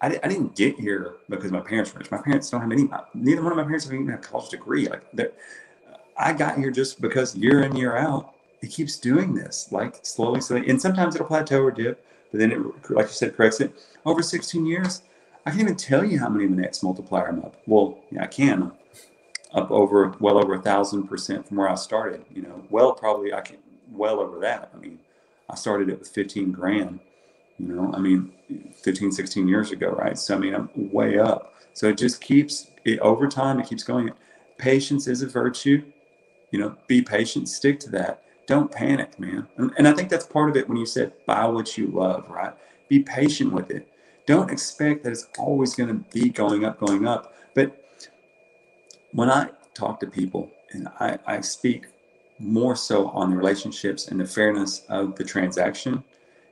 I, 0.00 0.18
I 0.22 0.28
didn't 0.28 0.56
get 0.56 0.78
here 0.78 1.16
because 1.28 1.50
my 1.52 1.60
parents 1.60 1.92
were 1.92 1.98
rich. 1.98 2.10
My 2.10 2.22
parents 2.22 2.48
don't 2.50 2.60
have 2.62 2.72
any. 2.72 2.88
Neither 3.14 3.42
one 3.42 3.52
of 3.52 3.58
my 3.58 3.64
parents 3.64 3.84
have 3.84 3.94
even 3.94 4.10
a 4.10 4.18
college 4.18 4.50
degree. 4.50 4.88
Like 4.88 5.04
I 6.16 6.32
got 6.32 6.58
here 6.58 6.70
just 6.70 7.00
because 7.00 7.34
year 7.36 7.62
in 7.62 7.76
year 7.76 7.96
out, 7.96 8.34
it 8.62 8.68
keeps 8.68 8.98
doing 8.98 9.34
this, 9.34 9.68
like 9.70 9.98
slowly, 10.02 10.40
slowly, 10.40 10.68
and 10.68 10.80
sometimes 10.80 11.14
it'll 11.14 11.26
plateau 11.26 11.62
or 11.62 11.70
dip, 11.70 12.04
but 12.30 12.40
then 12.40 12.52
it, 12.52 12.58
like 12.90 13.06
you 13.06 13.12
said, 13.12 13.34
corrects 13.34 13.60
it. 13.60 13.72
Over 14.04 14.22
16 14.22 14.66
years, 14.66 15.02
I 15.46 15.50
can't 15.50 15.62
even 15.62 15.76
tell 15.76 16.04
you 16.04 16.18
how 16.18 16.28
many 16.28 16.44
of 16.44 16.50
the 16.50 16.56
next 16.56 16.82
multiplier 16.82 17.28
I'm 17.28 17.40
up. 17.40 17.56
Well, 17.66 17.98
yeah, 18.10 18.24
I 18.24 18.26
can. 18.26 18.72
Up 19.52 19.70
over 19.70 20.14
well 20.20 20.38
over 20.38 20.54
a 20.54 20.62
thousand 20.62 21.08
percent 21.08 21.48
from 21.48 21.56
where 21.56 21.68
I 21.68 21.74
started. 21.74 22.24
You 22.32 22.42
know, 22.42 22.62
well 22.70 22.92
probably 22.92 23.32
I 23.32 23.40
can 23.40 23.56
well 23.90 24.20
over 24.20 24.38
that. 24.40 24.70
I 24.72 24.78
mean, 24.78 25.00
I 25.48 25.56
started 25.56 25.88
it 25.88 25.98
with 25.98 26.08
15 26.08 26.52
grand 26.52 27.00
you 27.60 27.74
know, 27.74 27.92
I 27.92 27.98
mean, 27.98 28.32
15, 28.82 29.12
16 29.12 29.48
years 29.48 29.70
ago, 29.70 29.90
right? 29.90 30.18
So, 30.18 30.34
I 30.34 30.38
mean, 30.38 30.54
I'm 30.54 30.70
way 30.74 31.18
up. 31.18 31.54
So 31.74 31.88
it 31.88 31.98
just 31.98 32.20
keeps, 32.20 32.70
it, 32.84 32.98
over 33.00 33.28
time, 33.28 33.60
it 33.60 33.68
keeps 33.68 33.82
going. 33.82 34.10
Patience 34.56 35.06
is 35.06 35.22
a 35.22 35.26
virtue. 35.26 35.84
You 36.50 36.58
know, 36.58 36.76
be 36.86 37.02
patient, 37.02 37.48
stick 37.48 37.78
to 37.80 37.90
that. 37.90 38.22
Don't 38.46 38.70
panic, 38.70 39.18
man. 39.20 39.46
And, 39.56 39.72
and 39.78 39.86
I 39.86 39.92
think 39.92 40.08
that's 40.08 40.26
part 40.26 40.50
of 40.50 40.56
it 40.56 40.68
when 40.68 40.78
you 40.78 40.86
said 40.86 41.12
buy 41.26 41.46
what 41.46 41.76
you 41.76 41.88
love, 41.88 42.28
right? 42.28 42.52
Be 42.88 43.00
patient 43.00 43.52
with 43.52 43.70
it. 43.70 43.88
Don't 44.26 44.50
expect 44.50 45.04
that 45.04 45.12
it's 45.12 45.28
always 45.38 45.74
going 45.74 45.88
to 45.88 46.04
be 46.12 46.30
going 46.30 46.64
up, 46.64 46.80
going 46.80 47.06
up. 47.06 47.34
But 47.54 48.08
when 49.12 49.30
I 49.30 49.50
talk 49.74 50.00
to 50.00 50.06
people 50.06 50.50
and 50.72 50.88
I, 50.98 51.18
I 51.26 51.40
speak 51.40 51.86
more 52.38 52.74
so 52.74 53.08
on 53.08 53.30
the 53.30 53.36
relationships 53.36 54.08
and 54.08 54.18
the 54.18 54.26
fairness 54.26 54.82
of 54.88 55.14
the 55.14 55.24
transaction, 55.24 56.02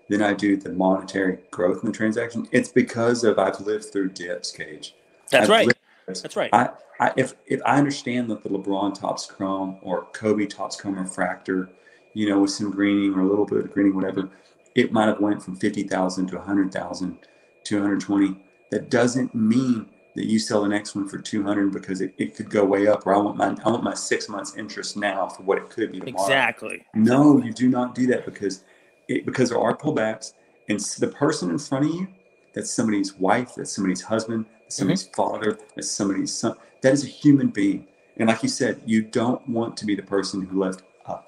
than 0.08 0.22
I 0.22 0.32
do 0.32 0.56
the 0.56 0.72
monetary 0.72 1.38
growth 1.50 1.82
in 1.82 1.90
the 1.90 1.96
transaction. 1.96 2.48
It's 2.50 2.70
because 2.70 3.24
of 3.24 3.38
I've 3.38 3.60
lived 3.60 3.92
through 3.92 4.10
dips, 4.10 4.50
Cage. 4.50 4.94
That's 5.30 5.44
I've 5.44 5.50
right. 5.50 5.78
That's 6.06 6.36
right. 6.36 6.50
I, 6.52 6.70
I, 7.00 7.12
if 7.16 7.34
if 7.46 7.60
I 7.64 7.76
understand 7.76 8.30
that 8.30 8.42
the 8.42 8.48
LeBron 8.48 8.98
Topps 8.98 9.26
Chrome 9.26 9.78
or 9.82 10.06
Kobe 10.12 10.46
Topps 10.46 10.76
Chrome 10.76 10.98
refractor, 10.98 11.70
you 12.14 12.28
know, 12.28 12.40
with 12.40 12.50
some 12.50 12.70
greening 12.70 13.14
or 13.14 13.20
a 13.20 13.26
little 13.26 13.44
bit 13.44 13.58
of 13.58 13.72
greening, 13.72 13.94
whatever, 13.94 14.30
it 14.74 14.92
might 14.92 15.08
have 15.08 15.20
went 15.20 15.42
from 15.42 15.56
fifty 15.56 15.82
thousand 15.82 16.28
to 16.28 16.38
a 16.38 16.42
hundred 16.42 16.72
thousand 16.72 17.18
to 17.64 17.76
one 17.76 17.82
hundred 17.82 18.00
twenty. 18.00 18.44
That 18.70 18.90
doesn't 18.90 19.34
mean 19.34 19.88
that 20.14 20.26
you 20.26 20.38
sell 20.38 20.62
the 20.62 20.68
next 20.68 20.94
one 20.94 21.08
for 21.08 21.18
200 21.18 21.72
because 21.72 22.00
it, 22.00 22.12
it 22.18 22.34
could 22.34 22.50
go 22.50 22.64
way 22.64 22.88
up 22.88 23.06
or 23.06 23.14
I 23.14 23.18
want 23.18 23.36
my 23.36 23.56
I 23.64 23.70
want 23.70 23.84
my 23.84 23.94
six 23.94 24.28
months 24.28 24.56
interest 24.56 24.96
now 24.96 25.28
for 25.28 25.44
what 25.44 25.58
it 25.58 25.70
could 25.70 25.92
be 25.92 26.00
tomorrow. 26.00 26.24
Exactly. 26.24 26.84
No, 26.92 27.38
you 27.38 27.52
do 27.52 27.68
not 27.68 27.94
do 27.94 28.06
that 28.08 28.24
because 28.24 28.64
it, 29.08 29.26
because 29.26 29.50
there 29.50 29.58
are 29.58 29.76
pullbacks, 29.76 30.34
and 30.68 30.78
the 30.80 31.08
person 31.08 31.50
in 31.50 31.58
front 31.58 31.86
of 31.86 31.90
you, 31.92 32.08
that's 32.54 32.70
somebody's 32.70 33.14
wife, 33.14 33.54
that's 33.56 33.72
somebody's 33.72 34.02
husband, 34.02 34.44
that's 34.62 34.76
mm-hmm. 34.76 34.80
somebody's 34.80 35.04
mm-hmm. 35.04 35.14
father, 35.14 35.58
that's 35.74 35.90
somebody's 35.90 36.32
son. 36.32 36.54
That 36.82 36.92
is 36.92 37.04
a 37.04 37.08
human 37.08 37.48
being. 37.48 37.86
And 38.16 38.28
like 38.28 38.42
you 38.42 38.48
said, 38.48 38.82
you 38.84 39.02
don't 39.02 39.46
want 39.48 39.76
to 39.78 39.86
be 39.86 39.94
the 39.94 40.02
person 40.02 40.42
who 40.42 40.60
left 40.60 40.82
up. 41.06 41.26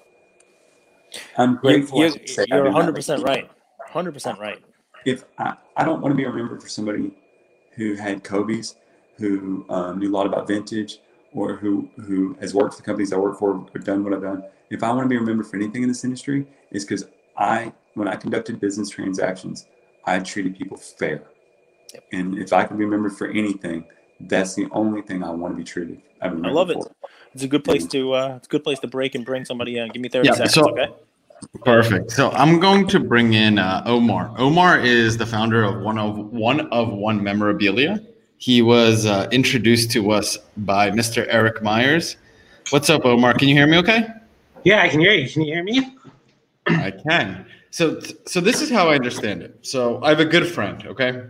I'm 1.37 1.55
grateful. 1.55 1.99
You're, 1.99 2.09
you're, 2.09 2.65
you're 2.65 2.71
100% 2.71 3.23
right. 3.23 3.49
100% 3.91 4.39
right. 4.39 4.61
If 5.05 5.23
I, 5.37 5.55
I 5.75 5.83
don't 5.83 6.01
want 6.01 6.11
to 6.11 6.17
be 6.17 6.25
remembered 6.25 6.61
for 6.61 6.69
somebody 6.69 7.11
who 7.75 7.95
had 7.95 8.23
Kobe's, 8.23 8.75
who 9.17 9.65
um, 9.69 9.99
knew 9.99 10.09
a 10.09 10.13
lot 10.13 10.25
about 10.25 10.47
vintage, 10.47 10.99
or 11.33 11.55
who 11.55 11.89
who 11.95 12.35
has 12.41 12.53
worked 12.53 12.75
for 12.75 12.81
the 12.81 12.85
companies 12.85 13.13
I 13.13 13.17
work 13.17 13.39
for, 13.39 13.65
or 13.73 13.79
done 13.79 14.03
what 14.03 14.13
I've 14.13 14.21
done. 14.21 14.43
If 14.69 14.83
I 14.83 14.91
want 14.91 15.03
to 15.03 15.09
be 15.09 15.17
remembered 15.17 15.47
for 15.47 15.55
anything 15.55 15.83
in 15.83 15.89
this 15.89 16.03
industry, 16.03 16.45
it's 16.71 16.83
because 16.83 17.05
I, 17.37 17.73
when 17.95 18.07
I 18.07 18.15
conducted 18.15 18.59
business 18.59 18.89
transactions, 18.89 19.67
I 20.05 20.19
treated 20.19 20.57
people 20.57 20.77
fair. 20.77 21.23
And 22.11 22.37
if 22.37 22.53
I 22.53 22.63
can 22.65 22.77
be 22.77 22.85
remembered 22.85 23.17
for 23.17 23.27
anything, 23.27 23.85
that's 24.21 24.55
the 24.55 24.67
only 24.71 25.01
thing 25.01 25.23
I 25.23 25.31
want 25.31 25.53
to 25.53 25.57
be 25.57 25.63
treated. 25.63 26.01
I, 26.21 26.27
I 26.27 26.29
love 26.29 26.69
it. 26.69 26.77
It's 27.33 27.43
a 27.43 27.47
good 27.47 27.63
place 27.63 27.85
to 27.87 28.13
uh, 28.13 28.35
it's 28.35 28.47
a 28.47 28.49
good 28.49 28.63
place 28.63 28.79
to 28.79 28.87
break 28.87 29.15
and 29.15 29.25
bring 29.25 29.45
somebody 29.45 29.77
in. 29.77 29.89
Give 29.89 30.01
me 30.01 30.09
thirty 30.09 30.27
yeah, 30.27 30.33
seconds, 30.33 30.53
so, 30.53 30.69
okay? 30.69 30.89
Perfect. 31.63 32.11
So 32.11 32.29
I'm 32.31 32.59
going 32.59 32.87
to 32.87 32.99
bring 32.99 33.33
in 33.33 33.57
uh, 33.57 33.81
Omar. 33.85 34.33
Omar 34.37 34.79
is 34.79 35.17
the 35.17 35.25
founder 35.25 35.63
of 35.63 35.81
one 35.81 35.97
of 35.97 36.17
one 36.17 36.61
of 36.71 36.93
one 36.93 37.23
memorabilia. 37.23 37.99
He 38.37 38.61
was 38.61 39.05
uh, 39.05 39.27
introduced 39.31 39.91
to 39.91 40.11
us 40.11 40.37
by 40.57 40.91
Mr. 40.91 41.25
Eric 41.29 41.61
Myers. 41.61 42.17
What's 42.69 42.89
up, 42.89 43.05
Omar? 43.05 43.33
Can 43.35 43.47
you 43.47 43.55
hear 43.55 43.67
me? 43.67 43.77
Okay. 43.77 44.07
Yeah, 44.63 44.81
I 44.81 44.89
can 44.89 44.99
hear 44.99 45.13
you. 45.13 45.29
Can 45.29 45.43
you 45.43 45.53
hear 45.53 45.63
me? 45.63 45.95
I 46.67 46.91
can. 46.91 47.45
So, 47.71 47.99
so 48.25 48.41
this 48.41 48.61
is 48.61 48.69
how 48.69 48.89
I 48.89 48.95
understand 48.95 49.41
it. 49.41 49.57
So 49.61 50.01
I 50.03 50.09
have 50.09 50.19
a 50.19 50.25
good 50.25 50.47
friend. 50.47 50.85
Okay, 50.87 51.23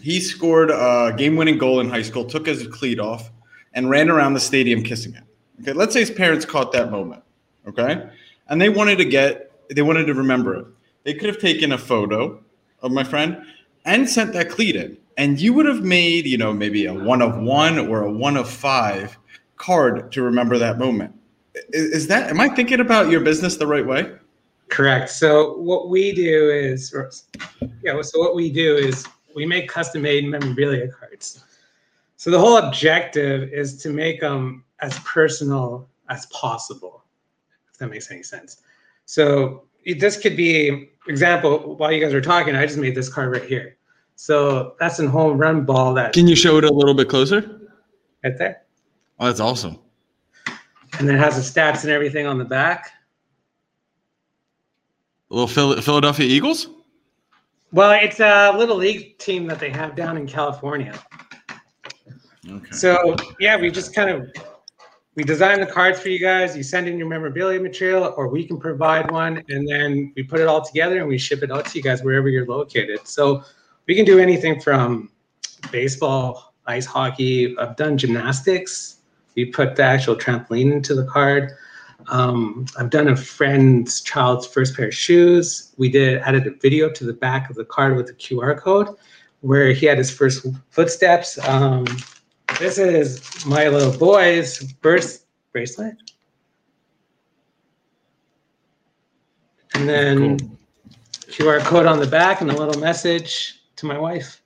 he 0.00 0.20
scored 0.20 0.70
a 0.70 1.14
game-winning 1.16 1.58
goal 1.58 1.80
in 1.80 1.88
high 1.88 2.02
school, 2.02 2.24
took 2.24 2.46
his 2.46 2.66
cleat 2.66 3.00
off, 3.00 3.30
and 3.74 3.88
ran 3.88 4.10
around 4.10 4.34
the 4.34 4.40
stadium 4.40 4.82
kissing 4.82 5.14
it. 5.14 5.24
Okay, 5.60 5.72
let's 5.72 5.92
say 5.92 6.00
his 6.00 6.10
parents 6.10 6.44
caught 6.44 6.72
that 6.72 6.90
moment. 6.90 7.22
Okay, 7.66 8.08
and 8.48 8.60
they 8.60 8.68
wanted 8.68 8.96
to 8.96 9.04
get, 9.04 9.50
they 9.74 9.82
wanted 9.82 10.06
to 10.06 10.14
remember 10.14 10.54
it. 10.56 10.66
They 11.04 11.14
could 11.14 11.28
have 11.28 11.38
taken 11.38 11.72
a 11.72 11.78
photo 11.78 12.40
of 12.82 12.92
my 12.92 13.04
friend 13.04 13.44
and 13.84 14.08
sent 14.08 14.32
that 14.34 14.50
cleat 14.50 14.76
in, 14.76 14.96
and 15.16 15.40
you 15.40 15.52
would 15.54 15.66
have 15.66 15.82
made, 15.82 16.26
you 16.26 16.38
know, 16.38 16.52
maybe 16.52 16.86
a 16.86 16.94
one 16.94 17.22
of 17.22 17.38
one 17.38 17.78
or 17.78 18.02
a 18.02 18.10
one 18.10 18.36
of 18.36 18.48
five 18.48 19.18
card 19.56 20.12
to 20.12 20.22
remember 20.22 20.58
that 20.58 20.78
moment. 20.78 21.14
Is, 21.70 21.90
is 21.90 22.06
that? 22.08 22.30
Am 22.30 22.40
I 22.40 22.48
thinking 22.48 22.80
about 22.80 23.10
your 23.10 23.20
business 23.20 23.56
the 23.56 23.66
right 23.66 23.86
way? 23.86 24.12
Correct. 24.72 25.10
So 25.10 25.58
what 25.58 25.90
we 25.90 26.14
do 26.14 26.50
is, 26.50 26.94
yeah. 27.82 28.00
So 28.00 28.18
what 28.18 28.34
we 28.34 28.50
do 28.50 28.74
is 28.74 29.06
we 29.36 29.44
make 29.44 29.68
custom 29.68 30.00
made 30.00 30.24
memorabilia 30.24 30.88
cards. 30.88 31.44
So 32.16 32.30
the 32.30 32.38
whole 32.38 32.56
objective 32.56 33.52
is 33.52 33.76
to 33.82 33.90
make 33.90 34.20
them 34.20 34.64
as 34.80 34.98
personal 35.00 35.90
as 36.08 36.24
possible, 36.26 37.04
if 37.70 37.78
that 37.80 37.88
makes 37.88 38.10
any 38.10 38.22
sense. 38.22 38.62
So 39.04 39.64
this 39.84 40.18
could 40.18 40.38
be 40.38 40.88
example 41.06 41.76
while 41.76 41.92
you 41.92 42.02
guys 42.02 42.14
are 42.14 42.22
talking, 42.22 42.56
I 42.56 42.64
just 42.64 42.78
made 42.78 42.94
this 42.94 43.12
card 43.12 43.30
right 43.30 43.44
here. 43.44 43.76
So 44.16 44.74
that's 44.80 44.98
a 45.00 45.06
home 45.06 45.36
run 45.36 45.66
ball 45.66 45.92
that 45.94 46.14
Can 46.14 46.26
you 46.26 46.36
show 46.36 46.56
it 46.56 46.64
a 46.64 46.72
little 46.72 46.94
bit 46.94 47.10
closer? 47.10 47.60
right 48.24 48.38
there. 48.38 48.62
Oh, 49.20 49.26
that's 49.26 49.40
awesome. 49.40 49.78
And 50.98 51.06
then 51.06 51.16
it 51.16 51.18
has 51.18 51.36
the 51.36 51.60
stats 51.60 51.82
and 51.82 51.92
everything 51.92 52.26
on 52.26 52.38
the 52.38 52.44
back. 52.44 52.90
Little 55.32 55.48
Phil- 55.48 55.80
Philadelphia 55.80 56.26
Eagles? 56.26 56.68
Well, 57.72 57.92
it's 57.92 58.20
a 58.20 58.52
little 58.54 58.76
league 58.76 59.16
team 59.16 59.46
that 59.46 59.58
they 59.58 59.70
have 59.70 59.96
down 59.96 60.18
in 60.18 60.26
California. 60.26 60.92
Okay. 62.46 62.70
So 62.70 63.16
yeah, 63.40 63.56
we 63.56 63.70
just 63.70 63.94
kind 63.94 64.10
of 64.10 64.30
we 65.14 65.24
design 65.24 65.60
the 65.60 65.66
cards 65.66 66.00
for 66.00 66.10
you 66.10 66.18
guys. 66.18 66.54
You 66.54 66.62
send 66.62 66.86
in 66.86 66.98
your 66.98 67.08
memorabilia 67.08 67.58
material, 67.60 68.12
or 68.18 68.28
we 68.28 68.46
can 68.46 68.58
provide 68.58 69.10
one, 69.10 69.42
and 69.48 69.66
then 69.66 70.12
we 70.14 70.22
put 70.22 70.38
it 70.38 70.48
all 70.48 70.62
together 70.62 70.98
and 70.98 71.08
we 71.08 71.16
ship 71.16 71.42
it 71.42 71.50
out 71.50 71.64
to 71.64 71.78
you 71.78 71.82
guys 71.82 72.02
wherever 72.02 72.28
you're 72.28 72.46
located. 72.46 73.06
So 73.08 73.42
we 73.86 73.94
can 73.94 74.04
do 74.04 74.18
anything 74.18 74.60
from 74.60 75.10
baseball, 75.70 76.52
ice 76.66 76.84
hockey. 76.84 77.56
I've 77.56 77.76
done 77.76 77.96
gymnastics. 77.96 78.98
We 79.34 79.46
put 79.46 79.76
the 79.76 79.82
actual 79.82 80.14
trampoline 80.14 80.72
into 80.72 80.94
the 80.94 81.06
card. 81.06 81.52
Um, 82.08 82.66
I've 82.78 82.90
done 82.90 83.08
a 83.08 83.16
friend's 83.16 84.00
child's 84.00 84.46
first 84.46 84.76
pair 84.76 84.88
of 84.88 84.94
shoes. 84.94 85.72
We 85.76 85.90
did 85.90 86.18
added 86.18 86.46
a 86.46 86.50
video 86.50 86.90
to 86.90 87.04
the 87.04 87.12
back 87.12 87.50
of 87.50 87.56
the 87.56 87.64
card 87.64 87.96
with 87.96 88.08
a 88.10 88.14
QR 88.14 88.58
code 88.58 88.88
where 89.40 89.72
he 89.72 89.86
had 89.86 89.98
his 89.98 90.10
first 90.10 90.46
footsteps. 90.70 91.38
Um, 91.48 91.84
this 92.58 92.78
is 92.78 93.44
my 93.44 93.68
little 93.68 93.96
boy's 93.96 94.62
birth 94.74 95.24
bracelet. 95.52 95.96
And 99.74 99.88
then 99.88 100.38
Cool. 100.38 100.58
QR 101.28 101.60
code 101.60 101.86
on 101.86 101.98
the 101.98 102.06
back 102.06 102.40
and 102.40 102.50
a 102.50 102.56
little 102.56 102.80
message 102.80 103.62
to 103.76 103.86
my 103.86 103.98
wife. 103.98 104.42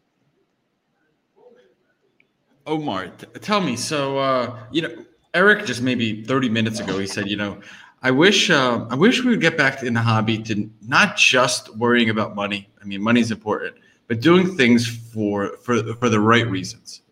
Omar, 2.66 3.08
tell 3.40 3.60
me. 3.60 3.76
So, 3.76 4.18
uh, 4.18 4.58
you 4.72 4.82
know, 4.82 5.04
Eric 5.36 5.66
just 5.66 5.82
maybe 5.82 6.24
30 6.24 6.48
minutes 6.48 6.80
ago, 6.80 6.98
he 6.98 7.06
said, 7.06 7.28
you 7.28 7.36
know, 7.36 7.60
I 8.02 8.10
wish, 8.10 8.48
uh, 8.48 8.86
I 8.88 8.94
wish 8.94 9.22
we 9.22 9.30
would 9.30 9.42
get 9.42 9.58
back 9.58 9.82
in 9.82 9.92
the 9.92 10.00
hobby 10.00 10.38
to 10.44 10.70
not 10.80 11.18
just 11.18 11.76
worrying 11.76 12.08
about 12.08 12.34
money. 12.34 12.70
I 12.80 12.86
mean, 12.86 13.02
money's 13.02 13.30
important, 13.30 13.76
but 14.08 14.20
doing 14.20 14.56
things 14.56 14.86
for 14.86 15.56
for 15.58 15.82
for 15.94 16.08
the 16.08 16.20
right 16.20 16.46
reasons. 16.46 17.02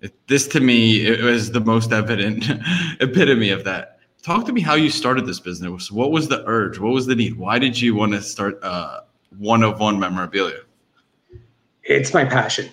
It, 0.00 0.14
this 0.26 0.48
to 0.48 0.60
me, 0.60 1.06
it 1.06 1.22
was 1.22 1.52
the 1.52 1.60
most 1.60 1.92
evident 1.92 2.44
epitome 3.00 3.50
of 3.50 3.62
that. 3.64 4.00
Talk 4.22 4.46
to 4.46 4.52
me 4.52 4.60
how 4.60 4.74
you 4.74 4.90
started 4.90 5.26
this 5.26 5.40
business. 5.40 5.92
What 5.92 6.10
was 6.10 6.26
the 6.26 6.42
urge? 6.46 6.78
What 6.78 6.92
was 6.92 7.06
the 7.06 7.14
need? 7.14 7.38
Why 7.38 7.58
did 7.58 7.80
you 7.80 7.94
want 7.94 8.12
to 8.12 8.20
start 8.20 8.58
uh, 8.62 9.00
one 9.38 9.62
of 9.62 9.78
one 9.78 9.98
memorabilia? 10.00 10.62
It's 11.84 12.12
my 12.14 12.24
passion. 12.24 12.70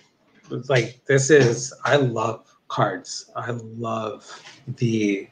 Like 0.50 1.02
this 1.06 1.30
is 1.30 1.74
I 1.84 1.98
love 1.98 2.47
cards. 2.68 3.32
I 3.36 3.52
love 3.52 4.42
the 4.78 5.28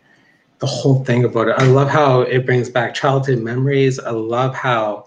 the 0.59 0.65
whole 0.65 1.03
thing 1.03 1.25
about 1.25 1.49
it. 1.49 1.55
I 1.57 1.65
love 1.65 1.89
how 1.89 2.21
it 2.21 2.45
brings 2.45 2.69
back 2.69 2.93
childhood 2.93 3.39
memories. 3.39 3.99
I 3.99 4.11
love 4.11 4.55
how 4.55 5.05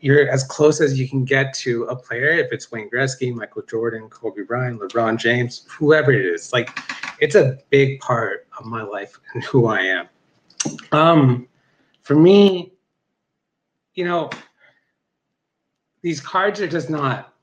you're 0.00 0.28
as 0.28 0.44
close 0.44 0.80
as 0.80 0.98
you 1.00 1.08
can 1.08 1.24
get 1.24 1.54
to 1.54 1.84
a 1.84 1.96
player, 1.96 2.30
if 2.30 2.52
it's 2.52 2.70
Wayne 2.70 2.90
Gretzky, 2.90 3.34
Michael 3.34 3.62
Jordan, 3.62 4.08
Kobe 4.10 4.42
Bryant, 4.42 4.80
LeBron 4.80 5.18
James, 5.18 5.64
whoever 5.70 6.12
it 6.12 6.26
is. 6.26 6.52
Like 6.52 6.78
it's 7.20 7.34
a 7.34 7.58
big 7.70 8.00
part 8.00 8.46
of 8.58 8.66
my 8.66 8.82
life 8.82 9.18
and 9.34 9.42
who 9.44 9.66
I 9.66 9.80
am. 9.80 10.08
Um, 10.92 11.48
for 12.02 12.14
me, 12.14 12.72
you 13.94 14.04
know, 14.04 14.30
these 16.02 16.20
cards 16.20 16.60
are 16.60 16.68
just 16.68 16.90
not 16.90 17.34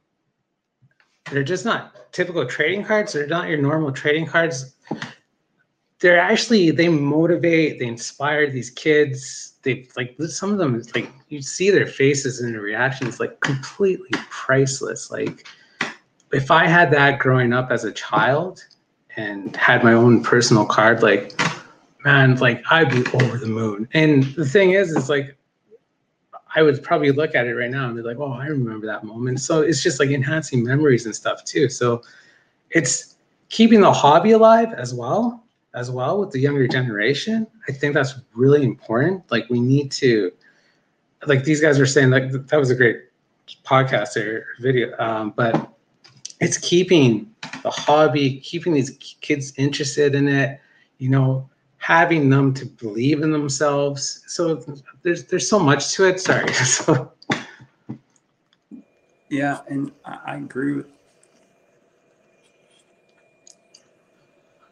they're 1.32 1.44
just 1.44 1.66
not 1.66 2.12
typical 2.12 2.46
trading 2.46 2.84
cards. 2.84 3.14
They're 3.14 3.28
not 3.28 3.50
your 3.50 3.58
normal 3.58 3.92
trading 3.92 4.26
cards. 4.26 4.76
They're 6.00 6.20
actually 6.20 6.72
they 6.72 6.88
motivate, 6.88 7.80
they 7.80 7.88
inspire 7.88 8.50
these 8.50 8.70
kids. 8.70 9.54
They 9.64 9.88
like 9.98 10.16
some 10.28 10.52
of 10.52 10.58
them 10.58 10.82
like 10.94 11.12
you 11.30 11.42
see 11.42 11.72
their 11.72 11.88
faces 11.88 12.42
and 12.42 12.54
their 12.54 12.62
reactions 12.62 13.20
like 13.20 13.40
completely 13.40 14.10
priceless. 14.30 15.10
Like 15.10 15.48
if 16.32 16.52
I 16.52 16.68
had 16.68 16.92
that 16.92 17.20
growing 17.20 17.54
up 17.54 17.72
as 17.72 17.84
a 17.84 17.92
child 17.92 18.64
and 19.18 19.56
had 19.56 19.84
my 19.84 19.94
own 19.94 20.24
personal 20.24 20.66
card, 20.66 21.02
like 21.02 21.40
man, 22.04 22.36
like 22.36 22.64
I'd 22.70 22.90
be 22.90 23.04
over 23.14 23.38
the 23.38 23.48
moon. 23.48 23.90
And 23.94 24.24
the 24.36 24.46
thing 24.46 24.72
is, 24.72 24.92
is 24.92 25.10
like 25.10 25.36
I 26.56 26.62
would 26.62 26.82
probably 26.82 27.12
look 27.12 27.36
at 27.36 27.48
it 27.48 27.56
right 27.56 27.70
now 27.70 27.88
and 27.88 27.96
be 27.96 28.02
like, 28.02 28.18
oh, 28.18 28.32
I 28.32 28.48
remember 28.48 28.88
that 28.88 29.04
moment. 29.04 29.42
So 29.42 29.62
it's 29.62 29.84
just 29.84 30.00
like 30.00 30.10
enhancing 30.10 30.64
memories 30.64 31.06
and 31.06 31.14
stuff 31.14 31.44
too. 31.44 31.68
So 31.70 32.02
it's 32.72 33.18
keeping 33.50 33.82
the 33.82 33.92
hobby 33.92 34.32
alive 34.32 34.74
as 34.74 34.94
well, 34.94 35.44
as 35.74 35.92
well 35.92 36.20
with 36.20 36.32
the 36.32 36.40
younger 36.40 36.68
generation. 36.68 37.46
I 37.68 37.74
think 37.74 37.94
that's 37.94 38.16
really 38.34 38.64
important. 38.64 39.30
Like 39.30 39.50
we 39.50 39.60
need 39.60 39.92
to, 39.94 40.32
like 41.28 41.44
these 41.44 41.60
guys 41.60 41.80
are 41.80 41.86
saying, 41.86 42.10
like 42.10 42.32
that 42.32 42.58
was 42.58 42.70
a 42.70 42.76
great 42.76 43.02
podcast 43.66 44.16
or 44.16 44.46
video, 44.60 44.98
um, 44.98 45.34
but 45.36 45.74
it's 46.40 46.58
keeping 46.58 47.30
the 47.64 47.70
hobby, 47.70 48.40
keeping 48.40 48.74
these 48.74 48.92
kids 49.22 49.54
interested 49.58 50.16
in 50.16 50.28
it. 50.28 50.60
You 51.00 51.10
know, 51.10 51.50
having 51.86 52.32
them 52.32 52.52
to 52.52 52.66
believe 52.66 53.22
in 53.22 53.32
themselves. 53.32 54.24
So 54.26 54.56
there's 55.04 55.26
there's 55.26 55.48
so 55.48 55.60
much 55.60 55.94
to 55.94 56.06
it. 56.06 56.20
Sorry. 56.20 56.52
So, 56.54 57.12
Yeah, 59.30 59.60
and 59.68 59.92
I, 60.04 60.20
I 60.26 60.36
agree 60.38 60.74
with 60.78 60.88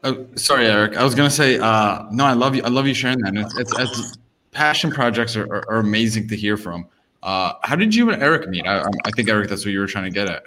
Oh, 0.05 0.25
sorry, 0.35 0.65
Eric. 0.65 0.97
I 0.97 1.03
was 1.03 1.13
gonna 1.13 1.29
say, 1.29 1.59
uh, 1.59 2.07
no, 2.11 2.25
I 2.25 2.33
love 2.33 2.55
you. 2.55 2.63
I 2.63 2.69
love 2.69 2.87
you 2.87 2.95
sharing 2.95 3.19
that. 3.19 3.29
And 3.29 3.37
It's, 3.37 3.57
it's, 3.59 3.79
it's 3.79 4.17
passion 4.51 4.89
projects 4.91 5.37
are, 5.37 5.45
are, 5.53 5.63
are 5.69 5.77
amazing 5.77 6.27
to 6.29 6.35
hear 6.35 6.57
from. 6.57 6.87
Uh, 7.21 7.53
how 7.61 7.75
did 7.75 7.93
you 7.93 8.09
and 8.09 8.21
Eric 8.23 8.49
meet? 8.49 8.65
I, 8.65 8.81
I 8.81 9.11
think 9.11 9.29
Eric, 9.29 9.49
that's 9.49 9.63
what 9.63 9.71
you 9.71 9.79
were 9.79 9.87
trying 9.87 10.05
to 10.05 10.09
get 10.09 10.27
at. 10.27 10.43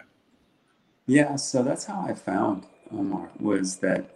Yeah, 1.06 1.36
so 1.36 1.62
that's 1.62 1.84
how 1.84 2.04
I 2.06 2.12
found 2.12 2.66
Omar 2.92 3.30
was 3.38 3.76
that 3.76 4.15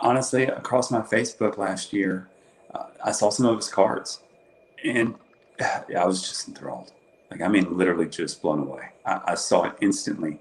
honestly 0.00 0.44
across 0.44 0.90
my 0.90 1.00
Facebook 1.00 1.58
last 1.58 1.92
year, 1.92 2.28
uh, 2.74 2.86
I 3.04 3.12
saw 3.12 3.30
some 3.30 3.46
of 3.46 3.56
his 3.56 3.68
cards, 3.68 4.20
and 4.84 5.14
I 5.60 6.04
was 6.04 6.22
just 6.22 6.48
enthralled. 6.48 6.92
Like 7.30 7.42
I 7.42 7.48
mean, 7.48 7.76
literally 7.76 8.08
just 8.08 8.42
blown 8.42 8.60
away. 8.60 8.90
I, 9.04 9.20
I 9.28 9.34
saw 9.34 9.64
it 9.64 9.74
instantly. 9.80 10.38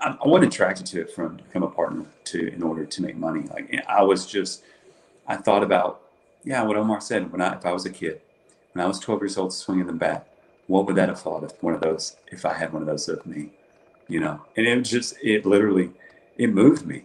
I, 0.00 0.16
I 0.22 0.28
wasn't 0.28 0.52
attracted 0.52 0.86
to 0.86 1.00
it 1.00 1.12
from 1.12 1.36
become 1.36 1.62
a 1.62 1.68
partner 1.68 2.06
to 2.24 2.52
in 2.52 2.62
order 2.62 2.84
to 2.84 3.02
make 3.02 3.16
money. 3.16 3.46
Like 3.48 3.84
I 3.88 4.02
was 4.02 4.26
just, 4.26 4.62
I 5.26 5.36
thought 5.36 5.62
about 5.62 6.02
yeah, 6.44 6.62
what 6.62 6.76
Omar 6.76 7.00
said. 7.00 7.30
When 7.32 7.40
I 7.40 7.56
if 7.56 7.66
I 7.66 7.72
was 7.72 7.86
a 7.86 7.90
kid, 7.90 8.20
when 8.72 8.84
I 8.84 8.88
was 8.88 8.98
12 8.98 9.22
years 9.22 9.36
old 9.36 9.52
swinging 9.52 9.86
the 9.86 9.92
bat, 9.92 10.26
what 10.66 10.86
would 10.86 10.96
that 10.96 11.08
have 11.08 11.20
thought 11.20 11.44
if 11.44 11.62
one 11.62 11.74
of 11.74 11.80
those 11.80 12.16
if 12.28 12.44
I 12.44 12.54
had 12.54 12.72
one 12.72 12.82
of 12.82 12.88
those 12.88 13.08
of 13.08 13.26
me? 13.26 13.50
you 14.10 14.20
know 14.20 14.42
and 14.56 14.66
it 14.66 14.82
just 14.82 15.14
it 15.22 15.46
literally 15.46 15.90
it 16.36 16.52
moved 16.52 16.84
me 16.84 17.04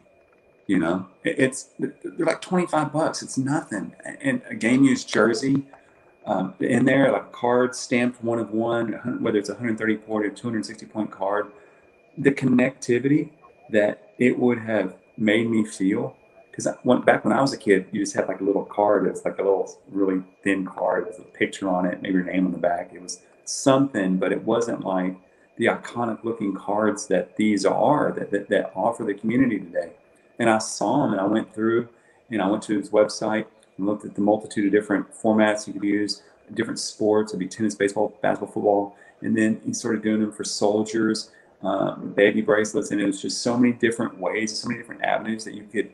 you 0.68 0.80
know 0.80 1.08
it's 1.24 1.70
they're 1.80 2.26
like 2.26 2.42
25 2.42 2.92
bucks 2.92 3.22
it's 3.22 3.38
nothing 3.38 3.94
and 4.22 4.42
a 4.50 4.56
game 4.56 4.84
used 4.84 5.08
jersey 5.08 5.64
um, 6.26 6.54
in 6.60 6.86
there 6.86 7.12
like 7.12 7.32
card 7.32 7.76
stamped 7.76 8.24
one 8.24 8.40
of 8.40 8.52
one 8.52 8.94
whether 9.22 9.38
it's 9.38 9.50
130 9.50 9.98
point 9.98 10.26
or 10.26 10.30
260 10.30 10.86
point 10.88 11.12
card 11.12 11.52
the 12.18 12.32
connectivity 12.32 13.30
that 13.70 14.10
it 14.18 14.38
would 14.38 14.60
have 14.60 14.96
made 15.18 15.50
me 15.50 15.66
feel 15.66 16.16
because 16.56 16.74
went 16.86 17.06
back 17.06 17.26
when 17.26 17.34
I 17.34 17.42
was 17.42 17.52
a 17.52 17.58
kid, 17.58 17.88
you 17.92 18.00
just 18.00 18.16
had 18.16 18.30
like 18.30 18.40
a 18.40 18.44
little 18.44 18.64
card. 18.64 19.08
It's 19.08 19.26
like 19.26 19.40
a 19.40 19.44
little 19.44 19.78
really 19.92 20.24
thin 20.42 20.66
card 20.66 21.06
with 21.06 21.20
a 21.20 21.24
picture 21.24 21.68
on 21.68 21.86
it, 21.86 22.02
maybe 22.02 22.14
your 22.14 22.24
name 22.24 22.46
on 22.46 22.54
the 22.54 22.58
back. 22.58 22.92
It 22.94 23.02
was 23.02 23.22
something, 23.44 24.16
but 24.18 24.32
it 24.32 24.42
wasn't 24.44 24.86
like 24.86 25.18
the 25.58 25.66
iconic 25.66 26.24
looking 26.24 26.54
cards 26.54 27.08
that 27.08 27.36
these 27.36 27.66
are 27.66 28.14
that, 28.14 28.32
that, 28.32 28.48
that 28.50 28.72
offer 28.74 29.04
the 29.04 29.14
community 29.14 29.60
today. 29.60 29.92
And 30.40 30.50
I 30.50 30.58
saw 30.58 31.06
him 31.06 31.14
and 31.14 31.22
I 31.22 31.26
went 31.26 31.54
through 31.54 31.90
and 32.30 32.42
I 32.42 32.48
went 32.48 32.64
to 32.64 32.78
his 32.78 32.90
website 32.90 33.46
and 33.78 33.86
looked 33.86 34.06
at 34.06 34.16
the 34.16 34.22
multitude 34.22 34.66
of 34.66 34.72
different 34.72 35.14
formats 35.14 35.68
you 35.68 35.74
could 35.74 35.84
use, 35.84 36.24
different 36.54 36.80
sports. 36.80 37.32
It'd 37.32 37.40
be 37.40 37.48
tennis, 37.48 37.76
baseball, 37.76 38.18
basketball, 38.22 38.54
football. 38.54 38.98
And 39.22 39.38
then 39.38 39.62
he 39.66 39.74
started 39.74 40.02
doing 40.02 40.22
them 40.22 40.32
for 40.32 40.44
soldiers, 40.44 41.32
um, 41.62 42.14
baby 42.16 42.42
bracelets. 42.42 42.92
And 42.92 43.02
it 43.02 43.06
was 43.06 43.22
just 43.22 43.42
so 43.42 43.58
many 43.58 43.74
different 43.74 44.20
ways, 44.20 44.58
so 44.58 44.68
many 44.68 44.80
different 44.80 45.04
avenues 45.04 45.46
that 45.46 45.54
you 45.54 45.64
could 45.64 45.92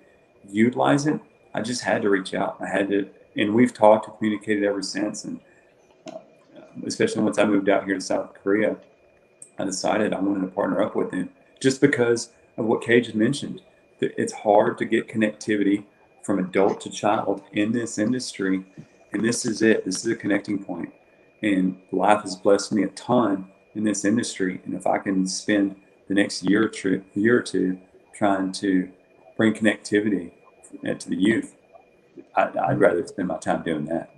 utilize 0.50 1.06
it. 1.08 1.20
I 1.54 1.62
just 1.62 1.82
had 1.82 2.02
to 2.02 2.10
reach 2.10 2.34
out. 2.34 2.58
I 2.60 2.68
had 2.68 2.90
to, 2.90 3.10
and 3.36 3.54
we've 3.54 3.74
talked 3.74 4.08
and 4.08 4.18
communicated 4.18 4.64
ever 4.64 4.82
since. 4.82 5.26
And 5.26 5.40
uh, 6.08 6.20
especially 6.86 7.24
once 7.24 7.38
I 7.38 7.46
moved 7.46 7.70
out 7.70 7.86
here 7.86 7.96
to 7.96 8.02
South 8.02 8.34
Korea, 8.42 8.78
I 9.60 9.66
decided 9.66 10.14
I 10.14 10.20
wanted 10.20 10.42
to 10.42 10.48
partner 10.48 10.82
up 10.82 10.96
with 10.96 11.12
him 11.12 11.30
just 11.60 11.82
because 11.82 12.30
of 12.58 12.66
what 12.66 12.82
Cage 12.82 13.08
had 13.08 13.16
mentioned. 13.16 13.62
It's 14.02 14.34
hard 14.34 14.78
to 14.80 14.86
get 14.86 15.08
connectivity 15.08 15.86
from 16.24 16.40
adult 16.40 16.82
to 16.82 16.90
child 16.90 17.44
in 17.54 17.72
this 17.72 17.98
industry. 17.98 18.66
And 19.14 19.24
this 19.24 19.46
is 19.46 19.62
it. 19.62 19.86
This 19.86 20.06
is 20.06 20.12
a 20.12 20.16
connecting 20.16 20.64
point. 20.64 20.94
And 21.44 21.80
life 21.92 22.22
has 22.24 22.36
blessed 22.36 22.72
me 22.72 22.84
a 22.84 22.88
ton 22.90 23.48
in 23.76 23.84
this 23.84 24.06
industry. 24.06 24.62
And 24.66 24.74
if 24.74 24.86
I 24.88 24.98
can 24.98 25.28
spend 25.28 25.76
the 26.08 26.14
next 26.14 26.44
year 26.44 26.66
or 26.66 26.70
two, 26.70 27.04
year 27.14 27.38
or 27.38 27.42
two 27.42 27.80
trying 28.14 28.52
to 28.54 28.90
bring 29.38 29.54
connectivity 29.54 30.32
to 30.84 31.10
the 31.10 31.16
youth, 31.16 31.56
I, 32.36 32.70
would 32.70 32.80
rather 32.80 33.06
spend 33.08 33.28
my 33.28 33.38
time 33.38 33.64
doing 33.64 33.86
that. 33.86 34.10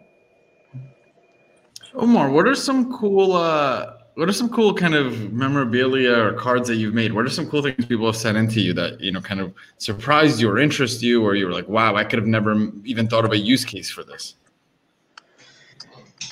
Omar, 1.95 2.29
what 2.29 2.47
are 2.47 2.55
some 2.55 2.91
cool 2.91 3.33
uh, 3.33 3.93
what 4.15 4.29
are 4.29 4.33
some 4.33 4.49
cool 4.49 4.73
kind 4.73 4.93
of 4.93 5.33
memorabilia 5.33 6.15
or 6.15 6.33
cards 6.33 6.67
that 6.67 6.75
you've 6.75 6.93
made? 6.93 7.13
What 7.13 7.25
are 7.25 7.29
some 7.29 7.49
cool 7.49 7.63
things 7.63 7.85
people 7.85 8.05
have 8.05 8.15
sent 8.15 8.37
into 8.37 8.61
you 8.61 8.73
that 8.73 9.01
you 9.01 9.11
know 9.11 9.21
kind 9.21 9.39
of 9.39 9.53
surprised 9.77 10.39
you 10.39 10.49
or 10.49 10.59
interest 10.59 11.01
you, 11.01 11.23
or 11.23 11.35
you 11.35 11.47
were 11.47 11.53
like, 11.53 11.67
"Wow, 11.67 11.95
I 11.95 12.03
could 12.03 12.19
have 12.19 12.27
never 12.27 12.69
even 12.83 13.07
thought 13.07 13.25
of 13.25 13.31
a 13.31 13.37
use 13.37 13.65
case 13.65 13.89
for 13.89 14.03
this." 14.03 14.35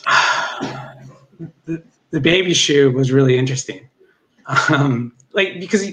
the, 1.65 1.83
the 2.11 2.19
baby 2.19 2.53
shoe 2.53 2.91
was 2.91 3.11
really 3.11 3.37
interesting, 3.37 3.89
um, 4.69 5.13
like 5.33 5.59
because 5.59 5.89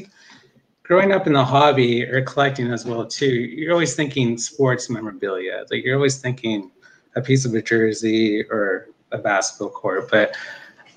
growing 0.83 1.13
up 1.13 1.27
in 1.27 1.33
the 1.33 1.45
hobby 1.45 2.05
or 2.05 2.23
collecting 2.23 2.71
as 2.71 2.85
well 2.85 3.07
too, 3.07 3.27
you're 3.27 3.73
always 3.73 3.95
thinking 3.95 4.37
sports 4.37 4.91
memorabilia. 4.91 5.65
Like 5.71 5.85
you're 5.85 5.97
always 5.97 6.19
thinking 6.21 6.71
a 7.17 7.23
piece 7.23 7.45
of 7.45 7.55
a 7.55 7.63
jersey 7.63 8.45
or 8.51 8.89
a 9.13 9.19
basketball 9.19 9.71
court, 9.71 10.11
but 10.11 10.35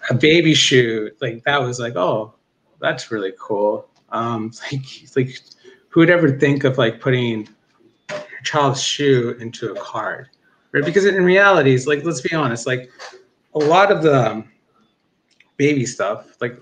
a 0.09 0.13
baby 0.13 0.53
shoe, 0.53 1.11
like 1.21 1.43
that 1.43 1.61
was 1.61 1.79
like, 1.79 1.95
oh, 1.95 2.33
that's 2.79 3.11
really 3.11 3.33
cool. 3.39 3.87
Um, 4.09 4.51
like, 4.71 4.85
like 5.15 5.39
who 5.89 5.99
would 6.01 6.09
ever 6.09 6.37
think 6.37 6.63
of 6.63 6.77
like 6.77 6.99
putting 6.99 7.47
a 8.09 8.21
child's 8.43 8.81
shoe 8.81 9.35
into 9.39 9.71
a 9.71 9.79
card, 9.79 10.29
right? 10.71 10.83
Because 10.85 11.05
in 11.05 11.23
reality, 11.23 11.73
it's 11.73 11.87
like, 11.87 12.03
let's 12.03 12.21
be 12.21 12.33
honest, 12.33 12.65
like 12.65 12.89
a 13.53 13.59
lot 13.59 13.91
of 13.91 14.01
the 14.01 14.31
um, 14.31 14.51
baby 15.57 15.85
stuff, 15.85 16.37
like 16.41 16.59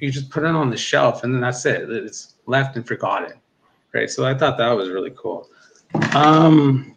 you 0.00 0.10
just 0.10 0.30
put 0.30 0.44
it 0.44 0.50
on 0.50 0.70
the 0.70 0.76
shelf 0.76 1.24
and 1.24 1.34
then 1.34 1.40
that's 1.40 1.64
it. 1.66 1.90
It's 1.90 2.34
left 2.46 2.76
and 2.76 2.86
forgotten, 2.86 3.32
right? 3.92 4.10
So 4.10 4.24
I 4.24 4.36
thought 4.36 4.58
that 4.58 4.70
was 4.70 4.90
really 4.90 5.12
cool. 5.16 5.48
Um, 6.14 6.96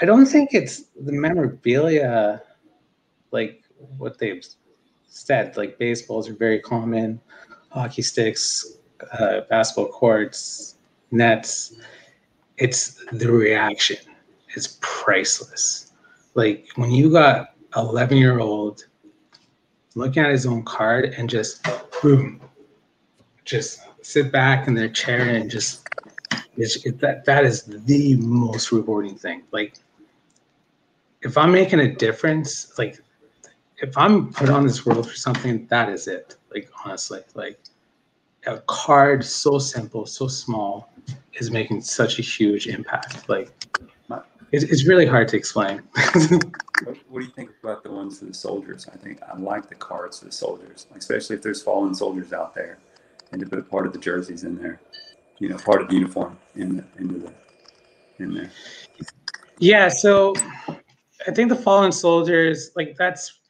I 0.00 0.04
don't 0.04 0.26
think 0.26 0.50
it's 0.52 0.84
the 1.00 1.12
memorabilia, 1.12 2.42
like 3.30 3.63
what 3.98 4.18
they've 4.18 4.44
said. 5.06 5.56
Like 5.56 5.78
baseballs 5.78 6.28
are 6.28 6.34
very 6.34 6.60
common, 6.60 7.20
hockey 7.70 8.02
sticks, 8.02 8.78
uh, 9.12 9.42
basketball 9.48 9.92
courts, 9.92 10.76
nets. 11.10 11.76
It's 12.58 13.04
the 13.12 13.30
reaction. 13.30 13.96
It's 14.54 14.78
priceless. 14.80 15.92
Like 16.34 16.68
when 16.76 16.90
you 16.90 17.10
got 17.10 17.54
11 17.76 18.16
year 18.16 18.40
old 18.40 18.86
looking 19.94 20.22
at 20.22 20.30
his 20.30 20.46
own 20.46 20.62
card 20.64 21.14
and 21.16 21.28
just 21.28 21.66
boom, 22.02 22.40
just 23.44 23.80
sit 24.02 24.30
back 24.32 24.68
in 24.68 24.74
their 24.74 24.88
chair 24.88 25.28
and 25.34 25.50
just 25.50 25.88
it, 26.56 27.00
that 27.00 27.24
that 27.24 27.44
is 27.44 27.64
the 27.64 28.16
most 28.16 28.72
rewarding 28.72 29.16
thing. 29.16 29.42
Like 29.50 29.74
if 31.22 31.38
I'm 31.38 31.52
making 31.52 31.80
a 31.80 31.92
difference, 31.92 32.78
like 32.78 33.00
if 33.84 33.98
I'm 33.98 34.32
put 34.32 34.48
on 34.48 34.66
this 34.66 34.86
world 34.86 35.08
for 35.08 35.16
something, 35.16 35.66
that 35.66 35.90
is 35.90 36.08
it. 36.08 36.36
Like 36.52 36.70
honestly, 36.84 37.20
like 37.34 37.58
a 38.46 38.58
card 38.60 39.24
so 39.24 39.58
simple, 39.58 40.06
so 40.06 40.26
small, 40.26 40.90
is 41.34 41.50
making 41.50 41.82
such 41.82 42.18
a 42.18 42.22
huge 42.22 42.66
impact. 42.66 43.28
Like 43.28 43.50
it's, 44.52 44.64
it's 44.64 44.86
really 44.86 45.04
hard 45.04 45.28
to 45.28 45.36
explain. 45.36 45.82
what, 46.84 46.96
what, 47.08 47.20
do 47.20 47.20
you 47.20 47.32
think 47.32 47.50
about 47.62 47.82
the 47.82 47.90
ones 47.90 48.20
for 48.20 48.24
the 48.24 48.34
soldiers? 48.34 48.88
I 48.92 48.96
think 48.96 49.20
I 49.22 49.36
like 49.36 49.68
the 49.68 49.74
cards 49.74 50.20
for 50.20 50.26
the 50.26 50.32
soldiers, 50.32 50.86
especially 50.96 51.36
if 51.36 51.42
there's 51.42 51.62
fallen 51.62 51.94
soldiers 51.94 52.32
out 52.32 52.54
there, 52.54 52.78
and 53.32 53.40
to 53.40 53.46
put 53.46 53.58
a 53.58 53.62
part 53.62 53.86
of 53.86 53.92
the 53.92 53.98
jerseys 53.98 54.44
in 54.44 54.56
there, 54.56 54.80
you 55.38 55.48
know, 55.48 55.56
part 55.58 55.82
of 55.82 55.88
the 55.88 55.94
uniform 55.94 56.38
in 56.56 56.76
the, 56.76 56.84
into 56.98 57.18
the 57.18 57.32
in 58.18 58.32
there. 58.32 58.50
Yeah, 59.58 59.88
so 59.88 60.34
I 61.26 61.32
think 61.32 61.48
the 61.48 61.56
fallen 61.56 61.92
soldiers, 61.92 62.70
like 62.76 62.96
that's 62.96 63.40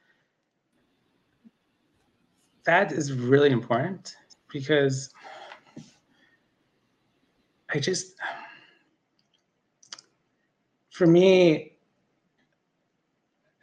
that 2.64 2.92
is 2.92 3.12
really 3.12 3.50
important 3.50 4.16
because 4.52 5.10
I 7.72 7.78
just, 7.78 8.14
for 10.90 11.06
me, 11.06 11.72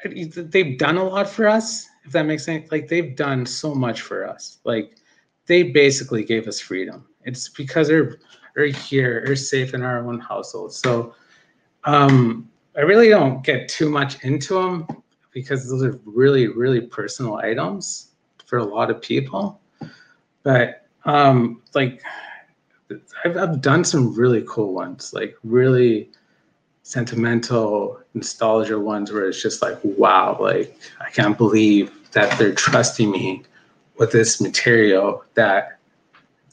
they've 0.04 0.78
done 0.78 0.97
a 0.97 1.04
lot 1.04 1.30
for 1.30 1.47
us, 1.47 1.88
if 2.06 2.12
that 2.12 2.26
makes 2.26 2.43
sense. 2.43 2.72
Like 2.72 2.88
they've 2.88 3.16
done 3.16 3.45
so 3.45 3.74
much 3.74 4.02
for 4.02 4.28
us. 4.28 4.60
Like 4.64 4.97
they 5.45 5.64
basically 5.64 6.24
gave 6.24 6.47
us 6.47 6.60
freedom. 6.60 7.08
It's 7.24 7.49
because 7.49 7.88
they're, 7.88 8.18
they're 8.56 8.68
here, 8.68 9.24
they're 9.26 9.36
safe 9.36 9.74
in 9.74 9.82
our 9.82 10.06
own 10.06 10.20
household. 10.20 10.74
So 10.74 11.16
um, 11.86 12.49
I 12.76 12.82
really 12.82 13.10
don't 13.10 13.43
get 13.43 13.68
too 13.70 13.89
much 13.89 14.24
into 14.24 14.56
them 14.56 14.88
because 15.32 15.70
those 15.70 15.84
are 15.84 15.99
really, 16.06 16.47
really 16.47 16.82
personal 16.82 17.36
items 17.36 18.11
for 18.52 18.58
a 18.58 18.66
lot 18.66 18.91
of 18.91 19.02
people. 19.02 19.62
But 20.43 20.86
um, 21.06 21.62
like 21.74 22.04
I've, 23.24 23.38
I've 23.38 23.62
done 23.62 23.86
some 23.86 24.14
really 24.14 24.43
cool 24.45 24.74
ones, 24.74 25.14
like 25.14 25.38
really 25.45 26.10
sentimental 26.84 28.02
nostalgia 28.14 28.78
ones 28.78 29.10
where 29.10 29.30
it's 29.30 29.41
just 29.41 29.62
like, 29.62 29.80
wow, 29.84 30.38
like 30.38 30.78
I 30.99 31.10
can't 31.12 31.38
believe 31.38 31.93
that 32.12 32.38
they're 32.38 32.54
trusting 32.54 33.10
me 33.10 33.43
with 33.97 34.12
this 34.12 34.41
material 34.41 35.24
that 35.36 35.80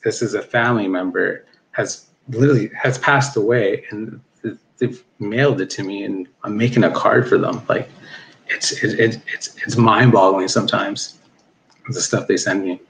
this 0.04 0.22
is 0.22 0.34
a 0.34 0.42
family 0.42 0.86
member 0.86 1.44
has 1.72 2.06
literally 2.28 2.70
has 2.80 2.96
passed 2.98 3.36
away 3.36 3.84
and 3.90 4.20
they've 4.78 5.02
mailed 5.18 5.60
it 5.60 5.70
to 5.70 5.82
me 5.82 6.04
and 6.04 6.28
I'm 6.44 6.56
making 6.56 6.84
a 6.84 6.92
card 6.92 7.28
for 7.28 7.38
them. 7.38 7.60
Like 7.68 7.88
it's 8.46 8.84
it, 8.84 9.00
it 9.00 9.20
it's 9.34 9.56
it's 9.66 9.76
mind 9.76 10.12
boggling 10.12 10.46
sometimes 10.46 11.18
the 11.94 12.00
stuff 12.00 12.26
they 12.26 12.36
send 12.36 12.64
me. 12.64 12.80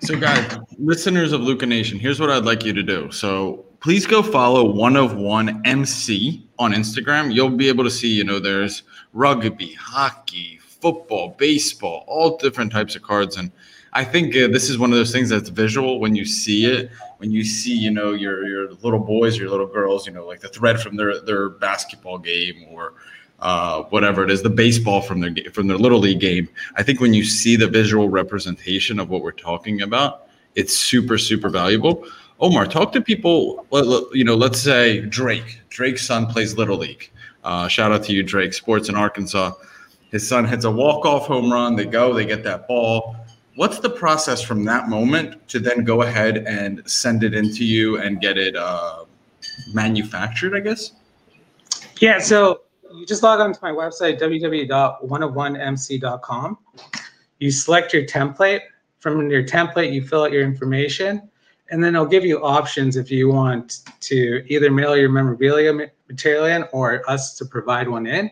So, 0.00 0.18
guys, 0.18 0.58
listeners 0.78 1.32
of 1.32 1.42
Luca 1.42 1.66
Nation, 1.66 1.98
here's 1.98 2.18
what 2.18 2.30
I'd 2.30 2.44
like 2.44 2.64
you 2.64 2.72
to 2.72 2.82
do. 2.82 3.10
So, 3.12 3.66
please 3.80 4.06
go 4.06 4.22
follow 4.22 4.70
one 4.70 4.96
of 4.96 5.14
one 5.16 5.60
MC 5.66 6.46
on 6.58 6.72
Instagram. 6.72 7.34
You'll 7.34 7.50
be 7.50 7.68
able 7.68 7.84
to 7.84 7.90
see, 7.90 8.08
you 8.08 8.24
know, 8.24 8.38
there's 8.38 8.82
rugby, 9.12 9.74
hockey, 9.74 10.58
football, 10.62 11.34
baseball, 11.38 12.04
all 12.06 12.38
different 12.38 12.72
types 12.72 12.96
of 12.96 13.02
cards. 13.02 13.36
And 13.36 13.50
I 13.92 14.04
think 14.04 14.34
uh, 14.36 14.48
this 14.48 14.70
is 14.70 14.78
one 14.78 14.90
of 14.90 14.96
those 14.96 15.12
things 15.12 15.28
that's 15.28 15.48
visual 15.48 16.00
when 16.00 16.14
you 16.14 16.24
see 16.24 16.66
it. 16.66 16.90
When 17.18 17.30
you 17.30 17.44
see, 17.44 17.76
you 17.76 17.90
know, 17.90 18.12
your 18.12 18.46
your 18.46 18.72
little 18.74 18.98
boys, 18.98 19.36
your 19.36 19.50
little 19.50 19.66
girls, 19.66 20.06
you 20.06 20.12
know, 20.12 20.26
like 20.26 20.40
the 20.40 20.48
thread 20.48 20.80
from 20.80 20.96
their 20.96 21.20
their 21.20 21.50
basketball 21.50 22.18
game 22.18 22.66
or 22.70 22.94
uh, 23.40 23.82
whatever 23.84 24.22
it 24.22 24.30
is, 24.30 24.42
the 24.42 24.50
baseball 24.50 25.00
from 25.00 25.20
their 25.20 25.34
from 25.52 25.66
their 25.66 25.78
little 25.78 25.98
league 25.98 26.20
game. 26.20 26.48
I 26.76 26.82
think 26.82 27.00
when 27.00 27.14
you 27.14 27.24
see 27.24 27.56
the 27.56 27.68
visual 27.68 28.08
representation 28.08 28.98
of 28.98 29.08
what 29.08 29.22
we're 29.22 29.32
talking 29.32 29.82
about, 29.82 30.28
it's 30.54 30.76
super 30.76 31.18
super 31.18 31.48
valuable. 31.48 32.06
Omar, 32.40 32.66
talk 32.66 32.92
to 32.92 33.00
people. 33.00 33.66
You 34.12 34.24
know, 34.24 34.34
let's 34.34 34.60
say 34.60 35.00
Drake. 35.02 35.60
Drake's 35.68 36.06
son 36.06 36.26
plays 36.26 36.56
little 36.56 36.78
league. 36.78 37.10
Uh, 37.44 37.68
shout 37.68 37.92
out 37.92 38.02
to 38.04 38.12
you, 38.12 38.22
Drake. 38.22 38.54
Sports 38.54 38.88
in 38.88 38.94
Arkansas. 38.96 39.52
His 40.10 40.26
son 40.26 40.44
hits 40.44 40.64
a 40.64 40.70
walk 40.70 41.06
off 41.06 41.26
home 41.26 41.52
run. 41.52 41.76
They 41.76 41.84
go, 41.84 42.12
they 42.12 42.26
get 42.26 42.42
that 42.44 42.66
ball. 42.66 43.16
What's 43.56 43.78
the 43.78 43.90
process 43.90 44.42
from 44.42 44.64
that 44.64 44.88
moment 44.88 45.46
to 45.48 45.58
then 45.58 45.84
go 45.84 46.02
ahead 46.02 46.38
and 46.38 46.82
send 46.88 47.22
it 47.22 47.34
into 47.34 47.64
you 47.64 47.98
and 47.98 48.20
get 48.20 48.38
it 48.38 48.56
uh, 48.56 49.04
manufactured? 49.72 50.56
I 50.56 50.60
guess. 50.60 50.92
Yeah. 52.00 52.18
So 52.18 52.62
you 53.00 53.06
just 53.06 53.22
log 53.22 53.40
on 53.40 53.54
to 53.54 53.58
my 53.62 53.70
website, 53.70 54.20
www.101mc.com. 54.20 56.58
You 57.38 57.50
select 57.50 57.94
your 57.94 58.04
template. 58.04 58.60
From 58.98 59.30
your 59.30 59.42
template, 59.42 59.94
you 59.94 60.06
fill 60.06 60.24
out 60.24 60.32
your 60.32 60.42
information, 60.42 61.30
and 61.70 61.82
then 61.82 61.94
it'll 61.94 62.04
give 62.04 62.26
you 62.26 62.44
options 62.44 62.96
if 62.96 63.10
you 63.10 63.30
want 63.30 63.78
to 64.00 64.44
either 64.46 64.70
mail 64.70 64.94
your 64.94 65.08
memorabilia 65.08 65.72
material 66.08 66.44
in 66.44 66.66
or 66.72 67.02
us 67.08 67.38
to 67.38 67.46
provide 67.46 67.88
one 67.88 68.06
in. 68.06 68.30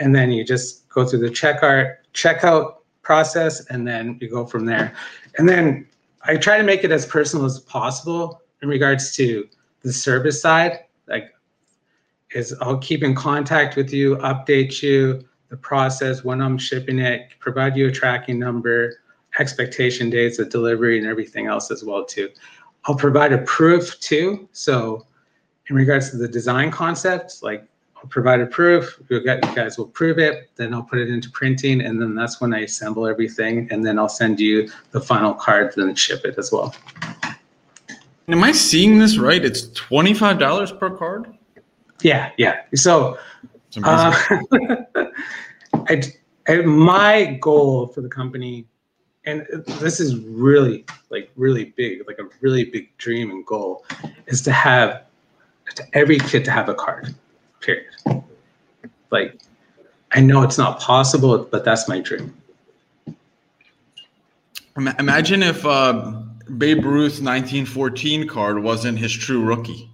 And 0.00 0.12
then 0.12 0.32
you 0.32 0.44
just 0.44 0.88
go 0.88 1.06
through 1.06 1.20
the 1.20 1.28
checkout 1.28 1.94
checkout 2.12 2.78
process, 3.02 3.64
and 3.66 3.86
then 3.86 4.18
you 4.20 4.28
go 4.28 4.44
from 4.44 4.64
there. 4.64 4.92
And 5.38 5.48
then 5.48 5.86
I 6.24 6.36
try 6.36 6.58
to 6.58 6.64
make 6.64 6.82
it 6.82 6.90
as 6.90 7.06
personal 7.06 7.46
as 7.46 7.60
possible 7.60 8.42
in 8.62 8.68
regards 8.68 9.14
to 9.16 9.48
the 9.82 9.92
service 9.92 10.42
side. 10.42 10.80
Like 11.06 11.33
is 12.34 12.54
I'll 12.60 12.78
keep 12.78 13.02
in 13.02 13.14
contact 13.14 13.76
with 13.76 13.92
you, 13.92 14.16
update 14.16 14.82
you 14.82 15.24
the 15.48 15.56
process 15.56 16.24
when 16.24 16.40
I'm 16.40 16.58
shipping 16.58 16.98
it, 16.98 17.30
provide 17.38 17.76
you 17.76 17.88
a 17.88 17.92
tracking 17.92 18.38
number, 18.38 19.00
expectation 19.38 20.10
dates 20.10 20.38
of 20.38 20.48
delivery 20.48 20.98
and 20.98 21.06
everything 21.06 21.46
else 21.46 21.70
as 21.70 21.84
well 21.84 22.04
too. 22.04 22.28
I'll 22.86 22.96
provide 22.96 23.32
a 23.32 23.38
proof 23.38 23.98
too. 24.00 24.48
So 24.52 25.06
in 25.68 25.76
regards 25.76 26.10
to 26.10 26.16
the 26.16 26.28
design 26.28 26.70
concept, 26.70 27.42
like 27.42 27.66
I'll 27.96 28.10
provide 28.10 28.40
a 28.40 28.46
proof, 28.46 29.00
you 29.08 29.20
guys 29.20 29.78
will 29.78 29.86
prove 29.86 30.18
it, 30.18 30.50
then 30.56 30.74
I'll 30.74 30.82
put 30.82 30.98
it 30.98 31.08
into 31.08 31.30
printing, 31.30 31.80
and 31.80 32.00
then 32.00 32.14
that's 32.14 32.40
when 32.40 32.52
I 32.52 32.60
assemble 32.60 33.06
everything, 33.06 33.68
and 33.70 33.84
then 33.84 33.98
I'll 33.98 34.10
send 34.10 34.38
you 34.38 34.68
the 34.90 35.00
final 35.00 35.32
card, 35.32 35.72
then 35.74 35.94
ship 35.94 36.24
it 36.24 36.36
as 36.36 36.52
well. 36.52 36.74
Am 38.28 38.42
I 38.42 38.52
seeing 38.52 38.98
this 38.98 39.18
right? 39.18 39.42
It's 39.44 39.68
twenty 39.72 40.14
five 40.14 40.38
dollars 40.38 40.72
per 40.72 40.90
card. 40.90 41.34
Yeah, 42.00 42.30
yeah. 42.36 42.62
So, 42.74 43.18
uh, 43.82 44.14
I, 45.88 46.02
I, 46.48 46.56
my 46.62 47.38
goal 47.40 47.88
for 47.88 48.00
the 48.00 48.08
company, 48.08 48.66
and 49.24 49.46
this 49.80 50.00
is 50.00 50.18
really 50.18 50.84
like 51.10 51.30
really 51.36 51.72
big, 51.76 52.06
like 52.06 52.18
a 52.18 52.28
really 52.40 52.64
big 52.64 52.96
dream 52.98 53.30
and 53.30 53.44
goal, 53.46 53.84
is 54.26 54.42
to 54.42 54.52
have 54.52 55.04
to 55.74 55.84
every 55.94 56.18
kid 56.18 56.44
to 56.44 56.50
have 56.50 56.68
a 56.68 56.74
card. 56.74 57.14
Period. 57.60 57.86
Like, 59.10 59.40
I 60.12 60.20
know 60.20 60.42
it's 60.42 60.58
not 60.58 60.80
possible, 60.80 61.38
but 61.50 61.64
that's 61.64 61.88
my 61.88 62.00
dream. 62.00 62.34
Imagine 64.76 65.42
if 65.42 65.64
uh, 65.64 66.20
Babe 66.58 66.84
Ruth's 66.84 67.20
1914 67.20 68.26
card 68.26 68.62
wasn't 68.62 68.98
his 68.98 69.12
true 69.12 69.42
rookie. 69.42 69.88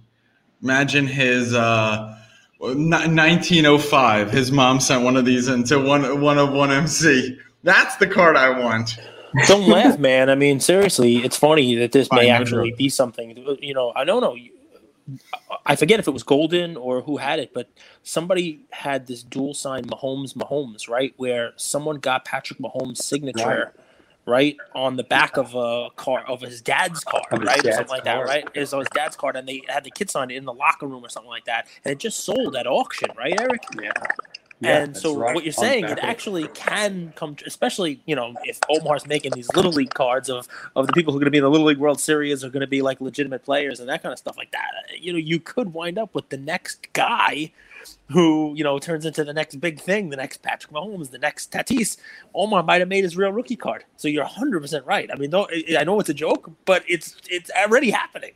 Imagine 0.63 1.07
his 1.07 1.53
uh, 1.53 2.17
1905. 2.59 4.31
His 4.31 4.51
mom 4.51 4.79
sent 4.79 5.03
one 5.03 5.17
of 5.17 5.25
these 5.25 5.47
into 5.47 5.79
one 5.79 6.21
one 6.21 6.37
of 6.37 6.51
one 6.51 6.71
MC. 6.71 7.37
That's 7.63 7.95
the 7.97 8.07
card 8.07 8.35
I 8.35 8.59
want. 8.59 8.97
Don't 9.47 9.67
laugh, 9.67 9.97
man. 9.97 10.29
I 10.29 10.35
mean, 10.35 10.59
seriously, 10.59 11.17
it's 11.17 11.37
funny 11.37 11.75
that 11.75 11.91
this 11.91 12.11
may 12.11 12.29
actually 12.29 12.71
be 12.71 12.89
something. 12.89 13.37
You 13.61 13.73
know, 13.73 13.93
I 13.95 14.03
don't 14.03 14.21
know. 14.21 14.35
I 15.65 15.75
forget 15.75 15.99
if 15.99 16.07
it 16.07 16.11
was 16.11 16.23
Goldin 16.23 16.77
or 16.77 17.01
who 17.01 17.17
had 17.17 17.39
it, 17.39 17.53
but 17.53 17.69
somebody 18.03 18.61
had 18.71 19.07
this 19.07 19.23
dual 19.23 19.53
sign 19.53 19.85
Mahomes 19.85 20.33
Mahomes, 20.33 20.89
right? 20.89 21.13
Where 21.17 21.53
someone 21.55 21.97
got 21.97 22.25
Patrick 22.25 22.59
Mahomes' 22.59 22.97
signature, 22.97 23.73
right, 24.25 24.57
on 24.75 24.95
the 24.95 25.03
back 25.03 25.37
of 25.37 25.55
a 25.55 25.89
car 25.95 26.23
of 26.27 26.41
his 26.41 26.61
dad's 26.61 27.03
car, 27.03 27.21
his 27.31 27.39
right, 27.39 27.59
or 27.59 27.63
dad's 27.63 27.75
something 27.77 27.91
like 27.91 28.03
that, 28.03 28.17
right? 28.25 28.47
It 28.53 28.59
was 28.59 28.73
on 28.73 28.79
his 28.79 28.89
dad's 28.93 29.15
card, 29.15 29.35
and 29.35 29.47
they 29.47 29.63
had 29.67 29.83
the 29.83 29.91
kids 29.91 30.15
on 30.15 30.31
it 30.31 30.35
in 30.35 30.45
the 30.45 30.53
locker 30.53 30.87
room 30.87 31.03
or 31.03 31.09
something 31.09 31.29
like 31.29 31.45
that, 31.45 31.67
and 31.83 31.93
it 31.93 31.99
just 31.99 32.23
sold 32.23 32.55
at 32.55 32.67
auction, 32.67 33.09
right, 33.17 33.39
Eric? 33.39 33.63
Yeah. 33.81 33.91
and 34.63 34.95
so 34.95 35.17
right, 35.17 35.33
what 35.33 35.43
you're 35.43 35.53
saying, 35.53 35.85
it 35.85 35.97
actually 36.01 36.47
can 36.49 37.13
come, 37.15 37.35
especially 37.47 37.99
you 38.05 38.15
know 38.15 38.35
if 38.43 38.59
Omar's 38.69 39.07
making 39.07 39.31
these 39.31 39.49
little 39.55 39.71
league 39.71 39.93
cards 39.93 40.29
of 40.29 40.47
of 40.75 40.85
the 40.85 40.93
people 40.93 41.13
who 41.13 41.17
are 41.17 41.21
going 41.21 41.25
to 41.25 41.31
be 41.31 41.39
in 41.39 41.43
the 41.43 41.49
little 41.49 41.65
league 41.65 41.79
World 41.79 41.99
Series 41.99 42.43
are 42.43 42.49
going 42.49 42.61
to 42.61 42.67
be 42.67 42.83
like 42.83 43.01
legitimate 43.01 43.43
players 43.43 43.79
and 43.79 43.89
that 43.89 44.03
kind 44.03 44.13
of 44.13 44.19
stuff 44.19 44.37
like 44.37 44.51
that. 44.51 44.69
You 44.99 45.13
know, 45.13 45.19
you 45.19 45.39
could 45.39 45.73
wind 45.73 45.97
up 45.97 46.13
with 46.13 46.29
the 46.29 46.37
next 46.37 46.93
guy 46.93 47.51
who 48.09 48.53
you 48.55 48.63
know 48.63 48.79
turns 48.79 49.05
into 49.05 49.23
the 49.23 49.33
next 49.33 49.59
big 49.59 49.79
thing, 49.79 50.09
the 50.09 50.17
next 50.17 50.41
Patrick 50.41 50.73
Mahomes, 50.73 51.11
the 51.11 51.17
next 51.17 51.51
Tatis. 51.51 51.97
Omar 52.33 52.63
might 52.63 52.81
have 52.81 52.87
made 52.87 53.03
his 53.03 53.17
real 53.17 53.31
rookie 53.31 53.55
card. 53.55 53.85
So 53.97 54.07
you're 54.07 54.23
100 54.23 54.61
percent 54.61 54.85
right. 54.85 55.09
I 55.11 55.15
mean, 55.17 55.33
I 55.33 55.83
know 55.83 55.99
it's 55.99 56.09
a 56.09 56.13
joke, 56.13 56.51
but 56.65 56.83
it's 56.87 57.15
it's 57.29 57.51
already 57.51 57.91
happening. 57.91 58.33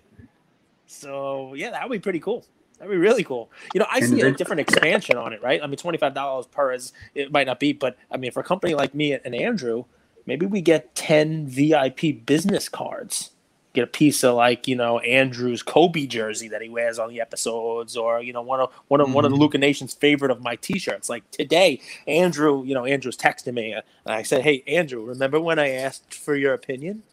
So 0.87 1.53
yeah, 1.53 1.71
that 1.71 1.87
would 1.87 1.95
be 1.95 1.99
pretty 1.99 2.19
cool. 2.19 2.45
That'd 2.79 2.91
be 2.91 2.97
really 2.97 3.23
cool. 3.23 3.49
You 3.73 3.79
know, 3.79 3.87
I 3.89 4.01
see 4.01 4.19
a 4.21 4.31
different 4.31 4.59
expansion 4.59 5.15
on 5.15 5.31
it, 5.31 5.41
right? 5.41 5.61
I 5.63 5.67
mean, 5.67 5.77
twenty 5.77 5.97
five 5.97 6.13
dollars 6.13 6.45
per 6.47 6.73
is 6.73 6.91
it 7.13 7.31
might 7.31 7.47
not 7.47 7.59
be, 7.59 7.73
but 7.73 7.97
I 8.11 8.17
mean, 8.17 8.31
for 8.31 8.41
a 8.41 8.43
company 8.43 8.73
like 8.73 8.93
me 8.93 9.13
and 9.13 9.33
Andrew, 9.33 9.85
maybe 10.25 10.45
we 10.45 10.61
get 10.61 10.93
ten 10.93 11.47
VIP 11.47 12.25
business 12.25 12.67
cards. 12.67 13.31
Get 13.75 13.83
a 13.83 13.87
piece 13.87 14.23
of 14.23 14.35
like 14.35 14.69
you 14.69 14.75
know 14.75 14.99
Andrew's 14.99 15.61
Kobe 15.61 16.05
jersey 16.07 16.47
that 16.47 16.61
he 16.61 16.69
wears 16.69 16.97
on 16.97 17.09
the 17.09 17.19
episodes, 17.19 17.97
or 17.97 18.21
you 18.21 18.31
know 18.31 18.41
one 18.41 18.61
of 18.61 18.71
one 18.87 19.01
of 19.01 19.13
one 19.13 19.25
of 19.25 19.31
the 19.31 19.37
Luca 19.37 19.57
Nation's 19.57 19.93
favorite 19.93 20.31
of 20.31 20.41
my 20.41 20.55
T-shirts. 20.55 21.09
Like 21.09 21.29
today, 21.31 21.81
Andrew, 22.07 22.63
you 22.63 22.73
know 22.73 22.85
Andrew's 22.85 23.17
texting 23.17 23.53
me, 23.53 23.73
uh, 23.73 23.81
and 24.05 24.15
I 24.15 24.23
said, 24.23 24.43
"Hey, 24.43 24.63
Andrew, 24.65 25.03
remember 25.03 25.41
when 25.41 25.59
I 25.59 25.71
asked 25.71 26.13
for 26.13 26.37
your 26.37 26.53
opinion?" 26.53 27.03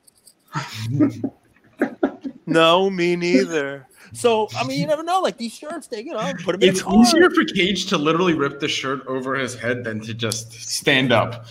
no, 2.47 2.89
me 2.89 3.16
neither. 3.16 3.89
So 4.12 4.48
I 4.56 4.64
mean, 4.64 4.78
you 4.80 4.86
never 4.86 5.02
know. 5.02 5.20
Like 5.20 5.39
these 5.39 5.55
shirts, 5.55 5.89
they 5.89 6.02
you 6.02 6.12
know 6.12 6.32
put 6.44 6.60
them 6.60 6.68
It's 6.68 6.82
card. 6.82 7.01
easier 7.01 7.28
for 7.30 7.44
Cage 7.44 7.86
to 7.86 7.98
literally 7.98 8.34
rip 8.34 8.60
the 8.60 8.68
shirt 8.68 9.05
over 9.09 9.34
his 9.34 9.55
head 9.56 9.82
than 9.82 10.01
to 10.02 10.14
just 10.14 10.52
stand 10.52 11.12
up. 11.12 11.47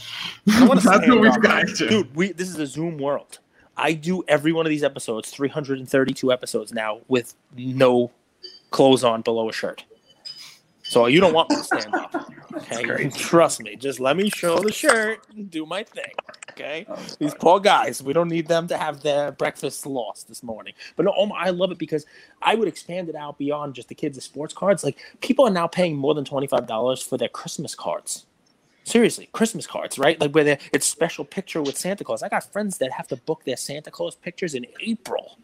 I 0.48 0.68
That's 0.68 0.84
stand 0.84 1.12
what 1.12 1.20
we've 1.20 1.42
got 1.42 1.68
to. 1.68 1.90
Dude, 1.90 2.16
we 2.16 2.32
this 2.32 2.50
is 2.50 2.60
a 2.60 2.66
Zoom 2.68 2.98
world. 2.98 3.40
I 3.78 3.94
do 3.94 4.24
every 4.28 4.52
one 4.52 4.66
of 4.66 4.70
these 4.70 4.84
episodes, 4.84 5.32
332 5.32 6.32
episodes 6.32 6.74
now, 6.74 7.00
with 7.08 7.34
no 7.56 8.12
clothes 8.70 9.04
on 9.04 9.22
below 9.22 9.50
a 9.50 9.54
shirt. 9.54 9.84
So 10.84 11.06
you 11.06 11.22
don't 11.22 11.34
want 11.34 11.50
me 11.50 11.56
to 11.56 11.64
stand 11.64 11.96
up. 11.96 12.32
Okay, 12.54 13.10
trust 13.10 13.64
me. 13.64 13.78
Just 13.78 14.02
let 14.02 14.18
me 14.18 14.30
show 14.30 14.60
the 14.60 14.74
shirt 14.74 15.26
and 15.34 15.50
do 15.50 15.66
my 15.66 15.84
thing. 15.84 16.12
Okay, 16.52 16.86
Oh, 16.90 16.98
these 17.18 17.34
poor 17.34 17.62
guys. 17.62 18.04
We 18.04 18.12
don't 18.12 18.28
need 18.28 18.48
them 18.48 18.68
to 18.68 18.78
have 18.78 19.02
their 19.02 19.32
breakfast 19.32 19.86
lost 19.86 20.28
this 20.28 20.44
morning. 20.44 20.74
But 20.98 21.06
no, 21.06 21.12
I 21.34 21.52
love 21.52 21.72
it 21.72 21.78
because 21.78 22.06
I 22.42 22.56
would 22.56 22.68
expand 22.68 23.08
it 23.08 23.16
out 23.16 23.38
beyond 23.38 23.74
just 23.74 23.88
the 23.88 23.96
kids' 23.96 24.22
sports 24.22 24.54
cards. 24.54 24.84
Like 24.84 24.98
people 25.22 25.48
are 25.48 25.52
now 25.52 25.66
paying 25.68 25.96
more 25.96 26.14
than 26.14 26.26
twenty 26.26 26.46
five 26.48 26.68
dollars 26.68 27.02
for 27.02 27.18
their 27.18 27.30
Christmas 27.30 27.74
cards. 27.74 28.26
Seriously, 28.84 29.30
Christmas 29.32 29.68
cards, 29.68 30.00
right? 30.00 30.20
Like 30.20 30.34
where 30.34 30.58
it's 30.74 30.88
special 30.88 31.24
picture 31.24 31.62
with 31.62 31.78
Santa 31.78 32.04
Claus. 32.04 32.24
I 32.24 32.30
got 32.30 32.52
friends 32.52 32.78
that 32.80 32.92
have 32.92 33.08
to 33.10 33.16
book 33.16 33.44
their 33.46 33.58
Santa 33.58 33.92
Claus 33.92 34.16
pictures 34.16 34.56
in 34.56 34.66
April. 34.82 35.38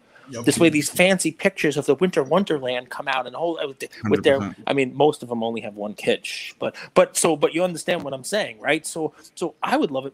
This 0.44 0.60
way, 0.60 0.70
these 0.70 0.90
fancy 0.90 1.32
pictures 1.32 1.78
of 1.78 1.86
the 1.86 1.96
Winter 1.96 2.24
Wonderland 2.24 2.90
come 2.90 3.08
out, 3.08 3.28
and 3.28 3.36
whole 3.36 3.60
uh, 3.60 3.68
with, 3.68 3.80
the, 3.80 3.90
with 4.10 4.24
their 4.24 4.54
i 4.66 4.74
mean, 4.74 4.96
most 4.96 5.24
of 5.24 5.30
them 5.30 5.42
only 5.44 5.62
have 5.62 5.76
one 5.76 5.94
kid, 5.94 6.28
but 6.60 6.76
but 6.94 7.16
so 7.16 7.36
but 7.36 7.54
you 7.54 7.64
understand 7.64 8.04
what 8.04 8.14
I'm 8.14 8.24
saying, 8.24 8.60
right? 8.60 8.86
So 8.86 9.14
so 9.36 9.56
I 9.64 9.78
would 9.78 9.92
love 9.92 10.06
it. 10.08 10.14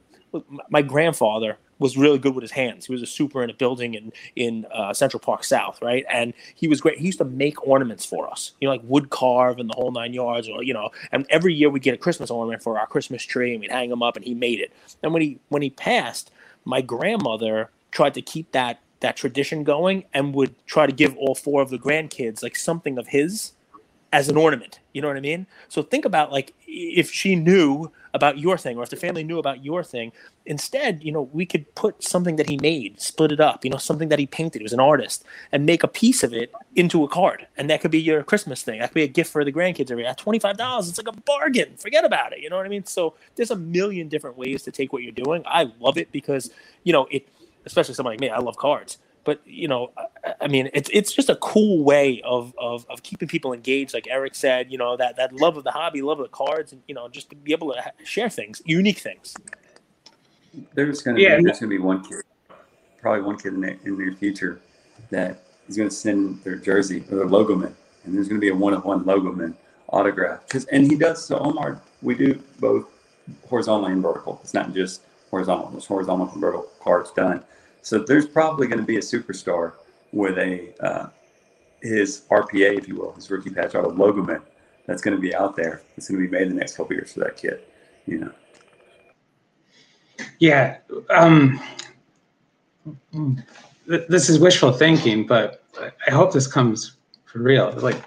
My 0.69 0.81
grandfather 0.81 1.57
was 1.83 1.97
really 1.97 2.17
good 2.17 2.33
with 2.33 2.41
his 2.41 2.51
hands. 2.51 2.85
He 2.85 2.93
was 2.93 3.01
a 3.01 3.05
super 3.05 3.43
in 3.43 3.49
a 3.49 3.53
building 3.53 3.93
in 3.93 4.13
in 4.35 4.65
uh, 4.73 4.93
Central 4.93 5.19
Park 5.19 5.43
South, 5.43 5.81
right? 5.81 6.05
And 6.09 6.33
he 6.55 6.67
was 6.69 6.81
great. 6.81 6.97
He 6.97 7.05
used 7.05 7.19
to 7.19 7.25
make 7.25 7.67
ornaments 7.67 8.05
for 8.05 8.29
us, 8.31 8.53
you 8.61 8.67
know, 8.67 8.71
like 8.71 8.81
wood 8.85 9.09
carve 9.09 9.59
and 9.59 9.69
the 9.69 9.75
whole 9.75 9.91
nine 9.91 10.13
yards, 10.13 10.47
or 10.47 10.63
you 10.63 10.73
know. 10.73 10.89
And 11.11 11.27
every 11.29 11.53
year 11.53 11.69
we 11.69 11.81
get 11.81 11.93
a 11.93 11.97
Christmas 11.97 12.31
ornament 12.31 12.63
for 12.63 12.79
our 12.79 12.87
Christmas 12.87 13.21
tree, 13.23 13.51
and 13.51 13.61
we'd 13.61 13.71
hang 13.71 13.89
them 13.89 14.01
up. 14.01 14.15
And 14.15 14.25
he 14.25 14.33
made 14.33 14.61
it. 14.61 14.71
And 15.03 15.13
when 15.13 15.21
he 15.21 15.39
when 15.49 15.61
he 15.61 15.69
passed, 15.69 16.31
my 16.65 16.81
grandmother 16.81 17.69
tried 17.91 18.13
to 18.15 18.21
keep 18.21 18.51
that 18.53 18.79
that 19.01 19.17
tradition 19.17 19.65
going 19.65 20.05
and 20.13 20.33
would 20.33 20.55
try 20.65 20.87
to 20.87 20.93
give 20.93 21.15
all 21.17 21.35
four 21.35 21.61
of 21.61 21.69
the 21.69 21.77
grandkids 21.77 22.41
like 22.41 22.55
something 22.55 22.97
of 22.97 23.07
his 23.09 23.51
as 24.13 24.29
an 24.29 24.37
ornament. 24.37 24.79
You 24.93 25.01
know 25.01 25.07
what 25.07 25.17
I 25.17 25.21
mean? 25.21 25.47
So 25.67 25.81
think 25.81 26.05
about 26.05 26.31
like 26.31 26.53
if 26.67 27.11
she 27.11 27.35
knew 27.35 27.91
about 28.13 28.37
your 28.37 28.59
thing 28.59 28.77
or 28.77 28.83
if 28.83 28.91
the 28.91 28.95
family 28.95 29.23
knew 29.23 29.39
about 29.39 29.65
your 29.65 29.83
thing, 29.83 30.11
instead, 30.45 31.03
you 31.03 31.11
know, 31.11 31.23
we 31.33 31.47
could 31.47 31.73
put 31.73 32.03
something 32.03 32.35
that 32.35 32.47
he 32.47 32.57
made, 32.57 33.01
split 33.01 33.31
it 33.31 33.39
up, 33.39 33.65
you 33.65 33.71
know, 33.71 33.77
something 33.77 34.09
that 34.09 34.19
he 34.19 34.27
painted, 34.27 34.59
he 34.59 34.63
was 34.63 34.71
an 34.71 34.79
artist, 34.79 35.25
and 35.51 35.65
make 35.65 35.81
a 35.81 35.87
piece 35.87 36.21
of 36.21 36.31
it 36.31 36.53
into 36.75 37.03
a 37.03 37.07
card. 37.07 37.47
And 37.57 37.71
that 37.71 37.81
could 37.81 37.89
be 37.89 37.99
your 37.99 38.23
Christmas 38.23 38.61
thing. 38.61 38.79
That 38.79 38.89
could 38.89 38.95
be 38.95 39.03
a 39.03 39.07
gift 39.07 39.31
for 39.31 39.43
the 39.43 39.51
grandkids 39.51 39.89
every 39.89 40.05
at 40.05 40.19
$25. 40.19 40.87
It's 40.87 40.97
like 40.99 41.07
a 41.07 41.19
bargain. 41.21 41.75
Forget 41.77 42.05
about 42.05 42.33
it. 42.33 42.39
You 42.39 42.51
know 42.51 42.57
what 42.57 42.67
I 42.67 42.69
mean? 42.69 42.85
So 42.85 43.15
there's 43.35 43.51
a 43.51 43.55
million 43.55 44.09
different 44.09 44.37
ways 44.37 44.61
to 44.63 44.71
take 44.71 44.93
what 44.93 45.01
you're 45.01 45.11
doing. 45.11 45.41
I 45.47 45.71
love 45.79 45.97
it 45.97 46.11
because, 46.11 46.51
you 46.83 46.93
know, 46.93 47.07
it 47.09 47.27
especially 47.65 47.95
someone 47.95 48.13
like 48.13 48.19
me, 48.19 48.29
I 48.29 48.39
love 48.39 48.57
cards. 48.57 48.99
But 49.23 49.41
you 49.45 49.67
know, 49.67 49.91
I, 49.97 50.33
I 50.41 50.47
mean, 50.47 50.69
it's 50.73 50.89
it's 50.93 51.13
just 51.13 51.29
a 51.29 51.35
cool 51.37 51.83
way 51.83 52.21
of, 52.23 52.53
of 52.57 52.85
of 52.89 53.03
keeping 53.03 53.27
people 53.27 53.53
engaged. 53.53 53.93
Like 53.93 54.07
Eric 54.09 54.35
said, 54.35 54.71
you 54.71 54.77
know, 54.77 54.97
that 54.97 55.15
that 55.17 55.33
love 55.33 55.57
of 55.57 55.63
the 55.63 55.71
hobby, 55.71 56.01
love 56.01 56.19
of 56.19 56.25
the 56.25 56.29
cards, 56.29 56.73
and 56.73 56.81
you 56.87 56.95
know, 56.95 57.07
just 57.07 57.29
to 57.29 57.35
be 57.35 57.53
able 57.53 57.73
to 57.73 57.81
share 58.03 58.29
things, 58.29 58.61
unique 58.65 58.99
things. 58.99 59.33
There's 60.75 61.01
going 61.01 61.15
to 61.17 61.21
Yeah, 61.21 61.37
be 61.37 61.43
there's 61.43 61.59
going 61.59 61.69
to 61.71 61.77
be 61.77 61.79
one 61.79 62.03
kid, 62.03 62.23
probably 63.01 63.21
one 63.21 63.37
kid 63.37 63.53
in 63.53 63.61
the, 63.61 63.71
in 63.83 63.97
the 63.97 64.05
near 64.05 64.13
future 64.13 64.61
that 65.09 65.43
is 65.67 65.77
going 65.77 65.89
to 65.89 65.95
send 65.95 66.43
their 66.43 66.55
jersey 66.55 67.03
or 67.09 67.17
their 67.17 67.27
logo 67.27 67.55
man, 67.55 67.75
and 68.03 68.15
there's 68.15 68.27
going 68.27 68.39
to 68.39 68.45
be 68.45 68.49
a 68.49 68.55
one 68.55 68.73
of 68.73 68.83
one 68.85 69.05
logo 69.05 69.31
man 69.31 69.55
autograph. 69.89 70.47
Cause, 70.49 70.65
and 70.65 70.89
he 70.89 70.97
does 70.97 71.25
so. 71.25 71.37
Omar, 71.37 71.81
we 72.01 72.15
do 72.15 72.41
both 72.59 72.87
horizontal 73.47 73.85
and 73.87 74.01
vertical. 74.01 74.39
It's 74.43 74.53
not 74.53 74.73
just 74.73 75.01
horizontal. 75.31 75.69
There's 75.69 75.85
horizontal 75.85 76.29
and 76.29 76.41
vertical 76.41 76.67
cards 76.81 77.11
done. 77.11 77.43
So 77.83 77.99
there's 77.99 78.25
probably 78.25 78.67
going 78.67 78.79
to 78.79 78.85
be 78.85 78.95
a 78.95 79.01
superstar 79.01 79.73
with 80.13 80.37
a 80.37 80.73
uh, 80.83 81.09
his 81.81 82.21
RPA, 82.31 82.77
if 82.77 82.87
you 82.87 82.95
will, 82.95 83.11
his 83.11 83.29
rookie 83.29 83.49
patch 83.49 83.75
auto 83.75 83.91
logo 83.91 84.23
man 84.23 84.41
that's 84.87 85.01
going 85.01 85.15
to 85.15 85.21
be 85.21 85.35
out 85.35 85.55
there. 85.55 85.81
It's 85.97 86.09
going 86.09 86.21
to 86.21 86.27
be 86.27 86.31
made 86.31 86.43
in 86.43 86.49
the 86.49 86.55
next 86.55 86.77
couple 86.77 86.95
years 86.95 87.13
for 87.13 87.19
that 87.19 87.35
kid. 87.35 87.59
You 88.05 88.19
know. 88.19 88.31
Yeah. 90.39 90.77
Um, 91.09 91.61
th- 93.87 94.07
this 94.07 94.29
is 94.29 94.39
wishful 94.39 94.71
thinking, 94.71 95.27
but 95.27 95.63
I 96.07 96.11
hope 96.11 96.31
this 96.31 96.47
comes 96.47 96.97
for 97.25 97.39
real, 97.39 97.71
like 97.73 98.01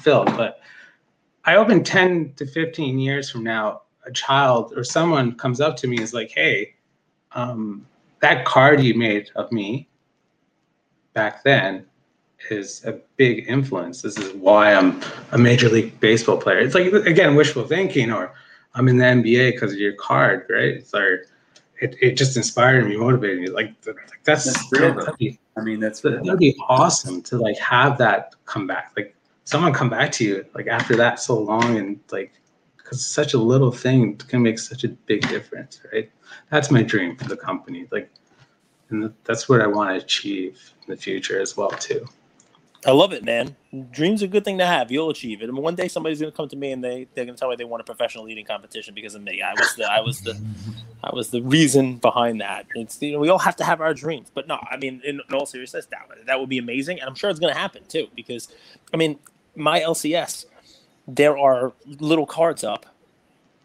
Phil. 0.00 0.24
But 0.24 0.60
I 1.46 1.54
hope 1.54 1.70
in 1.70 1.82
10 1.82 2.34
to 2.36 2.46
15 2.46 2.98
years 2.98 3.30
from 3.30 3.44
now, 3.44 3.82
a 4.04 4.12
child 4.12 4.74
or 4.76 4.84
someone 4.84 5.36
comes 5.36 5.60
up 5.60 5.76
to 5.78 5.86
me 5.86 6.00
is 6.00 6.12
like, 6.12 6.30
hey, 6.30 6.74
um, 7.32 7.86
that 8.22 8.44
card 8.44 8.80
you 8.80 8.94
made 8.94 9.30
of 9.36 9.52
me 9.52 9.88
back 11.12 11.44
then 11.44 11.84
is 12.50 12.84
a 12.84 12.98
big 13.16 13.44
influence. 13.48 14.02
This 14.02 14.16
is 14.16 14.32
why 14.34 14.74
I'm 14.74 15.00
a 15.32 15.38
major 15.38 15.68
league 15.68 15.98
baseball 16.00 16.38
player. 16.38 16.58
It's 16.58 16.74
like 16.74 16.86
again 16.86 17.34
wishful 17.34 17.66
thinking, 17.66 18.10
or 18.10 18.32
I'm 18.74 18.88
in 18.88 18.96
the 18.96 19.04
NBA 19.04 19.52
because 19.52 19.72
of 19.72 19.78
your 19.78 19.92
card, 19.94 20.46
right? 20.48 20.70
It's 20.70 20.94
like 20.94 21.26
it, 21.80 21.96
it 22.00 22.12
just 22.16 22.36
inspired 22.36 22.88
me, 22.88 22.96
motivated 22.96 23.40
me. 23.40 23.48
Like, 23.48 23.74
like 23.84 23.96
that's, 24.24 24.44
That's 24.44 24.70
that, 24.70 24.80
real, 24.80 24.94
would 24.94 25.16
be 25.18 25.38
I 25.56 25.60
mean, 25.60 25.80
that's 25.80 26.00
that 26.00 26.22
would 26.22 26.38
be 26.38 26.56
awesome 26.68 27.22
to 27.22 27.38
like 27.38 27.58
have 27.58 27.98
that 27.98 28.34
come 28.46 28.66
back. 28.66 28.92
Like 28.96 29.14
someone 29.44 29.72
come 29.72 29.90
back 29.90 30.12
to 30.12 30.24
you 30.24 30.46
like 30.54 30.68
after 30.68 30.94
that 30.96 31.18
so 31.18 31.38
long 31.38 31.76
and 31.76 31.98
like 32.12 32.32
because 32.92 33.06
such 33.06 33.32
a 33.32 33.38
little 33.38 33.72
thing 33.72 34.16
can 34.16 34.42
make 34.42 34.58
such 34.58 34.84
a 34.84 34.88
big 34.88 35.26
difference, 35.28 35.80
right? 35.94 36.10
That's 36.50 36.70
my 36.70 36.82
dream 36.82 37.16
for 37.16 37.24
the 37.24 37.38
company. 37.38 37.88
Like, 37.90 38.10
and 38.90 39.14
that's 39.24 39.48
what 39.48 39.62
I 39.62 39.66
want 39.66 39.98
to 39.98 40.04
achieve 40.04 40.74
in 40.86 40.94
the 40.94 41.00
future 41.00 41.40
as 41.40 41.56
well 41.56 41.70
too. 41.70 42.06
I 42.84 42.90
love 42.90 43.14
it, 43.14 43.24
man. 43.24 43.56
Dreams 43.92 44.22
are 44.22 44.26
a 44.26 44.28
good 44.28 44.44
thing 44.44 44.58
to 44.58 44.66
have. 44.66 44.92
You'll 44.92 45.08
achieve 45.08 45.40
it. 45.40 45.48
And 45.48 45.56
one 45.56 45.74
day 45.74 45.88
somebody's 45.88 46.20
gonna 46.20 46.32
come 46.32 46.50
to 46.50 46.56
me 46.56 46.72
and 46.72 46.84
they 46.84 47.06
they're 47.14 47.24
gonna 47.24 47.38
tell 47.38 47.48
me 47.48 47.56
they 47.56 47.64
won 47.64 47.80
a 47.80 47.84
professional 47.84 48.24
leading 48.24 48.44
competition 48.44 48.92
because 48.92 49.14
of 49.14 49.22
me. 49.22 49.40
I 49.40 49.54
was 49.54 49.74
the 49.76 49.90
I 49.90 50.00
was 50.00 50.20
the 50.20 50.38
I 51.02 51.14
was 51.14 51.30
the 51.30 51.40
reason 51.40 51.96
behind 51.96 52.42
that. 52.42 52.66
It's 52.74 53.00
you 53.00 53.12
know 53.12 53.20
we 53.20 53.30
all 53.30 53.38
have 53.38 53.56
to 53.56 53.64
have 53.64 53.80
our 53.80 53.94
dreams, 53.94 54.30
but 54.34 54.46
no, 54.48 54.58
I 54.70 54.76
mean 54.76 55.00
in, 55.02 55.20
all 55.32 55.46
seriousness, 55.46 55.86
that 55.86 56.08
that 56.26 56.38
would 56.38 56.50
be 56.50 56.58
amazing, 56.58 57.00
and 57.00 57.08
I'm 57.08 57.14
sure 57.14 57.30
it's 57.30 57.40
gonna 57.40 57.54
happen 57.54 57.84
too. 57.88 58.08
Because 58.14 58.48
I 58.92 58.98
mean, 58.98 59.18
my 59.54 59.80
LCS, 59.80 60.46
there 61.06 61.36
are 61.36 61.72
little 61.86 62.26
cards 62.26 62.62
up 62.64 62.86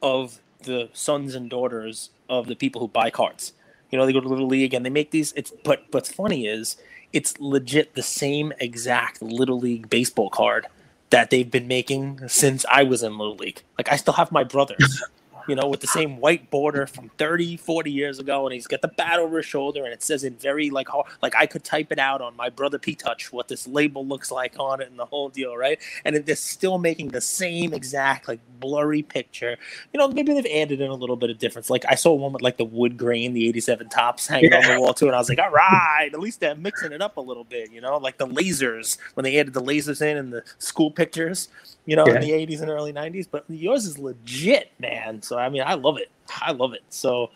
of 0.01 0.39
the 0.63 0.89
sons 0.93 1.35
and 1.35 1.49
daughters 1.49 2.09
of 2.29 2.47
the 2.47 2.55
people 2.55 2.81
who 2.81 2.87
buy 2.87 3.09
cards. 3.09 3.53
You 3.91 3.97
know, 3.97 4.05
they 4.05 4.13
go 4.13 4.19
to 4.19 4.27
Little 4.27 4.47
League 4.47 4.73
and 4.73 4.85
they 4.85 4.89
make 4.89 5.11
these. 5.11 5.33
It's 5.33 5.53
but 5.63 5.85
what's 5.91 6.11
funny 6.11 6.47
is 6.47 6.77
it's 7.13 7.39
legit 7.39 7.95
the 7.95 8.03
same 8.03 8.51
exact 8.59 9.21
Little 9.21 9.59
League 9.59 9.89
baseball 9.89 10.29
card 10.29 10.67
that 11.09 11.29
they've 11.29 11.49
been 11.49 11.67
making 11.67 12.27
since 12.27 12.65
I 12.69 12.83
was 12.83 13.01
in 13.01 13.17
Little 13.17 13.37
League. 13.37 13.61
Like 13.77 13.89
I 13.91 13.95
still 13.95 14.15
have 14.15 14.31
my 14.31 14.43
brothers, 14.43 15.03
you 15.47 15.55
know, 15.55 15.67
with 15.67 15.79
the 15.79 15.87
same 15.87 16.19
white 16.19 16.49
border 16.49 16.87
from 16.87 17.09
30, 17.17 17.57
40 17.57 17.91
years 17.91 18.19
ago, 18.19 18.45
and 18.45 18.53
he's 18.53 18.67
got 18.67 18.81
the 18.81 18.87
bat 18.89 19.19
over 19.19 19.37
his 19.37 19.45
shoulder, 19.45 19.83
and 19.83 19.93
it 19.93 20.03
says 20.03 20.23
in 20.23 20.35
very 20.35 20.69
like 20.69 20.87
hard, 20.87 21.05
like 21.21 21.35
I 21.35 21.45
could 21.45 21.63
type 21.63 21.91
it 21.91 21.99
out 21.99 22.21
on 22.21 22.35
my 22.35 22.49
brother 22.49 22.77
P 22.79 22.95
Touch 22.95 23.31
what 23.33 23.47
this 23.47 23.67
label 23.67 24.05
looks 24.05 24.31
like 24.31 24.55
on 24.59 24.81
it 24.81 24.89
and 24.89 24.99
the 24.99 25.05
whole 25.05 25.29
deal, 25.29 25.55
right? 25.57 25.79
And 26.05 26.15
it- 26.15 26.25
they're 26.25 26.35
still 26.35 26.77
making 26.77 27.09
the 27.09 27.21
same 27.21 27.73
exact 27.73 28.27
like 28.27 28.39
blurry 28.59 29.01
picture. 29.03 29.57
You 29.93 29.99
know, 29.99 30.07
maybe 30.07 30.33
they've 30.33 30.45
added 30.61 30.81
in 30.81 30.89
a 30.89 30.93
little 30.95 31.15
bit 31.15 31.29
of 31.29 31.37
difference. 31.37 31.69
Like 31.69 31.85
I 31.87 31.95
saw 31.95 32.13
one 32.13 32.33
with 32.33 32.41
like 32.41 32.57
the 32.57 32.65
wood 32.65 32.97
grain, 32.97 33.33
the 33.33 33.47
87 33.47 33.89
Topps 33.89 34.27
hanging 34.27 34.53
on 34.53 34.63
the 34.75 34.79
wall 34.81 34.93
too, 34.93 35.05
and 35.07 35.15
I 35.15 35.19
was 35.19 35.29
like, 35.29 35.39
all 35.39 35.51
right, 35.51 36.09
at 36.11 36.19
least 36.19 36.39
they're 36.39 36.55
mixing 36.55 36.91
it 36.91 37.01
up 37.01 37.17
a 37.17 37.21
little 37.21 37.43
bit, 37.43 37.71
you 37.71 37.81
know, 37.81 37.97
like 37.97 38.17
the 38.17 38.27
lasers 38.27 38.97
when 39.13 39.23
they 39.23 39.37
added 39.39 39.53
the 39.53 39.61
lasers 39.61 40.01
in 40.01 40.17
and 40.17 40.33
the 40.33 40.43
school 40.57 40.91
pictures, 40.91 41.49
you 41.85 41.95
know, 41.95 42.05
Yeah. 42.07 42.15
in 42.15 42.21
the 42.21 42.31
80s 42.31 42.61
and 42.61 42.69
early 42.69 42.91
90s. 42.91 43.27
But 43.29 43.45
yours 43.47 43.85
is 43.85 43.97
legit, 43.97 44.71
man. 44.79 45.21
So 45.21 45.36
I 45.37 45.49
mean, 45.49 45.63
I 45.65 45.75
love 45.75 45.97
it. 45.97 46.09
I 46.41 46.51
love 46.51 46.73
it. 46.73 46.83
So 46.89 47.31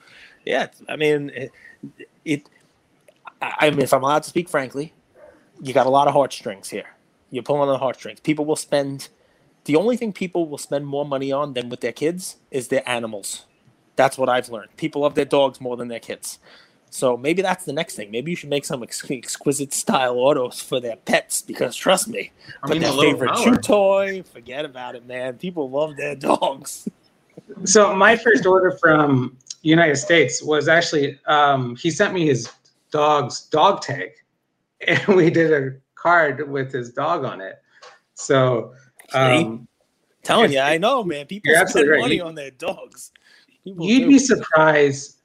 yeah, 0.46 0.68
I 0.90 0.96
mean, 0.96 1.32
it. 1.34 1.52
it 2.26 2.50
I 3.42 3.56
I 3.60 3.70
mean, 3.70 3.82
if 3.82 3.94
I'm 3.94 4.04
allowed 4.04 4.24
to 4.24 4.30
speak 4.30 4.50
frankly, 4.50 4.94
you 5.62 5.74
got 5.74 5.86
a 5.86 5.90
lot 5.90 6.08
of 6.08 6.14
heartstrings 6.14 6.70
here. 6.70 6.96
You're 7.30 7.44
pulling 7.44 7.62
on 7.62 7.68
the 7.70 7.78
heartstrings. 7.78 8.20
People 8.20 8.46
will 8.46 8.56
spend. 8.56 9.10
The 9.66 9.76
only 9.76 9.96
thing 9.96 10.12
people 10.12 10.48
will 10.48 10.58
spend 10.58 10.88
more 10.88 11.06
money 11.06 11.32
on 11.32 11.54
than 11.54 11.70
with 11.70 11.82
their 11.82 11.92
kids 11.92 12.38
is 12.50 12.70
their 12.70 12.88
animals. 12.90 13.46
That's 13.96 14.18
what 14.18 14.28
I've 14.28 14.50
learned. 14.50 14.76
People 14.76 15.04
love 15.04 15.16
their 15.16 15.26
dogs 15.26 15.62
more 15.62 15.78
than 15.78 15.88
their 15.88 16.00
kids. 16.00 16.40
So 16.90 17.16
maybe 17.16 17.42
that's 17.42 17.64
the 17.64 17.72
next 17.72 17.96
thing. 17.96 18.12
Maybe 18.12 18.32
you 18.32 18.36
should 18.36 18.50
make 18.50 18.66
some 18.66 18.84
ex- 18.84 19.10
exquisite 19.10 19.74
style 19.74 20.18
autos 20.18 20.60
for 20.62 20.82
their 20.82 20.98
pets 20.98 21.42
because 21.42 21.74
trust 21.74 22.10
me, 22.10 22.32
I 22.62 22.68
put 22.68 22.74
mean, 22.74 22.82
their 22.82 22.92
favorite 22.92 23.32
chew 23.38 23.56
toy, 23.56 24.24
forget 24.24 24.66
about 24.66 24.96
it, 24.96 25.08
man. 25.08 25.38
People 25.38 25.70
love 25.70 25.96
their 25.96 26.16
dogs. 26.16 26.88
So 27.66 27.96
my 27.96 28.16
first 28.16 28.46
order 28.46 28.72
from 28.72 29.38
United 29.62 29.98
States 29.98 30.42
was 30.44 30.68
actually 30.68 31.20
um, 31.28 31.76
he 31.76 31.92
sent 31.92 32.14
me 32.14 32.28
his 32.28 32.50
dog's 32.92 33.42
dog 33.48 33.82
tag, 33.82 34.12
and 34.88 35.00
we 35.16 35.30
did 35.30 35.52
a 35.54 35.78
card 35.96 36.50
with 36.50 36.72
his 36.72 36.92
dog 36.92 37.24
on 37.26 37.42
it. 37.42 37.62
So 38.14 38.74
um, 39.14 39.68
Telling 40.24 40.52
you, 40.52 40.60
I 40.60 40.78
know, 40.78 41.04
man. 41.04 41.26
People 41.26 41.54
spend 41.68 41.90
right. 41.90 42.00
money 42.00 42.16
You- 42.18 42.24
on 42.24 42.36
their 42.36 42.52
dogs. 42.52 43.12
People 43.64 43.86
you'd 43.86 44.02
do. 44.02 44.08
be 44.08 44.20
surprised 44.20 45.18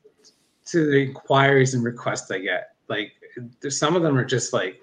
to 0.67 0.87
the 0.91 1.05
inquiries 1.05 1.75
and 1.75 1.83
requests 1.83 2.31
I 2.31 2.39
get. 2.41 2.77
Like 2.89 3.13
some 3.69 3.97
of 3.97 4.03
them 4.03 4.17
are 4.17 4.25
just 4.25 4.53
like 4.53 4.81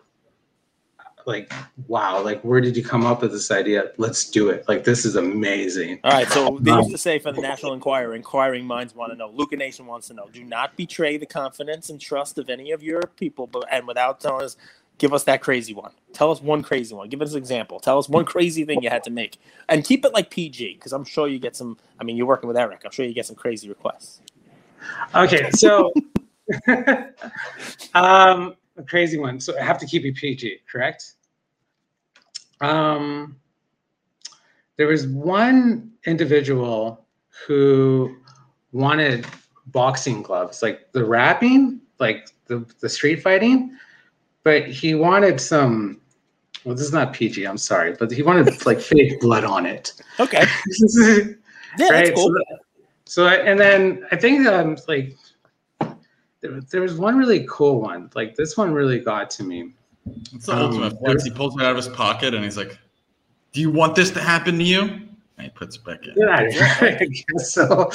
like 1.26 1.52
wow 1.88 2.22
like 2.22 2.42
where 2.42 2.62
did 2.62 2.76
you 2.76 2.84
come 2.84 3.06
up 3.06 3.22
with 3.22 3.32
this 3.32 3.52
idea 3.52 3.92
let's 3.98 4.30
do 4.30 4.50
it 4.50 4.68
like 4.68 4.84
this 4.84 5.06
is 5.06 5.16
amazing 5.16 6.00
All 6.04 6.12
right, 6.12 6.28
so 6.30 6.58
they 6.62 6.72
used 6.72 6.92
to 6.92 6.98
say 6.98 7.20
for 7.20 7.32
the 7.32 7.42
National 7.42 7.74
Enquirer, 7.74 8.16
inquiring 8.16 8.66
minds 8.66 8.96
want 8.96 9.12
to 9.12 9.18
know. 9.18 9.30
Luca 9.30 9.56
Nation 9.56 9.86
wants 9.86 10.08
to 10.08 10.14
know. 10.14 10.28
Do 10.32 10.44
not 10.44 10.76
betray 10.76 11.18
the 11.18 11.26
confidence 11.26 11.90
and 11.90 12.00
trust 12.00 12.38
of 12.38 12.50
any 12.50 12.72
of 12.72 12.84
your 12.84 13.02
people, 13.18 13.48
but 13.48 13.66
and 13.72 13.88
without 13.88 14.20
telling 14.20 14.46
us, 14.46 14.58
give 14.98 15.14
us 15.14 15.24
that 15.26 15.42
crazy 15.42 15.74
one. 15.74 15.92
Tell 16.14 16.32
us 16.32 16.42
one 16.42 16.64
crazy 16.64 16.96
one. 16.96 17.10
Give 17.10 17.22
us 17.22 17.32
an 17.34 17.38
example. 17.38 17.80
Tell 17.80 17.98
us 17.98 18.10
one 18.10 18.26
crazy 18.26 18.66
thing 18.66 18.82
you 18.82 18.90
had 18.90 19.04
to 19.04 19.12
make, 19.12 19.38
and 19.70 19.84
keep 19.84 20.06
it 20.06 20.14
like 20.14 20.30
PG, 20.30 20.76
because 20.76 20.94
I'm 20.94 21.06
sure 21.06 21.28
you 21.28 21.40
get 21.40 21.56
some. 21.56 21.78
I 22.00 22.04
mean, 22.04 22.18
you're 22.18 22.28
working 22.28 22.48
with 22.48 22.58
Eric. 22.58 22.82
I'm 22.86 22.92
sure 22.92 23.06
you 23.06 23.14
get 23.14 23.26
some 23.26 23.36
crazy 23.36 23.70
requests. 23.70 24.22
Okay, 25.16 25.50
so 25.52 25.94
um, 27.94 28.56
a 28.78 28.84
crazy 28.84 29.18
one. 29.20 29.40
So 29.40 29.58
I 29.58 29.64
have 29.64 29.78
to 29.80 29.86
keep 29.86 30.06
it 30.06 30.16
PG, 30.16 30.60
correct? 30.72 31.14
Um, 32.62 33.38
there 34.78 34.88
was 34.88 35.08
one 35.08 35.92
individual 36.06 37.06
who 37.48 38.16
wanted 38.72 39.26
boxing 39.68 40.22
gloves, 40.22 40.62
like 40.62 40.92
the 40.92 41.04
wrapping, 41.04 41.82
like 42.00 42.28
the, 42.48 42.66
the 42.80 42.90
street 42.90 43.22
fighting, 43.22 43.78
but 44.44 44.68
he 44.68 44.96
wanted 44.96 45.40
some. 45.40 46.00
Well, 46.66 46.76
this 46.76 46.86
is 46.86 46.94
not 46.94 47.12
PG. 47.14 47.46
I'm 47.46 47.58
sorry, 47.58 47.94
but 48.00 48.12
he 48.12 48.24
wanted 48.24 48.66
like 48.66 48.80
fake 48.94 49.20
blood 49.20 49.44
on 49.44 49.66
it. 49.66 49.94
Okay, 50.20 50.44
yeah, 50.96 51.24
that's 51.78 52.12
cool. 52.12 52.34
So, 52.34 52.56
so 53.06 53.26
I- 53.26 53.36
and 53.44 53.60
then 53.60 54.06
I 54.12 54.16
think 54.16 54.48
um 54.48 54.78
like 54.88 55.16
there, 56.44 56.62
there 56.62 56.82
was 56.82 56.94
one 56.96 57.18
really 57.18 57.46
cool 57.50 57.82
one. 57.82 58.12
Like 58.14 58.36
this 58.36 58.56
one 58.58 58.72
really 58.72 59.00
got 59.00 59.30
to 59.32 59.44
me. 59.44 59.72
It's 60.34 60.46
the 60.46 60.54
Um, 60.54 60.60
ultimate 60.60 61.00
flex. 61.00 61.24
He 61.24 61.32
pulls 61.32 61.56
it 61.56 61.64
out 61.64 61.72
of 61.72 61.78
his 61.78 61.88
pocket 61.88 62.34
and 62.36 62.44
he's 62.44 62.58
like, 62.58 62.78
"Do 63.54 63.62
you 63.62 63.72
want 63.72 63.96
this 63.96 64.12
to 64.12 64.20
happen 64.20 64.58
to 64.60 64.64
you?" 64.64 64.82
And 64.82 65.02
he 65.40 65.50
puts 65.50 65.78
it 65.78 65.84
back 65.86 66.06
in. 66.06 66.14
Yeah, 66.16 66.36
I 66.82 67.06
guess 67.06 67.52
so. 67.54 67.90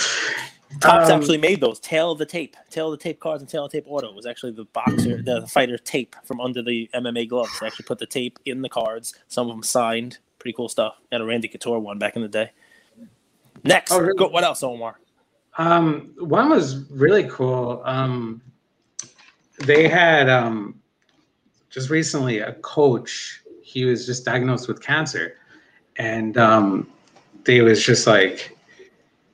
Topps 0.81 1.09
Um, 1.11 1.20
actually 1.20 1.39
made 1.39 1.61
those. 1.61 1.79
Tale 1.81 2.11
of 2.12 2.19
the 2.19 2.27
tape. 2.27 2.57
Tale 2.70 2.93
of 2.93 2.99
the 2.99 3.03
tape 3.03 3.20
cards 3.20 3.43
and 3.43 3.49
tale 3.49 3.65
of 3.65 3.70
the 3.70 3.79
tape 3.81 3.87
auto 3.89 4.12
was 4.12 4.27
actually 4.27 4.53
the 4.53 4.65
boxer, 4.66 5.23
the 5.23 5.47
fighter 5.47 5.79
tape 5.79 6.15
from 6.25 6.41
under 6.41 6.62
the 6.62 6.91
MMA 6.95 7.27
gloves. 7.29 7.51
They 7.61 7.66
actually 7.66 7.87
put 7.87 7.99
the 7.99 8.07
tape 8.07 8.39
in 8.45 8.61
the 8.62 8.69
cards. 8.69 9.15
Some 9.29 9.49
of 9.49 9.55
them 9.57 9.62
signed. 9.62 10.19
Pretty 10.39 10.55
cool 10.55 10.69
stuff. 10.69 10.97
And 11.11 11.23
a 11.23 11.27
Randy 11.27 11.49
Couture 11.49 11.79
one 11.79 11.99
back 11.99 12.16
in 12.16 12.23
the 12.23 12.29
day. 12.29 12.51
Next. 13.65 13.91
Oh, 13.93 14.01
really? 14.01 14.16
Go, 14.16 14.29
what 14.29 14.45
else, 14.45 14.62
Omar? 14.62 14.99
Um, 15.59 16.14
one 16.18 16.51
was 16.51 16.89
really 16.90 17.28
cool. 17.28 17.82
Um, 17.85 18.40
they 19.59 19.89
had 19.89 20.28
um, 20.28 20.80
just 21.68 21.90
recently 21.90 22.39
a 22.39 22.52
coach. 22.55 23.43
He 23.60 23.85
was 23.85 24.06
just 24.06 24.24
diagnosed 24.24 24.68
with 24.68 24.80
cancer, 24.80 25.35
and 25.97 26.39
um, 26.39 26.89
they 27.44 27.60
was 27.60 27.85
just 27.85 28.06
like, 28.06 28.56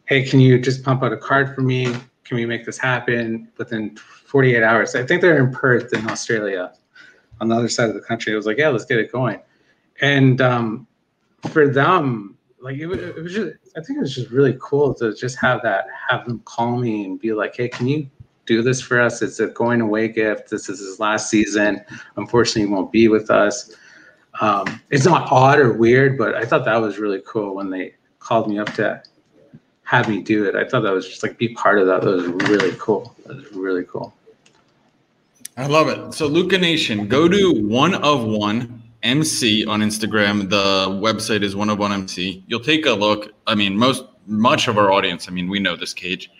"Hey, 0.06 0.24
can 0.24 0.40
you 0.40 0.58
just 0.58 0.82
pump 0.82 1.02
out 1.02 1.12
a 1.12 1.16
card 1.16 1.54
for 1.54 1.60
me? 1.60 1.94
Can 2.24 2.36
we 2.36 2.46
make 2.46 2.64
this 2.64 2.78
happen 2.78 3.48
within 3.58 3.94
48 3.96 4.62
hours?" 4.62 4.94
I 4.94 5.04
think 5.04 5.20
they're 5.20 5.38
in 5.38 5.52
Perth 5.52 5.92
in 5.92 6.08
Australia, 6.08 6.72
on 7.42 7.48
the 7.48 7.54
other 7.54 7.68
side 7.68 7.90
of 7.90 7.94
the 7.94 8.00
country. 8.00 8.32
It 8.32 8.36
was 8.36 8.46
like, 8.46 8.56
"Yeah, 8.56 8.70
let's 8.70 8.86
get 8.86 8.98
it 8.98 9.12
going," 9.12 9.40
and 10.00 10.40
um, 10.40 10.86
for 11.50 11.68
them, 11.68 12.33
like 12.64 12.78
it, 12.78 12.90
it 12.90 13.22
was 13.22 13.34
just, 13.34 13.56
I 13.76 13.82
think 13.82 13.98
it 13.98 14.00
was 14.00 14.14
just 14.14 14.30
really 14.30 14.56
cool 14.58 14.94
to 14.94 15.14
just 15.14 15.36
have 15.36 15.62
that, 15.62 15.84
have 16.08 16.24
them 16.24 16.40
call 16.46 16.78
me 16.78 17.04
and 17.04 17.20
be 17.20 17.34
like, 17.34 17.54
"Hey, 17.54 17.68
can 17.68 17.86
you 17.86 18.08
do 18.46 18.62
this 18.62 18.80
for 18.80 18.98
us? 18.98 19.20
It's 19.20 19.38
a 19.38 19.48
going 19.48 19.82
away 19.82 20.08
gift. 20.08 20.48
This 20.48 20.70
is 20.70 20.78
his 20.78 20.98
last 20.98 21.28
season. 21.28 21.84
Unfortunately, 22.16 22.62
he 22.62 22.74
won't 22.74 22.90
be 22.90 23.08
with 23.08 23.30
us." 23.30 23.76
Um, 24.40 24.80
it's 24.88 25.04
not 25.04 25.30
odd 25.30 25.58
or 25.58 25.74
weird, 25.74 26.16
but 26.16 26.34
I 26.34 26.46
thought 26.46 26.64
that 26.64 26.76
was 26.76 26.98
really 26.98 27.22
cool 27.26 27.54
when 27.54 27.68
they 27.68 27.94
called 28.18 28.48
me 28.48 28.58
up 28.58 28.72
to 28.74 29.02
have 29.82 30.08
me 30.08 30.22
do 30.22 30.46
it. 30.46 30.54
I 30.54 30.66
thought 30.66 30.80
that 30.84 30.92
was 30.92 31.06
just 31.06 31.22
like 31.22 31.36
be 31.36 31.54
part 31.54 31.78
of 31.78 31.86
that. 31.86 32.00
That 32.00 32.10
was 32.10 32.26
really 32.48 32.74
cool. 32.78 33.14
That 33.26 33.36
was 33.36 33.52
really 33.52 33.84
cool. 33.84 34.14
I 35.58 35.66
love 35.66 35.88
it. 35.88 36.14
So 36.14 36.26
Luca 36.26 36.56
Nation, 36.56 37.08
go 37.08 37.28
to 37.28 37.62
one 37.62 37.94
of 37.94 38.24
one 38.24 38.82
MC 39.04 39.64
on 39.66 39.80
Instagram. 39.80 40.50
The 40.50 40.88
website 40.88 41.42
is 41.42 41.54
one 41.54 41.70
of 41.70 41.78
one 41.78 41.92
MC. 41.92 42.42
You'll 42.48 42.60
take 42.60 42.86
a 42.86 42.92
look. 42.92 43.32
I 43.46 43.54
mean, 43.54 43.76
most 43.76 44.04
much 44.26 44.66
of 44.68 44.78
our 44.78 44.90
audience, 44.90 45.28
I 45.28 45.32
mean, 45.32 45.48
we 45.48 45.60
know 45.60 45.76
this 45.76 45.92
cage. 45.92 46.30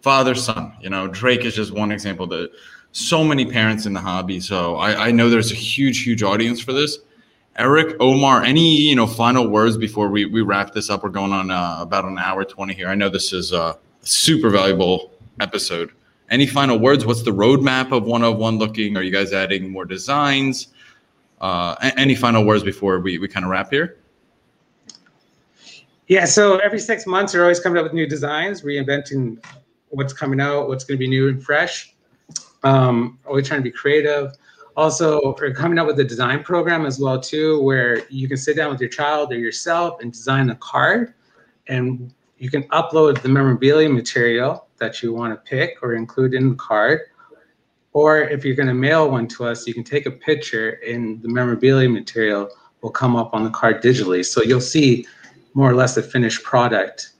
father 0.00 0.34
son. 0.34 0.72
You 0.80 0.90
know, 0.90 1.08
Drake 1.08 1.44
is 1.44 1.54
just 1.54 1.72
one 1.72 1.90
example. 1.90 2.26
That 2.28 2.50
so 2.92 3.24
many 3.24 3.44
parents 3.44 3.86
in 3.86 3.92
the 3.92 4.00
hobby. 4.00 4.38
So 4.40 4.76
I, 4.76 5.08
I 5.08 5.10
know 5.10 5.28
there's 5.28 5.50
a 5.50 5.56
huge, 5.56 6.02
huge 6.02 6.22
audience 6.22 6.60
for 6.60 6.72
this. 6.72 6.98
Eric, 7.56 7.96
Omar, 8.00 8.42
any 8.42 8.76
you 8.76 8.96
know 8.96 9.06
final 9.06 9.48
words 9.48 9.76
before 9.76 10.08
we, 10.08 10.24
we 10.26 10.42
wrap 10.42 10.72
this 10.72 10.90
up? 10.90 11.02
We're 11.02 11.10
going 11.10 11.32
on 11.32 11.50
uh, 11.50 11.78
about 11.80 12.04
an 12.04 12.18
hour 12.18 12.44
twenty 12.44 12.74
here. 12.74 12.88
I 12.88 12.94
know 12.94 13.08
this 13.08 13.32
is 13.32 13.52
a 13.52 13.78
super 14.02 14.50
valuable 14.50 15.12
episode. 15.40 15.90
Any 16.30 16.46
final 16.46 16.78
words? 16.78 17.04
What's 17.04 17.22
the 17.22 17.32
roadmap 17.32 17.92
of 17.92 18.04
101 18.04 18.58
looking? 18.58 18.96
Are 18.96 19.02
you 19.02 19.12
guys 19.12 19.32
adding 19.32 19.70
more 19.70 19.84
designs? 19.84 20.68
Uh, 21.40 21.74
any 21.96 22.14
final 22.14 22.44
words 22.44 22.62
before 22.62 23.00
we, 23.00 23.18
we 23.18 23.28
kind 23.28 23.44
of 23.44 23.50
wrap 23.50 23.70
here? 23.70 23.98
Yeah, 26.06 26.26
so 26.26 26.58
every 26.58 26.78
six 26.78 27.06
months, 27.06 27.34
we're 27.34 27.42
always 27.42 27.60
coming 27.60 27.78
up 27.78 27.84
with 27.84 27.94
new 27.94 28.06
designs, 28.06 28.62
reinventing 28.62 29.42
what's 29.88 30.12
coming 30.12 30.40
out, 30.40 30.68
what's 30.68 30.84
going 30.84 30.96
to 30.96 30.98
be 30.98 31.08
new 31.08 31.28
and 31.28 31.42
fresh. 31.42 31.94
Um, 32.62 33.18
always 33.26 33.48
trying 33.48 33.60
to 33.60 33.64
be 33.64 33.70
creative. 33.70 34.32
Also, 34.76 35.34
we're 35.40 35.52
coming 35.52 35.78
up 35.78 35.86
with 35.86 36.00
a 36.00 36.04
design 36.04 36.42
program 36.42 36.84
as 36.84 36.98
well 36.98 37.20
too, 37.20 37.62
where 37.62 38.06
you 38.08 38.26
can 38.26 38.36
sit 38.36 38.56
down 38.56 38.70
with 38.70 38.80
your 38.80 38.90
child 38.90 39.32
or 39.32 39.38
yourself 39.38 40.00
and 40.00 40.12
design 40.12 40.50
a 40.50 40.56
card, 40.56 41.14
and 41.68 42.12
you 42.38 42.50
can 42.50 42.64
upload 42.64 43.22
the 43.22 43.28
memorabilia 43.28 43.88
material 43.88 44.66
that 44.78 45.02
you 45.02 45.12
want 45.12 45.32
to 45.32 45.36
pick 45.48 45.78
or 45.82 45.94
include 45.94 46.34
in 46.34 46.50
the 46.50 46.56
card. 46.56 47.00
Or 47.94 48.20
if 48.22 48.44
you're 48.44 48.56
going 48.56 48.68
to 48.68 48.74
mail 48.74 49.08
one 49.08 49.28
to 49.28 49.46
us, 49.46 49.66
you 49.66 49.72
can 49.72 49.84
take 49.84 50.06
a 50.06 50.10
picture, 50.10 50.80
and 50.86 51.22
the 51.22 51.28
memorabilia 51.28 51.88
material 51.88 52.50
will 52.82 52.90
come 52.90 53.16
up 53.16 53.32
on 53.32 53.44
the 53.44 53.50
card 53.50 53.82
digitally. 53.82 54.24
So 54.24 54.42
you'll 54.42 54.60
see 54.60 55.06
more 55.54 55.70
or 55.70 55.74
less 55.74 55.94
the 55.94 56.02
finished 56.02 56.42
product, 56.42 57.12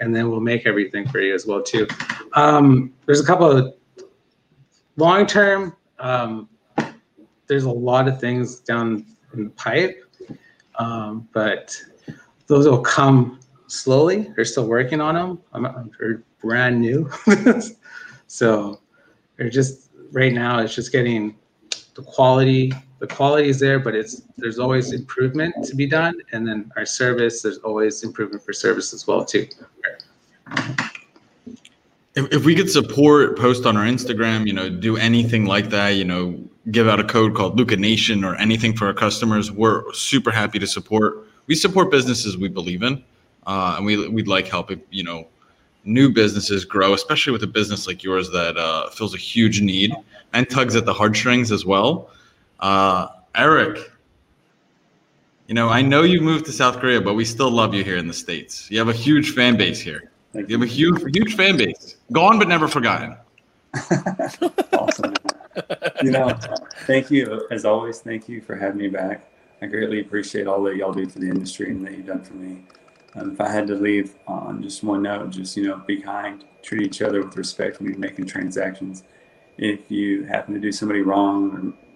and 0.00 0.14
then 0.14 0.30
we'll 0.30 0.40
make 0.40 0.64
everything 0.64 1.08
for 1.08 1.20
you 1.20 1.34
as 1.34 1.44
well 1.44 1.60
too. 1.60 1.88
Um, 2.34 2.94
there's 3.04 3.20
a 3.20 3.26
couple 3.26 3.50
of 3.50 3.74
long 4.96 5.26
term. 5.26 5.76
Um, 5.98 6.48
there's 7.48 7.64
a 7.64 7.70
lot 7.70 8.06
of 8.06 8.20
things 8.20 8.60
down 8.60 9.04
in 9.34 9.44
the 9.44 9.50
pipe, 9.50 10.04
um, 10.78 11.28
but 11.32 11.76
those 12.46 12.68
will 12.68 12.80
come 12.80 13.40
slowly. 13.66 14.32
They're 14.36 14.44
still 14.44 14.68
working 14.68 15.00
on 15.00 15.16
them. 15.16 15.40
I'm, 15.52 15.90
they're 15.98 16.22
brand 16.40 16.80
new, 16.80 17.10
so 18.28 18.80
they're 19.36 19.50
just 19.50 19.85
right 20.16 20.32
now. 20.32 20.58
It's 20.58 20.74
just 20.74 20.90
getting 20.90 21.36
the 21.94 22.02
quality 22.02 22.72
the 22.98 23.06
quality 23.06 23.50
is 23.50 23.60
there, 23.60 23.78
but 23.78 23.94
it's 23.94 24.22
there's 24.38 24.58
always 24.58 24.92
improvement 24.92 25.54
to 25.66 25.76
be 25.76 25.86
done. 25.86 26.14
And 26.32 26.48
then 26.48 26.72
our 26.76 26.86
service, 26.86 27.42
there's 27.42 27.58
always 27.58 28.02
improvement 28.02 28.42
for 28.42 28.54
service 28.54 28.94
as 28.94 29.06
well 29.06 29.22
too. 29.22 29.46
If, 32.14 32.32
if 32.32 32.44
we 32.46 32.54
could 32.54 32.70
support, 32.70 33.38
post 33.38 33.66
on 33.66 33.76
our 33.76 33.84
Instagram, 33.84 34.46
you 34.46 34.54
know, 34.54 34.70
do 34.70 34.96
anything 34.96 35.44
like 35.44 35.68
that, 35.68 35.90
you 35.90 36.04
know, 36.04 36.40
give 36.70 36.88
out 36.88 36.98
a 36.98 37.04
code 37.04 37.34
called 37.34 37.58
Luca 37.58 37.76
Nation 37.76 38.24
or 38.24 38.34
anything 38.36 38.74
for 38.74 38.86
our 38.86 38.94
customers, 38.94 39.52
we're 39.52 39.92
super 39.92 40.30
happy 40.30 40.58
to 40.58 40.66
support. 40.66 41.28
We 41.46 41.54
support 41.54 41.90
businesses 41.90 42.38
we 42.38 42.48
believe 42.48 42.82
in, 42.82 43.04
uh, 43.46 43.74
and 43.76 43.84
we 43.84 44.08
we'd 44.08 44.26
like 44.26 44.48
helping 44.48 44.80
you 44.90 45.04
know 45.04 45.28
new 45.86 46.10
businesses 46.10 46.64
grow, 46.64 46.92
especially 46.92 47.32
with 47.32 47.42
a 47.42 47.46
business 47.46 47.86
like 47.86 48.02
yours 48.02 48.30
that 48.30 48.56
uh, 48.56 48.90
fills 48.90 49.14
a 49.14 49.18
huge 49.18 49.60
need 49.60 49.94
and 50.32 50.50
tugs 50.50 50.76
at 50.76 50.84
the 50.84 50.92
heartstrings 50.92 51.52
as 51.52 51.64
well. 51.64 52.10
Uh, 52.60 53.08
Eric, 53.34 53.90
you 55.46 55.54
know, 55.54 55.68
I 55.68 55.80
know 55.80 56.02
you 56.02 56.20
moved 56.20 56.44
to 56.46 56.52
South 56.52 56.80
Korea, 56.80 57.00
but 57.00 57.14
we 57.14 57.24
still 57.24 57.50
love 57.50 57.72
you 57.72 57.84
here 57.84 57.96
in 57.96 58.08
the 58.08 58.14
States. 58.14 58.70
You 58.70 58.78
have 58.78 58.88
a 58.88 58.92
huge 58.92 59.30
fan 59.30 59.56
base 59.56 59.80
here. 59.80 60.10
Thank 60.32 60.50
you 60.50 60.58
have 60.58 60.68
a 60.68 60.70
huge, 60.70 61.00
huge 61.14 61.36
fan 61.36 61.56
base. 61.56 61.96
Gone 62.12 62.38
but 62.38 62.48
never 62.48 62.68
forgotten. 62.68 63.16
awesome. 64.72 65.14
you 66.02 66.10
know, 66.10 66.36
thank 66.86 67.10
you 67.10 67.46
as 67.50 67.64
always. 67.64 68.00
Thank 68.00 68.28
you 68.28 68.40
for 68.40 68.56
having 68.56 68.78
me 68.78 68.88
back. 68.88 69.30
I 69.62 69.66
greatly 69.66 70.00
appreciate 70.00 70.46
all 70.46 70.62
that 70.64 70.76
y'all 70.76 70.92
do 70.92 71.08
for 71.08 71.18
the 71.18 71.28
industry 71.28 71.70
and 71.70 71.86
that 71.86 71.92
you've 71.92 72.06
done 72.06 72.22
for 72.22 72.34
me. 72.34 72.64
Um, 73.16 73.32
if 73.32 73.40
I 73.40 73.50
had 73.50 73.66
to 73.68 73.74
leave 73.74 74.14
on 74.26 74.62
just 74.62 74.84
one 74.84 75.02
note, 75.02 75.30
just 75.30 75.56
you 75.56 75.64
know, 75.66 75.82
be 75.86 76.00
kind, 76.00 76.44
treat 76.62 76.82
each 76.82 77.02
other 77.02 77.24
with 77.24 77.36
respect 77.36 77.78
when 77.78 77.88
you're 77.88 77.98
making 77.98 78.26
transactions. 78.26 79.04
If 79.58 79.90
you 79.90 80.24
happen 80.24 80.52
to 80.54 80.60
do 80.60 80.70
somebody 80.70 81.00
wrong 81.00 81.56
or 81.56 81.86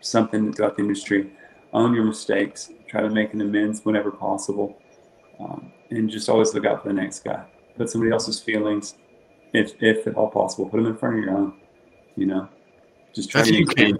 something 0.00 0.52
throughout 0.52 0.76
the 0.76 0.82
industry. 0.82 1.30
Own 1.72 1.94
your 1.94 2.04
mistakes. 2.04 2.70
Try 2.88 3.02
to 3.02 3.10
make 3.10 3.34
an 3.34 3.40
amends 3.40 3.84
whenever 3.84 4.10
possible, 4.10 4.78
um, 5.40 5.72
and 5.90 6.08
just 6.08 6.28
always 6.28 6.54
look 6.54 6.64
out 6.64 6.82
for 6.82 6.88
the 6.88 6.94
next 6.94 7.24
guy. 7.24 7.44
Put 7.76 7.90
somebody 7.90 8.12
else's 8.12 8.40
feelings, 8.40 8.94
if 9.52 9.74
if 9.80 10.06
at 10.06 10.14
all 10.14 10.28
possible, 10.28 10.66
put 10.68 10.76
them 10.78 10.86
in 10.86 10.96
front 10.96 11.18
of 11.18 11.24
your 11.24 11.36
own. 11.36 11.54
You 12.14 12.26
know, 12.26 12.48
just 13.14 13.30
try 13.30 13.40
That's 13.40 13.50
to. 13.50 13.58
You 13.58 13.66
can. 13.66 13.98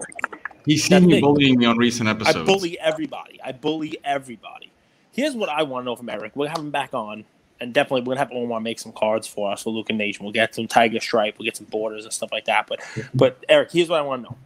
He's 0.65 0.83
seen 0.85 1.05
me 1.05 1.21
bullying 1.21 1.59
me 1.59 1.65
on 1.65 1.77
recent 1.77 2.09
episodes. 2.09 2.37
I 2.37 2.43
bully 2.43 2.79
everybody. 2.79 3.39
I 3.43 3.51
bully 3.51 3.97
everybody. 4.03 4.71
Here's 5.17 5.35
what 5.35 5.49
I 5.49 5.63
want 5.63 5.83
to 5.83 5.85
know 5.87 5.97
from 5.97 6.07
Eric. 6.07 6.31
We'll 6.35 6.47
have 6.47 6.59
him 6.59 6.71
back 6.71 6.93
on, 6.93 7.25
and 7.59 7.73
definitely 7.73 8.01
we're 8.01 8.15
gonna 8.15 8.19
have 8.19 8.31
Omar 8.31 8.61
make 8.61 8.79
some 8.79 8.93
cards 8.93 9.27
for 9.27 9.51
us 9.51 9.63
for 9.63 9.71
Luca 9.71 9.91
Nation. 9.91 10.23
We'll 10.23 10.31
get 10.31 10.55
some 10.55 10.67
tiger 10.67 11.01
stripe. 11.01 11.35
We'll 11.37 11.45
get 11.45 11.57
some 11.57 11.65
borders 11.65 12.05
and 12.05 12.13
stuff 12.13 12.31
like 12.31 12.45
that. 12.45 12.67
But, 12.67 12.79
but 13.13 13.43
Eric, 13.49 13.71
here's 13.73 13.89
what 13.89 13.99
I 13.99 14.03
want 14.03 14.23
to 14.23 14.29
know 14.29 14.37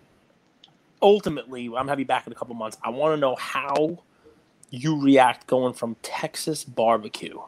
ultimately, 1.02 1.66
I'm 1.66 1.72
gonna 1.72 1.90
have 1.90 2.00
you 2.00 2.06
back 2.06 2.28
in 2.28 2.34
a 2.34 2.36
couple 2.36 2.56
months. 2.56 2.78
I 2.84 2.90
want 2.90 3.14
to 3.14 3.18
know 3.20 3.36
how 3.36 4.00
you 4.70 5.02
react 5.02 5.48
going 5.48 5.74
from 5.74 5.96
Texas 6.02 6.64
barbecue, 6.64 7.40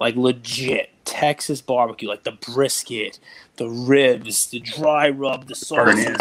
like 0.00 0.16
legit 0.16 0.90
Texas 1.04 1.60
barbecue, 1.60 2.08
like 2.08 2.24
the 2.24 2.32
brisket, 2.32 3.18
the 3.56 3.68
ribs, 3.68 4.48
the 4.48 4.60
dry 4.60 5.08
rub, 5.08 5.46
the 5.46 5.54
sauces, 5.54 6.18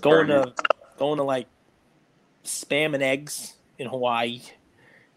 going 0.00 0.28
to 0.28 0.52
going 0.98 1.18
to 1.18 1.24
like 1.24 1.46
spam 2.44 2.94
and 2.94 3.02
eggs 3.02 3.54
in 3.78 3.88
Hawaii. 3.88 4.40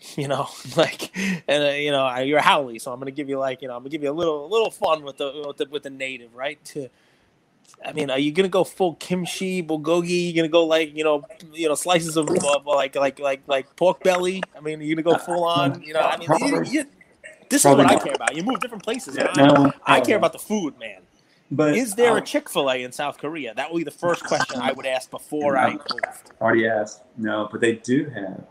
You 0.18 0.28
know, 0.28 0.48
like, 0.76 1.16
and 1.48 1.64
uh, 1.64 1.70
you 1.70 1.92
know, 1.92 2.20
you're 2.20 2.42
haole, 2.42 2.78
so 2.78 2.92
I'm 2.92 3.00
gonna 3.00 3.12
give 3.12 3.30
you 3.30 3.40
like, 3.40 3.62
you 3.62 3.68
know, 3.68 3.76
I'm 3.76 3.82
gonna 3.82 3.90
give 3.90 4.04
you 4.04 4.12
a 4.12 4.14
little, 4.14 4.46
a 4.46 4.50
little 4.50 4.70
fun 4.70 5.04
with 5.04 5.18
the 5.18 5.44
with 5.48 5.58
the, 5.58 5.66
with 5.70 5.84
the 5.84 5.90
native, 5.90 6.36
right? 6.36 6.64
To 6.66 6.90
I 7.86 7.94
mean, 7.94 8.10
are 8.10 8.20
you 8.20 8.32
gonna 8.32 8.50
go 8.50 8.64
full 8.64 8.96
kimchi, 8.96 9.64
bulgogi? 9.64 10.28
You 10.28 10.34
gonna 10.36 10.48
go 10.48 10.66
like 10.66 10.96
you 10.96 11.04
know, 11.04 11.24
you 11.54 11.68
know, 11.68 11.76
slices 11.76 12.18
of 12.18 12.30
uh, 12.30 12.60
like 12.66 12.96
like 12.96 13.20
like 13.20 13.42
like 13.48 13.76
pork 13.76 14.04
belly? 14.04 14.44
I 14.56 14.62
mean, 14.62 14.80
are 14.80 14.84
you 14.84 14.96
gonna 14.96 15.18
go 15.18 15.24
full 15.24 15.44
on? 15.44 15.82
You 15.82 15.94
know, 15.94 16.02
I 16.02 16.18
mean, 16.18 16.30
you, 16.40 16.64
you, 16.64 16.86
this 17.50 17.66
is 17.66 17.76
what 17.76 17.86
I 17.86 17.96
care 17.96 18.14
about. 18.14 18.36
You 18.36 18.44
move 18.44 18.60
different 18.60 18.84
places. 18.84 19.18
Yeah, 19.18 19.32
no, 19.36 19.72
I, 19.86 19.98
I 19.98 20.02
care 20.02 20.18
about 20.18 20.34
the 20.34 20.40
food, 20.40 20.78
man. 20.80 21.02
But 21.52 21.76
is 21.76 21.96
there 21.96 22.12
um, 22.12 22.18
a 22.18 22.22
Chick 22.22 22.50
Fil 22.50 22.70
A 22.70 22.84
in 22.84 22.92
South 22.92 23.18
Korea? 23.18 23.54
That 23.54 23.72
would 23.72 23.80
be 23.80 23.84
the 23.84 23.92
first 23.92 24.24
question 24.24 24.60
I 24.60 24.72
would 24.72 24.86
ask 24.86 25.12
before 25.12 25.58
I 25.58 25.72
moved. 25.72 26.32
Already 26.42 26.68
asked. 26.68 27.04
No, 27.18 27.48
but 27.52 27.62
they 27.62 27.74
do 27.74 28.10
have. 28.10 28.44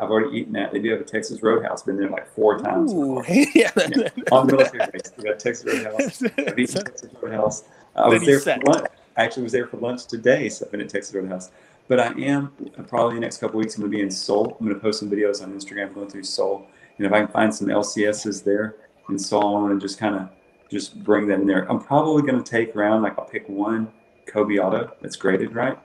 I've 0.00 0.10
already 0.10 0.38
eaten 0.38 0.52
that. 0.54 0.72
They 0.72 0.78
do 0.78 0.90
have 0.90 1.00
a 1.00 1.04
Texas 1.04 1.42
Roadhouse. 1.42 1.82
Been 1.82 1.96
there 1.96 2.08
like 2.08 2.32
four 2.34 2.58
times. 2.58 2.92
Ooh, 2.92 3.22
yeah, 3.28 3.70
yeah. 3.76 4.08
on 4.32 4.46
military 4.46 4.90
base. 4.92 5.12
We 5.16 5.24
got 5.24 5.38
Texas 5.38 5.64
Roadhouse. 5.66 6.22
I've 6.38 6.58
eaten 6.58 6.84
Texas 6.84 7.10
Roadhouse. 7.20 7.64
I 7.94 8.08
was 8.08 8.24
there 8.24 8.40
for 8.40 8.56
lunch. 8.64 8.86
I 9.16 9.24
actually 9.24 9.42
was 9.42 9.52
there 9.52 9.66
for 9.66 9.76
lunch 9.78 10.06
today, 10.06 10.48
so 10.48 10.64
I've 10.64 10.72
been 10.72 10.80
at 10.80 10.88
Texas 10.88 11.14
Roadhouse. 11.14 11.50
But 11.88 12.00
I 12.00 12.12
am 12.20 12.52
uh, 12.78 12.82
probably 12.82 13.16
the 13.16 13.20
next 13.20 13.38
couple 13.38 13.58
weeks. 13.58 13.74
I'm 13.74 13.82
going 13.82 13.90
to 13.90 13.96
be 13.96 14.02
in 14.02 14.10
Seoul. 14.10 14.56
I'm 14.58 14.66
going 14.66 14.76
to 14.76 14.80
post 14.80 15.00
some 15.00 15.10
videos 15.10 15.42
on 15.42 15.52
Instagram 15.52 15.94
going 15.94 16.08
through 16.08 16.24
Seoul, 16.24 16.66
and 16.96 17.06
if 17.06 17.12
I 17.12 17.20
can 17.20 17.28
find 17.28 17.54
some 17.54 17.68
LCSs 17.68 18.44
there 18.44 18.76
in 19.08 19.18
Seoul, 19.18 19.56
I 19.56 19.60
want 19.60 19.80
to 19.80 19.84
just 19.84 19.98
kind 19.98 20.14
of 20.14 20.28
just 20.70 21.02
bring 21.02 21.26
them 21.26 21.42
in 21.42 21.46
there. 21.46 21.70
I'm 21.70 21.80
probably 21.80 22.22
going 22.22 22.42
to 22.42 22.48
take 22.48 22.76
around 22.76 23.02
like 23.02 23.18
I'll 23.18 23.24
pick 23.24 23.48
one 23.48 23.90
Kobe 24.26 24.58
auto 24.58 24.92
that's 25.00 25.16
graded 25.16 25.54
right. 25.54 25.78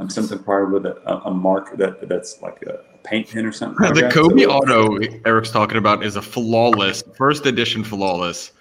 I'm 0.00 0.04
um, 0.04 0.10
something 0.10 0.38
probably 0.38 0.80
with 0.80 0.86
a, 0.86 1.26
a 1.26 1.30
mark 1.30 1.76
that 1.76 2.08
that's 2.08 2.40
like 2.40 2.62
a 2.62 2.80
paint 3.04 3.28
pen 3.28 3.44
or 3.44 3.52
something. 3.52 3.92
the 3.92 4.00
like 4.00 4.12
Kobe 4.12 4.44
so, 4.44 4.50
auto 4.50 4.98
Eric's 5.26 5.50
talking 5.50 5.76
about 5.76 6.02
is 6.02 6.16
a 6.16 6.22
flawless 6.22 7.02
first 7.14 7.44
edition 7.44 7.84
flawless 7.84 8.52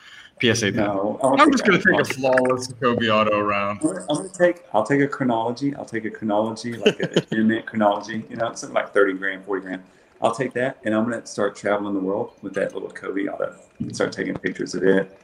PSA. 0.42 0.72
No, 0.72 1.18
I'm 1.24 1.50
just 1.50 1.66
going 1.66 1.80
to 1.80 1.92
take 1.92 2.02
a 2.02 2.14
flawless 2.14 2.74
Kobe 2.82 3.08
auto 3.08 3.38
around. 3.40 3.80
I'm 4.10 4.30
to 4.30 4.34
take. 4.38 4.64
I'll 4.74 4.86
take 4.86 5.00
a 5.00 5.08
chronology. 5.08 5.74
I'll 5.76 5.86
take 5.86 6.04
a 6.04 6.10
chronology, 6.10 6.74
like 6.74 7.00
a 7.00 7.36
mint 7.36 7.66
chronology. 7.66 8.26
You 8.30 8.36
know, 8.36 8.54
something 8.54 8.76
like 8.76 8.94
thirty 8.94 9.14
grand, 9.14 9.46
forty 9.46 9.62
grand. 9.62 9.82
I'll 10.22 10.36
take 10.36 10.52
that, 10.54 10.80
and 10.84 10.94
I'm 10.94 11.06
going 11.10 11.22
to 11.22 11.26
start 11.26 11.56
traveling 11.56 11.94
the 11.94 12.02
world 12.02 12.34
with 12.42 12.54
that 12.56 12.74
little 12.74 12.90
Kobe 12.90 13.28
auto. 13.28 13.56
And 13.80 13.96
start 13.96 14.12
taking 14.12 14.36
pictures 14.36 14.76
of 14.76 14.84
it, 14.84 15.18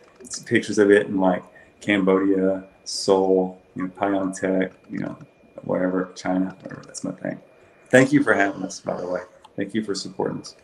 pictures 0.45 0.77
of 0.77 0.91
it 0.91 1.07
in 1.07 1.19
like 1.19 1.43
Cambodia, 1.81 2.63
Seoul, 2.85 3.61
you 3.75 3.83
know, 3.83 3.89
Pyeongtaek, 3.89 4.71
you 4.89 4.99
know, 4.99 5.17
wherever, 5.65 6.11
China, 6.15 6.55
whatever. 6.61 6.83
That's 6.85 7.03
my 7.03 7.11
thing. 7.11 7.39
Thank 7.89 8.11
you 8.11 8.23
for 8.23 8.33
having 8.33 8.63
us, 8.63 8.79
by 8.79 8.99
the 8.99 9.07
way. 9.07 9.21
Thank 9.55 9.73
you 9.73 9.83
for 9.83 9.95
supporting 9.95 10.41
us. 10.41 10.55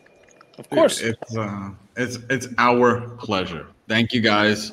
Of 0.58 0.68
course, 0.68 1.00
it's 1.00 1.36
uh, 1.36 1.70
it's 1.96 2.18
it's 2.28 2.48
our 2.58 3.00
pleasure. 3.16 3.68
Thank 3.88 4.12
you 4.12 4.20
guys. 4.20 4.72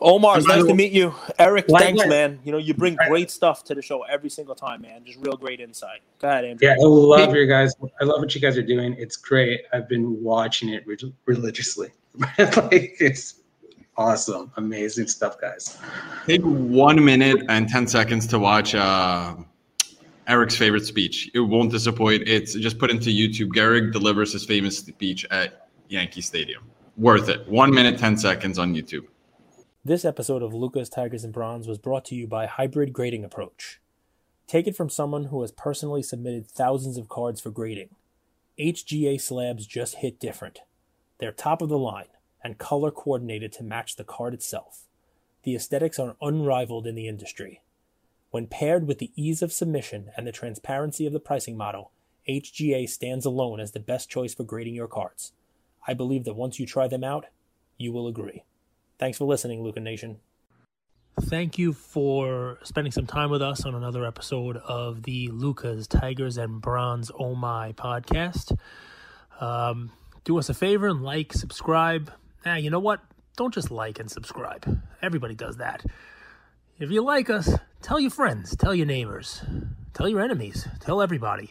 Omar, 0.00 0.38
it's 0.38 0.46
nice 0.48 0.64
to 0.64 0.74
meet 0.74 0.90
you. 0.92 1.14
Eric, 1.38 1.66
thanks, 1.68 2.04
man. 2.06 2.40
You 2.44 2.50
know, 2.50 2.58
you 2.58 2.74
bring 2.74 2.96
great 3.08 3.30
stuff 3.30 3.62
to 3.64 3.74
the 3.74 3.82
show 3.82 4.02
every 4.02 4.30
single 4.30 4.54
time, 4.54 4.82
man. 4.82 5.04
Just 5.04 5.18
real 5.20 5.36
great 5.36 5.60
insight. 5.60 6.00
Go 6.18 6.28
ahead, 6.28 6.44
Andrew. 6.44 6.66
Yeah, 6.66 6.74
I 6.74 6.84
love 6.84 7.34
your 7.34 7.46
guys. 7.46 7.72
I 8.00 8.04
love 8.04 8.20
what 8.20 8.34
you 8.34 8.40
guys 8.40 8.58
are 8.58 8.62
doing. 8.64 8.96
It's 8.98 9.16
great. 9.16 9.60
I've 9.72 9.88
been 9.88 10.20
watching 10.22 10.70
it 10.70 10.84
religiously. 11.26 11.90
like 12.38 12.96
it's 12.98 13.42
awesome. 13.96 14.50
Amazing 14.56 15.06
stuff, 15.06 15.40
guys. 15.40 15.78
Take 16.26 16.42
one 16.42 17.02
minute 17.04 17.44
and 17.48 17.68
10 17.68 17.86
seconds 17.86 18.26
to 18.28 18.38
watch 18.38 18.74
uh, 18.74 19.36
Eric's 20.32 20.56
favorite 20.56 20.86
speech. 20.86 21.30
It 21.34 21.40
won't 21.40 21.70
disappoint. 21.70 22.26
It's 22.26 22.54
just 22.54 22.78
put 22.78 22.90
into 22.90 23.10
YouTube. 23.10 23.48
Gehrig 23.48 23.92
delivers 23.92 24.32
his 24.32 24.46
famous 24.46 24.78
speech 24.78 25.26
at 25.30 25.68
Yankee 25.90 26.22
Stadium. 26.22 26.70
Worth 26.96 27.28
it. 27.28 27.46
One 27.46 27.70
minute, 27.70 27.98
10 27.98 28.16
seconds 28.16 28.58
on 28.58 28.74
YouTube. 28.74 29.06
This 29.84 30.06
episode 30.06 30.42
of 30.42 30.54
Lucas 30.54 30.88
Tigers 30.88 31.22
and 31.22 31.34
Bronze 31.34 31.68
was 31.68 31.76
brought 31.76 32.06
to 32.06 32.14
you 32.14 32.26
by 32.26 32.46
Hybrid 32.46 32.94
Grading 32.94 33.24
Approach. 33.24 33.78
Take 34.46 34.66
it 34.66 34.74
from 34.74 34.88
someone 34.88 35.24
who 35.24 35.42
has 35.42 35.52
personally 35.52 36.02
submitted 36.02 36.46
thousands 36.48 36.96
of 36.96 37.10
cards 37.10 37.38
for 37.38 37.50
grading. 37.50 37.90
HGA 38.58 39.20
slabs 39.20 39.66
just 39.66 39.96
hit 39.96 40.18
different. 40.18 40.60
They're 41.18 41.32
top 41.32 41.60
of 41.60 41.68
the 41.68 41.76
line 41.76 42.06
and 42.42 42.56
color 42.56 42.90
coordinated 42.90 43.52
to 43.52 43.64
match 43.64 43.96
the 43.96 44.04
card 44.04 44.32
itself. 44.32 44.86
The 45.42 45.54
aesthetics 45.54 45.98
are 45.98 46.16
unrivaled 46.22 46.86
in 46.86 46.94
the 46.94 47.08
industry. 47.08 47.60
When 48.32 48.46
paired 48.46 48.86
with 48.86 48.96
the 48.96 49.12
ease 49.14 49.42
of 49.42 49.52
submission 49.52 50.10
and 50.16 50.26
the 50.26 50.32
transparency 50.32 51.04
of 51.04 51.12
the 51.12 51.20
pricing 51.20 51.54
model, 51.54 51.92
HGA 52.26 52.88
stands 52.88 53.26
alone 53.26 53.60
as 53.60 53.72
the 53.72 53.78
best 53.78 54.08
choice 54.08 54.32
for 54.32 54.42
grading 54.42 54.74
your 54.74 54.88
cards. 54.88 55.34
I 55.86 55.92
believe 55.92 56.24
that 56.24 56.32
once 56.32 56.58
you 56.58 56.64
try 56.64 56.88
them 56.88 57.04
out, 57.04 57.26
you 57.76 57.92
will 57.92 58.08
agree. 58.08 58.42
Thanks 58.98 59.18
for 59.18 59.26
listening, 59.26 59.62
Luca 59.62 59.80
Nation. 59.80 60.16
Thank 61.20 61.58
you 61.58 61.74
for 61.74 62.58
spending 62.62 62.90
some 62.90 63.06
time 63.06 63.30
with 63.30 63.42
us 63.42 63.66
on 63.66 63.74
another 63.74 64.06
episode 64.06 64.56
of 64.56 65.02
the 65.02 65.28
Lucas 65.28 65.86
Tigers 65.86 66.38
and 66.38 66.58
Bronze 66.58 67.10
Oh 67.18 67.34
My 67.34 67.72
podcast. 67.72 68.56
Um, 69.40 69.92
do 70.24 70.38
us 70.38 70.48
a 70.48 70.54
favor 70.54 70.86
and 70.86 71.02
like, 71.02 71.34
subscribe. 71.34 72.10
Now, 72.46 72.54
you 72.54 72.70
know 72.70 72.80
what? 72.80 73.00
Don't 73.36 73.52
just 73.52 73.70
like 73.70 74.00
and 74.00 74.10
subscribe. 74.10 74.80
Everybody 75.02 75.34
does 75.34 75.58
that. 75.58 75.84
If 76.78 76.90
you 76.90 77.02
like 77.02 77.28
us, 77.28 77.50
tell 77.82 78.00
your 78.00 78.10
friends, 78.10 78.56
tell 78.56 78.74
your 78.74 78.86
neighbors, 78.86 79.42
tell 79.92 80.08
your 80.08 80.20
enemies, 80.20 80.66
tell 80.80 81.02
everybody. 81.02 81.50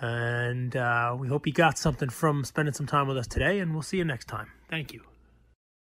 And 0.00 0.76
uh, 0.76 1.16
we 1.18 1.28
hope 1.28 1.46
you 1.46 1.52
got 1.52 1.78
something 1.78 2.08
from 2.08 2.44
spending 2.44 2.74
some 2.74 2.86
time 2.86 3.08
with 3.08 3.16
us 3.16 3.26
today, 3.26 3.58
and 3.60 3.72
we'll 3.72 3.82
see 3.82 3.96
you 3.96 4.04
next 4.04 4.26
time. 4.26 4.48
Thank 4.68 4.92
you. 4.92 5.07